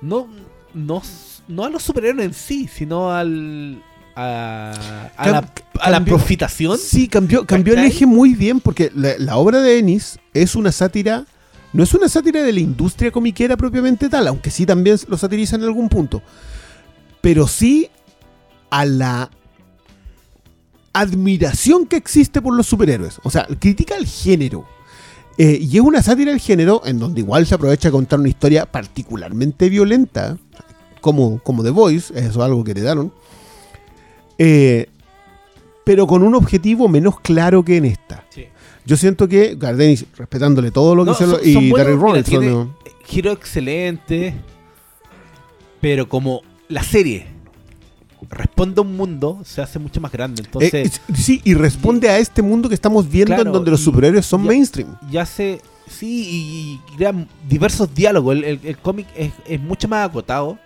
no 0.00 0.28
no, 0.74 1.02
no 1.48 1.64
a 1.64 1.70
los 1.70 1.82
superhéroes 1.82 2.24
en 2.26 2.32
sí, 2.34 2.66
sino 2.68 3.10
al 3.12 3.82
a, 4.14 5.10
a 5.16 5.24
Cam- 5.24 5.32
la, 5.32 5.52
a 5.80 5.90
la 5.90 6.04
profitación. 6.04 6.78
Sí, 6.78 7.08
cambió, 7.08 7.46
cambió 7.46 7.74
el 7.74 7.80
eje 7.84 8.06
muy 8.06 8.34
bien 8.34 8.60
porque 8.60 8.90
la, 8.94 9.14
la 9.18 9.36
obra 9.36 9.60
de 9.60 9.78
Ennis 9.78 10.18
es 10.34 10.54
una 10.54 10.72
sátira, 10.72 11.24
no 11.72 11.82
es 11.82 11.94
una 11.94 12.08
sátira 12.08 12.42
de 12.42 12.52
la 12.52 12.60
industria 12.60 13.10
comiquera 13.10 13.56
propiamente 13.56 14.08
tal, 14.08 14.26
aunque 14.28 14.50
sí 14.50 14.66
también 14.66 14.98
lo 15.08 15.16
satiriza 15.16 15.56
en 15.56 15.64
algún 15.64 15.88
punto, 15.88 16.22
pero 17.20 17.46
sí 17.46 17.88
a 18.70 18.84
la 18.84 19.30
admiración 20.92 21.86
que 21.86 21.96
existe 21.96 22.42
por 22.42 22.54
los 22.54 22.66
superhéroes. 22.66 23.18
O 23.22 23.30
sea, 23.30 23.46
critica 23.58 23.96
el 23.96 24.06
género. 24.06 24.66
Eh, 25.38 25.58
y 25.62 25.76
es 25.76 25.82
una 25.82 26.02
sátira 26.02 26.30
del 26.30 26.40
género 26.40 26.82
en 26.84 26.98
donde 26.98 27.20
igual 27.20 27.46
se 27.46 27.54
aprovecha 27.54 27.88
a 27.88 27.90
contar 27.92 28.20
una 28.20 28.28
historia 28.28 28.66
particularmente 28.66 29.70
violenta, 29.70 30.36
como, 31.00 31.38
como 31.42 31.62
The 31.62 31.70
Voice, 31.70 32.12
eso 32.14 32.28
es 32.28 32.36
algo 32.36 32.62
que 32.62 32.72
heredaron. 32.72 33.12
Eh, 34.44 34.88
pero 35.84 36.06
con 36.06 36.22
un 36.22 36.34
objetivo 36.34 36.88
menos 36.88 37.20
claro 37.20 37.64
que 37.64 37.76
en 37.76 37.84
esta. 37.84 38.24
Sí. 38.30 38.46
Yo 38.84 38.96
siento 38.96 39.28
que 39.28 39.54
Gardenis, 39.56 40.04
respetándole 40.16 40.70
todo 40.72 40.94
lo 40.96 41.04
que 41.04 41.10
No, 41.10 41.16
hizo 41.16 41.30
son- 41.38 41.40
y 41.48 41.52
son 41.52 41.64
mira, 41.64 41.84
Rollins. 41.84 42.28
Giro 43.04 43.30
excelente, 43.32 44.34
pero 45.80 46.08
como 46.08 46.42
la 46.68 46.82
serie 46.82 47.26
responde 48.30 48.80
a 48.80 48.82
un 48.82 48.96
mundo, 48.96 49.40
se 49.44 49.60
hace 49.60 49.78
mucho 49.78 50.00
más 50.00 50.12
grande. 50.12 50.42
Entonces, 50.44 51.00
Eh, 51.08 51.14
sí, 51.14 51.40
y 51.44 51.54
responde 51.54 52.08
a 52.08 52.18
este 52.18 52.40
mundo 52.42 52.68
que 52.68 52.74
estamos 52.74 53.08
viendo 53.10 53.34
Claro, 53.34 53.48
en 53.48 53.52
donde 53.52 53.70
los 53.72 53.80
superhéroes 53.80 54.24
son 54.24 54.42
ya- 54.42 54.48
mainstream. 54.48 54.96
ya 55.10 55.26
se. 55.26 55.60
Sí, 55.88 56.24
y, 56.30 56.36
y 56.92 56.96
crea 56.96 57.12
diversos 57.48 57.92
diálogos. 57.94 58.36
El, 58.36 58.44
el- 58.44 58.60
el 58.64 58.78
cómic 58.78 59.06
es, 59.16 59.32
es 59.46 59.60
mucho 59.60 59.88
más 59.88 60.08
acotado. 60.08 60.58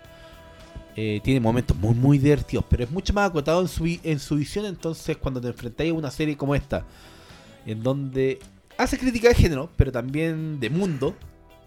Eh, 0.99 1.21
tiene 1.23 1.39
momentos 1.39 1.77
muy, 1.77 1.93
muy 1.93 2.17
divertidos, 2.17 2.65
pero 2.67 2.83
es 2.83 2.89
mucho 2.89 3.13
más 3.13 3.29
acotado 3.29 3.61
en 3.61 3.67
su, 3.67 3.85
en 3.85 4.17
su 4.17 4.35
visión. 4.35 4.65
Entonces, 4.65 5.15
cuando 5.15 5.39
te 5.39 5.47
enfrentáis 5.47 5.91
a 5.91 5.93
una 5.93 6.09
serie 6.09 6.35
como 6.35 6.55
esta, 6.55 6.85
en 7.67 7.83
donde 7.83 8.39
hace 8.79 8.97
crítica 8.97 9.27
de 9.27 9.35
género, 9.35 9.69
pero 9.77 9.91
también 9.91 10.59
de 10.59 10.71
mundo, 10.71 11.13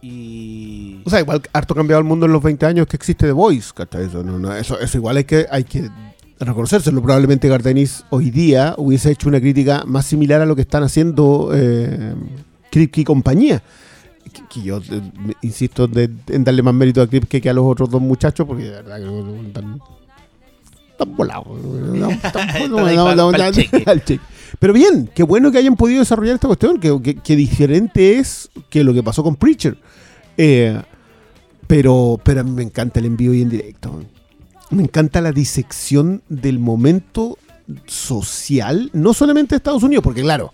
y. 0.03 1.01
O 1.05 1.11
sea, 1.11 1.21
igual 1.21 1.43
harto 1.53 1.75
ha 1.75 1.77
cambiado 1.77 2.01
el 2.01 2.09
mundo 2.09 2.27
en 2.27 2.33
los 2.33 2.43
20 2.43 2.67
años 2.67 2.89
que 2.89 2.97
existe 2.97 3.25
The 3.27 3.33
Voice, 3.33 3.71
¿cachai? 3.73 4.07
Eso, 4.07 4.25
no, 4.25 4.37
no, 4.37 4.53
eso, 4.53 4.81
eso 4.81 4.99
igual 4.99 5.19
hay 5.19 5.25
que, 5.25 5.47
hay 5.49 5.63
que 5.63 5.89
reconocérselo. 6.41 7.01
Probablemente 7.01 7.49
Gardenis 7.49 8.05
hoy 8.11 8.31
día 8.31 8.75
hubiese 8.79 9.13
hecho 9.13 9.29
una 9.29 9.41
crítica 9.41 9.85
más 9.87 10.07
similar 10.07 10.41
a 10.41 10.47
lo 10.47 10.57
que 10.57 10.63
están 10.63 10.83
haciendo 10.83 11.53
eh, 11.55 12.15
y 12.73 13.05
compañía. 13.05 13.63
Yo 14.57 14.79
eh, 14.79 15.01
insisto 15.43 15.87
de- 15.87 16.11
en 16.29 16.45
darle 16.45 16.63
más 16.63 16.75
mérito 16.75 17.01
a 17.03 17.07
Kripke 17.07 17.41
que 17.41 17.51
a 17.51 17.55
los 17.55 17.65
otros 17.65 17.89
dos 17.91 18.01
muchachos, 18.03 18.47
porque 18.47 18.65
de 18.65 18.71
verdad 18.71 18.99
que 18.99 19.05
no- 19.05 19.43
están, 19.47 19.81
están 20.91 21.17
volados. 21.17 21.47
Pero 24.59 24.73
bien, 24.73 25.09
qué 25.15 25.23
bueno 25.23 25.53
que 25.53 25.59
hayan 25.59 25.77
podido 25.77 26.01
desarrollar 26.01 26.35
esta 26.35 26.49
cuestión, 26.49 26.81
que, 26.81 27.01
que- 27.03 27.15
que 27.17 27.37
diferente 27.37 28.19
es 28.19 28.51
que 28.69 28.83
lo 28.83 28.93
que 28.93 29.03
pasó 29.03 29.23
con 29.23 29.37
Preacher. 29.37 29.77
Eh, 30.37 30.81
pero, 31.67 32.19
pero 32.25 32.41
a 32.41 32.45
mí 32.45 32.51
me 32.51 32.63
encanta 32.63 32.99
el 32.99 33.07
envío 33.07 33.33
y 33.33 33.43
en 33.43 33.51
directo. 33.51 34.03
Me 34.71 34.83
encanta 34.83 35.21
la 35.21 35.31
disección 35.33 36.23
del 36.29 36.59
momento 36.59 37.39
social, 37.87 38.91
no 38.93 39.15
solamente 39.15 39.51
de 39.55 39.59
Estados 39.59 39.83
Unidos, 39.83 40.03
porque 40.03 40.23
claro, 40.23 40.53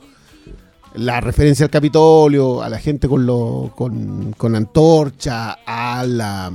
la 0.96 1.20
referencia 1.20 1.64
al 1.64 1.70
Capitolio, 1.70 2.62
a 2.62 2.68
la 2.68 2.78
gente 2.78 3.08
con, 3.08 3.26
lo, 3.26 3.72
con, 3.76 4.32
con 4.36 4.54
antorcha, 4.54 5.58
a 5.66 6.04
la 6.06 6.50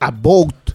a 0.00 0.10
Boat, 0.10 0.72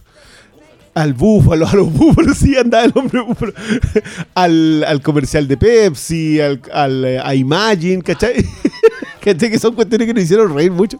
al 0.94 1.14
búfalo, 1.14 1.66
a 1.66 1.74
los 1.74 1.92
búfalos, 1.96 2.38
sí, 2.38 2.56
andaba 2.56 2.84
el 2.84 2.92
hombre 2.94 3.20
búfalo, 3.20 3.52
al, 4.34 4.84
al 4.84 5.00
comercial 5.00 5.48
de 5.48 5.56
Pepsi, 5.56 6.40
al, 6.40 6.60
al, 6.72 7.04
eh, 7.04 7.20
a 7.22 7.34
Imagine, 7.34 8.02
¿cachai? 8.02 8.44
¿Cachai? 9.20 9.50
Que 9.50 9.58
son 9.58 9.74
cuestiones 9.74 10.06
que 10.06 10.14
nos 10.14 10.24
hicieron 10.24 10.54
reír 10.54 10.70
mucho. 10.70 10.98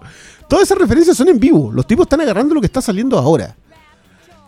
Todas 0.49 0.65
esas 0.65 0.79
referencias 0.79 1.17
son 1.17 1.29
en 1.29 1.39
vivo. 1.39 1.71
Los 1.73 1.87
tipos 1.87 2.05
están 2.05 2.21
agarrando 2.21 2.55
lo 2.55 2.61
que 2.61 2.67
está 2.67 2.81
saliendo 2.81 3.19
ahora. 3.19 3.55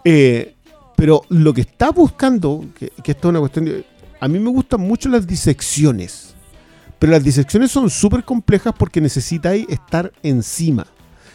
Eh, 0.05 0.55
pero 0.97 1.23
lo 1.29 1.53
que 1.53 1.63
está 1.63 1.91
buscando, 1.91 2.65
que, 2.79 2.91
que 3.03 3.13
esto 3.13 3.29
es 3.29 3.31
una 3.31 3.41
cuestión 3.41 3.67
de... 3.67 3.85
A 4.19 4.29
mí 4.29 4.39
me 4.39 4.51
gustan 4.51 4.81
mucho 4.81 5.09
las 5.09 5.27
disecciones. 5.27 6.20
Pero 7.01 7.13
las 7.13 7.25
disecciones 7.25 7.73
son 7.73 7.89
súper 7.89 8.25
complejas 8.25 8.75
porque 8.79 9.01
necesitáis 9.01 9.67
estar 9.71 10.13
encima. 10.23 10.87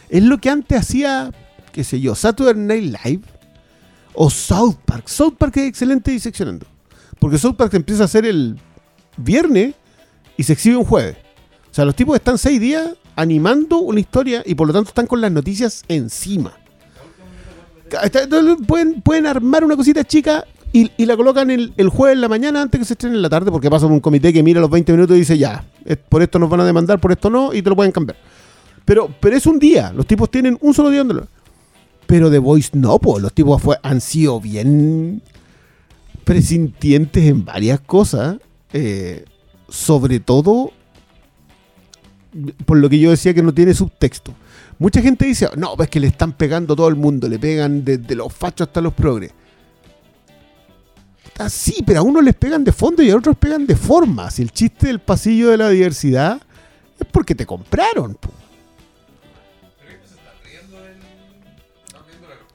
Es 0.08 0.22
lo 0.22 0.38
que 0.38 0.48
antes 0.48 0.78
hacía, 0.78 1.32
qué 1.72 1.82
sé 1.82 2.00
yo, 2.00 2.14
Saturday 2.14 2.54
Night 2.54 2.96
Live 3.04 3.22
o 4.14 4.30
South 4.30 4.76
Park. 4.84 5.08
South 5.08 5.34
Park 5.36 5.56
es 5.56 5.68
excelente 5.68 6.12
diseccionando. 6.12 6.66
Porque 7.18 7.36
South 7.36 7.56
Park 7.56 7.74
empieza 7.74 8.02
a 8.02 8.04
hacer 8.04 8.24
el 8.24 8.60
viernes 9.16 9.74
y 10.36 10.44
se 10.44 10.52
exhibe 10.52 10.76
un 10.76 10.84
jueves. 10.84 11.16
O 11.68 11.74
sea, 11.74 11.84
los 11.84 11.96
tipos 11.96 12.14
están 12.14 12.38
seis 12.38 12.60
días 12.60 12.90
animando 13.16 13.78
una 13.78 13.98
historia 13.98 14.44
y 14.46 14.54
por 14.54 14.68
lo 14.68 14.72
tanto 14.72 14.90
están 14.90 15.08
con 15.08 15.20
las 15.20 15.32
noticias 15.32 15.82
encima. 15.88 16.52
Pueden, 18.68 19.02
pueden 19.02 19.26
armar 19.26 19.64
una 19.64 19.74
cosita 19.74 20.04
chica 20.04 20.44
y, 20.72 21.06
la 21.06 21.16
colocan 21.16 21.50
el, 21.50 21.72
jueves 21.88 22.16
en 22.16 22.20
la 22.20 22.28
mañana 22.28 22.60
antes 22.60 22.78
que 22.78 22.84
se 22.84 22.92
estrene 22.94 23.16
en 23.16 23.22
la 23.22 23.30
tarde 23.30 23.50
porque 23.50 23.70
pasa 23.70 23.86
por 23.86 23.92
un 23.92 24.00
comité 24.00 24.32
que 24.32 24.42
mira 24.42 24.60
los 24.60 24.70
20 24.70 24.92
minutos 24.92 25.16
y 25.16 25.20
dice 25.20 25.38
ya, 25.38 25.64
por 26.08 26.22
esto 26.22 26.38
nos 26.38 26.50
van 26.50 26.60
a 26.60 26.64
demandar, 26.64 27.00
por 27.00 27.12
esto 27.12 27.30
no, 27.30 27.54
y 27.54 27.62
te 27.62 27.70
lo 27.70 27.76
pueden 27.76 27.92
cambiar. 27.92 28.18
Pero, 28.84 29.08
pero 29.20 29.36
es 29.36 29.46
un 29.46 29.58
día, 29.58 29.92
los 29.92 30.06
tipos 30.06 30.30
tienen 30.30 30.58
un 30.60 30.74
solo 30.74 30.90
día 30.90 30.98
donde 31.00 31.14
lo- 31.14 31.28
Pero 32.06 32.30
The 32.30 32.38
Voice 32.38 32.70
no, 32.74 32.98
pues 32.98 33.22
los 33.22 33.32
tipos 33.32 33.60
fue, 33.62 33.78
han 33.82 34.00
sido 34.00 34.40
bien 34.40 35.22
presintientes 36.24 37.24
en 37.24 37.44
varias 37.44 37.80
cosas, 37.80 38.36
eh, 38.72 39.24
sobre 39.68 40.20
todo 40.20 40.72
por 42.66 42.76
lo 42.76 42.88
que 42.90 42.98
yo 42.98 43.10
decía 43.10 43.32
que 43.32 43.42
no 43.42 43.54
tiene 43.54 43.72
subtexto. 43.72 44.34
Mucha 44.78 45.00
gente 45.00 45.24
dice, 45.24 45.48
no, 45.56 45.74
pues 45.74 45.88
que 45.88 46.00
le 46.00 46.08
están 46.08 46.32
pegando 46.32 46.74
a 46.74 46.76
todo 46.76 46.88
el 46.88 46.96
mundo, 46.96 47.28
le 47.28 47.38
pegan 47.38 47.82
desde 47.84 48.14
los 48.14 48.32
fachos 48.32 48.68
hasta 48.68 48.80
los 48.82 48.92
progres. 48.92 49.32
Sí, 51.48 51.82
pero 51.86 52.00
a 52.00 52.02
unos 52.02 52.24
les 52.24 52.34
pegan 52.34 52.64
de 52.64 52.72
fondo 52.72 53.02
y 53.02 53.10
a 53.10 53.16
otros 53.16 53.36
pegan 53.36 53.66
de 53.66 53.76
forma. 53.76 54.30
Si 54.30 54.42
el 54.42 54.52
chiste 54.52 54.86
del 54.86 55.00
pasillo 55.00 55.50
de 55.50 55.56
la 55.56 55.68
diversidad 55.68 56.40
es 56.98 57.06
porque 57.10 57.34
te 57.34 57.44
compraron. 57.44 58.14
po. 58.14 58.30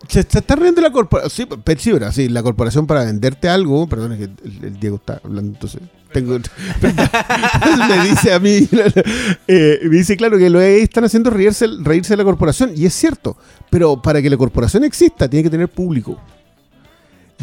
Se, 0.07 0.23
se 0.23 0.39
está 0.39 0.55
riendo 0.55 0.82
la 0.82 0.91
corporación. 0.91 1.47
Sí, 1.65 1.73
sí, 1.77 1.91
sí, 2.11 2.29
la 2.29 2.43
corporación 2.43 2.86
para 2.86 3.05
venderte 3.05 3.47
algo. 3.47 3.88
Perdón, 3.88 4.13
es 4.13 4.17
que 4.17 4.23
el, 4.43 4.79
Diego 4.79 4.97
está 4.97 5.21
hablando, 5.23 5.53
entonces. 5.53 5.82
Tengo, 6.11 6.38
me 7.88 8.09
dice 8.09 8.34
a 8.34 8.39
mí, 8.39 8.67
eh, 9.47 9.79
me 9.84 9.95
dice 9.95 10.17
claro 10.17 10.38
que 10.38 10.49
lo 10.49 10.59
están 10.59 11.05
haciendo 11.05 11.29
reírse, 11.29 11.65
reírse 11.79 12.11
de 12.11 12.17
la 12.17 12.25
corporación, 12.25 12.73
y 12.75 12.86
es 12.86 12.93
cierto, 12.93 13.38
pero 13.69 14.01
para 14.01 14.21
que 14.21 14.29
la 14.29 14.36
corporación 14.36 14.84
exista 14.84 15.29
tiene 15.29 15.43
que 15.43 15.49
tener 15.49 15.69
público. 15.69 16.19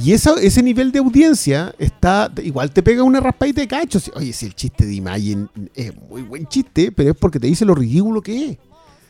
Y 0.02 0.12
esa, 0.12 0.34
ese 0.40 0.62
nivel 0.62 0.92
de 0.92 0.98
audiencia 1.00 1.74
está. 1.78 2.30
Igual 2.42 2.70
te 2.70 2.82
pega 2.82 3.02
una 3.02 3.20
raspadita 3.20 3.60
de 3.60 3.68
cacho. 3.68 3.98
Oye, 4.14 4.32
si 4.32 4.46
el 4.46 4.54
chiste 4.54 4.86
de 4.86 4.94
Imagine 4.94 5.46
es 5.74 5.92
muy 6.08 6.22
buen 6.22 6.46
chiste, 6.46 6.92
pero 6.92 7.10
es 7.10 7.16
porque 7.16 7.40
te 7.40 7.46
dice 7.46 7.64
lo 7.64 7.74
ridículo 7.74 8.20
que 8.22 8.50
es. 8.50 8.58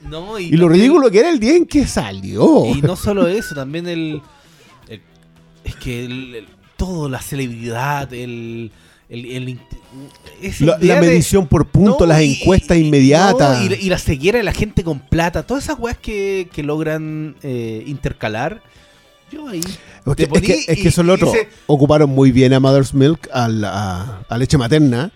No, 0.09 0.39
Y 0.39 0.51
lo 0.53 0.67
también- 0.67 0.83
ridículo 0.83 1.11
que 1.11 1.19
era 1.21 1.31
el 1.31 1.41
día 1.41 1.57
en 1.57 1.67
que 1.67 1.87
salió. 1.87 2.67
Y 2.67 2.81
no 2.83 2.97
solo 2.97 3.27
eso, 3.27 3.55
también 3.55 3.87
el. 3.89 4.23
el- 4.89 5.01
es 5.65 5.75
que 5.77 6.05
el, 6.05 6.35
el- 6.37 6.47
todo, 6.77 7.09
la 7.09 7.21
celebridad, 7.21 8.13
el. 8.15 8.71
el, 9.09 9.59
La, 10.61 10.79
la 10.79 10.85
idea 10.85 11.01
de- 11.01 11.07
medición 11.09 11.47
por 11.49 11.67
punto, 11.67 11.99
No, 12.01 12.07
las 12.07 12.23
y- 12.23 12.41
encuestas 12.41 12.77
y- 12.77 12.81
y- 12.83 12.85
inmediatas. 12.87 13.59
no, 13.69 13.75
y, 13.75 13.79
y 13.79 13.89
la 13.91 13.99
ceguera 13.99 14.39
de 14.39 14.45
la 14.45 14.53
gente 14.53 14.85
con 14.85 15.01
plata, 15.01 15.43
todas 15.45 15.65
esas 15.65 15.79
weas 15.79 15.99
que, 15.99 16.49
que 16.53 16.63
logran 16.63 17.35
eh, 17.43 17.83
intercalar. 17.87 18.63
Yo 19.31 19.49
ahí. 19.49 19.61
Es 19.61 20.17
que, 20.17 20.23
es 20.23 20.29
que, 20.67 20.73
es 20.73 20.79
que 20.83 20.89
eso 20.89 21.01
es 21.03 21.07
lo 21.07 21.15
otro. 21.15 21.33
Ocuparon 21.67 22.11
muy 22.11 22.33
bien 22.33 22.53
a 22.55 22.61
Mother's 22.61 22.95
Milk, 22.95 23.29
a, 23.33 23.49
la, 23.49 24.21
a 24.29 24.39
leche 24.39 24.57
materna. 24.59 25.11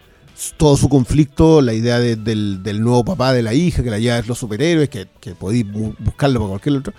Todo 0.56 0.76
su 0.76 0.88
conflicto, 0.88 1.60
la 1.62 1.72
idea 1.72 1.98
de- 1.98 2.16
del, 2.16 2.62
del 2.62 2.82
nuevo 2.82 3.04
papá 3.04 3.32
de 3.32 3.42
la 3.42 3.54
hija, 3.54 3.82
que 3.82 3.90
la 3.90 3.98
lleva 3.98 4.16
a 4.16 4.22
los 4.22 4.38
superhéroes, 4.38 4.88
que, 4.88 5.06
que 5.20 5.34
podéis 5.34 5.66
bu- 5.66 5.94
buscarlo 5.98 6.40
por 6.40 6.48
cualquier 6.50 6.76
otro. 6.78 6.92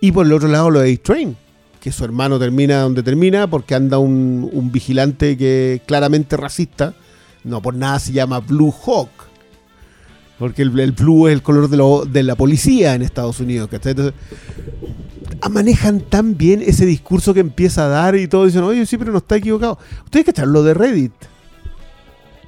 Y 0.00 0.12
por 0.12 0.24
el 0.26 0.32
otro 0.32 0.48
lado, 0.48 0.70
lo 0.70 0.80
de 0.80 0.92
A-Train, 0.92 1.36
que 1.80 1.92
su 1.92 2.04
hermano 2.04 2.38
termina 2.38 2.80
donde 2.80 3.02
termina, 3.02 3.48
porque 3.48 3.74
anda 3.74 3.98
un, 3.98 4.48
un 4.52 4.72
vigilante 4.72 5.36
que 5.36 5.82
claramente 5.86 6.36
racista. 6.36 6.94
No 7.44 7.60
por 7.62 7.74
nada 7.74 7.98
se 8.00 8.12
llama 8.12 8.40
Blue 8.40 8.72
Hawk. 8.86 9.10
Porque 10.38 10.62
el, 10.62 10.78
el 10.80 10.92
blue 10.92 11.28
es 11.28 11.34
el 11.34 11.42
color 11.42 11.68
de, 11.68 11.76
lo- 11.76 12.04
de 12.06 12.22
la 12.22 12.34
policía 12.34 12.94
en 12.94 13.02
Estados 13.02 13.40
Unidos. 13.40 13.68
¿cachai? 13.70 13.92
Entonces, 13.92 14.14
manejan 15.50 16.00
tan 16.00 16.36
bien 16.36 16.62
ese 16.64 16.86
discurso 16.86 17.32
que 17.34 17.40
empieza 17.40 17.84
a 17.86 17.88
dar 17.88 18.16
y 18.16 18.28
todos 18.28 18.46
dicen, 18.46 18.62
oye, 18.64 18.84
sí, 18.86 18.96
pero 18.96 19.12
no 19.12 19.18
está 19.18 19.36
equivocado. 19.36 19.78
Ustedes 20.04 20.26
que 20.34 20.46
lo 20.46 20.62
de 20.62 20.74
Reddit. 20.74 21.12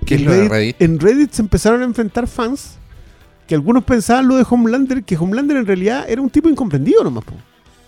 ¿Qué 0.07 0.15
es 0.17 0.21
En 0.21 0.27
lo 0.27 0.33
de 0.33 0.49
Reddit? 0.49 0.77
En 0.83 0.99
Reddit 1.01 1.33
se 1.33 1.43
empezaron 1.43 1.83
a 1.83 1.85
enfrentar 1.85 2.27
fans 2.27 2.77
que 3.47 3.55
algunos 3.55 3.85
pensaban 3.85 4.29
lo 4.29 4.37
de 4.37 4.45
Homelander, 4.49 5.03
que 5.05 5.17
Homelander 5.17 5.57
en 5.57 5.67
realidad 5.67 6.05
era 6.09 6.21
un 6.21 6.29
tipo 6.31 6.49
incomprendido 6.49 7.03
nomás. 7.03 7.25
po. 7.25 7.33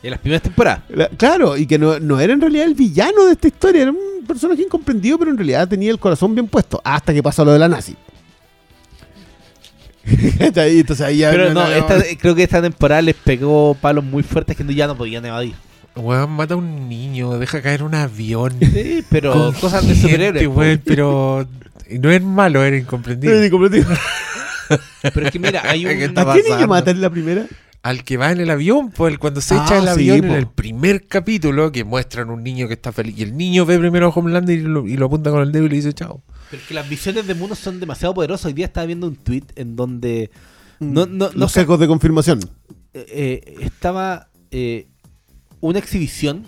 En 0.03 0.11
las 0.11 0.21
primeras 0.21 0.43
temporadas. 0.43 0.83
La- 0.89 1.09
Claro, 1.09 1.57
y 1.59 1.67
que 1.67 1.79
no, 1.79 2.01
no 2.01 2.19
era 2.19 2.33
en 2.33 2.41
realidad 2.41 2.65
el 2.65 2.75
villano 2.75 3.27
de 3.27 3.33
esta 3.33 3.49
historia, 3.49 3.83
era 3.83 3.91
un 3.91 4.25
personaje 4.27 4.63
incomprendido, 4.63 5.19
pero 5.19 5.31
en 5.31 5.37
realidad 5.37 5.69
tenía 5.69 5.91
el 5.91 5.99
corazón 5.99 6.35
bien 6.35 6.47
puesto, 6.47 6.81
hasta 6.83 7.13
que 7.13 7.23
pasó 7.23 7.45
lo 7.45 7.53
de 7.53 7.59
la 7.59 7.69
nazi. 7.69 7.95
Entonces 10.39 11.07
ahí 11.07 11.19
ya 11.19 11.31
Pero 11.31 11.53
no, 11.55 11.67
esta- 11.71 12.03
creo 12.19 12.35
que 12.35 12.43
esta 12.43 12.61
temporada 12.63 13.03
les 13.03 13.15
pegó 13.15 13.75
palos 13.75 14.05
muy 14.05 14.23
fuertes 14.23 14.57
que 14.57 14.75
ya 14.75 14.87
no 14.87 14.97
podían 14.97 15.25
evadir. 15.25 15.55
Weón, 15.97 16.31
mata 16.31 16.55
a 16.55 16.57
un 16.57 16.89
niño, 16.89 17.39
deja 17.39 17.61
caer 17.63 17.83
un 17.83 17.95
avión. 17.95 18.53
Sí, 18.73 19.05
pero 19.11 19.33
Con 19.33 19.53
cosas 19.55 19.87
de 19.87 19.95
gente, 19.95 20.09
superhéroes. 20.13 20.49
po. 20.49 20.55
weón, 20.55 20.83
pero 20.85 21.49
no 21.91 22.11
es 22.11 22.23
malo, 22.23 22.65
era 22.65 22.77
incomprendido. 22.77 23.35
Era 23.37 23.47
incomprendido. 23.47 23.87
Pero 25.03 25.27
es 25.27 25.33
que 25.33 25.39
mira, 25.41 25.63
hay 25.65 25.83
¿Qué 25.83 25.95
un. 25.95 26.01
está 26.03 26.23
¿A 26.23 26.35
qué 26.35 26.43
niño 26.43 26.49
pasando? 26.51 26.69
mata 26.69 26.91
en 26.93 27.01
la 27.01 27.11
primera? 27.11 27.47
Al 27.83 28.05
que 28.05 28.19
va 28.19 28.31
en 28.31 28.41
el 28.41 28.51
avión, 28.51 28.91
pues 28.91 29.17
cuando 29.19 29.41
se 29.41 29.55
Ah, 29.55 29.65
echa 29.65 29.79
el 29.79 29.85
sí, 29.85 29.89
avión 30.11 30.25
en 30.25 30.29
po. 30.31 30.37
el 30.37 30.47
primer 30.49 31.07
capítulo, 31.07 31.73
que 31.73 31.83
muestran 31.85 32.29
un 32.29 32.43
niño 32.43 32.69
que 32.69 32.75
está 32.75 32.93
feliz. 32.93 33.19
Y 33.19 33.23
el 33.23 33.37
niño 33.37 33.65
ve 33.65 33.79
primero 33.79 34.07
a 34.07 34.09
Homelander 34.11 34.59
y 34.59 34.63
lo, 34.63 34.87
y 34.87 34.97
lo 34.99 35.07
apunta 35.07 35.31
con 35.31 35.41
el 35.43 35.51
dedo 35.51 35.65
y 35.65 35.71
le 35.71 35.77
dice 35.77 35.93
chao. 35.95 36.23
Pero 36.51 36.61
es 36.63 36.69
que 36.69 36.75
las 36.75 36.87
visiones 36.89 37.27
de 37.27 37.35
mundo 37.35 37.55
son 37.55 37.81
demasiado 37.81 38.13
poderosas. 38.13 38.47
Hoy 38.47 38.53
día 38.53 38.67
estaba 38.67 38.85
viendo 38.87 39.07
un 39.07 39.17
tweet 39.17 39.45
en 39.57 39.77
donde 39.77 40.31
no, 40.79 41.07
no, 41.07 41.29
no 41.31 41.31
Los 41.35 41.57
ecos 41.57 41.81
de 41.81 41.87
confirmación. 41.87 42.41
eh, 42.93 43.07
eh, 43.09 43.57
estaba 43.61 44.29
eh, 44.51 44.89
una 45.61 45.79
exhibición. 45.79 46.45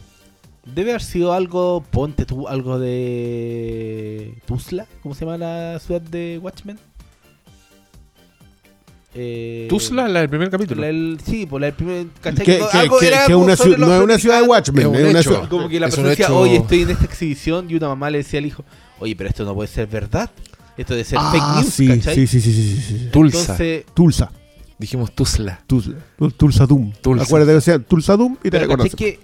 Debe 0.67 0.91
haber 0.91 1.03
sido 1.03 1.33
algo, 1.33 1.83
ponte 1.91 2.25
tú, 2.25 2.47
algo 2.47 2.79
de 2.79 4.35
Tuzla, 4.47 4.87
¿cómo 5.03 5.15
se 5.15 5.25
llama 5.25 5.37
la 5.39 5.79
ciudad 5.81 6.01
de 6.03 6.39
Watchmen? 6.41 6.79
Eh, 9.15 9.67
Tuzla, 9.69 10.09
la 10.09 10.21
del 10.21 10.29
primer 10.31 10.49
capítulo. 10.49 10.81
la 10.81 10.87
del- 10.87 11.19
sí, 11.25 11.45
por 11.45 11.61
la 11.61 11.67
del 11.67 11.75
primer. 11.75 12.07
¿cachai? 12.21 12.47
Que, 12.47 12.59
No, 12.59 12.69
que- 12.71 12.79
algo 12.79 12.99
que- 12.99 13.09
era 13.09 13.27
que 13.27 13.33
algo 13.33 13.45
una 13.45 13.57
sobre 13.57 13.73
ciu- 13.73 13.77
los 13.79 13.89
no 13.89 13.95
es 13.97 14.03
una 14.03 14.19
ciudad 14.19 14.41
de. 14.41 14.49
Watchmen, 14.49 14.83
Es 14.83 14.87
un 15.11 15.17
es 15.17 15.27
una. 15.27 15.49
Como 15.49 15.69
que 15.69 15.79
la 15.81 15.87
persona 15.89 16.09
decía, 16.09 16.25
hecho- 16.27 16.39
oye, 16.39 16.57
estoy 16.57 16.83
en 16.83 16.91
esta 16.91 17.05
exhibición 17.05 17.71
y 17.71 17.75
una 17.75 17.89
mamá 17.89 18.09
le 18.11 18.19
decía 18.19 18.39
al 18.39 18.47
hijo, 18.47 18.65
oye, 19.01 19.15
pero 19.15 19.29
esto 19.29 19.45
no 19.45 19.55
puede 19.55 19.69
ser 19.69 19.87
verdad. 19.87 20.31
Esto 20.79 20.95
debe 20.95 21.05
ser 21.05 21.19
fake 21.19 21.43
Ah, 21.45 21.61
news, 21.61 21.75
sí, 21.75 21.87
¿cachai? 21.89 22.15
sí, 22.15 22.27
sí, 22.27 22.41
sí, 22.41 22.53
sí, 22.53 22.63
sí, 22.81 22.83
sí. 23.01 23.09
Tulsa. 23.13 23.39
Entonces, 23.41 23.85
Tulsa. 23.93 24.33
Dijimos 24.79 25.13
Tuzla. 25.15 25.63
Tulsa. 25.67 25.91
Tulsa 26.39 26.67
Doom. 26.67 26.93
Tulsa. 27.03 27.25
Acuérdate 27.25 27.55
que 27.55 27.61
sea 27.61 27.79
Tulsa 27.79 28.17
Doom 28.17 28.33
y 28.41 28.45
te 28.45 28.51
pero 28.53 28.63
reconoce. 28.65 28.91
¿cachai 28.91 29.13
que 29.13 29.21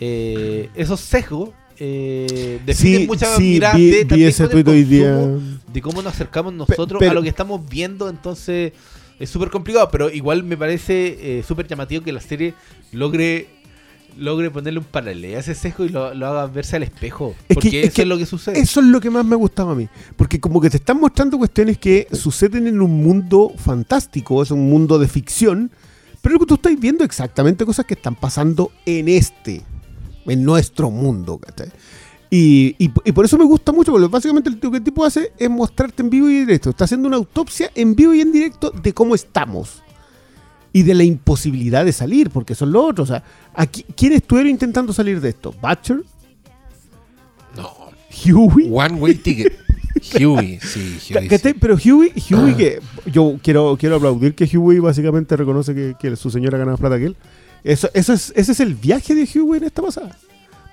eh, 0.00 0.68
esos 0.74 0.98
sesgos 0.98 1.50
eh, 1.78 2.58
definen 2.64 3.00
Sí, 3.02 3.06
muchas 3.06 3.36
sí, 3.36 3.42
miradas 3.42 3.76
vi, 3.76 3.90
de, 3.90 4.04
vi 4.04 4.24
ese 4.24 4.48
consumo, 4.48 5.40
de 5.72 5.82
cómo 5.82 6.02
nos 6.02 6.14
acercamos 6.14 6.52
nosotros 6.54 6.98
pero- 6.98 7.10
a 7.12 7.14
lo 7.14 7.22
que 7.22 7.28
estamos 7.28 7.60
viendo, 7.68 8.08
entonces 8.08 8.72
es 9.20 9.30
súper 9.30 9.50
complicado, 9.50 9.88
pero 9.92 10.10
igual 10.10 10.42
me 10.42 10.56
parece 10.56 11.38
eh, 11.38 11.42
súper 11.46 11.68
llamativo 11.68 12.02
que 12.02 12.10
la 12.12 12.20
serie 12.20 12.54
logre 12.90 13.48
logre 14.18 14.50
ponerle 14.50 14.80
un 14.80 14.84
paralelo 14.84 15.36
a 15.36 15.40
ese 15.40 15.54
sesgo 15.54 15.84
y 15.84 15.88
lo, 15.88 16.12
lo 16.14 16.26
haga 16.26 16.46
verse 16.48 16.74
al 16.74 16.82
espejo, 16.82 17.36
Es 17.42 17.46
que- 17.48 17.54
porque 17.54 17.80
es 17.80 17.86
eso 17.86 17.94
que 17.94 18.02
es 18.02 18.08
lo 18.08 18.18
que 18.18 18.26
sucede. 18.26 18.58
Eso 18.58 18.80
es 18.80 18.86
lo 18.86 19.00
que 19.00 19.08
más 19.08 19.24
me 19.24 19.36
gustaba 19.36 19.70
a 19.72 19.74
mí. 19.76 19.88
Porque 20.16 20.40
como 20.40 20.60
que 20.60 20.68
te 20.68 20.78
están 20.78 20.98
mostrando 20.98 21.38
cuestiones 21.38 21.78
que 21.78 22.08
suceden 22.12 22.66
en 22.66 22.80
un 22.80 22.90
mundo 23.04 23.52
fantástico, 23.56 24.42
es 24.42 24.50
un 24.50 24.68
mundo 24.68 24.98
de 24.98 25.06
ficción, 25.06 25.70
pero 26.22 26.32
lo 26.34 26.40
que 26.40 26.46
tú 26.46 26.54
estás 26.54 26.78
viendo 26.78 27.04
exactamente 27.04 27.64
cosas 27.64 27.86
que 27.86 27.94
están 27.94 28.16
pasando 28.16 28.72
en 28.84 29.08
este, 29.08 29.62
en 30.26 30.44
nuestro 30.44 30.90
mundo. 30.90 31.38
¿cachai? 31.38 31.68
Y, 32.30 32.76
y- 32.78 32.90
y 33.04 33.12
por 33.12 33.24
eso 33.24 33.36
me 33.36 33.44
gusta 33.44 33.72
mucho, 33.72 33.90
porque 33.90 34.06
básicamente 34.06 34.50
lo 34.50 34.70
que 34.70 34.76
el 34.78 34.84
tipo 34.84 35.04
hace 35.04 35.32
es 35.36 35.50
mostrarte 35.50 36.02
en 36.02 36.10
vivo 36.10 36.30
y 36.30 36.36
en 36.38 36.46
directo. 36.46 36.70
Está 36.70 36.84
haciendo 36.84 37.08
una 37.08 37.16
autopsia 37.16 37.70
en 37.74 37.94
vivo 37.96 38.14
y 38.14 38.20
en 38.20 38.30
directo 38.32 38.70
de 38.70 38.92
cómo 38.94 39.14
estamos. 39.16 39.82
Y 40.72 40.84
de 40.84 40.94
la 40.94 41.02
imposibilidad 41.02 41.84
de 41.84 41.92
salir, 41.92 42.30
porque 42.30 42.54
son 42.54 42.70
los 42.70 42.84
otros. 42.90 43.10
O 43.10 43.12
sea, 43.12 43.24
aquí, 43.54 43.84
¿quiénes 43.96 44.18
estuvieron 44.22 44.50
intentando 44.50 44.92
salir 44.92 45.20
de 45.20 45.30
esto? 45.30 45.52
¿Butcher? 45.60 46.04
No. 47.56 47.70
¿Huey? 48.24 48.68
One 48.70 48.94
Way 49.00 49.14
Ticket. 49.16 49.58
Huey, 50.14 50.60
sí, 50.60 50.98
Huey. 51.12 51.28
Sí. 51.28 51.54
Pero 51.60 51.74
Huey, 51.74 52.12
Huey 52.30 52.56
que 52.56 52.80
yo 53.06 53.36
quiero, 53.42 53.76
quiero 53.78 53.96
aplaudir 53.96 54.34
que 54.36 54.44
Huey 54.56 54.78
básicamente 54.78 55.36
reconoce 55.36 55.74
que, 55.74 55.94
que 55.98 56.14
su 56.14 56.30
señora 56.30 56.56
gana 56.58 56.70
más 56.72 56.80
plata 56.80 56.98
que 56.98 57.06
él. 57.06 57.16
Eso, 57.64 57.90
eso 57.92 58.12
es, 58.12 58.32
ese 58.36 58.52
es 58.52 58.60
el 58.60 58.74
viaje 58.76 59.14
de 59.16 59.28
Huey 59.40 59.58
en 59.58 59.64
esta 59.66 59.82
pasada. 59.82 60.16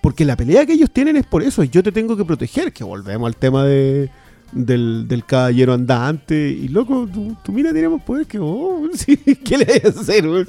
Porque 0.08 0.24
la 0.24 0.38
pelea 0.38 0.66
que 0.66 0.72
ellos 0.72 0.90
tienen 0.90 1.18
es 1.18 1.26
por 1.26 1.44
eso. 1.44 1.66
Yo 1.66 1.84
te 1.84 1.92
tengo 1.92 2.16
que 2.16 2.24
proteger. 2.24 2.72
Que 2.72 2.86
volvemos 2.86 3.28
al 3.28 3.36
tema 3.36 3.66
de, 3.66 4.10
del, 4.54 5.06
del 5.06 5.26
caballero 5.26 5.74
andante. 5.74 6.48
Y 6.48 6.70
loco, 6.70 7.06
tu, 7.14 7.36
tu 7.44 7.52
mina 7.52 7.74
tiene 7.74 7.90
más 7.90 8.02
poder 8.04 8.26
que 8.26 8.40
vos. 8.40 8.90
Sí, 8.94 9.18
¿Qué 9.18 9.58
le 9.58 9.82
vas 9.84 9.98
a 9.98 10.00
hacer? 10.00 10.48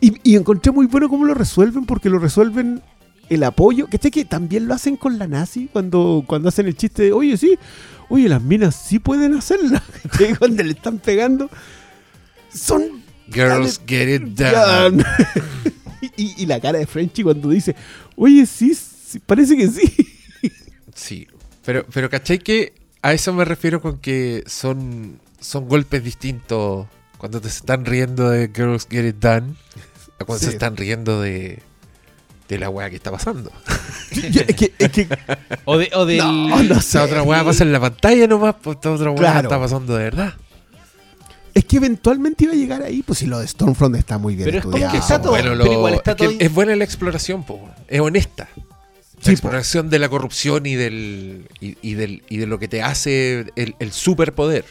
Y, 0.00 0.14
y 0.28 0.34
encontré 0.34 0.72
muy 0.72 0.86
bueno 0.86 1.08
cómo 1.08 1.24
lo 1.26 1.34
resuelven. 1.34 1.86
Porque 1.86 2.10
lo 2.10 2.18
resuelven 2.18 2.82
el 3.28 3.44
apoyo. 3.44 3.86
Que 3.86 4.00
que 4.00 4.24
también 4.24 4.66
lo 4.66 4.74
hacen 4.74 4.96
con 4.96 5.16
la 5.16 5.28
nazi. 5.28 5.68
Cuando, 5.72 6.24
cuando 6.26 6.48
hacen 6.48 6.66
el 6.66 6.76
chiste 6.76 7.04
de, 7.04 7.12
oye, 7.12 7.36
sí. 7.36 7.56
Oye, 8.08 8.28
las 8.28 8.42
minas 8.42 8.74
sí 8.74 8.98
pueden 8.98 9.34
hacerla. 9.34 9.80
Cuando 10.40 10.64
le 10.64 10.72
están 10.72 10.98
pegando. 10.98 11.48
Son 12.52 12.82
Girls 13.30 13.80
get 13.86 14.08
it 14.08 14.22
down. 14.36 14.96
Down. 14.96 15.04
y, 16.16 16.42
y 16.42 16.46
la 16.46 16.58
cara 16.58 16.80
de 16.80 16.86
Frenchy 16.86 17.22
cuando 17.22 17.50
dice, 17.50 17.76
oye, 18.16 18.44
sí, 18.46 18.76
sí, 19.08 19.18
parece 19.20 19.56
que 19.56 19.68
sí. 19.68 19.94
Sí. 20.94 21.26
Pero, 21.64 21.86
pero 21.92 22.10
¿cachai 22.10 22.38
que 22.38 22.72
a 23.02 23.12
eso 23.12 23.32
me 23.32 23.44
refiero 23.44 23.80
con 23.80 23.98
que 23.98 24.42
son, 24.46 25.20
son 25.40 25.68
golpes 25.68 26.02
distintos 26.02 26.86
cuando 27.18 27.40
te 27.40 27.48
están 27.48 27.84
riendo 27.84 28.30
de 28.30 28.50
Girls 28.54 28.86
Get 28.90 29.06
It 29.08 29.16
Done 29.16 29.54
a 30.20 30.24
cuando 30.24 30.40
Sí. 30.40 30.46
se 30.46 30.52
están 30.52 30.76
riendo 30.76 31.20
de, 31.20 31.62
de 32.48 32.58
la 32.58 32.70
weá 32.70 32.90
que 32.90 32.96
está 32.96 33.10
pasando. 33.10 33.52
Yo- 34.30 34.42
es 34.46 34.56
que, 34.56 34.72
es 34.78 34.90
que 34.90 35.06
O, 35.64 35.76
de, 35.78 35.90
o 35.94 36.06
del... 36.06 36.18
no, 36.18 36.62
no 36.62 36.74
sé. 36.76 36.80
Esa 36.80 37.04
otra 37.04 37.22
weá 37.22 37.44
pasa 37.44 37.64
en 37.64 37.72
la 37.72 37.80
pantalla 37.80 38.26
nomás, 38.26 38.56
pues 38.62 38.76
esta 38.76 38.90
otra 38.90 39.10
weá 39.10 39.18
Claro. 39.32 39.48
está 39.48 39.58
pasando 39.60 39.94
de 39.96 40.04
verdad. 40.04 40.34
Es 41.54 41.64
que 41.64 41.76
eventualmente 41.78 42.44
iba 42.44 42.52
a 42.52 42.56
llegar 42.56 42.82
ahí, 42.82 43.02
pues 43.02 43.18
si 43.18 43.26
lo 43.26 43.38
de 43.40 43.46
Stormfront 43.48 43.96
está 43.96 44.16
muy 44.18 44.36
bien 44.36 44.44
Pero 44.46 44.58
es 44.58 44.64
como 44.64 44.76
estudiado. 44.76 44.92
que 44.92 44.98
está 44.98 45.20
todo- 45.20 45.30
Bueno, 45.32 45.50
pero 45.58 45.72
igual 45.72 45.94
está 45.94 46.12
es, 46.12 46.16
que 46.16 46.36
es 46.44 46.52
buena 46.54 46.76
la 46.76 46.84
exploración, 46.84 47.42
po, 47.44 47.68
es 47.88 48.00
honesta. 48.00 48.48
La 49.24 49.32
exploración 49.32 49.90
de 49.90 49.98
la 49.98 50.08
corrupción 50.08 50.64
y 50.66 50.74
del 50.74 51.46
y, 51.60 51.76
y 51.82 51.94
del 51.94 52.22
y 52.28 52.36
de 52.38 52.46
lo 52.46 52.58
que 52.58 52.68
te 52.68 52.82
hace 52.82 53.46
el, 53.56 53.74
el 53.78 53.92
superpoder. 53.92 54.64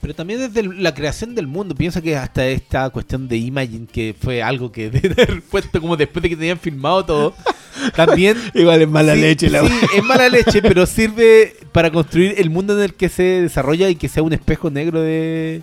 Pero 0.00 0.14
también 0.14 0.40
desde 0.40 0.62
la 0.62 0.94
creación 0.94 1.34
del 1.34 1.46
mundo. 1.46 1.74
Piensa 1.74 2.00
que 2.00 2.16
hasta 2.16 2.46
esta 2.46 2.88
cuestión 2.90 3.28
de 3.28 3.36
Imagine, 3.36 3.86
que 3.86 4.14
fue 4.18 4.42
algo 4.42 4.72
que 4.72 4.90
debe 4.90 5.22
haber 5.22 5.42
puesto 5.42 5.80
como 5.80 5.96
después 5.96 6.22
de 6.22 6.30
que 6.30 6.36
tenían 6.36 6.58
filmado 6.58 7.04
todo, 7.04 7.34
también... 7.96 8.36
Igual 8.54 8.82
es 8.82 8.88
mala 8.88 9.14
sí, 9.14 9.20
leche 9.20 9.50
la 9.50 9.66
Sí, 9.66 9.72
es 9.96 10.04
mala 10.04 10.28
leche, 10.28 10.62
pero 10.62 10.86
sirve 10.86 11.54
para 11.72 11.90
construir 11.90 12.34
el 12.38 12.48
mundo 12.48 12.76
en 12.76 12.84
el 12.84 12.94
que 12.94 13.08
se 13.08 13.22
desarrolla 13.22 13.90
y 13.90 13.96
que 13.96 14.08
sea 14.08 14.22
un 14.22 14.32
espejo 14.32 14.70
negro 14.70 15.02
de, 15.02 15.62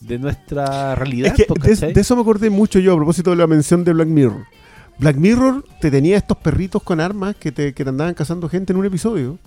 de 0.00 0.18
nuestra 0.18 0.96
realidad. 0.96 1.32
Es 1.38 1.46
que 1.46 1.86
de, 1.86 1.92
de 1.92 2.00
eso 2.00 2.16
me 2.16 2.22
acordé 2.22 2.50
mucho 2.50 2.80
yo 2.80 2.94
a 2.94 2.96
propósito 2.96 3.30
de 3.30 3.36
la 3.36 3.46
mención 3.46 3.84
de 3.84 3.92
Black 3.92 4.08
Mirror. 4.08 4.44
Black 4.98 5.16
Mirror 5.16 5.64
te 5.80 5.90
tenía 5.90 6.16
estos 6.16 6.36
perritos 6.38 6.82
con 6.82 7.00
armas 7.00 7.36
que 7.36 7.52
te, 7.52 7.72
que 7.72 7.84
te 7.84 7.90
andaban 7.90 8.14
cazando 8.14 8.48
gente 8.48 8.72
en 8.72 8.78
un 8.78 8.86
episodio. 8.86 9.38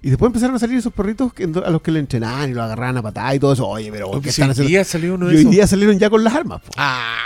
Y 0.00 0.10
después 0.10 0.28
empezaron 0.28 0.54
a 0.54 0.58
salir 0.58 0.78
esos 0.78 0.92
perritos 0.92 1.32
que- 1.34 1.44
a 1.44 1.70
los 1.70 1.82
que 1.82 1.90
le 1.90 1.98
entrenaban 1.98 2.50
y 2.50 2.54
lo 2.54 2.62
agarraban 2.62 2.96
a 2.98 3.02
patada 3.02 3.34
y 3.34 3.38
todo 3.40 3.52
eso. 3.52 3.66
Oye, 3.66 3.90
pero 3.90 4.06
¿qué 4.06 4.12
Porque 4.12 4.32
si 4.32 4.40
están 4.42 4.48
hoy 4.48 4.52
haciendo? 4.52 4.68
día 4.70 4.84
salió 4.84 5.14
uno 5.16 5.26
Y 5.26 5.28
de 5.30 5.34
hoy 5.36 5.40
esos. 5.40 5.52
día 5.52 5.66
salieron 5.66 5.98
ya 5.98 6.08
con 6.08 6.22
las 6.24 6.34
armas. 6.34 6.60
po. 6.62 6.70
Ah. 6.76 7.16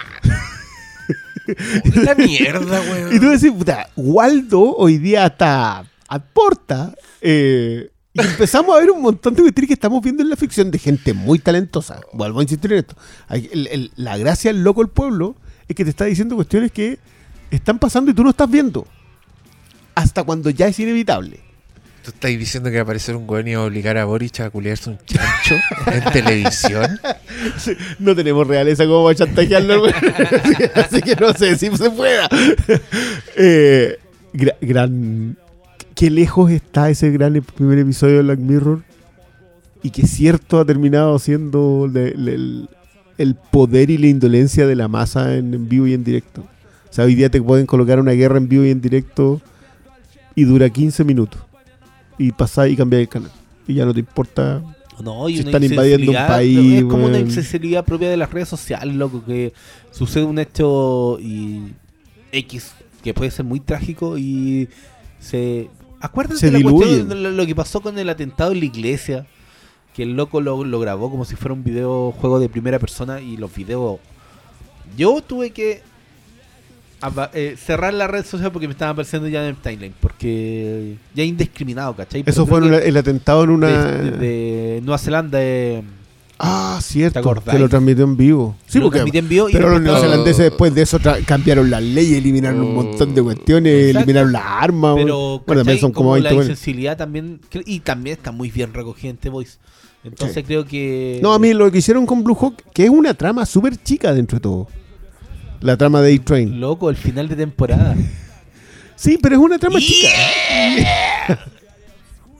la 1.94 2.14
mierda, 2.14 2.80
weón. 2.80 3.12
Y 3.14 3.18
tú 3.20 3.28
decís, 3.30 3.50
puta, 3.52 3.88
Waldo 3.96 4.74
hoy 4.76 4.98
día 4.98 5.26
está 5.26 5.84
aporta. 6.08 6.94
eh, 7.20 7.90
y 8.14 8.20
empezamos 8.20 8.74
a 8.76 8.78
ver 8.80 8.90
un 8.90 9.00
montón 9.00 9.34
de 9.34 9.40
cuestiones 9.42 9.68
que 9.68 9.74
estamos 9.74 10.02
viendo 10.02 10.22
en 10.22 10.28
la 10.28 10.36
ficción 10.36 10.70
de 10.70 10.78
gente 10.78 11.14
muy 11.14 11.38
talentosa. 11.38 12.00
Vuelvo 12.12 12.40
a 12.40 12.42
insistir 12.42 12.72
en 12.72 12.78
esto. 12.80 12.94
El- 13.30 13.66
el- 13.68 13.92
la 13.96 14.16
gracia 14.18 14.52
del 14.52 14.62
loco 14.62 14.82
del 14.82 14.90
pueblo 14.90 15.34
es 15.66 15.74
que 15.74 15.82
te 15.84 15.90
está 15.90 16.04
diciendo 16.04 16.36
cuestiones 16.36 16.70
que 16.72 16.98
están 17.56 17.78
pasando 17.78 18.10
y 18.10 18.14
tú 18.14 18.22
no 18.24 18.30
estás 18.30 18.50
viendo. 18.50 18.86
Hasta 19.94 20.22
cuando 20.24 20.50
ya 20.50 20.66
es 20.68 20.78
inevitable. 20.80 21.40
¿Tú 22.04 22.10
estás 22.10 22.30
diciendo 22.32 22.68
que 22.68 22.76
va 22.76 22.80
a 22.80 22.82
aparecer 22.82 23.14
un 23.14 23.28
weón 23.30 23.46
y 23.46 23.54
va 23.54 23.62
a 23.62 23.66
obligar 23.66 23.96
a 23.96 24.04
Boric 24.04 24.40
a 24.40 24.50
culiarse 24.50 24.90
un 24.90 24.98
chancho 25.06 25.54
en 25.86 26.12
televisión? 26.12 26.98
No 27.98 28.14
tenemos 28.14 28.46
realeza 28.46 28.84
como 28.86 29.04
para 29.04 29.14
chantajearlo, 29.16 29.80
güey. 29.80 29.92
Así 30.74 31.00
que 31.00 31.14
no 31.16 31.32
sé 31.32 31.56
si 31.56 31.74
se 31.76 31.90
pueda. 31.90 32.28
Eh, 33.36 33.98
gra- 34.34 34.56
gran. 34.60 35.36
Qué 35.94 36.10
lejos 36.10 36.50
está 36.50 36.90
ese 36.90 37.10
gran 37.10 37.34
primer 37.54 37.78
episodio 37.78 38.16
de 38.16 38.22
Black 38.22 38.38
Mirror. 38.38 38.82
Y 39.82 39.90
que 39.90 40.06
cierto 40.06 40.60
ha 40.60 40.64
terminado 40.64 41.18
siendo 41.18 41.90
el, 41.92 42.68
el 43.18 43.34
poder 43.34 43.90
y 43.90 43.98
la 43.98 44.06
indolencia 44.08 44.66
de 44.66 44.76
la 44.76 44.88
masa 44.88 45.34
en, 45.36 45.54
en 45.54 45.68
vivo 45.68 45.86
y 45.86 45.94
en 45.94 46.04
directo. 46.04 46.44
O 46.92 46.94
sea, 46.94 47.06
hoy 47.06 47.14
día 47.14 47.30
te 47.30 47.40
pueden 47.40 47.64
colocar 47.64 47.98
una 47.98 48.12
guerra 48.12 48.36
en 48.36 48.50
vivo 48.50 48.64
y 48.66 48.70
en 48.70 48.82
directo 48.82 49.40
y 50.34 50.44
dura 50.44 50.68
15 50.68 51.04
minutos. 51.04 51.40
Y 52.18 52.32
pasás 52.32 52.68
y 52.68 52.76
cambias 52.76 53.00
el 53.00 53.08
canal. 53.08 53.30
Y 53.66 53.72
ya 53.72 53.86
no 53.86 53.94
te 53.94 54.00
importa 54.00 54.62
No, 55.02 55.26
y 55.30 55.38
Si 55.38 55.40
están 55.40 55.64
invadiendo 55.64 56.12
un 56.12 56.18
país, 56.18 56.74
Es 56.80 56.82
como 56.82 57.06
una 57.06 57.14
weón. 57.14 57.28
insensibilidad 57.28 57.82
propia 57.82 58.10
de 58.10 58.18
las 58.18 58.30
redes 58.30 58.50
sociales, 58.50 58.94
loco, 58.94 59.24
que 59.24 59.54
sucede 59.90 60.24
un 60.24 60.38
hecho 60.38 61.18
y 61.18 61.72
X 62.30 62.74
que 63.02 63.14
puede 63.14 63.30
ser 63.30 63.46
muy 63.46 63.60
trágico 63.60 64.18
y 64.18 64.68
se... 65.18 65.70
Acuérdate 65.98 66.40
Se 66.40 66.50
de 66.50 66.58
la 66.60 66.70
cuestión 66.70 67.22
lo, 67.22 67.30
lo 67.30 67.46
que 67.46 67.54
pasó 67.54 67.80
con 67.80 67.98
el 67.98 68.10
atentado 68.10 68.52
en 68.52 68.58
la 68.60 68.66
iglesia, 68.66 69.26
que 69.94 70.02
el 70.02 70.12
loco 70.14 70.42
lo, 70.42 70.62
lo 70.62 70.78
grabó 70.78 71.10
como 71.10 71.24
si 71.24 71.36
fuera 71.36 71.54
un 71.54 71.64
videojuego 71.64 72.38
de 72.38 72.50
primera 72.50 72.78
persona 72.78 73.22
y 73.22 73.38
los 73.38 73.54
videos... 73.54 73.98
Yo 74.94 75.22
tuve 75.22 75.52
que 75.52 75.80
eh, 77.32 77.56
cerrar 77.58 77.94
la 77.94 78.06
red 78.06 78.24
social 78.24 78.52
porque 78.52 78.68
me 78.68 78.72
estaban 78.72 78.92
apareciendo 78.92 79.28
ya 79.28 79.42
en 79.42 79.50
el 79.50 79.56
timeline, 79.56 79.94
porque 80.00 80.96
ya 81.14 81.24
indiscriminado, 81.24 81.94
¿cachai? 81.94 82.22
Eso 82.26 82.46
fue 82.46 82.86
el, 82.86 82.96
atentado 82.96 83.44
en 83.44 83.50
una. 83.50 83.68
de, 83.68 84.10
de 84.10 84.80
Nueva 84.82 84.98
Zelanda, 84.98 85.38
eh, 85.40 85.82
Ah, 86.44 86.74
¿Te 86.78 86.84
cierto. 86.84 87.34
Que 87.48 87.56
lo 87.56 87.68
transmitió 87.68 88.02
en 88.02 88.16
vivo. 88.16 88.56
Sí, 88.66 88.80
Lo 88.80 88.90
porque. 88.90 89.16
en 89.16 89.28
vivo 89.28 89.46
pero 89.52 89.70
los 89.70 89.80
neozelandeses 89.80 90.50
después 90.50 90.74
de 90.74 90.82
eso 90.82 90.98
cambiaron 91.24 91.70
las 91.70 91.80
leyes, 91.84 92.18
eliminaron 92.18 92.62
un 92.62 92.74
montón 92.74 93.14
de 93.14 93.22
cuestiones, 93.22 93.72
Exacto. 93.72 93.98
eliminaron 93.98 94.32
las 94.32 94.42
armas. 94.44 94.96
Pero 94.96 95.38
bueno, 95.46 95.60
también 95.60 95.78
son 95.78 95.92
como 95.92 96.02
como 96.02 96.12
20 96.14 96.30
la 96.30 96.34
insensibilidad 96.34 96.96
también 96.96 97.40
y 97.64 97.78
también 97.78 98.16
está 98.16 98.32
muy 98.32 98.50
bien 98.50 98.74
recogida 98.74 99.10
en 99.10 99.18
The 99.18 99.28
Voice. 99.28 99.58
Entonces 100.02 100.42
creo 100.44 100.64
que 100.64 101.20
No, 101.22 101.32
a 101.32 101.38
mí 101.38 101.54
lo 101.54 101.70
que 101.70 101.78
hicieron 101.78 102.06
con 102.06 102.24
Blue 102.24 102.34
Hawk, 102.34 102.56
que 102.74 102.84
es 102.84 102.90
una 102.90 103.14
trama 103.14 103.46
súper 103.46 103.80
chica 103.80 104.12
dentro 104.12 104.38
de 104.38 104.42
todo. 104.42 104.68
La 105.62 105.76
trama 105.76 106.00
de 106.02 106.14
A-Train. 106.14 106.60
loco 106.60 106.90
el 106.90 106.96
final 106.96 107.28
de 107.28 107.36
temporada. 107.36 107.96
Sí, 108.94 109.18
pero 109.20 109.34
es 109.34 109.40
una 109.40 109.58
trama 109.58 109.80
chica. 109.80 110.10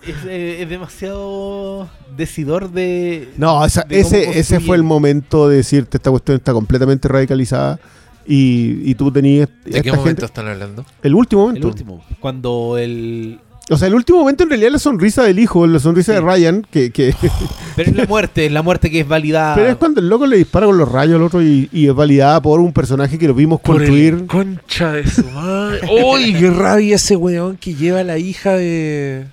es, 0.07 0.15
eh, 0.27 0.63
es 0.63 0.69
demasiado 0.69 1.89
decidor 2.17 2.71
de 2.71 3.29
No, 3.37 3.65
esa- 3.65 3.83
de 3.83 4.03
cómo 4.03 4.15
ese, 4.17 4.39
ese 4.39 4.61
fue 4.61 4.77
el 4.77 4.83
momento 4.85 5.49
de 5.49 5.57
decirte 5.57 5.97
esta 5.97 6.11
cuestión 6.11 6.37
está 6.37 6.53
completamente 6.53 7.09
radicalizada 7.09 7.81
y, 8.27 8.89
y 8.89 8.95
tú 8.95 9.11
tenías 9.11 9.49
¿De 9.65 9.83
qué 9.83 9.91
momento 9.91 10.05
gente- 10.09 10.25
están 10.27 10.47
hablando? 10.47 10.85
el 11.03 11.15
último 11.15 11.43
el 11.43 11.47
momento. 11.49 11.69
último 11.69 12.05
cuando 12.21 12.79
el 12.79 13.41
O 13.71 13.77
sea, 13.77 13.89
el 13.89 13.95
último 13.95 14.19
momento 14.19 14.43
en 14.43 14.49
realidad 14.51 14.69
es 14.69 14.73
la 14.73 14.79
sonrisa 14.81 15.23
del 15.23 15.39
hijo, 15.39 15.67
la 15.67 15.79
sonrisa 15.79 16.13
Sí. 16.13 16.17
de 16.17 16.21
Ryan, 16.21 16.67
que, 16.71 16.91
que 16.91 17.15
pero 17.77 17.91
es 17.91 17.97
la 17.97 18.07
muerte, 18.07 18.47
es 18.47 18.53
la 18.53 18.61
muerte 18.63 18.91
que 18.91 19.01
es 19.01 19.09
validada. 19.09 19.55
pero 19.55 19.69
es 19.69 19.77
cuando 19.77 20.01
el 20.01 20.09
loco 20.09 20.27
le 20.27 20.37
dispara 20.37 20.67
con 20.67 20.77
los 20.77 20.91
rayos 20.91 21.17
al 21.17 21.23
otro 21.23 21.43
y, 21.43 21.69
y 21.73 21.87
es 21.89 21.95
validada 21.95 22.43
por 22.43 22.61
un 22.61 22.73
personaje 22.73 23.19
que 23.19 23.29
lo 23.29 23.35
vimos 23.35 23.61
construir. 23.61 24.27
concha 24.27 24.93
de 24.93 25.07
su 25.09 25.25
madre. 25.31 25.81
¡Uy, 26.05 26.35
qué 26.35 26.51
rabia 26.51 26.97
ese 26.97 27.15
weón 27.17 27.57
que 27.57 27.75
lleva 27.75 28.01
a 28.01 28.05
la 28.05 28.19
hija 28.19 28.53
de 28.57 29.27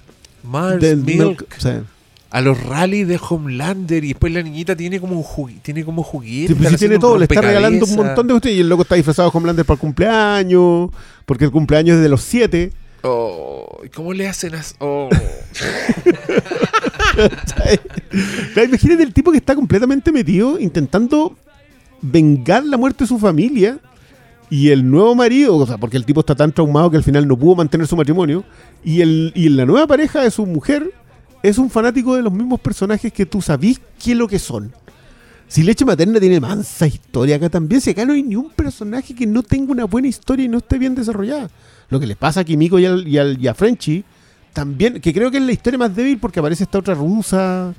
Mars 0.44 0.80
de- 0.80 0.96
Milk 0.96 1.46
o 1.58 1.60
sea, 1.60 1.82
a 2.32 2.42
los 2.42 2.62
rallies 2.64 3.08
de 3.08 3.20
Homelander 3.28 4.04
y 4.04 4.10
después 4.10 4.32
la 4.32 4.44
niñita 4.44 4.76
tiene 4.76 5.00
como 5.00 5.18
un 5.18 5.24
jugu- 5.24 5.60
tiene 5.64 5.84
como 5.84 6.04
juguete. 6.04 6.50
Sí, 6.50 6.54
pues 6.54 6.70
sí 6.70 6.78
tiene 6.78 7.00
todo, 7.00 7.18
le 7.18 7.26
está 7.26 7.42
regalando 7.42 7.84
un 7.84 7.96
montón 7.96 8.28
de 8.28 8.34
cuestiones 8.34 8.58
y 8.60 8.62
el 8.62 8.70
loco 8.70 8.84
está 8.84 8.94
disfrazado 8.94 9.32
de 9.32 9.36
Homelander 9.38 9.66
para 9.66 9.74
el 9.76 9.80
cumpleaños, 9.82 10.92
porque 11.26 11.46
el 11.46 11.52
cumpleaños 11.52 11.98
es 11.98 12.04
de 12.04 12.10
los 12.10 12.22
siete. 12.22 12.72
Oh, 13.02 13.82
¿y 13.86 13.90
¿Cómo 13.90 14.12
le 14.14 14.28
hacen 14.28 14.56
as- 14.56 14.76
oh. 14.80 15.10
Imagínate 18.64 19.04
el 19.04 19.14
tipo 19.14 19.32
que 19.32 19.38
está 19.38 19.56
completamente 19.56 20.12
metido 20.12 20.60
intentando 20.60 21.36
vengar 22.02 22.64
la 22.64 22.78
muerte 22.78 23.04
de 23.04 23.08
su 23.08 23.20
familia 23.20 23.80
y 24.50 24.70
el 24.70 24.90
nuevo 24.90 25.14
marido, 25.16 25.56
o 25.58 25.66
sea, 25.68 25.78
porque 25.78 25.98
el 25.98 26.06
tipo 26.06 26.22
está 26.22 26.36
tan 26.36 26.52
traumado 26.52 26.90
que 26.90 26.98
al 26.98 27.04
final 27.04 27.28
no 27.28 27.38
pudo 27.38 27.56
mantener 27.56 27.86
su 27.88 27.96
matrimonio 27.96 28.44
y, 28.84 29.02
el, 29.02 29.32
y 29.36 29.50
la 29.50 29.66
nueva 29.66 29.86
pareja 29.88 30.22
de 30.22 30.32
su 30.32 30.46
mujer 30.46 30.92
es 31.44 31.58
un 31.58 31.70
fanático 31.70 32.16
de 32.16 32.22
los 32.24 32.34
mismos 32.34 32.60
personajes 32.60 33.14
que 33.14 33.26
tú 33.26 33.42
sabís 33.42 33.80
qué 34.04 34.12
es 34.14 34.18
lo 34.18 34.28
que 34.28 34.40
son. 34.40 34.74
Si 35.50 35.64
Leche 35.64 35.84
Materna 35.84 36.20
tiene 36.20 36.40
mansa 36.40 36.86
historia 36.88 37.36
acá 37.38 37.50
también, 37.50 37.82
si 37.82 37.90
acá 37.90 38.06
no 38.06 38.14
hay 38.14 38.24
ni 38.24 38.36
un 38.36 38.52
personaje 38.52 39.14
que 39.16 39.26
no 39.26 39.44
tenga 39.44 39.72
una 39.72 39.86
buena 39.86 40.08
historia 40.08 40.46
y 40.46 40.48
no 40.48 40.60
esté 40.60 40.78
bien 40.78 40.94
desarrollada. 40.96 41.50
Lo 41.90 42.00
que 42.00 42.06
les 42.08 42.16
pasa 42.16 42.42
a 42.42 42.44
Kimiko 42.44 42.78
y, 42.80 42.86
al- 42.86 43.08
y, 43.08 43.18
al- 43.18 43.38
y 43.42 43.48
a 43.48 43.54
Frenchy, 43.56 44.04
también, 44.54 45.02
que 45.02 45.12
creo 45.14 45.30
que 45.32 45.38
es 45.38 45.44
la 45.44 45.52
historia 45.52 45.78
más 45.80 45.96
débil 45.96 46.20
porque 46.20 46.40
aparece 46.40 46.64
esta 46.64 46.78
otra 46.78 46.94
rusa, 46.94 47.74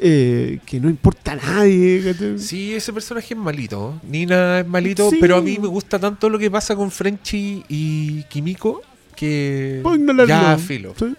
eh, 0.00 0.58
que 0.66 0.80
no 0.80 0.90
importa 0.90 1.32
a 1.32 1.36
nadie. 1.36 2.14
Sí, 2.38 2.74
ese 2.74 2.92
personaje 2.92 3.34
es 3.34 3.38
malito. 3.40 4.00
Nina 4.08 4.60
es 4.60 4.66
malito, 4.66 5.08
Sí. 5.10 5.18
pero 5.20 5.36
a 5.36 5.40
mí 5.42 5.58
me 5.60 5.68
gusta 5.68 6.00
tanto 6.00 6.28
lo 6.28 6.38
que 6.38 6.50
pasa 6.50 6.74
con 6.74 6.90
Frenchy 6.90 7.62
y 7.68 8.24
Kimiko 8.24 8.82
que 9.14 9.78
Puedo 9.84 9.94
ignorarlo. 9.96 10.26
ya 10.26 10.58
filo. 10.58 10.94
Sí. 10.98 11.14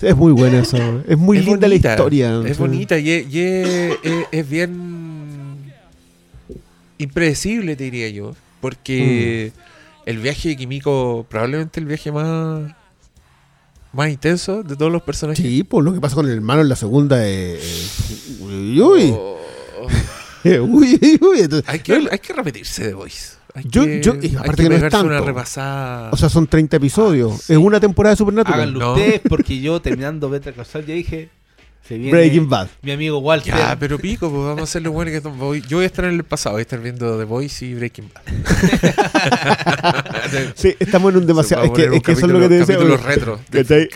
Es 0.00 0.16
muy 0.16 0.32
buena 0.32 0.60
esa. 0.60 0.78
Es 1.06 1.18
muy 1.18 1.38
Es 1.38 1.44
linda 1.44 1.66
bonita, 1.68 1.88
la 1.88 1.94
historia. 1.94 2.40
Es 2.46 2.56
sí. 2.56 2.62
bonita 2.62 2.98
y, 2.98 3.10
es, 3.10 3.26
y 3.34 3.40
es- 3.40 3.90
es- 4.02 4.26
es 4.32 4.48
bien 4.48 5.72
impredecible, 6.98 7.76
te 7.76 7.84
diría 7.84 8.08
yo. 8.08 8.34
Porque 8.60 9.52
Mm. 9.54 9.60
el 10.10 10.18
viaje 10.18 10.50
de 10.50 10.56
Kimiko, 10.56 11.26
probablemente 11.28 11.80
el 11.80 11.86
viaje 11.86 12.12
más, 12.12 12.72
más 13.92 14.08
intenso 14.10 14.62
de 14.62 14.76
todos 14.76 14.92
los 14.92 15.02
personajes. 15.02 15.44
Sí, 15.44 15.64
pues 15.64 15.84
lo 15.84 15.92
que 15.92 16.00
pasa 16.00 16.14
con 16.14 16.26
el 16.26 16.32
hermano 16.32 16.60
en 16.62 16.68
la 16.68 16.76
segunda 16.76 17.26
es. 17.26 18.38
Uy, 18.40 18.80
uy. 18.80 19.14
Oh, 19.16 19.36
uy, 20.44 20.98
uy, 21.02 21.18
uy. 21.22 21.40
Entonces, 21.40 21.68
hay, 21.68 21.80
que, 21.80 21.94
hay 22.10 22.18
que 22.18 22.32
repetirse 22.32 22.86
de 22.86 22.94
Voice. 22.94 23.39
Hay 23.54 23.64
Yo- 23.68 23.84
que, 23.84 24.00
yo- 24.02 24.14
y 24.20 24.26
hay 24.28 24.36
aparte 24.36 24.62
que 24.62 24.68
que 24.68 24.78
no 24.80 24.86
es 24.86 24.94
una 24.94 25.20
repasada. 25.20 26.10
O 26.12 26.16
sea, 26.16 26.28
son 26.28 26.46
30 26.46 26.76
episodios. 26.76 27.42
Sí. 27.42 27.52
Es 27.54 27.58
una 27.58 27.80
temporada 27.80 28.14
de 28.14 28.18
Supernatural. 28.18 28.60
Háganlo 28.60 28.78
No. 28.80 28.92
ustedes 28.94 29.20
porque 29.28 29.60
yo 29.60 29.80
terminando 29.80 30.30
Better 30.30 30.54
Call 30.54 30.66
Saul 30.66 30.86
ya 30.86 30.94
dije 30.94 31.28
se 31.88 31.96
viene 31.96 32.12
Breaking 32.12 32.48
Bad. 32.48 32.68
mi 32.82 32.92
amigo 32.92 33.18
Walter. 33.18 33.52
ya, 33.52 33.76
pero 33.80 33.98
pico, 33.98 34.30
pues 34.30 34.42
vamos 34.44 34.60
a 34.60 34.64
hacer 34.64 34.82
lo 34.82 34.92
bueno 34.92 35.10
que 35.10 35.18
voy. 35.28 35.60
Yo 35.62 35.78
voy 35.78 35.84
a 35.84 35.86
estar 35.86 36.04
en 36.04 36.12
el 36.12 36.22
pasado, 36.22 36.54
voy 36.54 36.60
a 36.60 36.62
estar 36.62 36.80
viendo 36.80 37.18
The 37.18 37.24
Voice 37.24 37.66
y 37.66 37.74
Breaking 37.74 38.10
Bad. 38.14 38.22
Sí, 40.54 40.74
estamos 40.78 41.10
en 41.12 41.18
un 41.18 41.26
demasiado. 41.26 41.64
Es 41.64 41.70
que, 41.72 41.84
es 41.86 42.08
eso 42.08 42.26
es 42.26 42.32
lo 42.32 42.40
que 42.40 42.48
te 42.48 42.54
decía. 42.58 42.76
capítulos 42.76 43.02
retro. 43.02 43.40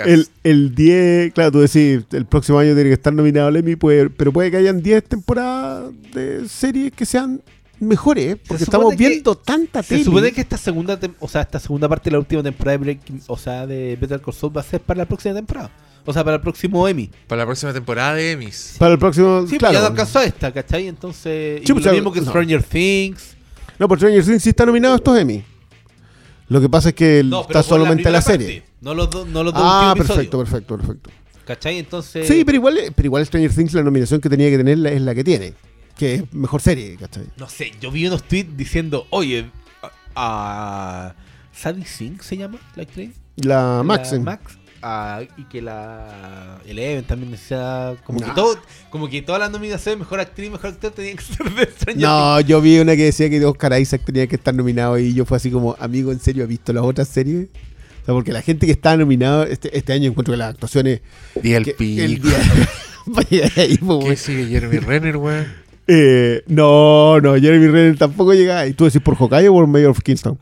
El, 0.07 0.27
el 0.43 0.75
10, 0.75 1.33
claro, 1.35 1.53
tú 1.53 1.61
decís, 1.61 2.01
el 2.13 2.27
próximo 2.27 2.59
año 2.59 2.75
tiene 2.75 2.91
que 2.91 2.95
estar 2.95 3.13
nominado 3.13 3.49
al 3.49 3.57
Emmy, 3.57 3.77
pero 3.77 4.33
puede 4.33 4.51
que 4.51 4.57
hayan 4.57 4.83
10 4.83 5.05
temporadas 5.05 5.91
de 6.13 6.49
series 6.49 6.93
que 6.93 7.07
sean 7.07 7.41
mejores, 7.85 8.33
¿eh? 8.35 8.37
porque 8.37 8.59
Se 8.59 8.65
estamos 8.65 8.97
viendo 8.97 9.35
tanta 9.37 9.83
Se 9.83 9.91
tele. 9.91 10.05
supone 10.05 10.33
que 10.33 10.41
esta 10.41 10.57
segunda, 10.59 10.99
tem- 10.99 11.15
o 11.21 11.29
sea, 11.29 11.43
esta 11.43 11.59
segunda 11.59 11.89
parte 11.89 12.11
de 12.11 12.13
la 12.13 12.19
última 12.19 12.43
temporada 12.43 12.73
de 12.73 12.85
Breaking, 12.85 13.23
o 13.27 13.37
sea, 13.37 13.67
de 13.67 13.97
Better 14.01 14.21
Call 14.21 14.35
Saul 14.35 14.57
va 14.57 14.61
a 14.61 14.65
ser 14.65 14.81
para 14.81 14.99
la 14.99 15.05
próxima 15.07 15.35
temporada. 15.35 15.71
O 16.07 16.13
sea, 16.13 16.23
para 16.23 16.37
el 16.37 16.43
próximo 16.43 16.87
Emmy. 16.87 17.11
Para 17.27 17.41
la 17.43 17.47
próxima 17.47 17.73
temporada 17.73 18.15
de 18.15 18.33
Emmys. 18.33 18.77
Para 18.79 18.93
el 18.93 18.99
próximo, 18.99 19.43
Sí, 19.43 19.47
pues 19.51 19.59
claro. 19.61 19.75
ya 19.75 19.81
no 19.81 19.87
alcanzó 19.87 20.19
a 20.19 20.25
esta, 20.25 20.53
¿cachai? 20.53 20.87
Entonces, 20.89 21.63
y 21.63 21.67
Sí, 21.67 21.73
pues, 21.73 21.85
lo 21.87 21.93
mismo 21.93 22.13
que 22.13 22.21
no. 22.21 22.27
Stranger 22.29 22.63
Things. 22.63 23.37
No, 23.79 23.89
por 23.89 23.99
Stranger 23.99 24.23
Things 24.25 24.43
sí 24.43 24.51
está 24.51 24.67
nominado 24.67 24.95
a 24.95 24.97
estos 24.99 25.19
Emmy. 25.19 25.43
Lo 26.49 26.61
que 26.61 26.69
pasa 26.69 26.91
es 26.91 26.95
que 26.95 27.23
No, 27.25 27.41
está 27.43 27.63
solamente 27.63 28.03
la, 28.11 28.21
primera 28.21 28.23
serie. 28.23 28.61
parte, 28.61 28.75
no 28.83 28.95
los 28.95 29.09
dos, 29.11 29.27
no 29.29 29.43
los 29.43 29.55
dos 29.55 29.63
Ah, 29.65 29.95
perfecto, 29.97 30.39
perfecto, 30.39 30.77
perfecto. 30.77 31.11
¿Cachai? 31.47 31.79
Entonces. 31.79 32.27
Sí, 32.29 32.45
pero 32.45 32.57
igual, 32.57 32.79
pero 32.95 33.07
igual 33.07 33.25
Stranger 33.25 33.55
Things 33.55 33.73
la 33.73 33.83
nominación 33.83 34.21
que 34.21 34.29
tenía 34.29 34.51
que 34.51 34.59
tener 34.59 34.79
la- 34.79 34.91
es 34.91 35.01
la 35.01 35.15
que 35.15 35.25
tiene, 35.25 35.55
que 35.97 36.15
es 36.15 36.33
mejor 36.33 36.61
serie, 36.61 36.97
¿cachai? 36.97 37.25
No 37.37 37.49
sé, 37.49 37.73
yo 37.81 37.91
vi 37.91 38.07
unos 38.07 38.23
tweets 38.25 38.57
diciendo, 38.57 39.07
oye, 39.11 39.51
a. 40.15 41.15
a 41.15 41.15
Sadie 41.53 41.87
Sink 41.87 42.21
se 42.23 42.37
llama 42.37 42.59
la 42.75 42.83
actriz. 42.83 43.11
La 43.37 43.77
La 43.79 43.83
Maxen. 43.85 44.25
Max. 44.25 44.59
ah, 44.83 45.23
y 45.37 45.45
que 45.45 45.63
la 45.63 46.59
Eleven 46.67 47.05
también 47.05 47.31
necesita 47.31 47.95
como 48.05 48.19
No. 48.21 48.27
que 48.27 48.33
todo 48.33 48.59
como 48.91 49.09
que 49.09 49.23
todas 49.23 49.41
las 49.41 49.51
nominaciones 49.53 49.99
mejor 50.01 50.19
actriz 50.21 50.51
mejor 50.51 50.71
actor 50.71 50.91
tenían 50.91 51.17
que 51.17 51.23
ser 51.23 51.49
de 51.55 51.65
Stranger 51.71 52.03
No, 52.03 52.41
yo 52.41 52.61
vi 52.61 52.79
una 52.81 52.97
que 52.97 53.05
decía 53.05 53.31
que 53.31 53.45
Oscar 53.45 53.81
Isaac 53.81 54.03
tenía 54.05 54.27
que 54.27 54.35
estar 54.37 54.53
nominado 54.55 54.99
y 54.99 55.15
yo 55.15 55.25
fue 55.25 55.37
así 55.37 55.51
como, 55.51 55.77
amigo, 55.79 56.11
¿en 56.13 56.19
serio 56.21 56.43
ha 56.45 56.47
visto 56.47 56.73
las 56.73 56.83
otras 56.85 57.07
series? 57.09 57.47
O 58.03 58.05
sea, 58.05 58.15
porque 58.15 58.33
la 58.33 58.43
gente 58.43 58.67
que 58.67 58.73
está 58.73 58.97
nominado 58.97 59.45
este, 59.45 59.79
este 59.79 59.93
año 59.93 60.11
encuentro 60.11 60.33
que 60.35 60.39
las 60.39 60.51
actuaciones... 60.55 61.01
El 61.43 61.65
que- 61.65 61.73
pico. 61.75 62.03
el 62.03 62.21
día... 62.21 62.37
Llegar 63.31 63.53
ahí, 63.59 63.77
pues, 63.79 64.05
¿Qué 64.09 64.17
sigue 64.17 64.47
Jeremy 64.47 64.79
Renner, 64.79 65.17
weón? 65.19 65.47
Eh, 65.87 66.43
no, 66.47 67.21
no, 67.21 67.35
Jeremy 67.35 67.67
Renner 67.69 67.99
tampoco 67.99 68.33
llega. 68.35 68.67
¿Y 68.67 68.73
tú 68.73 68.85
decís 68.87 69.03
por 69.03 69.17
Hawkeye 69.17 69.49
o 69.49 69.53
por 69.53 69.67
Mayor 69.67 69.91
of 69.91 70.01
Kingston? 70.01 70.39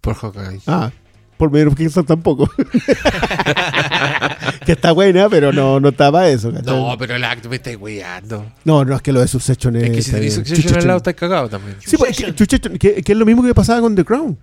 Por 0.00 0.14
Hawkeye. 0.14 0.60
Ah, 0.66 0.90
por 1.36 1.50
Mayor 1.50 1.68
of 1.68 1.74
Kingston 1.76 2.06
tampoco. 2.06 2.48
que 4.64 4.72
está 4.72 4.92
buena, 4.92 5.28
pero 5.28 5.52
no, 5.52 5.80
no 5.80 5.88
está 5.90 6.10
para 6.12 6.28
eso. 6.28 6.52
¿cachai? 6.52 6.66
No, 6.74 6.96
pero 6.98 7.14
el 7.16 7.24
acto 7.24 7.48
me 7.48 7.56
estáis 7.56 7.76
weyando. 7.78 8.46
no, 8.64 8.84
no, 8.84 8.96
es 8.96 9.02
que 9.02 9.12
lo 9.12 9.20
de 9.20 9.28
Succession 9.28 9.76
es... 9.76 9.84
Es 9.84 9.90
que 9.90 9.94
si 9.94 10.00
está 10.10 10.16
tenéis 10.16 10.34
bien. 10.36 10.46
Succession 10.46 10.78
al 10.80 10.86
lado, 10.86 10.96
estáis 10.98 11.16
cagado 11.16 11.48
también. 11.48 11.76
Sí, 11.84 11.96
pues, 11.96 12.16
que, 12.16 12.26
Succession, 12.36 12.78
que- 12.78 13.02
que 13.02 13.12
es 13.12 13.18
lo 13.18 13.26
mismo 13.26 13.42
que 13.42 13.54
pasaba 13.54 13.80
con 13.80 13.94
The 13.94 14.04
Crown. 14.04 14.38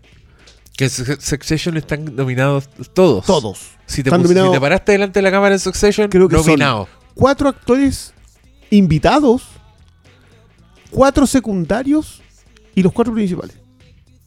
Que 0.76 0.90
Succession 0.90 1.78
están 1.78 2.16
nominados 2.16 2.70
todos. 2.94 3.26
Todos. 3.26 3.60
Si 3.86 4.02
te, 4.04 4.10
pus- 4.12 4.28
si 4.28 4.34
te 4.52 4.60
paraste 4.60 4.92
delante 4.94 5.20
de 5.20 5.24
la 5.24 5.32
cámara 5.32 5.54
en 5.56 5.60
Succession, 5.60 6.10
Creo 6.10 6.28
que 6.28 6.38
son- 6.38 6.46
nominado. 6.48 6.88
cuatro 7.14 7.50
actores 7.50 8.14
invitados, 8.72 9.44
cuatro 10.94 11.26
secundarios 11.28 12.22
y 12.76 12.84
los 12.84 12.92
cuatro 12.94 13.14
principales. 13.14 13.56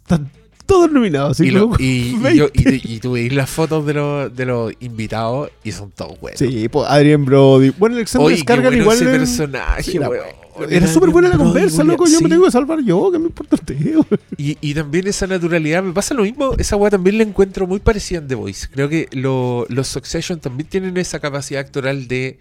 Están 0.02 0.30
todos 0.66 0.90
nominados. 0.90 1.32
así 1.32 1.47
Y, 1.48 1.51
lo- 1.52 1.72
y, 1.78 1.84
y 1.84 2.16
20. 2.18 2.36
yo- 2.36 2.48
y- 2.55 2.94
y 2.97 3.01
tú 3.01 3.12
veis 3.12 3.32
las 3.32 3.48
fotos 3.51 3.86
de 3.86 3.94
los, 3.94 4.34
de 4.34 4.47
los 4.47 4.72
invitados 4.80 5.51
y 5.64 5.72
son 5.72 5.90
todos 5.93 6.18
buenos. 6.20 6.38
Sí, 6.38 6.68
pues 6.68 6.86
Adrian 6.88 7.24
Brody. 7.24 7.70
Bueno, 7.70 7.97
Alexander 7.97 8.34
qué 8.34 8.40
Skarsgård 8.43 8.62
bueno 8.62 8.76
igual. 8.78 8.97
ese 8.97 9.05
era- 9.09 9.18
personaje, 9.18 9.82
Sí, 9.82 9.98
la 9.98 10.09
weón. 10.09 10.26
Era 10.70 10.86
súper 10.86 11.10
buena 11.10 11.28
la 11.28 11.34
Brody, 11.36 11.51
conversa, 11.52 11.84
loco. 11.84 12.06
Yo 12.06 12.16
Sí. 12.16 12.24
me 12.24 12.30
tengo 12.30 12.44
que 12.47 12.51
salvar 12.51 12.80
yo, 12.82 13.12
que 13.12 13.18
me 13.18 13.26
importa 13.26 13.56
usted. 13.56 13.76
Y, 14.38 14.56
y 14.60 14.72
también 14.74 15.06
esa 15.06 15.26
naturalidad, 15.26 15.82
me 15.82 15.93
pasa 15.93 16.14
lo 16.14 16.22
mismo, 16.22 16.52
esa 16.59 16.76
weá 16.76 16.90
también 16.90 17.18
la 17.18 17.24
encuentro 17.24 17.66
muy 17.66 17.78
parecida 17.78 18.18
en 18.20 18.28
The 18.28 18.34
Voice. 18.36 18.66
Creo 18.72 18.88
que 18.88 19.06
lo- 19.12 19.66
los 19.68 19.86
Succession 19.88 20.40
también 20.40 20.68
tienen 20.68 20.97
esa 20.97 21.20
capacidad 21.20 21.60
actoral 21.60 22.09
de 22.09 22.38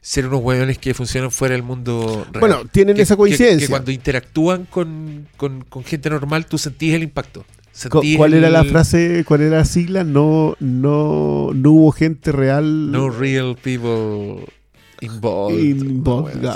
ser 0.00 0.26
unos 0.28 0.40
weones 0.42 0.78
que 0.78 0.94
funcionan 0.94 1.30
fuera 1.30 1.54
del 1.54 1.62
mundo 1.62 2.26
real. 2.32 2.40
Bueno, 2.40 2.62
tienen 2.70 2.96
Que- 2.96 3.02
esa 3.02 3.16
coincidencia. 3.16 3.66
Que, 3.66 3.70
cuando 3.70 3.90
interactúan 3.90 4.64
con, 4.66 5.26
con- 5.36 5.62
con 5.68 5.84
gente 5.84 6.10
normal, 6.10 6.46
tú 6.46 6.58
sentís 6.58 6.94
el 6.94 7.02
impacto. 7.02 7.44
Sentís 7.72 8.16
¿Cuál 8.16 8.32
era 8.34 8.48
la 8.48 8.64
frase? 8.64 9.22
¿Cuál 9.28 9.42
era 9.42 9.58
la 9.58 9.64
sigla? 9.66 10.02
No, 10.02 10.56
no, 10.60 11.50
no 11.52 11.72
hubo 11.72 11.92
gente 11.92 12.32
real. 12.32 12.90
No 12.90 13.10
real 13.10 13.56
people 13.62 14.46
Involved. 15.02 15.58
Involved. 15.62 16.48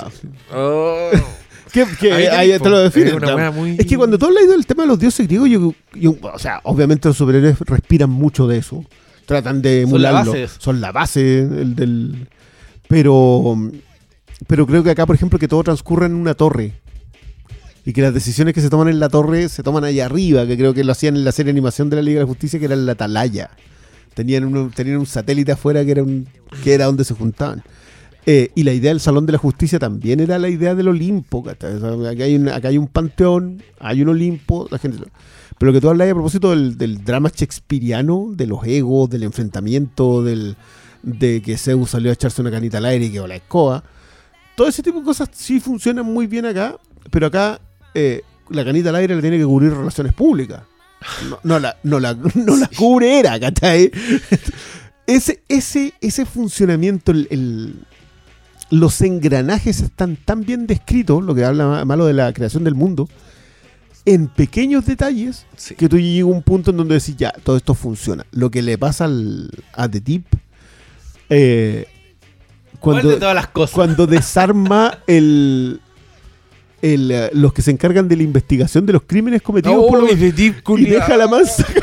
Oh. 0.53 1.09
Que, 1.71 1.85
que 2.01 2.11
Ahí 2.11 2.51
te 2.59 2.69
lo 2.69 2.79
definen. 2.79 3.17
¿no? 3.19 3.51
muy- 3.53 3.77
Es 3.79 3.85
que 3.85 3.95
cuando 3.95 4.17
tú 4.17 4.25
has 4.25 4.33
leído 4.33 4.55
el 4.55 4.65
tema 4.65 4.83
de 4.83 4.87
los 4.89 4.99
dioses 4.99 5.25
griegos, 5.25 5.49
yo, 5.49 5.73
yo- 5.93 6.17
o 6.21 6.37
sea, 6.37 6.59
obviamente 6.63 7.07
los 7.07 7.15
superhéroes 7.15 7.57
respiran 7.61 8.09
mucho 8.09 8.45
de 8.45 8.57
eso. 8.57 8.83
Tratan 9.25 9.61
de 9.61 9.83
Son 9.87 10.01
la 10.01 10.09
emularlo. 10.09 10.31
base. 10.33 10.47
Son 10.59 10.81
la 10.81 10.91
base 10.91 11.39
el 11.39 11.75
del. 11.77 12.27
Pero. 12.91 13.57
Pero 14.47 14.67
creo 14.67 14.83
que 14.83 14.89
acá, 14.89 15.05
por 15.05 15.15
ejemplo, 15.15 15.39
que 15.39 15.47
todo 15.47 15.63
transcurre 15.63 16.07
en 16.07 16.13
una 16.13 16.33
torre. 16.33 16.73
Y 17.85 17.93
que 17.93 18.01
las 18.01 18.13
decisiones 18.13 18.53
que 18.53 18.59
se 18.59 18.69
toman 18.69 18.89
en 18.89 18.99
la 18.99 19.07
torre 19.07 19.47
se 19.49 19.63
toman 19.63 19.85
ahí 19.85 20.01
arriba, 20.01 20.45
que 20.45 20.57
creo 20.57 20.73
que 20.73 20.83
lo 20.83 20.91
hacían 20.91 21.15
en 21.15 21.23
la 21.23 21.31
serie 21.31 21.51
animación 21.51 21.89
de 21.89 21.95
la 21.95 22.01
Liga 22.01 22.19
de 22.19 22.25
la 22.25 22.27
Justicia, 22.27 22.59
que 22.59 22.65
era 22.65 22.73
en 22.73 22.85
la 22.85 22.91
Atalaya. 22.91 23.49
Tenían 24.13 24.43
un, 24.43 24.71
tenían 24.71 24.97
un 24.97 25.05
satélite 25.05 25.53
afuera 25.53 25.85
que 25.85 25.91
era, 25.91 26.03
un, 26.03 26.27
que 26.63 26.73
era 26.73 26.85
donde 26.85 27.05
se 27.05 27.13
juntaban. 27.13 27.63
Eh, 28.25 28.51
y 28.55 28.63
la 28.63 28.73
idea 28.73 28.91
del 28.91 28.99
Salón 28.99 29.25
de 29.25 29.31
la 29.31 29.37
Justicia 29.37 29.79
también 29.79 30.19
era 30.19 30.37
la 30.37 30.49
idea 30.49 30.75
del 30.75 30.89
Olimpo. 30.89 31.47
acá, 31.49 31.67
hay 31.69 32.35
un, 32.35 32.49
acá 32.49 32.67
hay 32.67 32.77
un 32.77 32.87
panteón, 32.87 33.63
hay 33.79 34.01
un 34.01 34.09
Olimpo, 34.09 34.67
la 34.69 34.77
gente... 34.77 34.97
Pero 35.57 35.71
lo 35.71 35.73
que 35.73 35.81
tú 35.81 35.89
hablas 35.89 36.09
a 36.09 36.13
propósito 36.13 36.49
del, 36.49 36.77
del 36.77 37.03
drama 37.03 37.29
shakespeariano, 37.33 38.31
de 38.35 38.47
los 38.47 38.65
egos, 38.65 39.09
del 39.09 39.23
enfrentamiento, 39.23 40.23
del, 40.23 40.57
de 41.03 41.41
que 41.41 41.57
Zeus 41.57 41.89
salió 41.91 42.09
a 42.09 42.13
echarse 42.13 42.41
una 42.41 42.51
canita 42.51 42.77
al 42.77 42.85
aire 42.85 43.05
y 43.05 43.11
quedó 43.11 43.27
la 43.27 43.35
escoba. 43.35 43.83
Todo 44.55 44.67
ese 44.67 44.83
tipo 44.83 44.99
de 44.99 45.05
cosas 45.05 45.29
sí 45.33 45.59
funcionan 45.59 46.05
muy 46.05 46.27
bien 46.27 46.45
acá, 46.45 46.77
pero 47.09 47.27
acá 47.27 47.59
eh, 47.93 48.21
la 48.49 48.63
canita 48.65 48.89
al 48.89 48.95
aire 48.95 49.15
la 49.15 49.21
tiene 49.21 49.37
que 49.37 49.45
cubrir 49.45 49.71
relaciones 49.73 50.13
públicas. 50.13 50.61
No, 51.29 51.39
no 51.43 51.59
la, 51.59 51.77
no, 51.83 51.99
la, 51.99 52.13
no 52.35 52.55
la 52.57 52.67
cubre 52.67 53.19
era, 53.19 53.39
¿cachai? 53.39 53.91
Ese, 55.07 55.41
ese, 55.49 55.93
ese 55.99 56.25
funcionamiento, 56.25 57.11
el- 57.11 57.27
el- 57.31 57.75
los 58.69 59.01
engranajes 59.01 59.81
están 59.81 60.15
tan 60.15 60.45
bien 60.45 60.67
descritos, 60.67 61.21
lo 61.23 61.35
que 61.35 61.43
habla 61.43 61.67
ma- 61.67 61.85
malo 61.85 62.05
de 62.05 62.13
la 62.13 62.31
creación 62.31 62.63
del 62.63 62.75
mundo, 62.75 63.09
en 64.05 64.27
pequeños 64.27 64.85
detalles, 64.85 65.45
Sí. 65.57 65.75
que 65.75 65.89
tú 65.89 65.97
llegas 65.99 66.31
a 66.31 66.33
un 66.33 66.43
punto 66.43 66.71
en 66.71 66.77
donde 66.77 66.95
decís, 66.95 67.17
ya, 67.17 67.31
todo 67.43 67.57
esto 67.57 67.73
funciona. 67.73 68.25
Lo 68.31 68.49
que 68.49 68.61
le 68.61 68.77
pasa 68.77 69.05
al, 69.05 69.49
a 69.73 69.89
The 69.89 69.99
Deep, 69.99 70.23
eh, 71.31 71.87
¿Cuál 72.79 72.97
de 72.97 73.01
cuando, 73.03 73.19
todas 73.19 73.35
las 73.35 73.47
cosas? 73.47 73.73
cuando 73.75 74.05
desarma 74.07 74.99
el, 75.07 75.79
el, 76.81 77.11
eh, 77.11 77.29
los 77.33 77.53
que 77.53 77.61
se 77.61 77.71
encargan 77.71 78.07
de 78.07 78.15
la 78.17 78.23
investigación 78.23 78.85
de 78.85 78.93
los 78.93 79.03
crímenes 79.07 79.41
cometidos 79.41 79.85
por 79.87 80.01
los- 80.01 80.11
y 80.11 80.53
y 80.77 80.85
deja 80.85 81.17
la 81.17 81.27
mansa. 81.27 81.65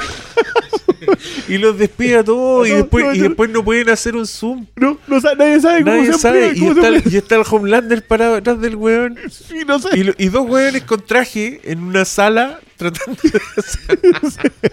Y 1.49 1.57
los 1.57 1.79
despide 1.79 2.17
a 2.19 2.25
todos 2.25 2.69
y 2.69 2.73
después, 2.73 3.05
no, 3.05 3.15
y 3.15 3.19
no. 3.19 3.25
después 3.29 3.51
no 3.51 3.65
pueden 3.65 3.89
hacer 3.89 4.15
un 4.15 4.27
zoom. 4.27 4.67
No, 4.77 4.99
no 5.07 5.21
sabe- 5.21 5.37
nadie 5.37 5.61
sabe 5.61 5.83
cómo 5.83 5.97
Nadie 5.97 6.13
se 6.13 6.19
sabe. 6.19 6.53
Y 6.55 6.59
cómo 6.61 6.75
se 6.75 6.81
está, 6.81 6.89
el, 6.89 7.13
y 7.13 7.17
está 7.17 7.35
el 7.37 7.43
Homelander 7.51 8.07
parado 8.07 8.35
detrás 8.35 8.61
del 8.61 8.77
weón. 8.77 9.19
Sí, 9.31 9.61
no 9.67 9.79
sé. 9.79 9.89
Y, 9.99 10.05
lo- 10.05 10.13
y 10.19 10.29
dos 10.29 10.47
weones 10.49 10.83
con 10.83 11.01
traje 11.01 11.61
en 11.65 11.83
una 11.83 12.05
sala 12.05 12.61
tratando 12.77 13.19
de 13.23 13.41
hacer. 13.57 14.53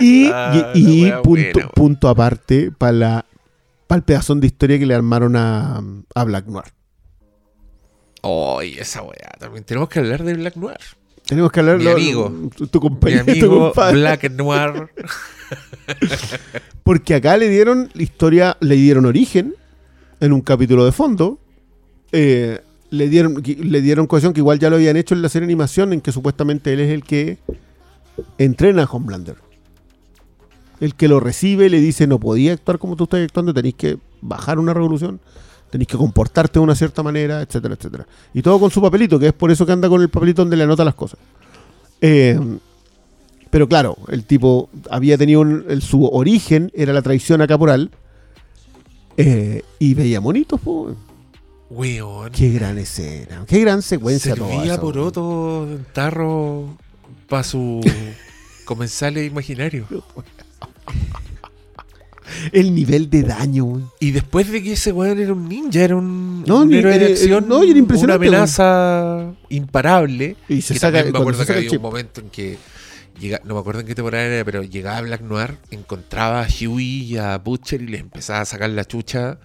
Y, 0.00 0.26
Ah, 0.32 0.72
y- 0.74 1.06
y 1.06 1.10
punto, 1.22 1.22
buena, 1.30 1.68
punto 1.70 2.08
aparte 2.08 2.70
para 2.76 2.92
la 2.92 3.24
para 3.92 3.98
el 3.98 4.04
pedazón 4.04 4.40
de 4.40 4.46
historia 4.46 4.78
que 4.78 4.86
le 4.86 4.94
armaron 4.94 5.36
a, 5.36 5.82
a 6.14 6.24
Black 6.24 6.46
Noir. 6.46 6.64
Ay, 8.22 8.78
esa 8.78 9.02
weá. 9.02 9.30
También 9.38 9.64
tenemos 9.64 9.90
que 9.90 9.98
hablar 9.98 10.24
de 10.24 10.32
Black 10.32 10.56
Noir. 10.56 10.78
Tenemos 11.26 11.52
que 11.52 11.60
hablar 11.60 11.76
Mi 11.76 11.84
lo- 11.84 11.90
amigo. 11.92 12.32
tu, 12.70 12.80
compañero, 12.80 13.22
amigo. 13.28 13.72
Black 13.92 14.30
Noir. 14.30 14.88
Porque 16.84 17.16
acá 17.16 17.36
le 17.36 17.50
dieron 17.50 17.90
la 17.92 18.02
historia, 18.02 18.56
le 18.60 18.76
dieron 18.76 19.04
origen 19.04 19.54
en 20.20 20.32
un 20.32 20.40
capítulo 20.40 20.86
de 20.86 20.92
fondo. 20.92 21.38
eh, 22.12 22.60
le 22.88 23.08
dieron 23.10 23.42
le 23.44 23.80
dieron 23.82 24.06
cohesión 24.06 24.32
que 24.32 24.40
igual 24.40 24.58
ya 24.58 24.70
lo 24.70 24.76
habían 24.76 24.96
hecho 24.96 25.14
en 25.14 25.20
la 25.20 25.28
serie 25.28 25.46
de 25.46 25.52
animación 25.52 25.92
en 25.92 26.00
que 26.00 26.12
supuestamente 26.12 26.72
él 26.72 26.80
es 26.80 26.90
el 26.92 27.04
que 27.04 27.36
entrena 28.38 28.84
a 28.84 28.86
Homelander. 28.86 29.36
El 30.82 30.94
que 30.96 31.06
lo 31.08 31.20
recibe 31.20 31.70
le 31.70 31.80
dice 31.80 32.06
no 32.06 32.18
podía 32.18 32.52
actuar 32.52 32.78
como 32.78 32.96
tú 32.96 33.04
estás 33.04 33.20
actuando, 33.22 33.54
tenéis 33.54 33.74
que 33.76 33.98
bajar 34.20 34.58
una 34.58 34.74
revolución, 34.74 35.20
tenéis 35.70 35.86
que 35.88 35.96
comportarte 35.96 36.58
de 36.58 36.64
una 36.64 36.74
cierta 36.74 37.02
manera, 37.02 37.40
etcétera, 37.40 37.74
etcétera. 37.74 38.06
Y 38.34 38.42
todo 38.42 38.58
con 38.58 38.70
su 38.70 38.82
papelito, 38.82 39.18
que 39.18 39.28
es 39.28 39.32
por 39.32 39.50
eso 39.52 39.64
que 39.64 39.72
anda 39.72 39.88
con 39.88 40.02
el 40.02 40.08
papelito 40.08 40.42
donde 40.42 40.56
le 40.56 40.64
anota 40.64 40.84
las 40.84 40.94
cosas. 40.94 41.20
Eh, 42.00 42.38
pero 43.50 43.68
claro, 43.68 43.96
el 44.08 44.24
tipo 44.24 44.70
había 44.90 45.16
tenido 45.16 45.40
un- 45.42 45.64
el- 45.68 45.82
su 45.82 46.04
origen, 46.06 46.70
era 46.74 46.92
la 46.92 47.02
traición 47.02 47.40
a 47.42 47.46
Caporal. 47.46 47.90
eh, 49.18 49.62
y 49.78 49.92
veía 49.94 50.20
monitos, 50.22 50.58
po. 50.60 50.96
Weón. 51.70 52.32
Qué 52.32 52.50
gran 52.50 52.78
escena, 52.78 53.44
qué 53.46 53.60
gran 53.60 53.82
secuencia 53.82 54.34
toda 54.34 54.48
Servía 54.50 54.72
esa, 54.72 54.80
por 54.80 54.94
weón. 54.96 55.08
otro 55.08 55.68
en 55.70 55.84
tarro 55.92 56.76
para 57.28 57.42
su 57.44 57.80
comensales 58.64 59.26
imaginario. 59.30 59.86
El 62.52 62.74
nivel 62.74 63.10
de 63.10 63.22
daño, 63.22 63.64
weón. 63.64 63.90
Y 64.00 64.10
después 64.12 64.50
de 64.50 64.62
que 64.62 64.72
ese 64.72 64.92
weón 64.92 65.18
era 65.18 65.32
un 65.32 65.48
ninja, 65.48 65.80
era 65.84 65.96
un, 65.96 66.44
No, 66.46 66.62
un 66.62 66.72
héroe 66.72 66.98
de 66.98 67.04
era- 67.04 67.12
acción, 67.14 67.46
no, 67.48 67.62
y 67.62 67.70
era 67.70 67.78
impresionante, 67.78 68.26
una 68.28 68.36
amenaza 68.36 69.32
imparable. 69.48 70.36
Y 70.48 70.62
se 70.62 70.78
saca, 70.78 71.02
me 71.04 71.10
acuerdo 71.18 71.32
se 71.34 71.38
que 71.40 71.46
saca 71.46 71.58
había 71.58 71.70
chip. 71.70 71.78
un 71.78 71.82
momento 71.82 72.20
en 72.20 72.30
que 72.30 72.58
llega, 73.20 73.40
no 73.44 73.54
me 73.54 73.60
acuerdo 73.60 73.80
en 73.80 73.86
qué 73.86 73.94
temporada 73.94 74.24
era, 74.24 74.44
pero 74.44 74.62
llegaba 74.62 75.00
Black 75.02 75.20
Noir, 75.22 75.56
encontraba 75.70 76.42
a 76.42 76.46
Huey 76.46 77.02
y 77.04 77.16
a 77.18 77.36
Butcher 77.38 77.82
y 77.82 77.88
les 77.88 78.00
empezaba 78.00 78.40
a 78.40 78.44
sacar 78.44 78.70
la 78.70 78.84
chucha 78.84 79.38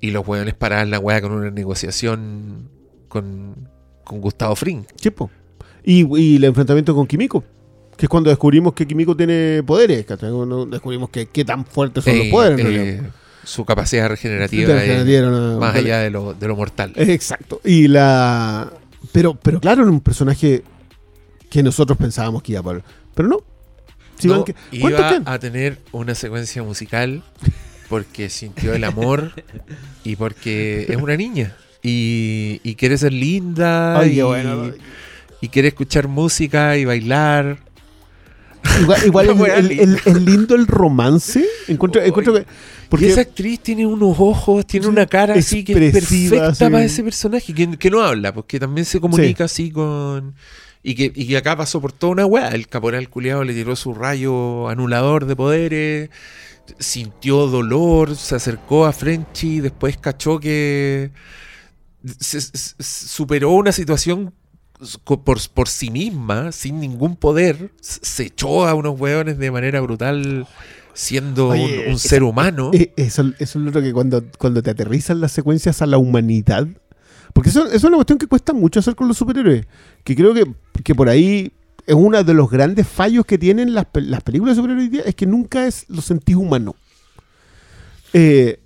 y 0.00 0.10
los 0.12 0.26
weones 0.26 0.54
paraban 0.54 0.90
la 0.90 0.98
weá 0.98 1.20
con 1.20 1.32
una 1.32 1.50
negociación 1.50 2.68
con, 3.08 3.68
con 4.04 4.20
Gustavo 4.20 4.54
Fring. 4.56 4.84
Sí, 4.96 5.10
po. 5.10 5.30
Y, 5.84 6.06
y 6.18 6.36
el 6.36 6.44
enfrentamiento 6.44 6.94
con 6.94 7.06
Kimiko. 7.06 7.42
Que 8.00 8.06
es 8.06 8.10
cuando 8.10 8.30
descubrimos 8.30 8.72
que 8.72 8.86
Kimiko 8.86 9.14
tiene 9.16 9.62
poderes. 9.64 10.06
¿cachai? 10.06 10.30
Cuando 10.32 10.64
descubrimos 10.66 11.10
que 11.10 11.26
qué 11.26 11.44
tan 11.44 11.64
fuertes 11.66 12.02
son 12.04 12.16
los 12.16 12.26
Eh, 12.26 12.30
poderes. 12.30 12.66
eh, 12.66 13.02
su 13.44 13.64
capacidad 13.64 14.08
regenerativa 14.08 14.82
es 14.82 15.22
una- 15.22 15.58
más 15.58 15.74
allá 15.76 15.98
de 16.00 16.10
lo, 16.10 16.32
de 16.34 16.48
lo 16.48 16.56
mortal. 16.56 16.92
Exacto. 16.96 17.60
Y 17.64 17.88
la. 17.88 18.72
Pero, 19.12 19.34
pero 19.34 19.60
claro, 19.60 19.82
era 19.82 19.90
un 19.90 20.00
personaje 20.00 20.62
que 21.50 21.62
nosotros 21.62 21.98
pensábamos 21.98 22.42
que 22.42 22.52
iba 22.52 22.62
por. 22.62 22.82
Pero 23.14 23.28
no. 23.28 23.38
Si 24.18 24.28
No, 24.28 24.44
que- 24.44 24.54
¿Cuántos 24.80 25.12
iba 25.12 25.22
a 25.24 25.38
tener 25.38 25.78
una 25.92 26.14
secuencia 26.14 26.62
musical 26.62 27.22
porque 27.88 28.28
sintió 28.30 28.72
el 28.74 28.84
amor 28.84 29.32
y 30.04 30.16
porque 30.16 30.86
es 30.88 30.96
una 30.96 31.16
niña 31.16 31.56
y, 31.82 32.60
y 32.62 32.74
quiere 32.76 32.96
ser 32.98 33.12
linda 33.12 33.98
Ay, 33.98 34.12
y, 34.12 34.14
qué 34.16 34.22
bueno. 34.22 34.72
y 35.40 35.48
quiere 35.48 35.68
escuchar 35.68 36.06
música 36.08 36.76
y 36.76 36.84
bailar. 36.84 37.58
Igual, 38.80 39.06
igual 39.06 39.70
el- 39.70 40.24
lindo 40.24 40.54
el 40.54 40.66
romance. 40.66 41.44
Encuentro, 41.68 42.02
encuentro 42.02 42.34
que. 42.34 42.40
y 42.40 42.44
Porque 42.88 43.08
esa 43.08 43.20
actriz 43.22 43.60
tiene 43.60 43.86
unos 43.86 44.16
ojos, 44.18 44.66
tiene 44.66 44.86
una 44.88 45.06
cara 45.06 45.34
así 45.34 45.64
que 45.64 45.72
es 45.72 45.92
perfecta 45.92 46.54
sí. 46.54 46.64
para 46.64 46.82
ese 46.84 47.02
personaje, 47.02 47.54
que, 47.54 47.76
que 47.78 47.90
no 47.90 48.00
habla, 48.02 48.32
porque 48.34 48.58
también 48.60 48.84
se 48.84 49.00
comunica 49.00 49.44
así 49.44 49.70
con... 49.70 50.34
Y 50.82 50.94
que, 50.94 51.12
y 51.14 51.26
que 51.28 51.36
acá 51.36 51.56
pasó 51.56 51.80
por 51.80 51.92
toda 51.92 52.12
una 52.12 52.24
weá. 52.26 52.48
El 52.48 52.66
caporal 52.66 53.08
culiado 53.10 53.44
le 53.44 53.52
tiró 53.52 53.76
su 53.76 53.92
rayo 53.92 54.66
anulador 54.68 55.26
de 55.26 55.36
poderes, 55.36 56.10
sintió 56.78 57.46
dolor, 57.48 58.16
se 58.16 58.34
acercó 58.36 58.86
a 58.86 58.92
Frenchy, 58.92 59.60
después 59.60 59.98
cachó 59.98 60.40
que 60.40 61.10
se- 62.18 62.40
se- 62.40 62.74
superó 62.82 63.50
una 63.50 63.72
situación 63.72 64.32
por, 65.04 65.38
por 65.50 65.68
sí 65.68 65.90
misma, 65.90 66.52
sin 66.52 66.80
ningún 66.80 67.16
poder, 67.16 67.72
se 67.80 68.24
echó 68.24 68.66
a 68.66 68.74
unos 68.74 68.98
weones 68.98 69.38
de 69.38 69.50
manera 69.50 69.80
brutal 69.80 70.46
siendo 70.94 71.48
Oye, 71.48 71.86
un, 71.88 71.98
ser 71.98 72.22
humano. 72.22 72.70
eh, 72.74 72.92
eso, 72.96 73.32
eso 73.38 73.58
es 73.58 73.64
lo 73.64 73.70
otro 73.70 73.82
que 73.82 73.92
cuando, 73.92 74.24
cuando 74.38 74.62
te 74.62 74.70
aterrizan 74.70 75.20
las 75.20 75.32
secuencias 75.32 75.82
a 75.82 75.86
la 75.86 75.98
humanidad. 75.98 76.66
Porque 77.32 77.50
eso, 77.50 77.66
eso 77.66 77.76
es 77.76 77.84
una 77.84 77.96
cuestión 77.96 78.18
que 78.18 78.26
cuesta 78.26 78.52
mucho 78.52 78.80
hacer 78.80 78.94
con 78.96 79.08
los 79.08 79.16
superhéroes. 79.16 79.66
Que 80.04 80.16
creo 80.16 80.34
que, 80.34 80.44
que 80.82 80.94
por 80.94 81.08
ahí 81.08 81.52
es 81.86 81.94
uno 81.94 82.22
de 82.22 82.34
los 82.34 82.50
grandes 82.50 82.86
fallos 82.88 83.24
que 83.24 83.38
tienen 83.38 83.74
las, 83.74 83.86
las 83.94 84.22
películas 84.22 84.56
de 84.56 84.62
superhéroes 84.62 85.06
es 85.06 85.14
que 85.14 85.26
nunca 85.26 85.66
es 85.66 85.84
lo 85.88 86.02
sentís 86.02 86.36
humano. 86.36 86.74
Eh, 88.12 88.60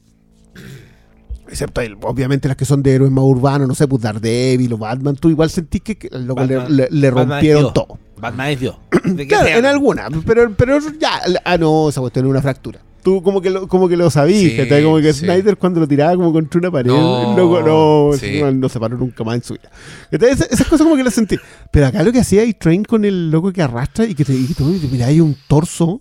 excepto 1.54 1.80
el- 1.80 1.96
obviamente 2.02 2.48
las 2.48 2.56
que 2.56 2.64
son 2.64 2.82
de 2.82 2.94
héroes 2.94 3.10
más 3.10 3.24
urbanos, 3.24 3.66
no 3.66 3.74
sé, 3.74 3.88
pues 3.88 4.02
Daredevil 4.02 4.72
o 4.74 4.78
Batman, 4.78 5.16
tú 5.16 5.30
igual 5.30 5.50
sentís 5.50 5.80
que, 5.82 5.96
que 5.96 6.08
le, 6.10 6.26
Batman- 6.32 6.66
le- 6.68 6.88
le 6.90 7.10
Batman 7.10 7.28
es 7.28 7.32
rompieron 7.54 7.72
todo. 7.72 7.98
Batman 8.18 8.50
es 8.50 8.60
Dios. 8.60 8.76
¿De 9.04 9.16
qué 9.24 9.28
Claro, 9.28 9.48
en 9.48 9.66
alguna, 9.66 10.08
pero, 10.26 10.52
pero 10.56 10.78
ya, 11.00 11.20
ah, 11.44 11.56
no, 11.58 11.88
esa 11.88 12.00
cuestión 12.00 12.26
es 12.26 12.30
una 12.30 12.42
fractura. 12.42 12.80
Tú 13.02 13.22
como 13.22 13.42
que 13.42 13.50
lo, 13.50 13.68
como 13.68 13.86
que 13.86 13.98
lo 13.98 14.08
sabías, 14.08 14.40
Sí, 14.66 14.82
como 14.82 14.96
que 14.96 15.12
sí. 15.12 15.26
Snyder 15.26 15.58
cuando 15.58 15.78
lo 15.78 15.86
tiraba 15.86 16.16
como 16.16 16.32
contra 16.32 16.58
una 16.58 16.70
pared, 16.70 16.90
No, 16.90 17.36
loco, 17.36 17.60
no, 17.60 18.16
sí. 18.16 18.40
no, 18.40 18.50
no 18.50 18.68
se 18.70 18.80
paró 18.80 18.96
nunca 18.96 19.22
más 19.24 19.34
en 19.34 19.42
su 19.42 19.52
vida. 19.52 19.70
Entonces, 20.10 20.48
esas 20.50 20.66
cosas 20.68 20.84
como 20.84 20.96
que 20.96 21.04
las 21.04 21.12
sentí. 21.12 21.36
Pero 21.70 21.86
acá 21.88 22.02
lo 22.02 22.12
que 22.12 22.20
hacía 22.20 22.44
y 22.44 22.54
Train 22.54 22.82
con 22.84 23.04
el 23.04 23.30
loco 23.30 23.52
que 23.52 23.60
arrastra 23.60 24.06
y 24.06 24.14
que 24.14 24.24
te, 24.24 24.32
tú 24.56 24.64
mira, 24.90 25.08
hay 25.08 25.20
un 25.20 25.36
torso 25.48 26.00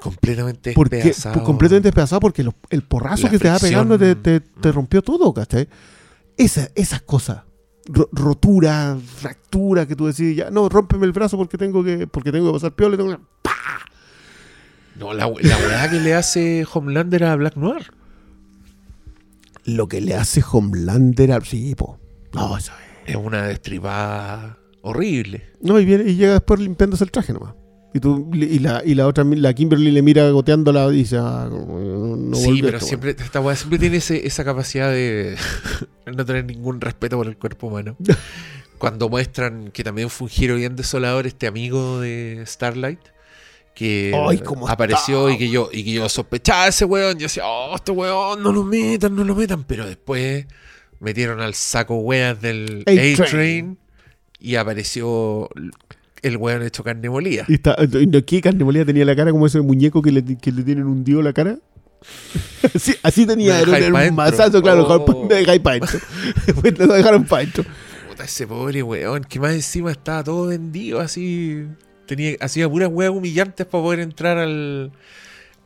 completamente 0.00 0.72
Porque, 0.72 0.96
despedazado. 0.96 1.42
completamente 1.44 1.88
despedazado 1.88 2.20
porque 2.20 2.42
lo- 2.44 2.54
el 2.70 2.82
porrazo 2.82 3.24
La 3.24 3.30
que 3.30 3.38
te 3.38 3.48
va 3.48 3.58
pegando 3.58 3.98
te, 3.98 4.14
te- 4.16 4.40
te 4.40 4.72
rompió 4.72 5.02
todo, 5.02 5.32
¿cachai? 5.34 5.68
Esa, 6.36 6.68
esas 6.74 7.02
cosas. 7.02 7.42
Ro- 7.86 8.08
rotura, 8.12 8.96
fractura, 9.16 9.86
que 9.86 9.94
tú 9.96 10.06
decís, 10.06 10.36
ya, 10.36 10.50
no, 10.50 10.68
rómpeme 10.68 11.06
el 11.06 11.12
brazo 11.12 11.36
porque 11.36 11.56
tengo 11.56 11.82
que, 11.84 12.06
porque 12.06 12.32
tengo 12.32 12.46
que 12.48 12.52
pasar 12.54 12.72
piola 12.74 12.94
y 12.94 12.98
tengo 12.98 13.16
que- 13.16 13.22
No, 14.98 15.12
la, 15.12 15.26
la 15.26 15.56
weá 15.58 15.90
que 15.90 16.00
le 16.00 16.14
hace 16.14 16.66
Homelander 16.72 17.24
a 17.24 17.36
Black 17.36 17.56
Noir. 17.56 17.92
Lo 19.64 19.88
que 19.88 20.00
le 20.00 20.14
hace 20.14 20.42
Homelander 20.50 21.32
al... 21.32 21.44
Sí, 21.44 21.74
po. 21.74 21.98
No, 22.32 22.56
eso 22.56 22.72
es. 23.06 23.10
Es 23.14 23.16
una 23.16 23.42
destripada 23.46 24.58
horrible. 24.82 25.48
No, 25.60 25.78
y, 25.80 25.84
viene, 25.84 26.04
y 26.10 26.16
llega 26.16 26.32
después 26.34 26.60
limpiándose 26.60 27.04
el 27.04 27.10
traje 27.10 27.32
nomás. 27.32 27.54
Y, 27.96 28.00
tú, 28.00 28.30
y, 28.34 28.58
la, 28.58 28.82
y 28.84 28.94
la 28.94 29.06
otra, 29.06 29.24
la 29.24 29.54
Kimberly 29.54 29.90
le 29.90 30.02
mira 30.02 30.28
goteándola 30.28 30.92
y 30.92 30.96
dice, 30.96 31.16
ah, 31.18 31.48
no, 31.50 32.36
sí, 32.36 32.60
pero 32.60 32.76
esto, 32.76 32.86
siempre, 32.88 33.16
esta 33.18 33.40
weá 33.40 33.56
siempre 33.56 33.78
tiene 33.78 33.96
ese- 33.96 34.26
esa 34.26 34.44
capacidad 34.44 34.90
de 34.90 35.34
no 36.04 36.26
tener 36.26 36.44
ningún 36.44 36.78
respeto 36.82 37.16
por 37.16 37.26
el 37.26 37.38
cuerpo 37.38 37.68
humano. 37.68 37.96
Cuando 38.76 39.08
muestran 39.08 39.70
que 39.70 39.82
también 39.82 40.10
fue 40.10 40.26
un 40.26 40.28
giro 40.28 40.56
bien 40.56 40.76
desolador 40.76 41.26
este 41.26 41.46
amigo 41.46 41.98
de 41.98 42.42
Starlight. 42.46 43.00
Que 43.74 44.12
Ay, 44.28 44.42
apareció 44.68 45.28
está, 45.30 45.34
y 45.34 45.38
que 45.38 45.50
yo 45.50 45.70
y 45.72 45.82
que 45.82 45.92
yo 45.92 46.06
sospechaba 46.10 46.68
ese 46.68 46.84
weón. 46.84 47.14
Yo 47.18 47.24
decía, 47.24 47.44
oh, 47.46 47.76
este 47.76 47.92
weón, 47.92 48.42
no 48.42 48.52
lo 48.52 48.62
metan, 48.62 49.16
no 49.16 49.24
lo 49.24 49.34
metan. 49.34 49.64
Pero 49.64 49.86
después 49.86 50.44
metieron 51.00 51.40
al 51.40 51.54
saco 51.54 51.96
weas 51.96 52.42
del. 52.42 52.84
A-Train 52.86 53.78
y 54.38 54.56
apareció 54.56 55.48
el 56.26 56.36
weón 56.36 56.62
hecho 56.62 56.82
carne 56.84 57.08
molida. 57.10 57.44
Y 57.48 57.54
está, 57.54 57.76
no, 57.76 58.24
¿Qué 58.24 58.40
carne 58.40 58.64
molida 58.64 58.84
tenía 58.84 59.04
la 59.04 59.14
cara 59.16 59.30
como 59.32 59.46
ese 59.46 59.60
muñeco 59.60 60.02
que 60.02 60.12
le, 60.12 60.36
que 60.38 60.52
le 60.52 60.62
tienen 60.62 60.86
hundido 60.86 61.22
la 61.22 61.32
cara? 61.32 61.58
así, 62.74 62.94
así 63.02 63.26
tenía, 63.26 63.58
era 63.60 63.78
era 63.78 64.08
un 64.10 64.14
mazazo, 64.14 64.62
claro, 64.62 64.86
Oh. 64.88 65.26
me 65.28 65.34
dejáis 65.36 65.60
pa' 65.60 65.72
dentro. 65.72 65.98
Después 66.46 66.78
lo 66.78 66.86
dejaron 66.94 67.24
pa' 67.24 67.40
dentro. 67.40 67.64
Puta, 68.08 68.24
ese 68.24 68.46
pobre 68.46 68.82
weón, 68.82 69.24
que 69.24 69.40
más 69.40 69.52
encima 69.54 69.90
estaba 69.90 70.22
todo 70.24 70.46
vendido 70.46 71.00
así. 71.00 71.66
Tenía, 72.06 72.36
hacía 72.40 72.68
puras 72.68 72.88
weas 72.92 73.10
humillantes 73.10 73.66
para 73.66 73.82
poder 73.82 74.00
entrar 74.00 74.38
al, 74.38 74.92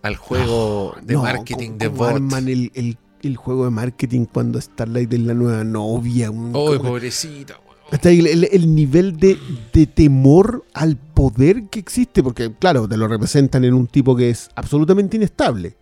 al 0.03 0.17
juego 0.17 0.97
de 1.03 1.15
No, 1.15 1.23
marketing 1.23 1.69
¿cómo- 1.71 1.79
de 1.79 1.89
bot. 1.89 2.09
arman 2.15 2.49
el, 2.49 2.73
el, 2.75 2.97
el 3.23 3.37
juego 3.37 3.65
de 3.67 3.71
marketing 3.71 4.25
cuando 4.25 4.59
Starlight 4.61 5.13
es 5.13 5.21
la 5.21 5.35
nueva 5.35 5.65
novia. 5.65 6.31
un- 6.31 6.53
Oh, 6.55 6.79
pobrecita, 6.79 7.59
el, 8.03 8.27
el- 8.27 8.49
el 8.53 8.75
nivel 8.75 9.17
de, 9.17 9.39
de 9.73 9.87
temor 9.87 10.65
al 10.75 10.97
poder 10.97 11.65
que 11.71 11.79
existe, 11.81 12.23
porque 12.23 12.53
claro, 12.59 12.89
te 12.89 12.97
lo 12.97 13.09
representan 13.09 13.65
en 13.65 13.75
un 13.75 13.87
tipo 13.87 14.15
que 14.17 14.31
es 14.31 14.49
absolutamente 14.55 15.17
inestable. 15.17 15.77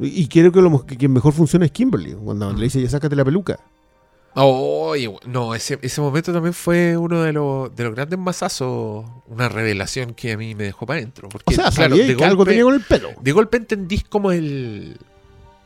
Y 0.00 0.26
creo 0.26 0.50
que, 0.50 0.60
lo, 0.60 0.84
que 0.84 0.96
quien 0.96 1.12
mejor 1.12 1.32
funciona 1.32 1.66
es 1.66 1.70
Kimberly, 1.70 2.14
cuando 2.14 2.52
le 2.52 2.64
dice 2.64 2.82
ya 2.82 2.88
sácate 2.90 3.14
la 3.14 3.24
peluca. 3.24 3.58
Weón, 4.34 5.14
no, 5.28 5.54
ese, 5.54 5.78
ese 5.82 6.00
momento 6.00 6.32
también 6.32 6.54
fue 6.54 6.96
uno 6.96 7.22
de 7.22 7.32
los, 7.32 7.74
de 7.76 7.84
los 7.84 7.94
grandes 7.94 8.18
mazazos, 8.18 9.04
una 9.28 9.48
revelación 9.48 10.12
que 10.14 10.32
a 10.32 10.36
mí 10.36 10.56
me 10.56 10.64
dejó 10.64 10.86
para 10.86 10.98
adentro. 10.98 11.28
Porque, 11.28 11.54
O 11.54 11.56
sea, 11.56 11.70
claro, 11.70 11.96
de 11.96 12.16
que 12.16 12.24
algo 12.24 12.44
golpe- 12.44 12.50
tenía 12.50 12.64
con 12.64 12.74
el 12.74 12.80
pelo. 12.80 13.10
de 13.20 13.32
golpe 13.32 13.56
entendís 13.58 14.02
como 14.02 14.32
el, 14.32 14.96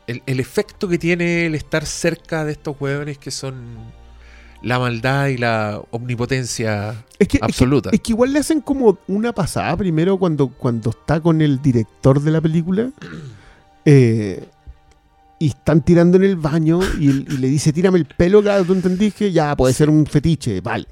el, 0.05 0.21
el 0.27 0.39
efecto 0.39 0.87
que 0.87 0.99
tiene 0.99 1.47
el 1.47 1.55
estar 1.55 1.83
cerca 1.87 2.45
de 2.45 2.51
estos 2.51 2.75
hueones 2.79 3.17
que 3.17 3.31
son 3.31 3.55
la 4.61 4.77
maldad 4.79 5.27
y 5.27 5.37
la 5.37 5.81
omnipotencia 5.91 6.89
Es 7.17 7.27
que, 7.27 7.37
es 7.37 7.39
que- 7.41 7.45
absoluta. 7.45 7.89
Es 7.91 7.99
que 8.01 8.11
igual 8.11 8.33
le 8.33 8.39
hacen 8.39 8.61
como 8.61 8.97
una 9.07 9.33
pasada 9.33 9.75
primero 9.77 10.17
cuando, 10.17 10.47
cuando 10.49 10.89
está 10.89 11.21
con 11.21 11.41
el 11.41 11.61
director 11.61 12.21
de 12.21 12.31
la 12.31 12.41
película. 12.41 12.89
eh, 13.85 14.47
y 15.41 15.47
están 15.47 15.81
tirando 15.81 16.17
en 16.17 16.25
el 16.25 16.35
baño 16.35 16.81
y, 16.99 17.13
le 17.13 17.47
dice, 17.47 17.71
tírame 17.71 17.97
el 17.97 18.05
pelo, 18.05 18.41
claro, 18.41 18.65
tú 18.65 18.73
entendís 18.73 19.13
que 19.13 19.31
ya 19.31 19.55
puede 19.55 19.73
ser 19.73 19.89
un 19.89 20.05
fetiche, 20.05 20.59
vale. 20.59 20.85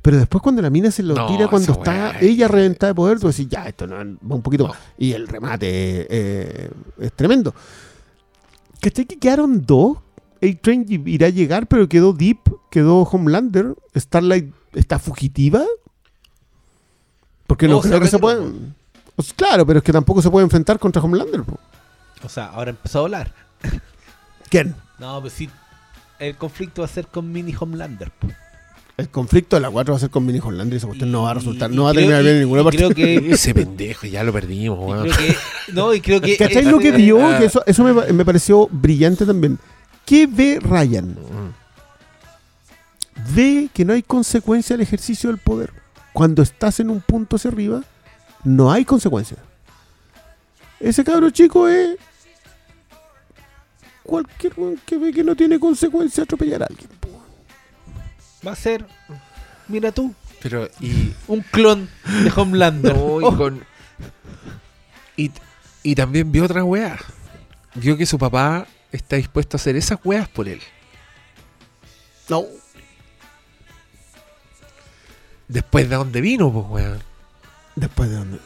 Pero 0.00 0.16
después 0.16 0.40
cuando 0.40 0.62
la 0.62 0.70
mina 0.70 0.90
se 0.90 1.02
lo 1.02 1.14
No, 1.14 1.26
tira 1.26 1.48
cuando 1.48 1.72
está 1.72 2.18
ella 2.18 2.48
reventada 2.48 2.92
de 2.92 2.94
poder, 2.94 3.20
tú 3.20 3.28
decís, 3.28 3.46
ya, 3.50 3.68
esto 3.68 3.86
no, 3.86 3.96
va 3.96 4.34
un 4.36 4.40
poquito 4.40 4.62
No. 4.64 4.70
más. 4.70 4.78
Y 4.96 5.12
el 5.12 5.28
remate 5.28 6.06
eh, 6.08 6.70
es 6.98 7.12
tremendo. 7.12 7.54
¿Cachai 8.80 9.04
que 9.04 9.18
quedaron 9.18 9.62
dos? 9.66 9.98
A-Train 10.42 10.86
irá 11.06 11.26
a 11.26 11.30
llegar, 11.30 11.66
pero 11.66 11.88
quedó 11.88 12.12
Deep, 12.12 12.38
quedó 12.70 13.02
Homelander. 13.02 13.74
Starlight 13.96 14.52
está 14.74 14.98
fugitiva. 14.98 15.62
Porque 17.46 17.66
no 17.66 17.74
No, 17.76 17.80
creo 17.80 18.00
que 18.00 18.08
se 18.08 18.18
pueden. 18.18 18.74
Pues 19.16 19.32
claro, 19.32 19.66
pero 19.66 19.78
es 19.80 19.84
que 19.84 19.92
tampoco 19.92 20.22
se 20.22 20.30
puede 20.30 20.44
enfrentar 20.44 20.78
contra 20.78 21.02
Homelander. 21.02 21.42
po. 21.42 21.58
O 22.24 22.28
sea, 22.28 22.46
ahora 22.46 22.70
empezó 22.70 23.00
a 23.00 23.02
volar. 23.02 23.34
¿Quién? 24.48 24.74
No, 24.98 25.20
pues 25.20 25.32
sí. 25.32 25.48
El 26.18 26.36
conflicto 26.36 26.82
va 26.82 26.86
a 26.86 26.90
ser 26.90 27.06
con 27.06 27.30
Mini 27.32 27.54
Homelander. 27.58 28.10
po. 28.10 28.28
El 28.96 29.08
conflicto 29.08 29.56
de 29.56 29.60
la 29.60 29.70
4 29.70 29.94
va 29.94 29.96
a 29.96 30.00
ser 30.00 30.10
con 30.10 30.26
Mini 30.26 30.40
Homelander 30.40 30.74
y 30.74 30.76
esa 30.76 30.86
cuestión 30.86 31.10
no 31.10 31.22
va 31.22 31.30
a 31.30 31.34
resultar, 31.34 31.72
y 31.72 31.74
no 31.76 31.84
va 31.84 31.90
a 31.90 31.94
terminar 31.94 32.20
y- 32.20 32.24
bien 32.24 32.34
en 32.36 32.40
ninguna 32.42 32.62
parte. 32.62 32.76
Creo 32.76 32.90
que, 32.90 33.32
Ese 33.32 33.54
pendejo, 33.54 34.06
ya 34.06 34.22
lo 34.22 34.32
perdimos, 34.32 34.78
y 34.78 34.82
weón. 34.90 35.08
creo 35.08 35.16
que. 35.16 35.36
No, 35.72 35.94
y 35.94 36.00
creo 36.02 36.20
que. 36.20 36.36
¿Cachai 36.36 36.62
ese- 36.62 36.70
lo 36.70 36.78
que 36.78 36.90
vio? 36.92 37.26
ah. 37.26 37.38
Que 37.38 37.46
eso, 37.46 37.62
eso 37.66 37.82
me, 37.82 38.12
me 38.12 38.24
pareció 38.26 38.68
brillante 38.70 39.24
también. 39.24 39.58
¿Qué 40.10 40.26
ve 40.26 40.58
Ryan? 40.60 41.16
Ve 43.32 43.68
que 43.72 43.84
no 43.84 43.92
hay 43.92 44.02
consecuencia 44.02 44.74
al 44.74 44.80
ejercicio 44.80 45.30
del 45.30 45.38
poder. 45.38 45.72
Cuando 46.12 46.42
estás 46.42 46.80
en 46.80 46.90
un 46.90 47.00
punto 47.00 47.36
hacia 47.36 47.48
arriba, 47.52 47.84
no 48.42 48.72
hay 48.72 48.84
consecuencia. 48.84 49.36
Ese 50.80 51.04
cabro 51.04 51.30
chico 51.30 51.68
es. 51.68 51.96
Cualquier 54.02 54.52
weón 54.56 54.80
que 54.84 54.98
ve 54.98 55.12
que 55.12 55.22
no 55.22 55.36
tiene 55.36 55.60
consecuencia 55.60 56.24
atropellar 56.24 56.64
a 56.64 56.66
alguien. 56.66 56.90
Va 58.44 58.50
a 58.50 58.56
ser. 58.56 58.84
Mira 59.68 59.92
tú. 59.92 60.12
Pero, 60.42 60.68
y. 60.80 61.12
Un 61.28 61.42
clon 61.52 61.88
de 62.24 62.32
Homelander. 62.34 62.96
no, 62.96 63.20
y, 63.20 63.24
Oh, 63.26 63.36
con- 63.36 63.62
y, 65.16 65.30
y 65.84 65.94
también 65.94 66.32
vio 66.32 66.46
otra 66.46 66.64
weá. 66.64 66.98
Vio 67.76 67.96
que 67.96 68.06
su 68.06 68.18
papá 68.18 68.66
está 68.92 69.16
dispuesto 69.16 69.56
a 69.56 69.58
hacer 69.58 69.76
esas 69.76 69.98
weas 70.04 70.28
por 70.28 70.48
él. 70.48 70.60
No. 72.28 72.44
Después 75.48 75.88
de 75.88 75.96
dónde 75.96 76.20
vino, 76.20 76.52
pues, 76.52 76.66
weón. 76.68 76.98
Después 77.76 78.10
de 78.10 78.16
dónde. 78.16 78.38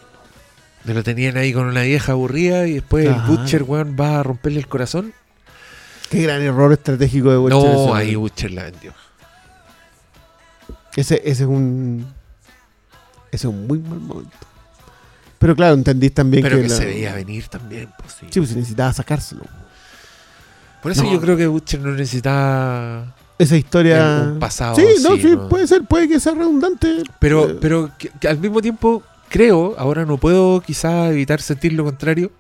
Me 0.85 0.95
lo 0.95 1.03
tenían 1.03 1.37
ahí 1.37 1.53
con 1.53 1.67
una 1.67 1.83
vieja 1.83 2.13
aburrida 2.13 2.67
y 2.67 2.75
después 2.75 3.07
el 3.07 3.15
Butcher, 3.23 3.63
weón, 3.63 3.97
va 3.99 4.21
a 4.21 4.23
romperle 4.23 4.59
el 4.61 4.69
corazón. 4.69 5.13
Qué 6.11 6.23
gran 6.23 6.43
error 6.43 6.73
estratégico 6.73 7.31
de 7.31 7.37
Butcher 7.39 7.59
no, 7.59 7.95
ahí 7.95 8.15
Butcher 8.15 8.51
la 8.51 8.65
vendió. 8.65 8.93
Ese, 10.97 11.17
ese 11.25 11.43
es 11.45 11.49
un. 11.49 12.07
Ese 13.33 13.47
es 13.49 13.53
un 13.53 13.67
muy 13.67 13.79
mal 13.79 13.99
momento. 14.01 14.37
Pero 15.39 15.57
claro, 15.57 15.75
entendís 15.75 16.15
también 16.15 16.43
Pero 16.43 16.57
que. 16.57 16.63
que 16.63 16.69
la- 16.69 16.77
se 16.77 16.85
veía 16.87 17.15
venir 17.15 17.49
también, 17.49 17.91
pues 17.99 18.13
sí. 18.13 18.27
Sí, 18.31 18.41
pues 18.41 18.55
necesitaba 18.55 18.93
sacárselo. 18.93 19.43
Por 20.85 20.93
eso 20.93 21.03
No. 21.03 21.13
yo 21.13 21.21
creo 21.21 21.37
que 21.37 21.47
Butcher 21.49 21.81
no 21.81 21.91
necesitaba 21.93 23.17
Esa 23.39 23.57
historia. 23.57 24.29
un 24.33 24.39
pasado. 24.39 24.77
sí, 24.77 24.85
no, 25.03 25.15
así, 25.15 25.23
sí, 25.23 25.31
¿no? 25.31 25.49
puede 25.49 25.67
ser, 25.67 25.83
puede 25.85 26.09
que 26.09 26.21
sea 26.21 26.35
redundante. 26.35 27.03
Pero, 27.19 27.49
Eh, 27.51 27.59
pero 27.61 27.91
que- 27.99 28.11
que 28.21 28.29
al 28.29 28.39
mismo 28.39 28.63
tiempo 28.63 29.03
creo, 29.29 29.75
ahora 29.79 30.05
no 30.05 30.19
puedo 30.19 30.61
quizá 30.61 31.09
evitar 31.11 31.41
sentir 31.41 31.73
lo 31.73 31.83
contrario, 31.85 32.31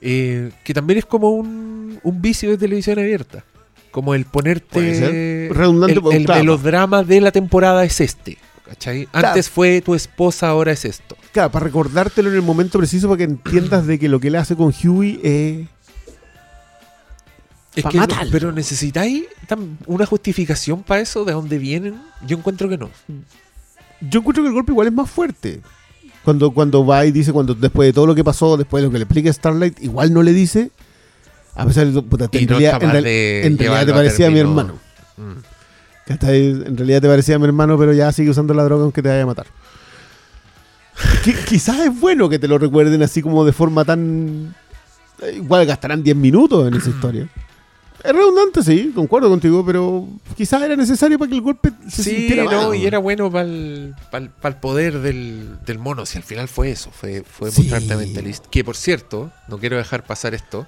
eh, 0.00 0.50
que 0.64 0.74
también 0.74 0.98
es 0.98 1.06
como 1.06 1.30
un, 1.30 2.00
un 2.02 2.20
vicio 2.22 2.50
de 2.50 2.58
televisión 2.58 2.98
abierta. 2.98 3.44
Como 3.92 4.14
el 4.14 4.24
ponerte... 4.24 5.50
Redundante, 5.52 6.00
el, 6.16 6.16
el 6.22 6.26
melodrama 6.28 7.04
de 7.04 7.20
la 7.20 7.30
temporada 7.30 7.84
es 7.84 8.00
este. 8.00 8.38
¿cachai? 8.66 9.04
Claro. 9.06 9.28
Antes 9.28 9.50
fue 9.50 9.82
tu 9.82 9.94
esposa, 9.94 10.48
ahora 10.48 10.72
es 10.72 10.86
esto. 10.86 11.14
Claro, 11.32 11.52
para 11.52 11.66
recordártelo 11.66 12.30
en 12.30 12.36
el 12.36 12.42
momento 12.42 12.78
preciso 12.78 13.06
para 13.06 13.18
que 13.18 13.24
entiendas 13.24 13.86
de 13.86 13.98
que 13.98 14.08
lo 14.08 14.18
que 14.18 14.28
él 14.28 14.36
hace 14.36 14.56
con 14.56 14.72
Huey 14.82 15.20
es. 15.22 15.68
Es 17.74 17.84
que 17.86 17.96
matarlo. 17.98 18.30
pero 18.30 18.52
necesitáis 18.52 19.24
una 19.86 20.04
justificación 20.06 20.82
para 20.82 21.00
eso, 21.00 21.24
de 21.24 21.32
dónde 21.32 21.58
vienen. 21.58 21.94
Yo 22.26 22.36
encuentro 22.36 22.68
que 22.68 22.76
no. 22.78 22.90
Yo 24.00 24.20
encuentro 24.20 24.42
que 24.42 24.48
el 24.48 24.54
golpe 24.54 24.72
igual 24.72 24.88
es 24.88 24.92
más 24.92 25.08
fuerte. 25.10 25.60
Cuando, 26.24 26.50
cuando 26.52 26.84
va 26.86 27.04
y 27.06 27.12
dice, 27.12 27.32
cuando 27.32 27.54
después 27.54 27.88
de 27.88 27.92
todo 27.92 28.06
lo 28.06 28.14
que 28.14 28.22
pasó, 28.22 28.56
después 28.56 28.82
de 28.82 28.88
lo 28.88 28.92
que 28.92 28.98
le 28.98 29.04
explica 29.04 29.32
Starlight, 29.32 29.82
igual 29.82 30.12
no 30.12 30.22
le 30.22 30.32
dice. 30.32 30.70
A 31.54 31.66
pesar 31.66 31.86
de 31.86 32.02
puta, 32.02 32.28
en 32.32 32.46
no 32.46 32.48
realidad, 32.58 32.74
en 32.74 32.78
capaz 32.80 32.92
real- 32.92 33.04
de 33.04 33.46
en 33.46 33.58
realidad 33.58 33.58
te 33.58 33.64
llevarlo 33.64 33.92
a 33.92 33.96
parecía 33.96 34.30
mi 34.30 34.38
hermano. 34.38 34.74
Mm. 35.16 35.32
¿Cachai? 36.06 36.46
En 36.50 36.76
realidad 36.76 37.00
te 37.02 37.08
parecía 37.08 37.38
mi 37.38 37.44
hermano, 37.46 37.78
pero 37.78 37.92
ya 37.92 38.10
sigue 38.12 38.30
usando 38.30 38.54
la 38.54 38.64
droga 38.64 38.84
aunque 38.84 39.02
te 39.02 39.08
vaya 39.08 39.22
a 39.22 39.26
matar. 39.26 39.46
Qui- 41.24 41.44
quizás 41.44 41.78
es 41.80 42.00
bueno 42.00 42.28
que 42.28 42.38
te 42.38 42.48
lo 42.48 42.58
recuerden 42.58 43.02
así 43.02 43.22
como 43.22 43.44
de 43.44 43.52
forma 43.52 43.84
tan... 43.84 44.54
eh, 45.22 45.34
Igual 45.36 45.66
gastarán 45.66 46.02
10 46.02 46.16
minutos 46.16 46.66
en 46.68 46.74
esa 46.74 46.90
historia. 46.94 47.28
Es 48.04 48.12
redundante, 48.12 48.62
sí, 48.64 48.90
concuerdo 48.94 49.28
contigo, 49.28 49.64
pero 49.64 50.08
quizás 50.36 50.60
era 50.62 50.74
necesario 50.74 51.18
para 51.18 51.28
que 51.28 51.36
el 51.36 51.40
golpe 51.40 51.70
se 51.88 52.02
Sí, 52.02 52.10
sintiera 52.16 52.44
no, 52.44 52.68
mal. 52.70 52.76
y 52.76 52.84
era 52.86 52.98
bueno 52.98 53.30
para 53.30 53.44
el, 53.44 53.94
poder 54.60 54.98
del, 54.98 55.58
del 55.64 55.78
mono. 55.78 56.04
Si 56.04 56.18
al 56.18 56.24
final 56.24 56.48
fue 56.48 56.70
eso, 56.72 56.90
fue, 56.90 57.22
fue 57.22 57.50
Sí. 57.52 57.62
mostrarte 57.62 57.92
a 57.92 57.96
Mentalist. 57.96 58.46
Que 58.46 58.64
por 58.64 58.76
cierto, 58.76 59.30
no 59.48 59.58
quiero 59.58 59.76
dejar 59.76 60.04
pasar 60.04 60.34
esto. 60.34 60.66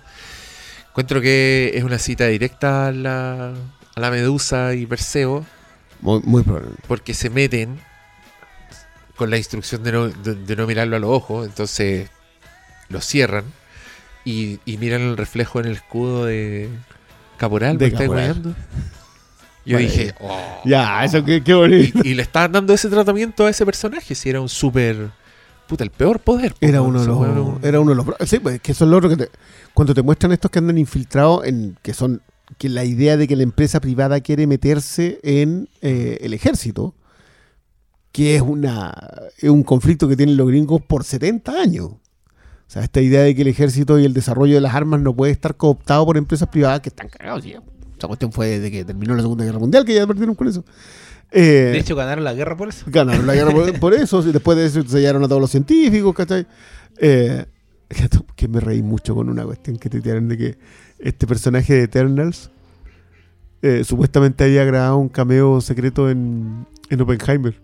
Encuentro 0.91 1.21
que 1.21 1.73
es 1.75 1.83
una 1.83 1.99
cita 1.99 2.27
directa 2.29 2.87
a 2.87 2.93
la, 2.93 3.53
a 3.97 4.01
la 4.01 4.11
Medusa 4.13 4.75
y 4.75 4.87
Perseo, 4.87 5.45
Muy, 6.01 6.21
muy 6.23 6.45
probable. 6.45 6.71
porque 6.87 7.15
se 7.15 7.31
meten 7.31 7.81
con 9.17 9.31
la 9.31 9.39
instrucción 9.39 9.83
de 9.83 9.91
no, 9.93 10.09
de, 10.09 10.35
de 10.37 10.57
no 10.57 10.67
mirarlo 10.69 10.95
a 10.95 11.01
los 11.01 11.11
ojos, 11.11 11.47
entonces 11.47 12.11
lo 12.89 13.01
cierran 13.01 13.45
y, 14.25 14.61
y 14.65 14.77
miran 14.79 15.03
el 15.03 15.17
reflejo 15.17 15.59
en 15.59 15.67
el 15.67 15.73
escudo 15.73 16.25
de 16.27 16.69
Caporal. 17.37 17.79
De 17.79 17.87
¿me 17.87 17.93
estáis 17.93 18.09
weando? 18.11 18.55
Yo 19.67 19.79
dije, 19.79 20.15
oh. 20.21 20.61
Ya, 20.67 21.05
eso 21.05 21.25
qué, 21.25 21.43
qué 21.43 21.55
bonito. 21.55 22.01
y, 22.05 22.11
y 22.11 22.15
le 22.15 22.23
estaban 22.23 22.53
dando 22.53 22.75
ese 22.75 22.89
tratamiento 22.91 23.47
a 23.47 23.51
ese 23.51 23.65
personaje, 23.65 24.15
si 24.15 24.29
era 24.29 24.41
un 24.41 24.49
súper... 24.49 25.11
Puta, 25.67 25.83
el 25.85 25.91
peor 25.91 26.21
poder. 26.21 26.53
po, 26.53 26.59
Era 26.61 26.83
uno 26.83 27.01
de 27.01 27.07
los. 27.07 27.23
era 27.27 27.41
un- 27.41 27.59
Era 27.63 27.81
uno 27.81 27.91
de 27.93 27.97
los. 27.97 28.29
Sí, 28.29 28.39
pues 28.39 28.61
que 28.61 28.73
eso 28.73 28.85
es 28.85 28.91
lo 28.91 28.99
otro 28.99 29.09
que 29.09 29.17
te. 29.17 29.31
Cuando 29.73 29.95
te 29.95 30.03
muestran 30.03 30.31
estos 30.33 30.51
que 30.51 30.59
andan 30.59 30.77
infiltrados 30.77 31.47
en. 31.47 31.79
que 31.81 31.95
son. 31.95 32.21
que 32.59 32.69
la 32.69 32.85
idea 32.85 33.17
de 33.17 33.27
que 33.27 33.35
la 33.35 33.45
empresa 33.45 33.81
privada 33.81 34.21
quiere 34.21 34.47
meterse 34.47 35.21
en 35.23 35.71
eh, 35.81 36.19
el 36.21 36.35
ejército. 36.35 36.95
Que 38.13 38.37
es 38.37 38.43
una. 38.43 38.93
es 39.39 39.49
un 39.49 39.63
conflicto 39.63 40.07
que 40.07 40.17
tienen 40.19 40.37
los 40.37 40.49
gringos 40.49 40.83
por 40.83 41.03
70 41.03 41.53
años. 41.53 41.93
O 42.67 42.71
sea, 42.75 42.83
esta 42.83 43.01
idea 43.01 43.23
de 43.23 43.35
que 43.35 43.43
el 43.43 43.49
ejército 43.49 43.99
y 43.99 44.05
el 44.05 44.15
desarrollo 44.15 44.55
de 44.55 44.61
las 44.61 44.75
armas 44.75 45.01
no 45.01 45.15
puede 45.15 45.33
estar 45.33 45.57
cooptado 45.57 46.05
por 46.07 46.17
empresas 46.17 46.49
privadas 46.49 46.81
que 46.81 46.89
están 46.89 47.09
cagados. 47.09 47.45
ya. 47.45 47.63
Esa 47.97 48.09
cuestión 48.09 48.33
fue 48.33 48.49
desde 48.49 48.71
que 48.71 48.85
terminó 48.85 49.15
la 49.15 49.23
Segunda 49.23 49.45
Guerra 49.45 49.59
Mundial, 49.59 49.85
que 49.85 49.95
ya 49.95 50.07
perdieron 50.07 50.35
con 50.35 50.49
eso. 50.49 50.65
Eh, 51.31 51.71
De 51.73 51.79
hecho, 51.79 51.95
ganaron 51.97 52.25
la 52.25 52.35
guerra 52.35 52.57
por 52.57 52.69
eso. 52.69 52.85
Ganaron 52.89 53.27
la 53.27 53.35
guerra 53.35 53.53
por, 53.53 53.79
por 53.81 53.95
eso. 53.95 54.21
y 54.29 54.33
Después 54.33 54.57
de 54.59 54.67
eso 54.67 54.83
sellaron 54.87 55.23
a 55.25 55.29
todos 55.29 55.41
los 55.41 55.51
científicos, 55.51 56.15
¿cachai? 56.15 56.47
Eh, 56.99 57.45
que 58.37 58.49
me 58.49 58.61
reí 58.61 58.83
mucho 58.83 59.15
con 59.15 59.29
una 59.29 59.45
cuestión 59.45 59.77
que 59.79 59.89
te 59.89 60.01
tiraron 60.01 60.29
de 60.29 60.37
que 60.37 60.59
este 60.99 61.27
personaje 61.27 61.75
de 61.75 61.83
Eternals 61.83 62.51
eh, 63.63 63.83
supuestamente 63.85 64.45
había 64.45 64.65
grabado 64.65 64.97
un 64.99 65.09
cameo 65.09 65.61
secreto 65.61 66.11
en, 66.11 66.67
en 66.91 67.01
Oppenheimer. 67.01 67.55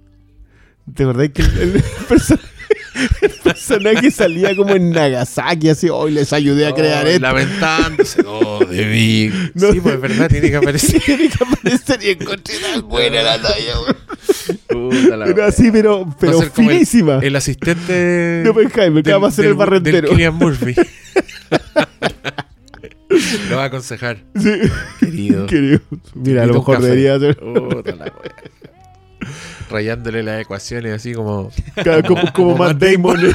¿Te 0.94 1.02
acordás 1.02 1.28
que 1.30 1.42
el, 1.42 1.58
el 1.76 1.82
personaje, 2.08 2.46
el 3.22 3.30
personaje 3.42 4.10
salía 4.10 4.54
como 4.56 4.74
en 4.74 4.90
Nagasaki, 4.90 5.68
así, 5.68 5.88
hoy 5.88 6.10
les 6.12 6.32
ayudé 6.32 6.66
a 6.66 6.74
crear 6.74 7.04
Oh, 7.04 7.08
esto? 7.08 7.20
Lamentándose. 7.22 8.22
Oh, 8.26 8.64
debí. 8.64 9.32
No. 9.54 9.72
sí, 9.72 9.80
pues 9.80 9.94
es 9.96 10.00
verdad, 10.00 10.28
tiene 10.28 10.50
que 10.50 10.56
aparecer. 10.56 11.00
Tiene 11.04 11.28
que 11.28 11.44
aparecer 11.44 12.02
y 12.02 12.10
encontré 12.10 12.54
tan 12.58 12.88
buena 12.88 13.22
la 13.22 13.40
talla, 13.40 13.74
güey. 13.78 14.90
Puta 14.90 15.16
la 15.16 15.24
Pero 15.26 15.36
wea. 15.38 15.46
así, 15.46 15.70
pero, 15.70 16.14
pero 16.20 16.32
como 16.50 16.70
el- 16.70 16.76
finísima. 16.76 17.18
El, 17.22 17.36
asistente 17.36 17.92
de 17.92 18.48
Oppenheimer, 18.48 19.02
que 19.02 19.12
va 19.14 19.28
a 19.28 19.30
ser 19.30 19.46
el 19.46 19.82
del 19.82 20.08
Cillian 20.08 20.34
Murphy. 20.34 20.74
Lo 23.50 23.56
va 23.56 23.64
a 23.64 23.66
aconsejar, 23.66 24.18
Sí. 24.36 24.52
querido. 25.00 25.46
Querido. 25.46 25.80
Mira, 26.14 26.44
a 26.44 26.46
lo 26.46 26.54
mejor 26.54 26.80
debería 26.80 27.18
ser 27.18 27.36
Puta 27.36 27.92
la 27.96 28.04
wea. 28.04 28.34
Rayándole 29.70 30.22
las 30.22 30.40
ecuaciones 30.40 30.92
así 30.94 31.12
como. 31.14 31.50
ca- 31.76 32.02
como, 32.02 32.20
como 32.20 32.32
como 32.32 32.56
Matt 32.56 32.78
Damon. 32.78 33.16
Damon. 33.20 33.30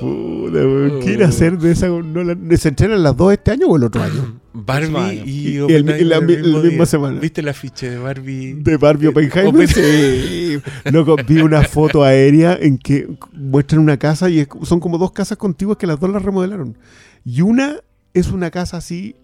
Puta, 0.00 0.58
weón. 0.58 1.00
¿Qué 1.00 1.12
ir 1.12 1.24
a 1.24 1.28
hacer 1.28 1.58
de 1.58 1.72
esa? 1.72 1.88
¿No 1.88 2.22
la- 2.24 2.36
¿Se 2.56 2.68
entrenan 2.68 3.02
las 3.02 3.16
dos 3.16 3.32
este 3.32 3.50
año 3.52 3.66
o 3.66 3.76
el 3.76 3.84
otro 3.84 4.02
año? 4.02 4.40
Barbie 4.52 4.96
año. 4.96 5.22
y, 5.24 5.30
Y 5.30 5.56
el- 5.56 5.62
Oppenheimer 5.64 6.00
y 6.00 6.04
la 6.04 6.16
el 6.16 6.26
mi- 6.26 6.36
mismo 6.36 6.58
la 6.58 6.64
misma 6.64 6.76
día. 6.76 6.86
semana. 6.86 7.20
¿Viste 7.20 7.40
el 7.40 7.48
afiche 7.48 7.90
de 7.90 7.98
Barbie? 7.98 8.54
De 8.54 8.76
Barbie 8.76 9.06
Oppenheimer. 9.08 9.54
Oppen- 9.54 9.68
Sí. 9.68 10.60
Loco, 10.90 11.16
vi 11.26 11.40
una 11.40 11.62
foto 11.64 12.02
aérea 12.04 12.56
en 12.60 12.78
que 12.78 13.08
muestran 13.32 13.80
una 13.80 13.96
casa 13.98 14.28
y 14.30 14.40
es- 14.40 14.48
son 14.62 14.80
como 14.80 14.98
dos 14.98 15.12
casas 15.12 15.38
contiguas 15.38 15.76
que 15.78 15.86
las 15.86 15.98
dos 16.00 16.10
las 16.10 16.22
remodelaron. 16.22 16.76
Y 17.24 17.42
una 17.42 17.76
es 18.14 18.28
una 18.30 18.50
casa 18.50 18.78
así, 18.78 19.14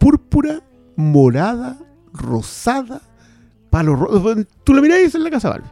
púrpura, 0.00 0.60
morada, 0.96 1.78
rosada, 2.12 3.00
palo 3.70 3.94
rojo. 3.94 4.34
Tú 4.64 4.74
la 4.74 4.80
mirás 4.80 5.00
y 5.00 5.04
es 5.04 5.14
la 5.14 5.30
casa 5.30 5.50
Barbie. 5.50 5.70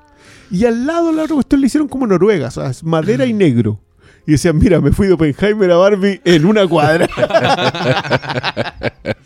Y 0.50 0.64
al 0.64 0.86
lado 0.86 1.10
la 1.10 1.24
otra 1.24 1.34
cuestión 1.34 1.60
le 1.60 1.66
hicieron 1.66 1.88
como 1.88 2.06
Noruega, 2.06 2.48
o 2.48 2.50
sea, 2.52 2.70
madera 2.84 3.26
y 3.26 3.32
negro. 3.32 3.80
Y 4.26 4.32
decían, 4.32 4.58
mira, 4.58 4.80
me 4.80 4.92
fui 4.92 5.06
de 5.06 5.14
Oppenheimer 5.14 5.70
a 5.72 5.76
Barbie 5.76 6.20
en 6.24 6.44
una 6.44 6.68
cuadra. 6.68 7.08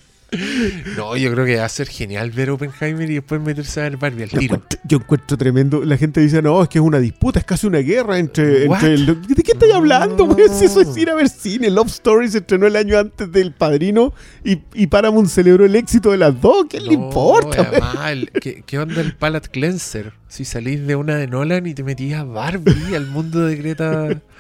No, 0.97 1.17
yo 1.17 1.31
creo 1.33 1.45
que 1.45 1.57
va 1.57 1.65
a 1.65 1.69
ser 1.69 1.89
genial 1.89 2.31
ver 2.31 2.51
Oppenheimer 2.51 3.11
y 3.11 3.15
después 3.15 3.41
meterse 3.41 3.81
a 3.81 3.83
ver 3.85 3.97
Barbie 3.99 4.23
al 4.25 4.29
Yo 4.31 4.39
tiro. 4.39 4.55
encuentro, 4.55 4.81
yo 4.85 4.97
encuentro 4.99 5.37
tremendo. 5.37 5.85
La 5.85 5.97
gente 5.97 6.21
dice, 6.21 6.41
no, 6.41 6.63
es 6.63 6.69
que 6.69 6.79
es 6.79 6.85
una 6.85 6.99
disputa, 6.99 7.39
es 7.39 7.45
casi 7.45 7.67
una 7.67 7.79
guerra 7.79 8.19
entre. 8.19 8.65
Entre 8.65 8.95
el- 8.95 9.07
¿De 9.07 9.43
qué 9.43 9.53
estoy 9.53 9.71
hablando, 9.73 10.27
No. 10.27 10.37
Si 10.53 10.65
eso 10.67 10.81
es 10.81 10.97
ir 10.97 11.11
a 11.11 11.15
ver 11.15 11.29
cine. 11.29 11.71
Love 11.71 11.89
Story 11.89 12.29
se 12.29 12.39
estrenó 12.39 12.67
el 12.67 12.77
año 12.77 12.99
antes 12.99 13.31
del 13.31 13.53
padrino 13.53 14.13
y, 14.45 14.59
y 14.75 14.87
Paramount 14.87 15.29
celebró 15.29 15.65
el 15.65 15.77
éxito 15.77 16.11
de 16.11 16.19
las 16.19 16.41
dos. 16.41 16.67
¿Qué 16.69 16.81
le 16.81 16.95
importa, 16.95 17.63
además, 17.71 18.27
¿qué, 18.41 18.63
qué 18.67 18.79
onda 18.79 19.01
el 19.01 19.15
Palette 19.15 19.49
Cleanser? 19.49 20.13
Si 20.29 20.45
salís 20.45 20.87
de 20.87 20.97
una 20.97 21.17
de 21.17 21.27
Nolan 21.27 21.67
y 21.67 21.75
te 21.75 21.85
metías 21.85 22.21
a 22.21 22.25
Barbie, 22.25 22.95
al 22.97 23.07
mundo 23.07 23.41
de 23.47 23.57
Greta. 23.57 24.09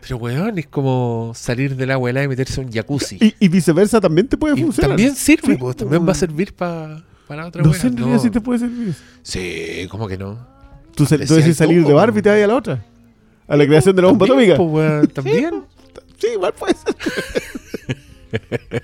Pero, 0.00 0.16
weón, 0.18 0.58
es 0.58 0.66
como 0.66 1.32
salir 1.34 1.74
del 1.76 1.90
agua 1.90 2.10
helada 2.10 2.24
y 2.24 2.28
meterse 2.28 2.60
a 2.60 2.64
un 2.64 2.72
jacuzzi. 2.72 3.18
Y, 3.20 3.34
y 3.40 3.48
viceversa 3.48 4.00
también 4.00 4.28
te 4.28 4.36
puede 4.36 4.58
Y 4.58 4.62
funcionar. 4.62 4.90
también 4.90 5.14
sirve, 5.16 5.52
Sí, 5.54 5.56
pues, 5.58 5.76
también 5.76 6.00
va 6.02 6.04
a 6.04 6.06
güey. 6.06 6.14
servir 6.16 6.54
pa- 6.54 7.02
para 7.26 7.46
otra 7.46 7.62
No 7.62 7.72
sé 7.74 7.88
en 7.88 7.96
realidad 7.96 8.16
No. 8.16 8.22
si 8.22 8.30
te 8.30 8.40
puede 8.40 8.58
servir 8.60 8.88
eso. 8.88 9.00
Sí, 9.22 9.86
¿cómo 9.90 10.08
que 10.08 10.16
no? 10.16 10.38
Tú, 10.94 11.04
tú 11.04 11.16
decís 11.34 11.56
salir 11.56 11.84
de 11.84 11.92
Barbie 11.92 12.20
y 12.20 12.22
te 12.22 12.28
vas 12.30 12.42
a 12.42 12.46
la 12.46 12.54
otra. 12.56 12.84
A 13.46 13.56
la 13.56 13.66
creación 13.66 13.94
de 13.96 14.02
la 14.02 14.08
bomba 14.08 14.26
atómica. 14.26 14.56
pues, 14.56 14.68
weón, 14.70 15.06
también. 15.08 15.64
Sí, 16.18 16.26
igual 16.34 16.52
puede 16.54 16.74
ser. 16.74 16.96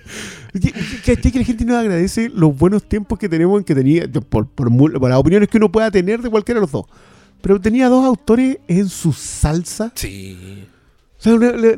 ¿Cachai 1.05 1.33
que 1.33 1.39
la 1.39 1.45
gente 1.45 1.65
nos 1.65 1.77
agradece 1.77 2.29
los 2.35 2.57
buenos 2.57 2.83
tiempos 2.85 3.19
que 3.19 3.29
tenemos 3.29 3.59
en 3.59 3.65
que 3.65 3.75
tenía, 3.75 4.09
por, 4.29 4.47
por, 4.49 4.75
por 4.77 5.09
las 5.11 5.19
opiniones 5.19 5.49
que 5.49 5.57
uno 5.59 5.71
pueda 5.71 5.91
tener 5.91 6.23
de 6.23 6.31
cualquiera 6.31 6.59
de 6.61 6.63
los 6.63 6.73
dos? 6.73 6.87
Pero 7.43 7.61
tenía 7.61 7.89
dos 7.89 8.05
autores 8.07 8.59
en 8.69 8.89
su 8.89 9.13
salsa. 9.13 9.93
Sí. 9.95 10.65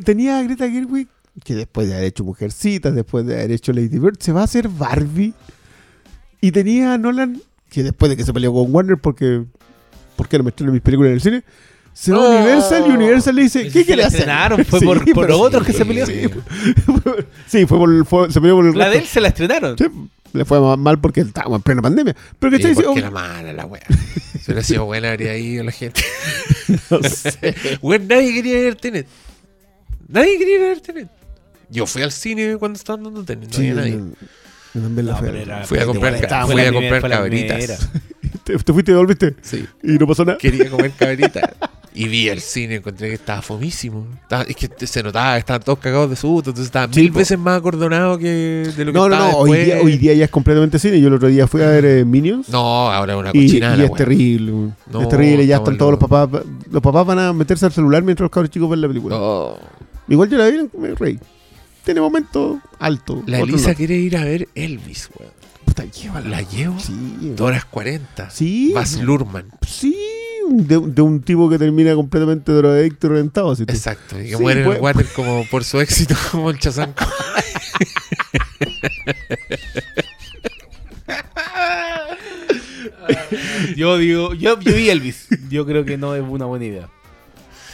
Tenía 0.04 0.38
a 0.38 0.42
Greta 0.42 0.68
Gerwig, 0.70 1.08
que 1.44 1.54
después 1.54 1.86
de 1.88 1.94
haber 1.94 2.06
hecho 2.06 2.24
Mujercitas, 2.24 2.94
después 2.94 3.26
de 3.26 3.34
haber 3.34 3.52
hecho 3.52 3.72
Lady 3.72 3.98
Bird, 3.98 4.16
se 4.20 4.32
va 4.32 4.40
a 4.42 4.44
hacer 4.44 4.68
Barbie. 4.68 5.34
Y 6.40 6.52
tenía 6.52 6.94
a 6.94 6.98
Nolan, 6.98 7.40
que 7.70 7.82
después 7.82 8.10
de 8.10 8.16
que 8.16 8.24
se 8.24 8.32
peleó 8.32 8.52
con 8.52 8.74
Warner 8.74 8.98
porque, 8.98 9.44
¿por 10.16 10.28
qué 10.28 10.38
no 10.38 10.44
me 10.44 10.50
estreno 10.50 10.72
mis 10.72 10.82
películas 10.82 11.08
en 11.10 11.14
el 11.14 11.20
cine? 11.20 11.44
Se 11.92 12.12
va 12.12 12.18
a 12.18 12.20
Oh. 12.28 12.36
Universal 12.36 12.84
y 12.86 12.90
Universal 12.90 13.34
le 13.34 13.42
dice, 13.42 13.60
Ese 13.62 13.70
¿qué 13.72 13.84
quiere 13.86 14.04
hacer? 14.04 14.20
estrenaron, 14.20 14.64
fue 14.66 14.80
Sí, 14.80 14.84
por, 14.84 14.98
por 15.12 15.26
pero- 15.26 15.40
otros 15.40 15.66
que 15.66 15.72
sí, 15.72 15.78
se 15.78 15.86
peleó. 15.86 16.06
sí. 16.06 16.20
Sí, 17.46 17.66
fue 17.66 17.78
por, 17.78 18.06
fue- 18.06 18.30
se 18.30 18.40
peleó 18.40 18.56
por 18.56 18.66
el 18.66 18.76
La 18.78 18.84
de 18.86 18.90
resto. 18.90 19.02
él 19.04 19.08
se 19.08 19.20
la 19.20 19.28
estrenaron. 19.28 19.78
Sí, 19.78 19.84
le 20.34 20.44
fue 20.44 20.60
ma- 20.60 20.76
mal 20.76 21.00
porque 21.00 21.22
estábamos 21.22 21.58
en 21.58 21.62
plena 21.62 21.80
pandemia. 21.82 22.14
Pero 22.38 22.50
que 22.50 22.56
está 22.56 22.68
porque 22.74 22.88
diciendo, 22.88 22.98
era 22.98 23.10
mala 23.10 23.52
la 23.52 23.66
wea. 23.66 23.82
Si 24.46 24.52
hubiera 24.52 24.62
sido 24.62 24.84
buena, 24.84 25.10
habría 25.10 25.36
ido 25.38 25.64
la 25.64 25.72
gente. 25.72 26.02
no 26.90 27.02
sé. 27.02 27.54
Weón, 27.82 28.06
nadie 28.06 28.32
quería 28.34 28.60
ver 28.60 28.76
Tenet. 28.76 29.06
Nadie 30.08 30.38
quería 30.38 30.58
ver 30.60 30.80
Tenet. 30.80 31.08
Yo 31.70 31.86
fui 31.86 32.02
al 32.02 32.12
cine 32.12 32.56
cuando 32.58 32.76
estaban 32.76 33.02
dando 33.04 33.24
Tenet. 33.24 33.48
No 33.50 33.54
Sí, 33.56 33.62
había 33.70 33.74
nadie. 33.74 34.00
yo 34.74 34.80
también 34.80 35.06
la 35.06 35.12
No, 35.12 35.18
fui 35.18 35.28
a 35.28 35.32
era- 35.42 35.64
Fui 35.64 35.78
a 35.78 35.86
comprar, 35.86 36.16
Fue 36.18 36.26
ca- 36.28 36.46
fui 36.46 36.60
a 36.60 36.72
comprar 36.72 37.10
cabritas. 37.10 37.88
¿Te, 38.44 38.56
te 38.58 38.72
fuiste 38.72 38.92
y 38.92 38.94
devolviste? 38.94 39.34
Sí. 39.42 39.66
¿Y 39.82 39.92
no 39.92 40.06
pasó 40.06 40.24
nada? 40.24 40.38
Quería 40.38 40.70
comer 40.70 40.92
cabritas. 40.98 41.42
Y 41.98 42.08
vi 42.08 42.28
el 42.28 42.40
cine, 42.42 42.76
encontré 42.76 43.08
que 43.08 43.14
estaba 43.14 43.40
fomísimo. 43.42 44.06
Estaba- 44.22 44.42
es 44.44 44.54
que 44.54 44.68
te- 44.68 44.86
se 44.86 45.02
notaba, 45.02 45.36
estaban 45.38 45.62
todos 45.62 45.78
cagados 45.80 46.10
de 46.10 46.14
susto. 46.16 46.50
Entonces 46.50 46.66
estaba 46.66 46.92
Sí, 46.92 47.00
mil 47.00 47.10
po. 47.12 47.18
veces 47.18 47.38
más 47.38 47.58
acordonado 47.58 48.18
que 48.18 48.28
de 48.76 48.84
lo 48.84 48.92
que 48.92 48.98
No, 48.98 49.08
no, 49.08 49.14
estaba 49.14 49.32
no. 49.32 49.38
Hoy 49.38 49.58
día, 49.64 49.80
hoy 49.82 49.96
día 49.96 50.12
ya 50.12 50.26
es 50.26 50.30
completamente 50.30 50.78
cine. 50.78 51.00
Yo 51.00 51.08
el 51.08 51.14
otro 51.14 51.26
día 51.28 51.46
fui 51.48 51.62
a 51.62 51.68
ver 51.68 51.84
eh, 51.86 52.04
Minions. 52.04 52.48
No, 52.50 52.92
ahora 52.92 53.14
es 53.14 53.18
una 53.18 53.32
cochinada. 53.32 53.76
y 53.78 53.86
es 53.86 53.92
terrible. 53.94 54.52
No, 54.92 55.02
es 55.02 55.08
terrible. 55.08 55.46
Ya 55.46 55.56
están 55.56 55.76
todos 55.78 55.92
los 55.92 56.00
papás. 56.00 56.42
Los 56.70 56.82
papás 56.82 57.06
van 57.06 57.18
a 57.18 57.32
meterse 57.32 57.64
al 57.66 57.72
celular 57.72 58.02
mientras 58.04 58.24
los 58.26 58.30
cabros 58.30 58.50
chicos 58.50 58.68
ven 58.70 58.82
la 58.82 58.88
película. 58.88 59.16
No. 59.16 59.58
Igual 60.08 60.28
yo 60.30 60.38
la 60.38 60.46
vi 60.48 60.68
me 60.78 60.94
reí. 60.94 61.18
Tiene 61.84 62.00
momentos 62.00 62.58
altos. 62.78 63.22
La 63.26 63.40
Elisa 63.40 63.74
quiere 63.74 63.94
ir 63.96 64.16
a 64.16 64.24
ver 64.24 64.48
Elvis, 64.54 65.08
weón. 65.18 65.32
Puta, 65.64 65.84
llévala. 65.84 66.28
La 66.28 66.42
llevo. 66.42 66.78
Sí. 66.80 66.94
Dos 67.36 67.48
horas 67.48 67.64
40. 67.64 68.30
Sí. 68.30 68.72
Baz 68.74 69.00
Luhrmann. 69.00 69.46
Sí. 69.66 69.96
De, 70.48 70.78
de 70.80 71.02
un 71.02 71.22
tipo 71.22 71.48
que 71.50 71.58
termina 71.58 71.94
completamente 71.94 72.52
drogadicto 72.52 73.06
y 73.08 73.10
reventado. 73.10 73.50
así. 73.52 73.64
Exacto. 73.64 74.18
Y 74.20 74.24
que 74.30 74.36
Sí, 74.36 74.42
muere 74.42 74.62
en 74.62 74.70
el 74.72 74.80
water 74.80 75.06
como 75.14 75.44
por 75.50 75.64
su 75.64 75.80
éxito 75.80 76.14
como 76.30 76.50
el 76.50 76.58
chazanco. 76.58 77.04
Yo 83.76 83.98
digo, 83.98 84.34
yo, 84.34 84.58
yo 84.58 84.72
vi 84.74 84.90
Elvis. 84.90 85.28
Yo 85.50 85.66
creo 85.66 85.84
que 85.84 85.96
no 85.96 86.14
es 86.14 86.22
una 86.26 86.46
buena 86.46 86.64
idea. 86.64 86.88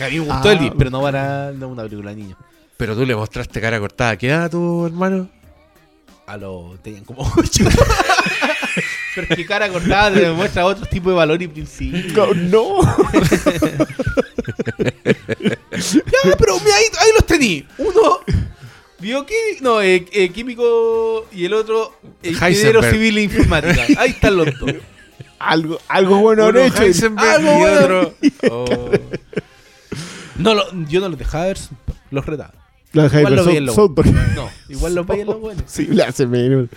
A 0.01 0.09
mí 0.09 0.19
me 0.19 0.27
gustó 0.27 0.48
Ah. 0.48 0.52
Elvis, 0.52 0.73
pero 0.78 0.90
no 0.90 1.01
para 1.02 1.52
no 1.52 1.69
una 1.69 1.82
película 1.85 2.10
de 2.10 2.16
niños. 2.16 2.39
Pero 2.77 2.94
tú 2.97 3.05
le 3.06 3.14
mostraste 3.14 3.60
cara 3.60 3.78
cortada. 3.78 4.16
¿Qué 4.16 4.28
edad 4.28 4.44
a 4.44 4.48
tu 4.51 4.86
hermano? 4.86 5.28
A 6.27 6.36
lo 6.36 6.77
tenían 6.82 7.05
como 7.05 7.23
8. 7.36 7.64
pero 9.14 9.27
es 9.28 9.36
que 9.36 9.44
cara 9.47 9.69
cortada 9.69 10.12
te 10.14 10.20
demuestra 10.20 10.64
otro 10.64 10.86
tipo 10.86 11.10
de 11.10 11.16
valor 11.16 11.40
y 11.43 11.48
principio. 11.48 12.32
No. 12.35 12.78
Ya, 16.24 16.36
pero 16.39 16.59
mira, 16.60 16.77
ahí, 16.77 16.85
ahí 17.01 17.10
los 17.14 17.27
tení. 17.27 17.66
Uno 17.78 18.20
bioquímico, 18.98 19.62
no, 19.62 19.82
eh, 19.82 20.05
eh, 20.12 20.28
químico 20.31 21.27
y 21.32 21.44
el 21.47 21.55
otro 21.55 21.93
eh, 22.23 22.31
ingeniero 22.31 22.82
civil 22.82 23.19
e 23.19 23.23
informática. 23.23 23.85
Ahí 23.98 24.10
están 24.10 24.36
los 24.36 24.47
dos. 24.59 24.73
algo, 25.39 25.78
algo 25.89 26.19
bueno 26.19 26.44
han 26.44 26.51
Uno 26.51 26.60
hecho. 26.60 26.82
Heisenberg 26.82 27.28
Algo 27.28 27.52
y 27.52 27.60
bueno. 27.60 27.78
otro- 27.81 28.14
Oh. 28.51 28.90
No, 30.37 30.55
lo- 30.55 30.73
yo 30.89 31.01
no 31.01 31.09
los 31.09 31.19
dejaba 31.19 31.45
ver, 31.47 31.59
los 32.11 32.25
retaba. 32.27 32.55
La 32.93 33.07
Igual 33.07 33.21
Hyper 33.23 33.33
lo 33.37 33.45
veía 33.45 33.45
South- 33.45 33.57
en 33.59 33.67
lo 33.67 33.73
South 33.75 33.95
Park. 33.95 34.09
No, 34.35 34.51
igual 34.69 34.95
los 34.95 35.07
veían 35.07 35.27
los 35.27 35.41
buenos. 35.41 35.65
Sí, 35.67 35.87
le 35.87 36.03
hace 36.03 36.27
menos. 36.27 36.69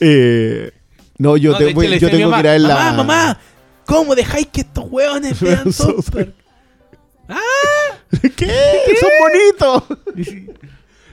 Eh, 0.00 0.70
no, 1.18 1.36
yo, 1.36 1.52
No, 1.52 1.58
te 1.58 1.64
de 1.64 1.70
hecho, 1.70 1.76
voy- 1.76 1.88
le 1.88 1.98
yo 1.98 2.06
decía 2.06 2.08
a 2.08 2.12
mi 2.12 2.18
tengo 2.18 2.30
que 2.30 2.36
mamá, 2.36 2.40
ir 2.40 2.48
a 2.48 2.52
ver 2.52 2.60
la. 2.60 2.74
Mamá, 2.74 2.92
mamá, 2.96 3.38
¿cómo 3.86 4.14
dejáis 4.14 4.46
que 4.48 4.60
estos 4.62 4.84
hueones 4.90 5.40
vean 5.42 5.72
South 5.72 6.02
South 6.04 6.10
Park? 6.12 6.32
¿Qué? 8.36 8.50
¡Son 9.00 9.10
bonitos! 9.20 9.98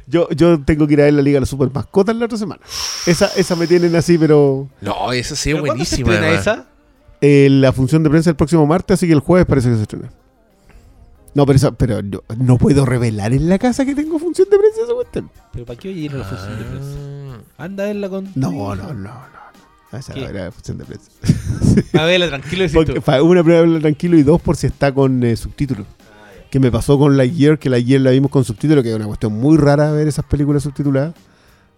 Yo, 0.06 0.30
yo 0.32 0.62
tengo 0.64 0.86
que 0.86 0.94
ir 0.94 1.02
a 1.02 1.06
ver 1.06 1.14
la 1.14 1.22
Liga 1.22 1.38
de 1.38 1.40
las 1.42 1.50
Super 1.50 1.72
Mascotas 1.74 2.16
la 2.16 2.26
otra 2.26 2.38
semana. 2.38 2.62
Esa, 3.08 3.28
esa 3.36 3.56
me 3.56 3.66
tienen 3.68 3.96
así, 3.96 4.18
pero. 4.18 4.70
No, 4.82 5.12
esa 5.12 5.36
sí 5.36 5.50
es 5.52 5.56
¿Pero 5.56 5.66
cuándo 5.66 5.86
se 5.86 5.96
buenísima. 6.04 6.14
estrena 6.14 6.28
además. 6.40 6.42
esa? 6.48 6.68
eh, 7.22 7.48
la 7.50 7.72
función 7.72 8.04
de 8.04 8.10
prensa 8.10 8.30
el 8.30 8.36
próximo 8.36 8.66
martes, 8.68 8.96
así 8.96 9.08
que 9.08 9.14
el 9.14 9.22
jueves 9.22 9.46
parece 9.48 9.70
que 9.70 9.76
se 9.78 9.82
estrena. 9.84 10.12
No, 11.36 11.46
pero, 11.46 11.58
esa, 11.58 11.72
pero 11.72 12.02
no, 12.02 12.22
no 12.38 12.58
puedo 12.58 12.86
revelar 12.86 13.34
en 13.34 13.50
la 13.50 13.58
casa 13.58 13.86
que 13.86 13.96
tengo 13.96 14.20
función 14.20 14.48
de 14.50 14.58
prensa 14.58 14.82
esa 14.84 14.94
cuestión. 14.94 15.32
¿Pero 15.52 15.66
para 15.66 15.80
qué 15.80 15.90
oye 15.90 16.02
ir 16.02 16.12
a 16.14 16.18
la 16.18 16.24
función 16.26 16.60
de 16.60 16.66
prensa? 16.66 16.98
Ah. 17.58 17.64
Anda 17.64 17.84
a 17.84 17.88
verla 17.88 18.10
con. 18.10 18.32
No, 18.36 18.52
no, 18.52 18.76
no, 18.76 18.94
no. 18.94 18.94
no. 18.94 19.98
Esa 19.98 20.14
¿Qué? 20.14 20.24
era 20.24 20.46
la 20.46 20.52
función 20.52 20.78
de 20.80 20.86
prensa. 20.86 21.12
A 22.00 22.06
verla 22.06 22.28
tranquilo 22.28 22.66
Porque, 22.74 22.94
tú. 22.94 23.02
para 23.02 23.22
una, 23.22 23.44
primera 23.44 23.62
verla 23.62 23.80
tranquilo 23.80 24.18
y 24.18 24.24
dos, 24.24 24.42
por 24.42 24.56
si 24.56 24.68
está 24.68 24.92
con 24.92 25.24
eh, 25.24 25.36
subtítulos. 25.36 25.86
Que 26.50 26.60
me 26.60 26.72
pasó 26.72 26.98
con 26.98 27.16
Lightyear, 27.16 27.60
que 27.60 27.70
Lightyear 27.70 28.02
la 28.02 28.12
vimos 28.12 28.32
con 28.32 28.44
subtítulos, 28.44 28.84
que 28.84 28.90
es 28.90 28.96
una 28.96 29.06
cuestión 29.06 29.34
muy 29.34 29.58
rara 29.58 29.92
ver 29.92 30.08
esas 30.08 30.26
películas 30.26 30.64
subtituladas. 30.64 31.14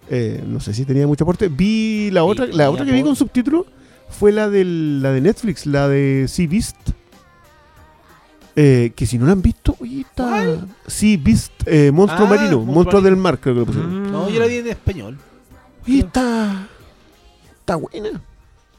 Eh, 0.10 0.44
no 0.48 0.60
sé 0.60 0.74
si 0.74 0.86
tenía 0.86 1.08
mucho 1.08 1.24
aporte. 1.24 1.50
Vi 1.50 2.10
la 2.12 2.24
otra, 2.24 2.46
la 2.48 2.70
otra 2.70 2.86
que 2.86 2.92
vi 2.92 3.02
con 3.02 3.16
subtítulos 3.16 3.66
fue 4.10 4.32
la, 4.32 4.50
del, 4.50 5.02
la 5.02 5.12
de 5.12 5.22
Netflix, 5.22 5.66
la 5.66 5.88
de 5.90 6.26
Sea 6.28 6.48
Beast. 6.48 6.78
Eh, 8.58 8.94
que 8.96 9.06
si 9.06 9.18
no 9.18 9.26
la 9.26 9.34
han 9.34 9.42
visto, 9.42 9.76
oye, 9.80 10.02
está. 10.02 10.66
Sea 10.88 11.18
Beast, 11.22 11.52
eh, 11.66 11.92
monstruo 11.92 12.26
Ah, 12.26 12.30
marino, 12.30 12.52
monstruo 12.58 12.74
monstruo 12.76 13.02
marino. 13.02 13.16
del 13.16 13.22
mar, 13.22 13.40
creo 13.40 13.54
que 13.54 13.60
lo 13.60 13.66
pusieron. 13.66 14.04
Mm. 14.08 14.12
No, 14.12 14.30
yo 14.30 14.40
la 14.40 14.46
vi 14.48 14.56
en 14.56 14.68
español. 14.68 15.18
Oye, 15.86 16.00
está. 16.00 16.68
Está 17.60 17.76
buena. 17.76 18.22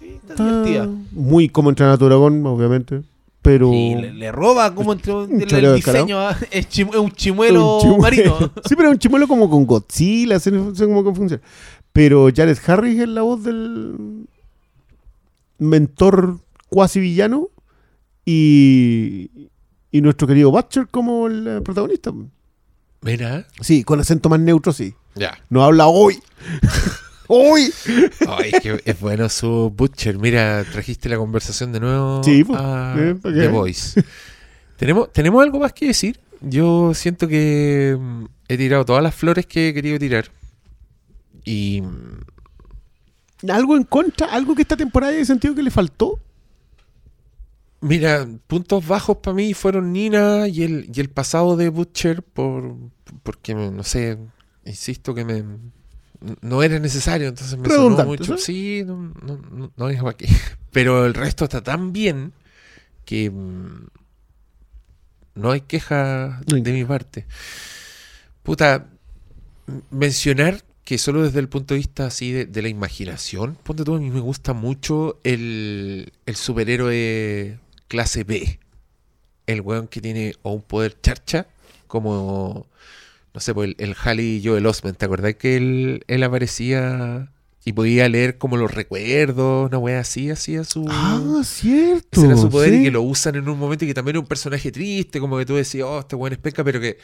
Sí, 0.01 0.07
está 0.15 0.33
Está 0.33 0.45
divertida. 0.65 0.89
muy 1.13 1.49
como 1.51 1.69
entrenar 1.69 1.95
a 1.95 1.99
tu 1.99 2.07
dragón, 2.07 2.45
obviamente. 2.47 3.03
Pero. 3.43 3.71
Y 3.73 3.95
le, 3.97 4.13
le 4.15 4.33
roba 4.33 4.75
como 4.75 4.93
entre 4.95 5.13
el, 5.13 5.47
choreo 5.47 5.75
diseño. 5.75 6.19
ah, 6.21 6.37
Es, 6.51 6.69
chim- 6.69 6.89
es 6.91 6.97
un 6.97 7.11
chimuelo 7.13 7.77
Un 7.77 7.81
chimuelo. 7.83 8.03
marino. 8.03 8.39
sí, 8.65 8.75
pero 8.77 8.89
es 8.89 8.95
un 8.95 8.99
chimuelo 8.99 9.29
como 9.29 9.51
con 9.51 9.67
Godzilla, 9.67 10.41
sé, 10.41 10.51
no 10.53 10.75
sé 10.75 10.87
cómo 10.87 11.05
que 11.05 11.15
funciona. 11.15 11.43
Pero 11.93 12.29
Jared 12.35 12.57
Harris 12.67 12.99
es 13.01 13.09
la 13.09 13.23
voz 13.23 13.45
del 13.45 14.27
mentor 15.59 16.41
cuasi 16.69 17.01
villano 17.01 17.49
y, 18.25 19.31
y 19.97 20.01
nuestro 20.03 20.29
querido 20.29 20.51
Butcher 20.51 20.89
como 20.89 21.27
el 21.27 21.47
eh, 21.47 21.61
protagonista. 21.63 22.13
Mira. 23.01 23.47
Sí, 23.61 23.83
con 23.83 23.99
acento 23.99 24.29
más 24.29 24.41
neutro, 24.41 24.73
sí. 24.73 24.95
Ya. 25.15 25.39
No 25.49 25.65
habla 25.65 25.87
hoy. 25.87 26.19
hoy. 27.29 27.73
Ay, 28.29 28.51
es 28.53 28.61
que 28.61 28.83
es 28.85 29.01
bueno 29.01 29.29
su 29.31 29.73
Butcher. 29.75 30.19
Mira, 30.19 30.65
trajiste 30.71 31.09
la 31.09 31.17
conversación 31.17 31.73
de 31.73 31.81
nuevo 31.81 32.23
Sí, 32.23 32.45
pues, 32.45 32.61
a 32.61 32.95
eh. 32.99 33.17
The 33.23 33.49
Voice. 33.49 34.05
¿Tenemos, 34.77 35.11
¿Tenemos 35.13 35.43
algo 35.43 35.61
más 35.61 35.73
que 35.73 35.87
decir? 35.87 36.21
Yo 36.43 36.93
siento 36.93 37.27
que 37.27 37.97
mm, 37.99 38.25
he 38.49 38.59
tirado 38.59 38.85
todas 38.85 39.03
las 39.03 39.15
flores 39.15 39.47
que 39.47 39.69
he 39.69 39.75
querido 39.75 39.99
tirar. 39.99 40.27
Y 41.45 41.81
mm, 41.81 43.51
Algo 43.51 43.77
en 43.77 43.85
contra, 43.85 44.27
algo 44.27 44.55
que 44.55 44.63
esta 44.63 44.77
temporada 44.77 45.15
he 45.15 45.25
sentido 45.25 45.55
que 45.55 45.63
le 45.63 45.71
faltó. 45.71 46.21
Mira, 47.87 48.27
puntos 48.47 48.87
bajos 48.87 49.19
para 49.19 49.35
mí 49.35 49.55
fueron 49.55 49.93
Nina 49.93 50.49
y 50.49 50.63
el, 50.63 50.91
y 50.93 51.01
el 51.01 51.09
pasado 51.09 51.57
de 51.57 51.69
Butcher 51.69 52.23
por 52.23 52.77
porque, 53.23 53.55
no 53.55 53.83
sé, 53.83 54.19
insisto 54.65 55.15
que 55.15 55.25
me... 55.25 55.45
No 56.41 56.63
era 56.63 56.79
necesario, 56.79 57.29
entonces 57.29 57.59
me 57.59 57.69
sonó 57.69 58.05
mucho. 58.05 58.39
¿sí? 58.39 58.83
No, 58.85 59.13
no, 59.23 59.37
no, 59.51 59.73
no 59.77 59.89
es 59.91 60.01
aquí. 60.03 60.27
Pero 60.73 61.07
el 61.07 61.15
resto 61.15 61.45
está 61.45 61.63
tan 61.63 61.93
bien 61.93 62.33
que 63.05 63.31
mm, 63.31 63.87
no 65.35 65.51
hay 65.51 65.61
queja 65.61 66.41
No 66.51 66.57
de 66.57 66.73
mi 66.73 66.85
parte. 66.85 67.27
Puta, 68.43 68.89
mencionar 69.91 70.65
que 70.85 70.99
solo 70.99 71.23
desde 71.23 71.41
el 71.41 71.49
punto 71.49 71.75
de 71.75 71.79
vista 71.79 72.07
así 72.07 72.33
de, 72.33 72.47
de 72.47 72.63
la 72.63 72.69
imaginación, 72.69 73.59
ponte 73.63 73.85
tú, 73.85 73.95
a 73.95 73.99
mí 73.99 74.11
me 74.11 74.21
gusta 74.21 74.53
mucho 74.55 75.21
el, 75.23 76.13
el 76.25 76.37
superhéroe 76.37 77.59
clase 77.89 78.25
B. 78.25 78.61
El 79.47 79.61
weón 79.61 79.89
que 79.89 80.01
tiene 80.01 80.35
o 80.43 80.53
un 80.53 80.63
poder 80.63 81.01
charcha, 81.01 81.47
como, 81.87 82.67
no 83.33 83.41
sé, 83.41 83.55
pues 83.55 83.71
el, 83.71 83.77
el 83.79 83.97
Halley 84.03 84.43
Joel 84.45 84.67
Osment, 84.67 84.99
¿te 84.99 85.05
acordás 85.05 85.35
que 85.37 85.57
él, 85.57 86.05
él 86.09 86.23
aparecía 86.23 87.31
y 87.67 87.73
podía 87.73 88.09
leer 88.09 88.39
como 88.39 88.57
los 88.57 88.73
recuerdos, 88.73 89.67
una 89.69 89.79
wea 89.79 89.99
así, 89.99 90.31
hacía 90.31 90.63
su... 90.63 90.87
Ah, 90.89 91.43
cierto. 91.45 92.21
Ese 92.21 92.27
era 92.27 92.37
su 92.37 92.49
poder 92.49 92.71
sí. 92.71 92.81
y 92.81 92.85
que 92.85 92.91
lo 92.93 93.03
usan 93.03 93.35
en 93.35 93.49
un 93.49 93.59
momento 93.59 93.85
y 93.85 93.89
que 93.89 93.95
también 93.95 94.17
es 94.17 94.21
un 94.21 94.29
personaje 94.29 94.71
triste, 94.71 95.19
como 95.19 95.37
que 95.37 95.47
tú 95.47 95.57
decías, 95.57 95.85
oh, 95.85 95.99
este 95.99 96.15
weón 96.15 96.33
es 96.33 96.39
penca, 96.39 96.63
pero 96.63 96.81
que 96.81 96.99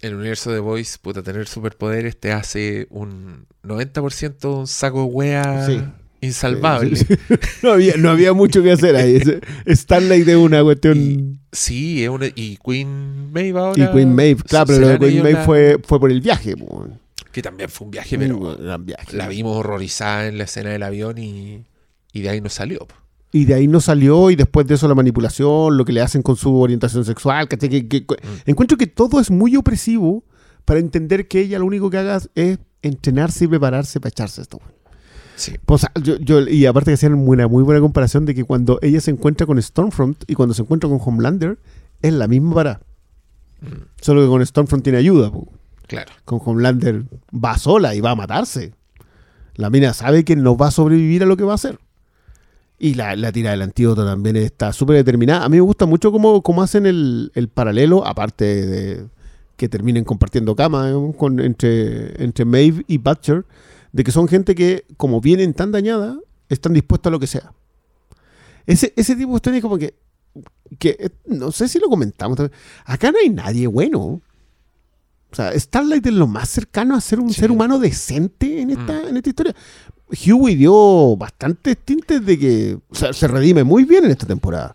el 0.00 0.14
universo 0.14 0.52
de 0.52 0.60
Voice, 0.60 0.98
puta, 1.00 1.22
tener 1.22 1.48
superpoderes 1.48 2.20
te 2.20 2.30
hace 2.30 2.86
un 2.90 3.46
90% 3.64 4.58
un 4.60 4.66
saco 4.66 5.00
de 5.00 5.04
wea 5.06 5.66
Sí. 5.66 5.82
Insalvable. 6.20 6.96
Sí, 6.96 7.04
sí. 7.06 7.14
No, 7.62 7.72
había, 7.72 7.96
no 7.96 8.10
había 8.10 8.32
mucho 8.32 8.62
que 8.62 8.72
hacer 8.72 8.96
ahí. 8.96 9.20
Starlight 9.66 10.24
de 10.26 10.36
una 10.36 10.62
cuestión. 10.62 11.40
Sí, 11.52 12.02
es 12.04 12.08
una, 12.10 12.26
y 12.26 12.56
Queen 12.64 13.32
Maeve 13.32 13.58
ahora. 13.58 13.84
Y 13.84 13.92
Queen 13.92 14.14
Maeve, 14.14 14.42
claro, 14.44 14.66
pero 14.66 14.80
lo 14.80 14.88
de 14.88 14.98
Queen 14.98 15.22
Maeve 15.22 15.44
fue, 15.44 15.78
fue 15.84 15.98
por 16.00 16.10
el 16.10 16.20
viaje. 16.20 16.54
Que 17.32 17.42
también 17.42 17.68
fue 17.68 17.84
un 17.86 17.90
viaje, 17.90 18.18
pero 18.18 18.36
Un 18.38 18.64
gran 18.64 18.84
viaje. 18.86 19.16
la 19.16 19.28
vimos 19.28 19.56
horrorizada 19.56 20.26
en 20.28 20.38
la 20.38 20.44
escena 20.44 20.70
del 20.70 20.82
avión 20.82 21.18
y, 21.18 21.64
y 22.12 22.20
de 22.22 22.28
ahí 22.30 22.40
no 22.40 22.48
salió. 22.48 22.86
Y 23.30 23.44
de 23.44 23.54
ahí 23.54 23.68
no 23.68 23.80
salió, 23.80 24.30
y 24.30 24.36
después 24.36 24.66
de 24.66 24.74
eso 24.76 24.88
la 24.88 24.94
manipulación, 24.94 25.76
lo 25.76 25.84
que 25.84 25.92
le 25.92 26.00
hacen 26.00 26.22
con 26.22 26.36
su 26.36 26.58
orientación 26.58 27.04
sexual. 27.04 27.46
¿cachai? 27.48 27.68
Que, 27.68 27.86
que- 27.86 28.06
que- 28.06 28.14
Mm. 28.14 28.50
Encuentro 28.50 28.78
que 28.78 28.86
todo 28.86 29.20
es 29.20 29.30
muy 29.30 29.54
opresivo 29.56 30.24
para 30.64 30.80
entender 30.80 31.28
que 31.28 31.40
ella 31.40 31.58
lo 31.58 31.66
único 31.66 31.90
que 31.90 31.98
haga 31.98 32.20
es 32.34 32.58
entrenarse 32.80 33.44
y 33.44 33.48
prepararse 33.48 34.00
para 34.00 34.08
echarse 34.10 34.40
esto. 34.40 34.60
Sí. 35.38 35.54
Pues, 35.64 35.84
ah, 35.84 35.92
yo, 36.02 36.16
yo- 36.18 36.46
y 36.48 36.66
aparte 36.66 36.90
que 36.90 36.94
hacían 36.94 37.14
una 37.14 37.46
muy 37.46 37.62
buena 37.62 37.80
comparación 37.80 38.26
de 38.26 38.34
que 38.34 38.42
cuando 38.44 38.78
ella 38.82 39.00
se 39.00 39.10
encuentra 39.12 39.46
con 39.46 39.60
Stormfront 39.62 40.24
y 40.26 40.34
cuando 40.34 40.52
se 40.54 40.62
encuentra 40.62 40.90
con 40.90 40.98
Homelander, 41.00 41.58
es 42.02 42.12
la 42.12 42.26
misma 42.26 42.54
para. 42.54 42.80
Mm, 43.60 43.66
Solo 44.00 44.22
que 44.22 44.26
con 44.28 44.44
Stormfront 44.44 44.82
tiene 44.84 44.98
ayuda. 44.98 45.30
po. 45.30 45.48
claro. 45.86 46.10
Con 46.24 46.40
Homelander 46.44 47.04
va 47.32 47.56
sola 47.56 47.94
y 47.94 48.00
va 48.00 48.10
a 48.10 48.16
matarse. 48.16 48.72
La 49.54 49.70
mina 49.70 49.92
sabe 49.92 50.24
que 50.24 50.34
no 50.36 50.56
va 50.56 50.68
a 50.68 50.70
sobrevivir 50.72 51.22
a 51.22 51.26
lo 51.26 51.36
que 51.36 51.44
va 51.44 51.52
a 51.52 51.56
hacer. 51.56 51.78
Y 52.80 52.94
la, 52.94 53.16
la 53.16 53.32
tira 53.32 53.50
del 53.52 53.62
antídoto 53.62 54.04
también 54.04 54.36
está 54.36 54.72
súper 54.72 54.96
determinada. 54.96 55.44
A 55.44 55.48
mí 55.48 55.56
me 55.56 55.60
gusta 55.62 55.86
mucho 55.86 56.12
cómo, 56.12 56.42
cómo 56.42 56.62
hacen 56.62 56.86
el, 56.86 57.32
el 57.34 57.48
paralelo, 57.48 58.06
aparte 58.06 58.44
de 58.66 59.06
que 59.56 59.68
terminen 59.68 60.04
compartiendo 60.04 60.54
cama 60.54 60.90
¿eh? 60.90 61.12
con, 61.16 61.40
entre, 61.40 62.22
entre 62.22 62.44
Maeve 62.44 62.84
y 62.86 62.98
Butcher, 62.98 63.44
de 63.92 64.04
que 64.04 64.12
son 64.12 64.28
gente 64.28 64.54
que, 64.54 64.84
como 64.96 65.20
vienen 65.20 65.54
tan 65.54 65.72
dañada, 65.72 66.18
están 66.48 66.72
dispuestos 66.74 67.10
a 67.10 67.12
lo 67.12 67.20
que 67.20 67.26
sea. 67.26 67.52
Ese, 68.66 68.92
ese 68.96 69.14
tipo 69.14 69.28
de 69.28 69.32
cuestiones 69.32 69.62
como 69.62 69.78
que, 69.78 69.94
que, 70.78 70.96
eh, 70.98 71.10
no 71.26 71.50
sé 71.52 71.68
si 71.68 71.78
lo 71.78 71.88
comentamos 71.88 72.36
también. 72.36 72.58
Acá 72.84 73.10
no 73.10 73.18
hay 73.18 73.30
nadie 73.30 73.66
bueno. 73.66 74.20
O 75.30 75.34
sea, 75.34 75.58
Starlight 75.58 76.06
es 76.06 76.12
lo 76.12 76.26
más 76.26 76.48
cercano 76.48 76.94
a 76.94 77.00
ser 77.00 77.20
un 77.20 77.32
Sí. 77.32 77.40
ser 77.40 77.50
humano 77.50 77.78
decente 77.78 78.60
en 78.60 78.70
esta, 78.70 78.92
Mm. 79.04 79.08
en 79.08 79.16
esta 79.18 79.28
historia. 79.28 79.56
Huey 80.10 80.54
dio 80.54 81.16
bastantes 81.16 81.76
tintes 81.84 82.24
de 82.24 82.38
que 82.38 82.78
o 82.88 82.94
sea, 82.94 83.12
se 83.12 83.28
redime 83.28 83.62
muy 83.64 83.84
bien 83.84 84.04
en 84.06 84.10
esta 84.10 84.26
temporada. 84.26 84.74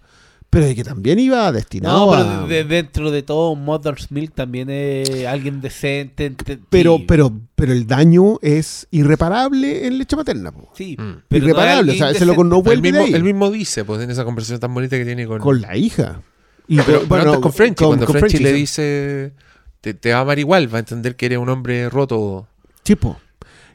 Pero 0.53 0.65
de 0.67 0.75
que 0.75 0.83
también 0.83 1.19
iba 1.19 1.51
destinado 1.51 2.05
No, 2.05 2.11
pero 2.11 2.29
a... 2.43 2.47
de- 2.47 2.55
de- 2.55 2.63
dentro 2.63 3.11
de 3.11 3.23
todo, 3.23 3.55
Mother's 3.55 4.11
Milk 4.11 4.33
también 4.33 4.69
es 4.69 5.25
alguien 5.25 5.59
decente. 5.61 6.27
ente- 6.27 6.59
pero, 6.69 6.97
sí. 6.97 7.05
pero, 7.07 7.33
pero 7.55 7.73
el 7.73 7.85
daño 7.87 8.37
es 8.41 8.87
irreparable 8.91 9.85
en 9.87 9.97
leche 9.97 10.15
materna. 10.15 10.51
po. 10.51 10.69
Sí, 10.75 10.95
Mm. 10.97 11.11
pero 11.27 11.45
Irreparable, 11.45 11.91
no 11.91 11.93
o 11.93 11.95
sea, 11.97 12.11
ese 12.11 12.25
loco 12.25 12.43
no 12.43 12.61
vuelve 12.61 12.91
de 12.91 12.99
mismo, 12.99 13.05
ahí. 13.07 13.13
él 13.13 13.23
mismo 13.23 13.51
dice, 13.51 13.83
pues 13.83 14.01
en 14.01 14.11
esa 14.11 14.23
conversación 14.25 14.59
tan 14.59 14.73
bonita 14.73 14.97
que 14.97 15.05
tiene 15.05 15.25
con, 15.27 15.39
Con 15.39 15.59
la 15.61 15.75
hija. 15.75 16.21
Y 16.67 16.77
Pero, 16.77 16.85
pero 16.85 17.05
bueno, 17.07 17.23
antes 17.31 17.39
con 17.41 17.51
Frenchy, 17.53 17.83
cuando 17.85 18.05
con 18.05 18.15
Frenchy 18.19 18.37
le 18.37 18.51
sí. 18.51 18.55
dice 18.55 19.33
te, 19.81 19.93
te 19.93 20.13
va 20.13 20.19
a 20.19 20.21
amar 20.21 20.39
igual, 20.39 20.73
va 20.73 20.77
a 20.77 20.79
entender 20.79 21.15
que 21.17 21.25
eres 21.25 21.37
un 21.39 21.49
hombre 21.49 21.89
roto. 21.89 22.47
Chipo. 22.85 23.19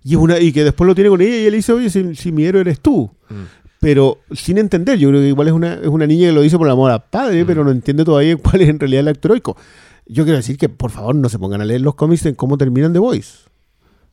Y, 0.05 0.13
es 0.13 0.17
una, 0.17 0.39
y 0.39 0.53
que 0.53 0.65
después 0.65 0.87
lo 0.87 0.95
tiene 0.95 1.11
con 1.11 1.21
ella 1.21 1.37
y 1.37 1.45
él 1.47 1.53
dice, 1.55 1.73
oye, 1.73 1.91
si, 1.91 2.15
si 2.15 2.33
mi 2.33 2.45
héroe 2.47 2.63
eres 2.63 2.81
tú. 2.81 3.11
Mm. 3.29 3.35
Pero 3.81 4.19
sin 4.33 4.59
entender, 4.59 4.99
yo 4.99 5.09
creo 5.11 5.21
que 5.21 5.29
igual 5.29 5.47
es 5.49 5.55
una, 5.55 5.75
es 5.75 5.87
una 5.87 6.07
niña 6.07 6.29
que 6.29 6.33
lo 6.33 6.41
dice 6.41 6.59
por 6.59 6.69
amor 6.69 6.91
a 6.91 6.99
padre, 6.99 7.45
Mm. 7.45 7.47
pero 7.47 7.65
no 7.65 7.71
entiende 7.71 8.05
todavía 8.05 8.37
cuál 8.43 8.61
es 8.63 8.69
en 8.69 8.81
realidad 8.81 9.01
el 9.01 9.09
acto 9.09 9.29
heroico. 9.29 9.57
Yo 10.07 10.25
quiero 10.25 10.39
decir 10.39 10.57
que 10.59 10.69
por 10.69 10.91
favor 10.91 11.15
no 11.15 11.29
se 11.29 11.39
pongan 11.39 11.61
a 11.61 11.65
leer 11.65 11.83
los 11.83 11.95
cómics 11.95 12.27
en 12.27 12.35
cómo 12.35 12.57
terminan 12.59 12.93
The 12.93 12.99
Voice. 12.99 13.39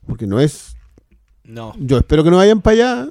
Porque 0.06 0.26
no 0.26 0.38
es. 0.40 0.76
No. 1.42 1.72
Yo 1.78 1.98
espero 1.98 2.22
que 2.22 2.30
no 2.30 2.36
vayan 2.36 2.60
para 2.60 2.74
allá. 2.74 3.08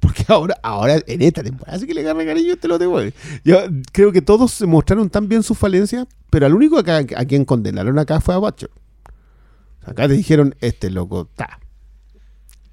Porque 0.00 0.24
ahora, 0.28 0.56
ahora 0.62 0.96
en 1.06 1.22
esta 1.22 1.42
temporada 1.42 1.78
sí 1.78 1.86
que 1.86 1.94
le 1.94 2.00
agarra 2.02 2.24
cariño 2.24 2.50
a 2.50 2.54
este 2.54 2.68
lote, 2.68 2.86
güey. 2.86 3.12
Yo 3.44 3.58
creo 3.92 4.12
que 4.12 4.22
todos 4.22 4.52
se 4.52 4.66
mostraron 4.66 5.10
tan 5.10 5.28
bien 5.28 5.42
sus 5.42 5.58
falencias, 5.58 6.06
pero 6.30 6.46
al 6.46 6.54
único 6.54 6.78
acá, 6.78 6.98
a 6.98 7.24
quien 7.24 7.44
condenaron 7.44 7.98
acá 7.98 8.20
fue 8.20 8.34
a 8.34 8.38
Butcher. 8.38 8.70
Acá 9.84 10.06
te 10.08 10.14
dijeron, 10.14 10.54
este 10.60 10.88
loco, 10.90 11.28
está. 11.30 11.58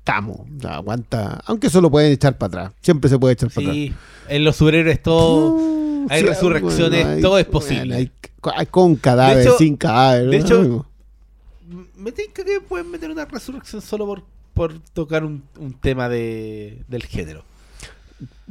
Estamos, 0.02 0.40
aguanta. 0.68 1.41
Aunque 1.45 1.68
eso 1.68 1.80
lo 1.80 1.91
pueden 1.91 2.11
echar 2.11 2.36
para 2.38 2.48
atrás. 2.64 2.73
Siempre 2.82 3.07
se 3.10 3.19
puede 3.19 3.34
echar 3.34 3.49
para 3.52 3.68
atrás. 3.68 3.76
Sí, 3.76 3.94
en 4.30 4.44
los 4.44 4.56
superhéroes 4.56 5.02
todo. 5.03 5.57
Hay 6.10 6.23
resurrecciones, 6.23 7.22
todo 7.22 7.38
es 7.38 7.45
posible. 7.45 7.95
hay- 7.95 8.11
hay 8.56 8.65
con 8.65 8.95
cadáver, 8.95 9.41
hecho- 9.45 9.57
sin 9.60 9.78
cadáver. 9.78 10.30
de 10.30 10.40
¿no? 10.40 10.45
hecho- 10.45 10.86
Me 11.95 12.11
tinca 12.11 12.44
que 12.44 12.60
pueden 12.68 12.90
meter 12.90 13.11
una 13.11 13.26
resurrección 13.26 13.80
solo 13.84 14.07
por, 14.07 14.23
por 14.56 14.80
tocar 14.80 15.23
un, 15.23 15.44
un 15.60 15.73
tema 15.73 16.10
de, 16.10 16.82
del 16.88 17.03
género. 17.03 17.44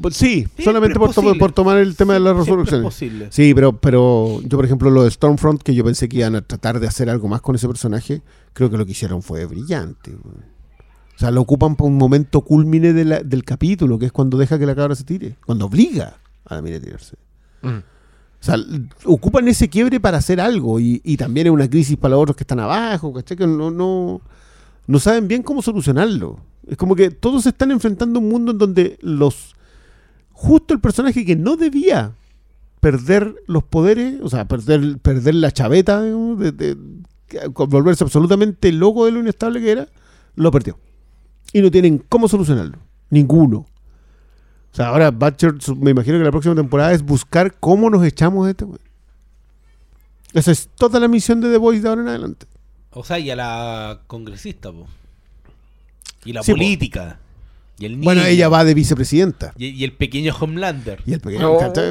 Pues 0.01 0.17
sí, 0.17 0.47
solamente 0.63 0.99
por, 0.99 1.13
to- 1.13 1.35
por 1.37 1.51
tomar 1.53 1.79
el 1.79 1.97
tema 1.97 2.15
de 2.15 2.21
la 2.21 2.31
Siempre 2.31 2.43
es 2.43 2.49
resurrección. 2.49 2.83
posible. 2.85 3.27
Sí, 3.31 3.53
pero, 3.55 3.73
pero 3.77 4.41
yo, 4.43 4.57
por 4.57 4.65
ejemplo, 4.65 4.89
lo 4.91 5.03
de 5.03 5.11
Stormfront, 5.11 5.63
que 5.63 5.75
yo 5.75 5.83
pensé 5.85 6.09
que 6.09 6.19
iban 6.19 6.37
a 6.37 6.43
tratar 6.43 6.79
de 6.79 6.87
hacer 6.87 7.11
algo 7.11 7.27
más 7.27 7.41
con 7.41 7.57
ese 7.57 7.67
personaje, 7.67 8.23
creo 8.53 8.71
que 8.71 8.79
lo 8.79 8.87
que 8.87 8.93
hicieron 8.93 9.21
fue 9.23 9.45
brillante. 9.47 10.13
O 11.21 11.23
sea, 11.23 11.31
lo 11.31 11.43
ocupan 11.43 11.77
para 11.77 11.87
un 11.87 11.99
momento 11.99 12.41
culmine 12.41 12.95
de 12.95 13.05
la- 13.05 13.21
del 13.23 13.45
capítulo, 13.45 13.99
que 13.99 14.07
es 14.07 14.13
cuando 14.13 14.39
deja 14.39 14.59
que 14.59 14.65
la 14.65 14.75
cabra 14.75 14.95
se 14.95 15.05
tire, 15.05 15.37
cuando 15.45 15.67
obliga 15.67 16.17
a 16.47 16.55
la 16.55 16.63
mina 16.63 16.79
a 16.79 16.81
tirarse. 16.81 17.15
Mm. 17.61 17.69
O 17.69 17.83
sea, 18.41 18.57
ocupan 19.05 19.47
ese 19.49 19.69
quiebre 19.69 20.01
para 20.01 20.17
hacer 20.17 20.41
algo 20.41 20.81
y, 20.81 21.03
y 21.05 21.19
también 21.19 21.49
es 21.49 21.53
una 21.53 21.69
crisis 21.69 21.99
para 21.99 22.13
los 22.13 22.23
otros 22.23 22.37
que 22.39 22.45
están 22.45 22.61
abajo, 22.61 23.13
¿cachai? 23.13 23.37
Que 23.37 23.47
no, 23.47 23.71
no, 23.71 24.23
no 24.87 24.99
saben 24.99 25.29
bien 25.29 25.43
cómo 25.43 25.61
solucionarlo. 25.61 26.39
Es 26.67 26.79
como 26.79 26.97
que 26.97 27.11
todos 27.11 27.43
se 27.43 27.51
están 27.51 27.71
enfrentando 27.71 28.19
a 28.19 28.23
un 28.23 28.31
mundo 28.31 28.53
en 28.53 28.59
donde 28.59 28.99
los... 29.03 29.55
Justo 30.33 30.73
el 30.73 30.81
personaje 30.81 31.27
que 31.27 31.37
no 31.37 31.59
debía 31.59 32.13
perder 32.81 33.35
los 33.47 33.63
poderes, 33.63 34.21
o 34.23 34.31
sea, 34.31 34.49
perder, 34.49 34.97
perder 35.01 35.35
la 35.35 35.51
chaveta, 35.51 36.03
digamos, 36.03 36.39
de, 36.39 36.79
volverse 37.55 38.05
absolutamente 38.05 38.73
loco 38.73 39.05
de 39.05 39.13
lo 39.13 39.21
inestable 39.21 39.61
que 39.61 39.71
era, 39.71 39.87
lo 40.35 40.51
perdió. 40.51 40.79
Y 41.53 41.61
no 41.61 41.71
tienen 41.71 41.99
cómo 42.09 42.29
solucionarlo. 42.29 42.79
Ninguno. 43.11 43.67
O 44.73 44.77
sea, 44.77 44.89
ahora 44.89 45.11
Butcher, 45.11 45.55
me 45.77 45.91
imagino 45.91 46.19
que 46.19 46.25
la 46.25 46.31
próxima 46.31 46.55
temporada 46.55 46.93
es 46.93 47.03
buscar 47.03 47.55
cómo 47.59 47.91
nos 47.91 48.05
echamos 48.05 48.47
de 48.47 48.53
este. 48.53 48.67
Esa 50.33 50.53
es 50.53 50.69
toda 50.77 51.01
la 51.01 51.09
misión 51.09 51.41
de 51.41 51.51
The 51.51 51.57
Voice 51.57 51.83
de 51.83 51.89
ahora 51.89 52.03
en 52.03 52.09
adelante. 52.09 52.47
O 52.93 53.05
sea, 53.05 53.19
y 53.19 53.31
a 53.31 53.37
la 53.37 54.01
congresista, 54.07 54.71
po. 54.71 54.87
Y 56.25 56.33
la 56.33 56.43
Sí, 56.43 56.53
po. 56.53 56.59
Política. 57.81 57.85
Y 57.85 57.87
el 57.87 57.93
niño. 57.93 58.05
Bueno, 58.05 58.25
ella 58.25 58.49
va 58.49 58.65
de 58.65 58.75
vicepresidenta. 58.75 59.53
Y, 59.57 59.67
y 59.69 59.85
el 59.85 59.93
pequeño 59.93 60.35
Homelander. 60.39 61.03
Y 61.07 61.13
el 61.15 61.21
pequeño. 61.21 61.59
¿cachai? 61.59 61.91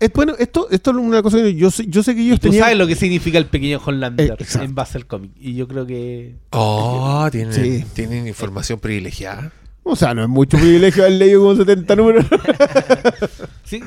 Es, 0.00 0.12
bueno, 0.12 0.34
esto, 0.38 0.68
esto 0.70 0.90
es 0.92 0.96
una 0.96 1.22
cosa 1.22 1.38
que 1.38 1.54
yo 1.54 1.70
sé, 1.70 1.86
yo 1.88 2.02
sé 2.02 2.14
que 2.14 2.22
Y 2.22 2.26
ellos 2.28 2.40
tú 2.40 2.48
tenían. 2.48 2.62
sabes 2.64 2.78
lo 2.78 2.86
que 2.86 2.94
significa 2.94 3.38
el 3.38 3.46
pequeño 3.46 3.80
Homelander 3.84 4.30
Eh, 4.30 4.34
exacto. 4.38 4.64
en 4.64 4.74
base 4.74 4.98
al 4.98 5.06
cómic. 5.06 5.32
Y 5.40 5.54
yo 5.54 5.66
creo 5.68 5.86
que. 5.86 6.34
Oh, 6.50 7.28
tienen, 7.30 7.52
Sí. 7.52 7.84
tienen 7.94 8.26
información 8.28 8.78
privilegiada. 8.78 9.52
O 9.84 9.96
sea, 9.96 10.14
no 10.14 10.22
es 10.22 10.28
mucho 10.28 10.56
privilegio 10.58 11.02
haber 11.02 11.18
leído 11.18 11.40
como 11.40 11.56
70 11.56 11.96
números. 11.96 12.26
Sí. 13.64 13.80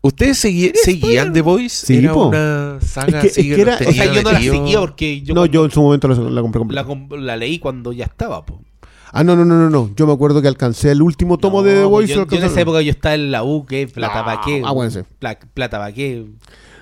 ¿Ustedes 0.00 0.44
segui- 0.44 0.72
seguían 0.74 1.32
The 1.32 1.40
Voice? 1.42 1.86
Sí, 1.86 1.96
¿Era 1.98 2.12
po. 2.12 2.28
una 2.28 2.78
saga 2.80 3.06
Es 3.18 3.22
que- 3.22 3.40
así 3.40 3.50
es 3.50 3.56
que 3.56 3.62
era- 3.62 3.74
O 3.76 3.92
sea, 3.92 4.12
yo 4.12 4.22
no 4.22 4.32
la 4.32 4.38
seguía 4.40 4.80
porque 4.80 5.20
yo, 5.22 5.34
no, 5.34 5.40
cuando 5.40 5.52
yo 5.52 5.64
en 5.64 5.70
su 5.72 5.82
momento 5.82 6.08
la, 6.08 6.14
la 6.30 6.40
compré 6.40 6.58
completa. 6.60 6.86
la, 7.10 7.16
la 7.18 7.36
leí 7.36 7.58
cuando 7.58 7.92
ya 7.92 8.04
estaba, 8.04 8.44
po. 8.46 8.60
Ah, 9.12 9.24
no, 9.24 9.34
no, 9.36 9.44
no, 9.44 9.56
no, 9.56 9.70
no. 9.70 9.90
Yo 9.96 10.06
me 10.06 10.12
acuerdo 10.12 10.42
que 10.42 10.48
alcancé 10.48 10.90
el 10.90 11.02
último 11.02 11.38
tomo 11.38 11.62
de 11.62 11.74
The 11.74 11.80
No, 11.82 11.88
Voice. 11.90 12.14
Yo, 12.14 12.26
yo 12.26 12.38
en 12.38 12.44
esa 12.44 12.60
época 12.60 12.82
yo 12.82 12.90
estaba 12.90 13.14
en 13.14 13.30
la 13.30 13.42
U, 13.44 13.64
que 13.66 13.86
plata 13.88 14.24
Ah, 14.26 14.40
qué. 14.44 14.62
ah, 14.64 14.72
bueno, 14.72 14.90
sí. 14.90 15.00
Pla- 15.18 15.38
plata 15.54 15.78
pa' 15.78 15.92
qué. 15.92 16.26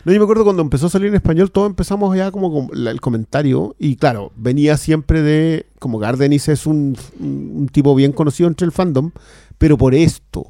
No, 0.04 0.12
yo 0.12 0.18
me 0.20 0.24
acuerdo 0.24 0.44
cuando 0.44 0.62
empezó 0.62 0.86
a 0.86 0.90
salir 0.90 1.08
en 1.08 1.16
español, 1.16 1.50
todos 1.50 1.68
empezamos 1.68 2.16
ya 2.16 2.30
como 2.30 2.52
con 2.52 2.68
la- 2.72 2.90
el 2.92 3.00
comentario. 3.00 3.74
Y 3.78 3.96
claro, 3.96 4.32
venía 4.36 4.76
siempre 4.76 5.22
de. 5.22 5.66
Como 5.78 5.98
Gardenis 5.98 6.48
es 6.48 6.66
un, 6.66 6.96
un 7.20 7.68
tipo 7.72 7.94
bien 7.94 8.12
conocido 8.12 8.48
entre 8.48 8.64
el 8.66 8.72
fandom, 8.72 9.10
pero 9.58 9.76
por 9.76 9.94
esto. 9.94 10.46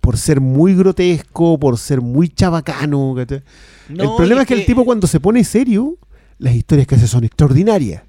Por 0.00 0.16
ser 0.16 0.40
muy 0.40 0.74
grotesco, 0.74 1.58
por 1.58 1.76
ser 1.78 2.00
muy 2.00 2.28
chabacano. 2.28 3.14
No, 3.14 4.02
el 4.02 4.10
problema 4.16 4.42
es 4.42 4.46
que, 4.46 4.54
el 4.54 4.64
tipo 4.66 4.84
cuando 4.84 5.06
se 5.06 5.20
pone 5.20 5.42
serio, 5.44 5.96
las 6.38 6.54
historias 6.54 6.86
que 6.86 6.94
hace 6.94 7.08
son 7.08 7.24
extraordinarias. 7.24 8.02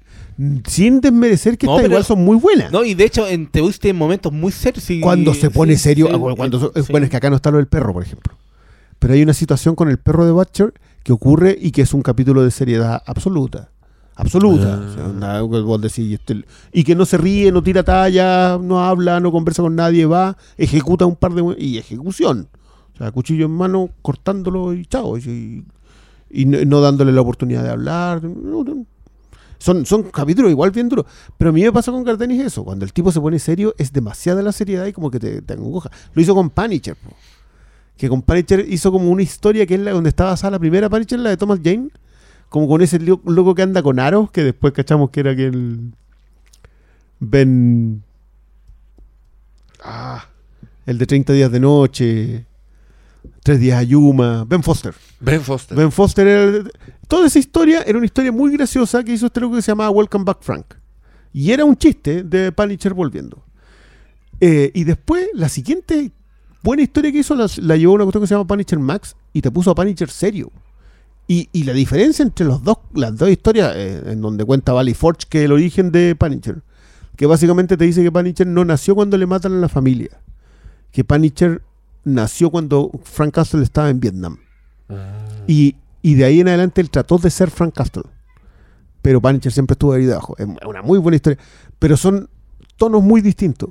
Sin 0.66 1.00
desmerecer 1.00 1.58
que 1.58 1.66
No, 1.66 1.72
estas 1.72 1.82
pero- 1.82 1.92
igual 1.94 2.04
son 2.04 2.24
muy 2.24 2.36
buenas. 2.36 2.72
No, 2.72 2.84
y 2.84 2.94
de 2.94 3.04
hecho, 3.04 3.26
en 3.28 3.46
The 3.48 3.60
Voice 3.60 3.78
tiene 3.78 3.98
momentos 3.98 4.32
muy 4.32 4.52
serios. 4.52 4.86
cuando 5.02 5.34
se 5.34 5.50
pone 5.50 5.74
sí, 5.76 5.80
serio, 5.82 6.06
sí, 6.06 6.12
ah, 6.14 6.34
cuando, 6.36 6.58
sí. 6.74 6.82
bueno, 6.90 7.04
es 7.04 7.10
que 7.10 7.16
acá 7.16 7.28
no 7.30 7.36
está 7.36 7.50
lo 7.50 7.58
del 7.58 7.66
perro, 7.66 7.92
por 7.92 8.02
ejemplo. 8.02 8.34
Pero 8.98 9.14
hay 9.14 9.22
una 9.22 9.34
situación 9.34 9.74
con 9.74 9.88
el 9.88 9.98
perro 9.98 10.24
de 10.26 10.32
Butcher 10.32 10.72
que 11.02 11.12
ocurre 11.12 11.56
y 11.60 11.70
que 11.72 11.82
es 11.82 11.92
un 11.94 12.02
capítulo 12.02 12.42
de 12.42 12.50
seriedad 12.50 13.02
absoluta. 13.06 13.70
Absoluta. 14.16 14.74
Ah. 14.74 14.86
O 14.90 14.94
sea, 14.94 15.08
nada 15.08 15.40
que 15.40 15.60
vos 15.60 15.80
decís, 15.80 16.12
este- 16.20 16.44
y 16.72 16.84
que 16.84 16.94
no 16.94 17.06
se 17.06 17.16
ríe, 17.16 17.50
no 17.52 17.62
tira 17.62 17.82
talla, 17.82 18.58
no 18.60 18.80
habla, 18.84 19.18
no 19.20 19.32
conversa 19.32 19.62
con 19.62 19.74
nadie, 19.74 20.04
va, 20.06 20.36
ejecuta 20.58 21.06
un 21.06 21.16
par 21.16 21.32
de... 21.32 21.54
y 21.58 21.78
ejecución. 21.78 22.48
O 22.94 22.98
sea, 22.98 23.10
cuchillo 23.12 23.46
en 23.46 23.52
mano, 23.52 23.88
cortándolo 24.02 24.74
y 24.74 24.84
chao. 24.84 25.16
Y, 25.16 25.64
y 26.30 26.44
no, 26.44 26.58
no 26.66 26.80
dándole 26.82 27.12
la 27.12 27.22
oportunidad 27.22 27.62
de 27.62 27.70
hablar. 27.70 28.22
no, 28.22 28.62
no. 28.64 28.84
Son, 29.60 29.84
son 29.84 30.04
capítulos 30.04 30.50
igual 30.50 30.70
bien 30.70 30.88
duros. 30.88 31.04
Pero 31.36 31.50
a 31.50 31.52
mí 31.52 31.62
me 31.62 31.70
pasa 31.70 31.92
con 31.92 32.02
Cardenis 32.02 32.40
eso. 32.42 32.64
Cuando 32.64 32.84
el 32.84 32.92
tipo 32.94 33.12
se 33.12 33.20
pone 33.20 33.38
serio, 33.38 33.74
es 33.78 33.92
demasiada 33.92 34.40
la 34.42 34.52
seriedad 34.52 34.86
y 34.86 34.92
como 34.94 35.10
que 35.10 35.20
te, 35.20 35.42
te 35.42 35.52
angoja. 35.52 35.90
Lo 36.14 36.22
hizo 36.22 36.34
con 36.34 36.48
Punisher. 36.50 36.96
po. 36.96 37.14
Que 37.98 38.08
con 38.08 38.22
Punisher 38.22 38.64
hizo 38.68 38.90
como 38.90 39.10
una 39.10 39.22
historia 39.22 39.66
que 39.66 39.74
es 39.74 39.80
la 39.80 39.90
donde 39.92 40.08
estaba 40.08 40.30
basada 40.30 40.52
la 40.52 40.58
primera 40.58 40.88
Punisher, 40.88 41.18
la 41.18 41.28
de 41.30 41.36
Thomas 41.36 41.60
Jane. 41.62 41.90
Como 42.48 42.66
con 42.68 42.80
ese 42.80 42.98
lo- 42.98 43.20
loco 43.26 43.54
que 43.54 43.60
anda 43.62 43.82
con 43.82 44.00
aros, 44.00 44.30
que 44.30 44.42
después 44.42 44.72
cachamos 44.72 45.10
que 45.10 45.20
era 45.20 45.32
aquel. 45.32 45.92
Ben. 47.20 48.02
Ah. 49.82 50.24
El 50.86 50.98
de 50.98 51.06
30 51.06 51.32
días 51.32 51.52
de 51.52 51.60
noche. 51.60 52.46
Tres 53.42 53.60
días 53.60 53.78
a 53.78 53.82
Yuma. 53.82 54.44
Ben 54.46 54.62
Foster. 54.62 54.94
Ben 55.20 55.42
Foster. 55.42 55.76
Ben 55.76 55.92
Foster 55.92 56.26
era 56.26 56.44
el- 56.44 56.72
Toda 57.10 57.26
esa 57.26 57.40
historia 57.40 57.82
era 57.82 57.98
una 57.98 58.06
historia 58.06 58.30
muy 58.30 58.52
graciosa 58.52 59.02
que 59.02 59.12
hizo 59.12 59.26
este 59.26 59.40
loco 59.40 59.56
que 59.56 59.62
se 59.62 59.72
llamaba 59.72 59.90
Welcome 59.90 60.24
Back 60.24 60.38
Frank. 60.42 60.74
Y 61.32 61.50
era 61.50 61.64
un 61.64 61.76
chiste 61.76 62.22
de 62.22 62.52
Punisher 62.52 62.94
volviendo. 62.94 63.42
Eh, 64.40 64.70
y 64.74 64.84
después, 64.84 65.26
la 65.34 65.48
siguiente 65.48 66.12
buena 66.62 66.84
historia 66.84 67.10
que 67.10 67.18
hizo 67.18 67.34
la, 67.34 67.48
la 67.56 67.76
llevó 67.76 67.94
a 67.94 67.96
una 67.96 68.04
cuestión 68.04 68.22
que 68.22 68.28
se 68.28 68.34
llama 68.34 68.46
Punisher 68.46 68.78
Max 68.78 69.16
y 69.32 69.42
te 69.42 69.50
puso 69.50 69.72
a 69.72 69.74
Punisher 69.74 70.08
serio. 70.08 70.52
Y, 71.26 71.48
y 71.52 71.64
la 71.64 71.72
diferencia 71.72 72.22
entre 72.22 72.46
los 72.46 72.62
dos, 72.62 72.78
las 72.94 73.18
dos 73.18 73.28
historias, 73.28 73.72
eh, 73.74 74.02
en 74.06 74.20
donde 74.20 74.44
cuenta 74.44 74.72
Valley 74.72 74.94
Forge, 74.94 75.26
que 75.28 75.40
es 75.40 75.44
el 75.46 75.52
origen 75.52 75.90
de 75.90 76.14
Punisher, 76.14 76.62
que 77.16 77.26
básicamente 77.26 77.76
te 77.76 77.86
dice 77.86 78.04
que 78.04 78.12
Punisher 78.12 78.46
no 78.46 78.64
nació 78.64 78.94
cuando 78.94 79.18
le 79.18 79.26
matan 79.26 79.54
a 79.54 79.56
la 79.56 79.68
familia, 79.68 80.10
que 80.92 81.02
Punisher 81.02 81.60
nació 82.04 82.50
cuando 82.50 82.92
Frank 83.02 83.34
Castle 83.34 83.64
estaba 83.64 83.90
en 83.90 83.98
Vietnam. 83.98 84.36
Y, 85.48 85.74
y 86.02 86.14
de 86.14 86.24
ahí 86.24 86.40
en 86.40 86.48
adelante 86.48 86.80
él 86.80 86.90
trató 86.90 87.18
de 87.18 87.30
ser 87.30 87.50
Frank 87.50 87.74
Castle. 87.74 88.04
Pero 89.02 89.20
Punisher 89.20 89.52
siempre 89.52 89.74
estuvo 89.74 89.92
ahí 89.92 90.04
debajo. 90.04 90.34
Es 90.38 90.46
una 90.66 90.82
muy 90.82 90.98
buena 90.98 91.16
historia. 91.16 91.38
Pero 91.78 91.96
son 91.96 92.28
tonos 92.76 93.02
muy 93.02 93.20
distintos. 93.20 93.70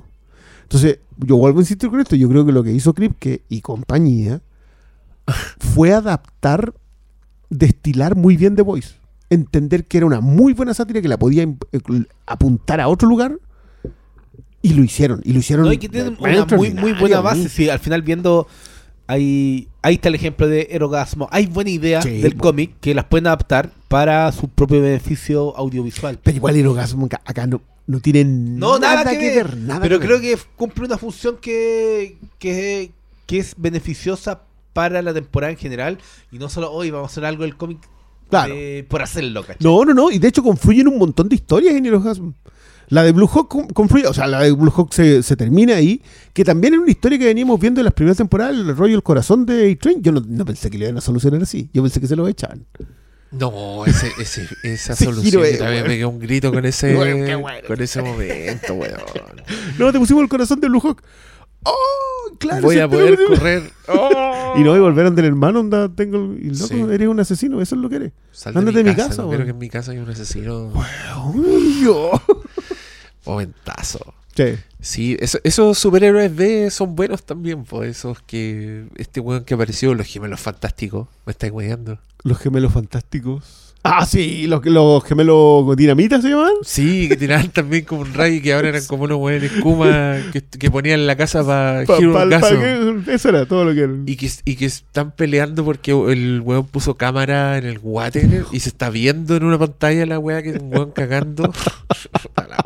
Entonces, 0.62 0.98
yo 1.16 1.36
vuelvo 1.36 1.58
a 1.58 1.62
insistir 1.62 1.90
con 1.90 2.00
esto. 2.00 2.16
Yo 2.16 2.28
creo 2.28 2.44
que 2.44 2.52
lo 2.52 2.62
que 2.62 2.72
hizo 2.72 2.94
Kripke 2.94 3.42
y 3.48 3.60
compañía 3.60 4.40
fue 5.58 5.92
adaptar, 5.92 6.74
destilar 7.48 8.16
muy 8.16 8.36
bien 8.36 8.56
The 8.56 8.62
Voice. 8.62 8.94
Entender 9.28 9.84
que 9.86 9.98
era 9.98 10.06
una 10.06 10.20
muy 10.20 10.52
buena 10.52 10.74
sátira 10.74 11.00
que 11.00 11.08
la 11.08 11.18
podía 11.18 11.44
eh, 11.44 11.80
apuntar 12.26 12.80
a 12.80 12.88
otro 12.88 13.08
lugar. 13.08 13.38
Y 14.62 14.74
lo 14.74 14.82
hicieron. 14.82 15.20
Y 15.24 15.32
lo 15.32 15.38
hicieron. 15.38 15.64
No, 15.66 15.72
y 15.72 15.78
que 15.78 15.88
una 16.18 16.44
muy, 16.44 16.74
muy 16.74 16.92
buena 16.92 17.20
base. 17.20 17.48
Sí, 17.48 17.68
al 17.68 17.78
final 17.78 18.02
viendo. 18.02 18.46
Hay, 19.10 19.68
ahí 19.82 19.94
está 19.94 20.08
el 20.08 20.14
ejemplo 20.14 20.46
de 20.46 20.68
Erogasmo. 20.70 21.28
Hay 21.32 21.46
buena 21.46 21.70
idea 21.70 22.00
Sí, 22.02 22.20
del 22.20 22.36
cómic 22.36 22.74
que 22.80 22.94
las 22.94 23.06
pueden 23.06 23.26
adaptar 23.26 23.70
para 23.88 24.30
su 24.32 24.48
propio 24.48 24.80
beneficio 24.80 25.56
audiovisual. 25.56 26.18
Pero 26.22 26.36
igual 26.36 26.54
el 26.56 26.66
orgasmo 26.66 27.08
acá, 27.24 27.46
no, 27.48 27.60
no 27.86 27.98
tiene 28.00 28.24
No, 28.24 28.78
nada, 28.78 29.04
que, 29.10 29.18
ver. 29.18 29.56
nada 29.56 29.80
pero 29.80 29.98
que 29.98 30.06
creo 30.06 30.20
ver. 30.20 30.36
que 30.36 30.42
cumple 30.56 30.84
una 30.86 30.96
función 30.98 31.38
que, 31.40 32.18
que, 32.38 32.92
que 33.26 33.38
es 33.38 33.54
beneficiosa 33.56 34.42
para 34.72 35.02
la 35.02 35.12
temporada 35.12 35.50
en 35.50 35.58
general 35.58 35.98
y 36.30 36.38
no 36.38 36.48
solo 36.48 36.70
hoy 36.70 36.90
vamos 36.92 37.08
a 37.08 37.12
hacer 37.12 37.24
algo 37.24 37.42
del 37.42 37.56
cómic 37.56 37.78
Claro. 38.28 38.54
eh, 38.56 38.86
por 38.88 39.02
hacerlo, 39.02 39.40
¿cachai? 39.42 39.56
No, 39.60 39.84
no, 39.84 39.92
no. 39.92 40.08
Y 40.12 40.20
de 40.20 40.28
hecho 40.28 40.44
confluyen 40.44 40.86
un 40.86 40.98
montón 40.98 41.28
de 41.28 41.34
historias 41.34 41.74
en 41.74 41.84
Hirohasm. 41.84 42.30
La 42.90 43.02
de 43.04 43.12
Blue 43.12 43.28
Hawk 43.28 43.48
con- 43.48 43.68
confluye, 43.68 44.06
o 44.06 44.12
sea, 44.12 44.26
la 44.26 44.40
de 44.42 44.52
Blue 44.52 44.72
Hawk 44.76 44.92
se, 44.92 45.22
se 45.22 45.36
termina 45.36 45.76
ahí, 45.76 46.02
que 46.32 46.44
también 46.44 46.74
es 46.74 46.80
una 46.80 46.90
historia 46.90 47.18
que 47.18 47.24
veníamos 47.26 47.58
viendo 47.60 47.80
en 47.80 47.84
las 47.84 47.94
primeras 47.94 48.16
temporadas, 48.18 48.54
el 48.54 48.76
rollo 48.76 48.96
El 48.96 49.02
Corazón 49.02 49.46
de 49.46 49.70
A-Train. 49.72 50.02
Yo 50.02 50.12
no, 50.12 50.22
no 50.26 50.44
pensé 50.44 50.70
que 50.70 50.76
le 50.78 50.84
iban 50.86 50.98
a 50.98 51.00
solucionar 51.00 51.40
así, 51.42 51.70
yo 51.72 51.82
pensé 51.82 52.00
que 52.00 52.06
se 52.08 52.16
lo 52.16 52.26
echaban. 52.28 52.66
No, 53.32 53.86
ese, 53.86 54.10
ese, 54.18 54.48
esa 54.64 54.96
solución. 54.96 55.44
es, 55.44 55.58
también 55.58 55.82
weón. 55.82 55.86
pegué 55.86 56.04
un 56.04 56.18
grito 56.18 56.52
con 56.52 56.66
ese, 56.66 56.96
Weón, 56.98 57.24
qué 57.24 57.34
bueno. 57.36 57.68
con 57.68 57.80
ese 57.80 58.02
momento, 58.02 58.74
weón. 58.74 58.98
No, 59.78 59.92
te 59.92 59.98
pusimos 60.00 60.22
El 60.24 60.28
Corazón 60.28 60.60
de 60.60 60.68
Blue 60.68 60.80
Hawk. 60.80 61.00
¡Oh! 61.62 62.36
Claro, 62.38 62.62
Voy 62.62 62.78
a 62.78 62.84
el 62.84 62.88
poder 62.90 63.18
correr. 63.28 63.70
¡Oh! 63.88 64.54
Y 64.56 64.62
no, 64.62 64.74
y 64.74 64.80
volver 64.80 65.12
del 65.12 65.26
hermano, 65.26 65.60
onda, 65.60 65.88
tengo. 65.94 66.16
el- 66.16 66.38
Y 66.40 66.50
loco, 66.50 66.66
Sí. 66.68 66.80
eres 66.90 67.06
un 67.06 67.20
asesino, 67.20 67.60
eso 67.60 67.74
es 67.76 67.80
lo 67.82 67.88
que 67.90 67.96
eres. 67.96 68.12
Sal 68.32 68.54
de 68.54 68.58
Ándate 68.60 68.78
mi 68.78 68.82
de 68.84 68.90
mi 68.90 68.96
casa. 68.96 69.08
casa, 69.10 69.22
no 69.22 69.28
weón. 69.28 69.44
que 69.44 69.50
en 69.50 69.58
mi 69.58 69.68
casa 69.68 69.92
hay 69.92 69.98
un 69.98 70.08
asesino. 70.08 70.72
Uy, 71.34 71.82
yo. 71.84 72.10
Momentazo. 73.26 74.14
Sí. 74.36 74.44
Sí, 74.80 75.16
eso- 75.20 75.40
esos 75.44 75.78
superhéroes 75.78 76.34
B 76.34 76.70
son 76.70 76.94
buenos 76.96 77.22
también, 77.24 77.64
pues 77.64 77.90
esos 77.98 78.20
que. 78.22 78.84
Este 78.96 79.20
weón 79.20 79.44
que 79.44 79.54
apareció, 79.54 79.94
los 79.94 80.06
gemelos 80.06 80.40
fantásticos, 80.40 81.08
me 81.26 81.32
estáis 81.32 81.52
weyando. 81.52 81.98
Los 82.22 82.38
gemelos 82.38 82.72
fantásticos. 82.72 83.66
Ah, 83.82 84.04
sí, 84.04 84.46
los, 84.46 84.62
los 84.66 85.02
gemelos 85.04 85.74
dinamita 85.74 86.20
se 86.20 86.28
llaman. 86.28 86.52
Sí, 86.62 87.08
que 87.08 87.16
tiraban 87.16 87.48
también 87.52 87.86
como 87.86 88.02
un 88.02 88.12
rayo 88.12 88.34
y 88.34 88.42
que 88.42 88.52
ahora 88.52 88.68
eran 88.68 88.84
como 88.84 89.04
unos 89.04 89.16
weones 89.18 89.50
Kuma 89.62 90.18
que, 90.34 90.42
que 90.42 90.70
ponían 90.70 91.00
en 91.00 91.06
la 91.06 91.16
casa 91.16 91.42
para 91.44 91.86
Pa- 91.86 91.96
que- 92.60 93.14
eso 93.14 93.30
era 93.30 93.46
todo 93.46 93.64
lo 93.64 93.72
que 93.74 93.80
era. 93.80 93.94
Y 94.04 94.16
que, 94.16 94.30
y 94.44 94.56
que 94.56 94.66
están 94.66 95.12
peleando 95.12 95.64
porque 95.64 95.92
el 95.92 96.42
weón 96.44 96.66
puso 96.66 96.94
cámara 96.96 97.56
en 97.56 97.64
el 97.64 97.78
water 97.82 98.44
y 98.52 98.60
se 98.60 98.68
está 98.68 98.90
viendo 98.90 99.34
en 99.36 99.44
una 99.44 99.58
pantalla 99.58 100.04
la 100.04 100.18
weá 100.18 100.42
que 100.42 100.50
es 100.50 100.56
un 100.60 100.72
weón 100.74 100.90
cagando. 100.92 101.50
La. 102.36 102.64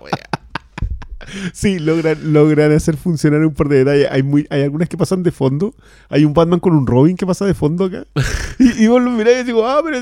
Sí, 1.53 1.79
logran, 1.79 2.33
logran 2.33 2.73
hacer 2.73 2.97
funcionar 2.97 3.45
un 3.45 3.55
par 3.55 3.69
de 3.69 3.79
detalles. 3.85 4.09
Hay, 4.11 4.23
muy, 4.23 4.47
hay 4.51 4.63
algunas 4.63 4.89
que 4.89 4.97
pasan 4.97 5.23
de 5.23 5.33
fondo. 5.33 5.75
Hay 6.09 6.25
un 6.25 6.35
Batman 6.35 6.61
con 6.61 6.75
un 6.75 6.87
Robin 6.87 7.17
que 7.17 7.27
pasa 7.27 7.45
de 7.47 7.55
fondo 7.55 7.85
acá. 7.85 8.07
Y, 8.59 8.85
y 8.85 8.87
vos 8.87 9.03
lo 9.03 9.11
mirás 9.11 9.41
y 9.41 9.45
digo, 9.45 9.67
ah, 9.67 9.81
pero. 9.85 9.99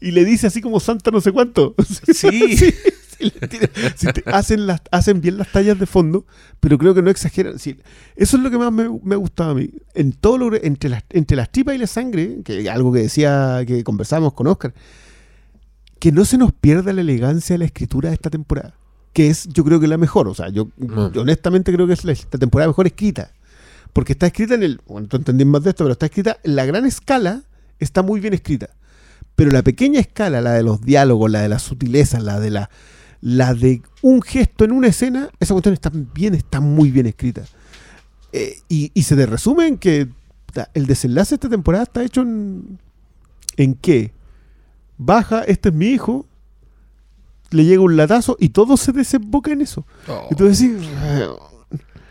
Y 0.00 0.10
le 0.12 0.24
dice 0.24 0.46
así 0.46 0.60
como 0.60 0.78
Santa 0.78 1.10
no 1.10 1.20
sé 1.20 1.32
cuánto. 1.32 1.74
Sí. 2.14 2.56
sí, 2.56 2.74
sí, 3.96 4.06
te- 4.12 4.30
hacen, 4.30 4.66
las, 4.66 4.80
hacen 4.90 5.20
bien 5.20 5.36
las 5.36 5.52
tallas 5.52 5.78
de 5.78 5.84
fondo, 5.86 6.24
pero 6.58 6.78
creo 6.78 6.94
que 6.94 7.02
no 7.02 7.10
exageran. 7.10 7.58
Sí, 7.58 7.76
eso 8.16 8.36
es 8.36 8.42
lo 8.42 8.50
que 8.50 8.56
más 8.58 8.72
me, 8.72 8.88
me 9.02 9.14
ha 9.14 9.18
gustado 9.18 9.50
a 9.50 9.54
mí. 9.54 9.70
En 9.94 10.12
todo 10.12 10.38
lo, 10.38 10.54
entre, 10.56 10.88
las, 10.88 11.04
entre 11.10 11.36
las 11.36 11.50
tripas 11.50 11.74
y 11.74 11.78
la 11.78 11.86
sangre, 11.86 12.38
que 12.44 12.70
algo 12.70 12.92
que 12.92 13.00
decía, 13.00 13.62
que 13.66 13.84
conversábamos 13.84 14.32
con 14.34 14.46
Oscar, 14.46 14.72
que 15.98 16.12
no 16.12 16.24
se 16.24 16.38
nos 16.38 16.52
pierda 16.52 16.92
la 16.94 17.02
elegancia 17.02 17.54
de 17.54 17.58
la 17.58 17.64
escritura 17.66 18.08
de 18.08 18.14
esta 18.14 18.30
temporada. 18.30 18.74
Que 19.12 19.28
es, 19.28 19.48
yo 19.48 19.64
creo 19.64 19.80
que 19.80 19.88
la 19.88 19.98
mejor. 19.98 20.28
O 20.28 20.34
sea, 20.34 20.48
yo, 20.50 20.66
Mm. 20.76 21.12
yo 21.12 21.22
honestamente 21.22 21.72
creo 21.72 21.86
que 21.86 21.94
es 21.94 22.04
la, 22.04 22.12
la 22.12 22.38
temporada 22.38 22.68
mejor 22.68 22.86
escrita. 22.86 23.32
Porque 23.92 24.12
está 24.12 24.26
escrita 24.26 24.54
en 24.54 24.62
el. 24.62 24.80
Bueno, 24.86 25.08
tú 25.08 25.16
entendís 25.16 25.46
más 25.46 25.62
de 25.64 25.70
esto, 25.70 25.84
pero 25.84 25.92
está 25.92 26.06
escrita 26.06 26.38
en 26.44 26.54
la 26.56 26.64
gran 26.64 26.86
escala, 26.86 27.42
está 27.80 28.02
muy 28.02 28.20
bien 28.20 28.34
escrita. 28.34 28.70
Pero 29.34 29.50
la 29.50 29.62
pequeña 29.62 29.98
escala, 30.00 30.40
la 30.40 30.52
de 30.52 30.62
los 30.62 30.80
diálogos, 30.82 31.30
la 31.30 31.40
de 31.42 31.48
las 31.48 31.62
sutilezas, 31.62 32.22
la 32.22 32.38
de 32.40 32.50
la. 32.50 32.70
La 33.22 33.52
de 33.52 33.82
un 34.00 34.22
gesto 34.22 34.64
en 34.64 34.72
una 34.72 34.86
escena, 34.86 35.28
esa 35.40 35.52
cuestión 35.52 35.74
está 35.74 35.90
bien, 35.92 36.34
está 36.34 36.60
muy 36.60 36.90
bien 36.90 37.04
escrita. 37.06 37.42
Eh, 38.32 38.54
y, 38.68 38.90
y 38.94 39.02
se 39.02 39.14
te 39.14 39.26
resume 39.26 39.66
en 39.66 39.76
que 39.76 40.08
el 40.72 40.86
desenlace 40.86 41.30
de 41.32 41.34
esta 41.34 41.48
temporada 41.50 41.84
está 41.84 42.02
hecho 42.02 42.22
en. 42.22 42.78
¿En 43.56 43.74
qué? 43.74 44.12
Baja, 44.96 45.42
este 45.42 45.68
es 45.70 45.74
mi 45.74 45.88
hijo, 45.88 46.26
le 47.50 47.64
llega 47.64 47.82
un 47.82 47.96
latazo 47.96 48.36
y 48.40 48.50
todo 48.50 48.76
se 48.76 48.92
desemboca 48.92 49.50
en 49.52 49.60
eso. 49.62 49.86
Y 50.30 50.34
tú 50.34 50.44
decís. 50.44 50.70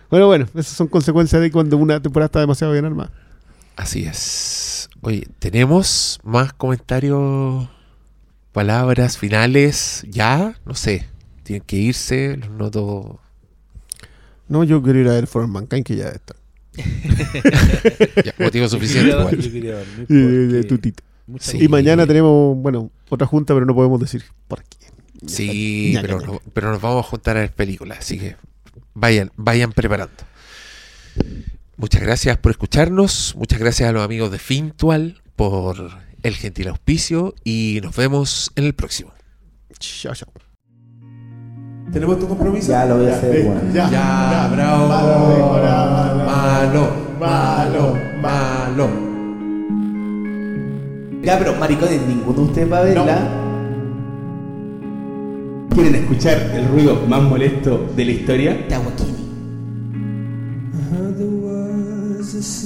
Bueno, 0.10 0.26
bueno, 0.26 0.45
esas 0.56 0.74
son 0.74 0.88
consecuencias 0.88 1.40
de 1.41 1.52
cuando 1.52 1.78
una 1.78 2.02
temporada 2.02 2.26
está 2.26 2.40
demasiado 2.40 2.74
bien 2.74 2.86
armada. 2.86 3.11
Así 3.76 4.06
es. 4.06 4.90
Oye, 5.02 5.28
¿tenemos 5.38 6.20
más 6.24 6.52
comentarios, 6.53 7.70
palabras 8.52 9.18
finales? 9.20 10.03
¿Ya? 10.10 10.56
No 10.66 10.74
sé. 10.74 11.07
Tienen 11.44 11.64
que 11.66 11.76
irse, 11.78 12.38
los 12.38 12.49
noto. 12.49 13.20
No, 14.48 14.64
yo 14.64 14.82
quiero 14.82 14.99
ir 14.99 15.07
a 15.10 15.14
ver 15.14 15.28
For 15.28 15.48
Mankind, 15.48 15.86
que 15.86 15.95
ya 15.95 16.10
está. 16.10 16.36
Ya, 18.26 18.34
motivo 18.40 18.66
Yo 18.66 18.70
suficiente. 18.70 19.11
yo 19.11 19.52
quería 19.52 19.78
dormir 19.78 20.06
Y, 20.10 20.14
de- 20.14 20.48
de 20.48 20.53
porque 20.64 20.68
tutita. 20.68 21.03
mucha 21.28 21.52
Sí. 21.52 21.57
Y 21.64 21.68
mañana 21.68 22.07
tenemos, 22.07 22.57
bueno, 22.57 22.90
otra 23.10 23.28
junta, 23.28 23.53
pero 23.53 23.66
no 23.66 23.76
podemos 23.76 23.99
decir 23.99 24.24
por 24.48 24.60
aquí. 24.60 24.79
Sí, 25.26 25.94
Ya, 25.94 26.02
pero, 26.02 26.20
ya, 26.20 26.26
ya. 26.28 26.32
no- 26.34 26.41
pero 26.54 26.72
nos 26.72 26.82
vamos 26.82 27.06
a 27.06 27.10
juntar 27.10 27.38
a 27.38 27.41
ver 27.41 27.52
películas, 27.52 28.00
así 28.00 28.18
que 28.20 28.36
vayan, 28.94 29.32
vayan 29.36 29.72
preparando. 29.74 30.14
Muchas 31.78 32.02
gracias 32.02 32.38
por 32.38 32.52
escucharnos, 32.52 33.36
muchas 33.38 33.60
gracias 33.60 33.90
a 33.90 33.91
los 33.91 34.04
amigos 34.04 34.32
de 34.32 34.40
Fintual 34.40 35.22
por 35.36 35.91
el 36.24 36.36
gentil 36.36 36.68
auspicio 36.68 37.34
y 37.44 37.80
nos 37.82 37.96
vemos 37.96 38.52
en 38.56 38.66
el 38.66 38.74
próximo. 38.74 39.12
Chao, 39.80 40.14
chao. 40.14 40.30
¿Tenemos 41.94 42.20
tu 42.20 42.28
compromiso? 42.28 42.72
Ya 42.72 42.86
lo 42.86 42.98
voy 42.98 43.08
a 43.08 43.16
hacer, 43.16 43.46
weón. 43.48 43.74
Ya, 43.74 44.48
bravo. 44.52 44.88
Malo, 46.26 46.91
malo, 47.20 47.98
malo. 48.22 48.90
Ya, 51.24 51.38
pero 51.40 51.56
maricones, 51.56 52.02
ninguno 52.08 52.34
de 52.38 52.44
ustedes 52.44 52.72
va 52.72 52.78
a 52.80 52.82
verla. 52.84 53.30
¿Quieren 55.74 55.96
escuchar 55.96 56.38
el 56.56 56.68
ruido 56.68 57.02
más 57.08 57.22
molesto 57.24 57.90
de 57.96 58.06
la 58.06 58.12
historia? 58.12 58.68
Tawakini. 58.68 59.10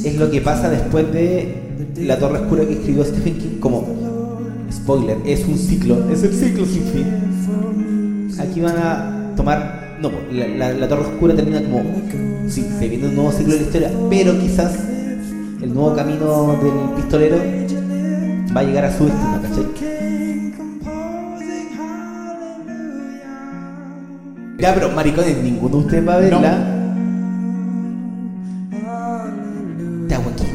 Es 0.05 0.17
lo 0.17 0.30
que 0.30 0.41
pasa 0.41 0.69
después 0.69 1.11
de 1.13 1.91
La 1.97 2.17
Torre 2.19 2.39
Oscura 2.39 2.65
que 2.65 2.73
escribió 2.73 3.03
Stephen 3.05 3.35
King 3.38 3.59
como 3.59 3.88
spoiler, 4.71 5.17
es 5.25 5.45
un 5.45 5.57
ciclo, 5.57 6.09
es 6.11 6.23
el 6.23 6.34
ciclo 6.34 6.65
sin 6.65 6.84
fin. 6.84 7.05
Aquí 8.39 8.59
van 8.61 8.75
a 8.77 9.34
tomar, 9.35 9.97
no, 10.01 10.09
la, 10.31 10.47
la- 10.47 10.73
la 10.73 10.88
Torre 10.88 11.03
Oscura 11.03 11.35
termina 11.35 11.61
como, 11.63 11.84
sí, 12.49 12.65
se 12.80 12.88
viene 12.89 13.07
un 13.07 13.15
nuevo 13.15 13.31
ciclo 13.31 13.53
de 13.53 13.59
la 13.61 13.65
historia, 13.65 13.91
pero 14.09 14.38
quizás 14.39 14.73
el 15.61 15.73
nuevo 15.73 15.95
camino 15.95 16.57
del 16.61 16.95
pistolero 16.95 17.38
va 18.55 18.61
a 18.61 18.63
llegar 18.63 18.85
a 18.85 18.97
su 18.97 19.05
destino, 19.05 19.39
¿cachai? 19.41 19.92
Ya, 24.64 24.73
pero 24.73 24.90
maricones, 24.91 25.35
ninguno 25.44 25.76
de 25.76 25.84
ustedes 25.84 26.07
va 26.07 26.14
a 26.14 26.19
verla. 26.19 26.57
Tawakini. 30.07 30.49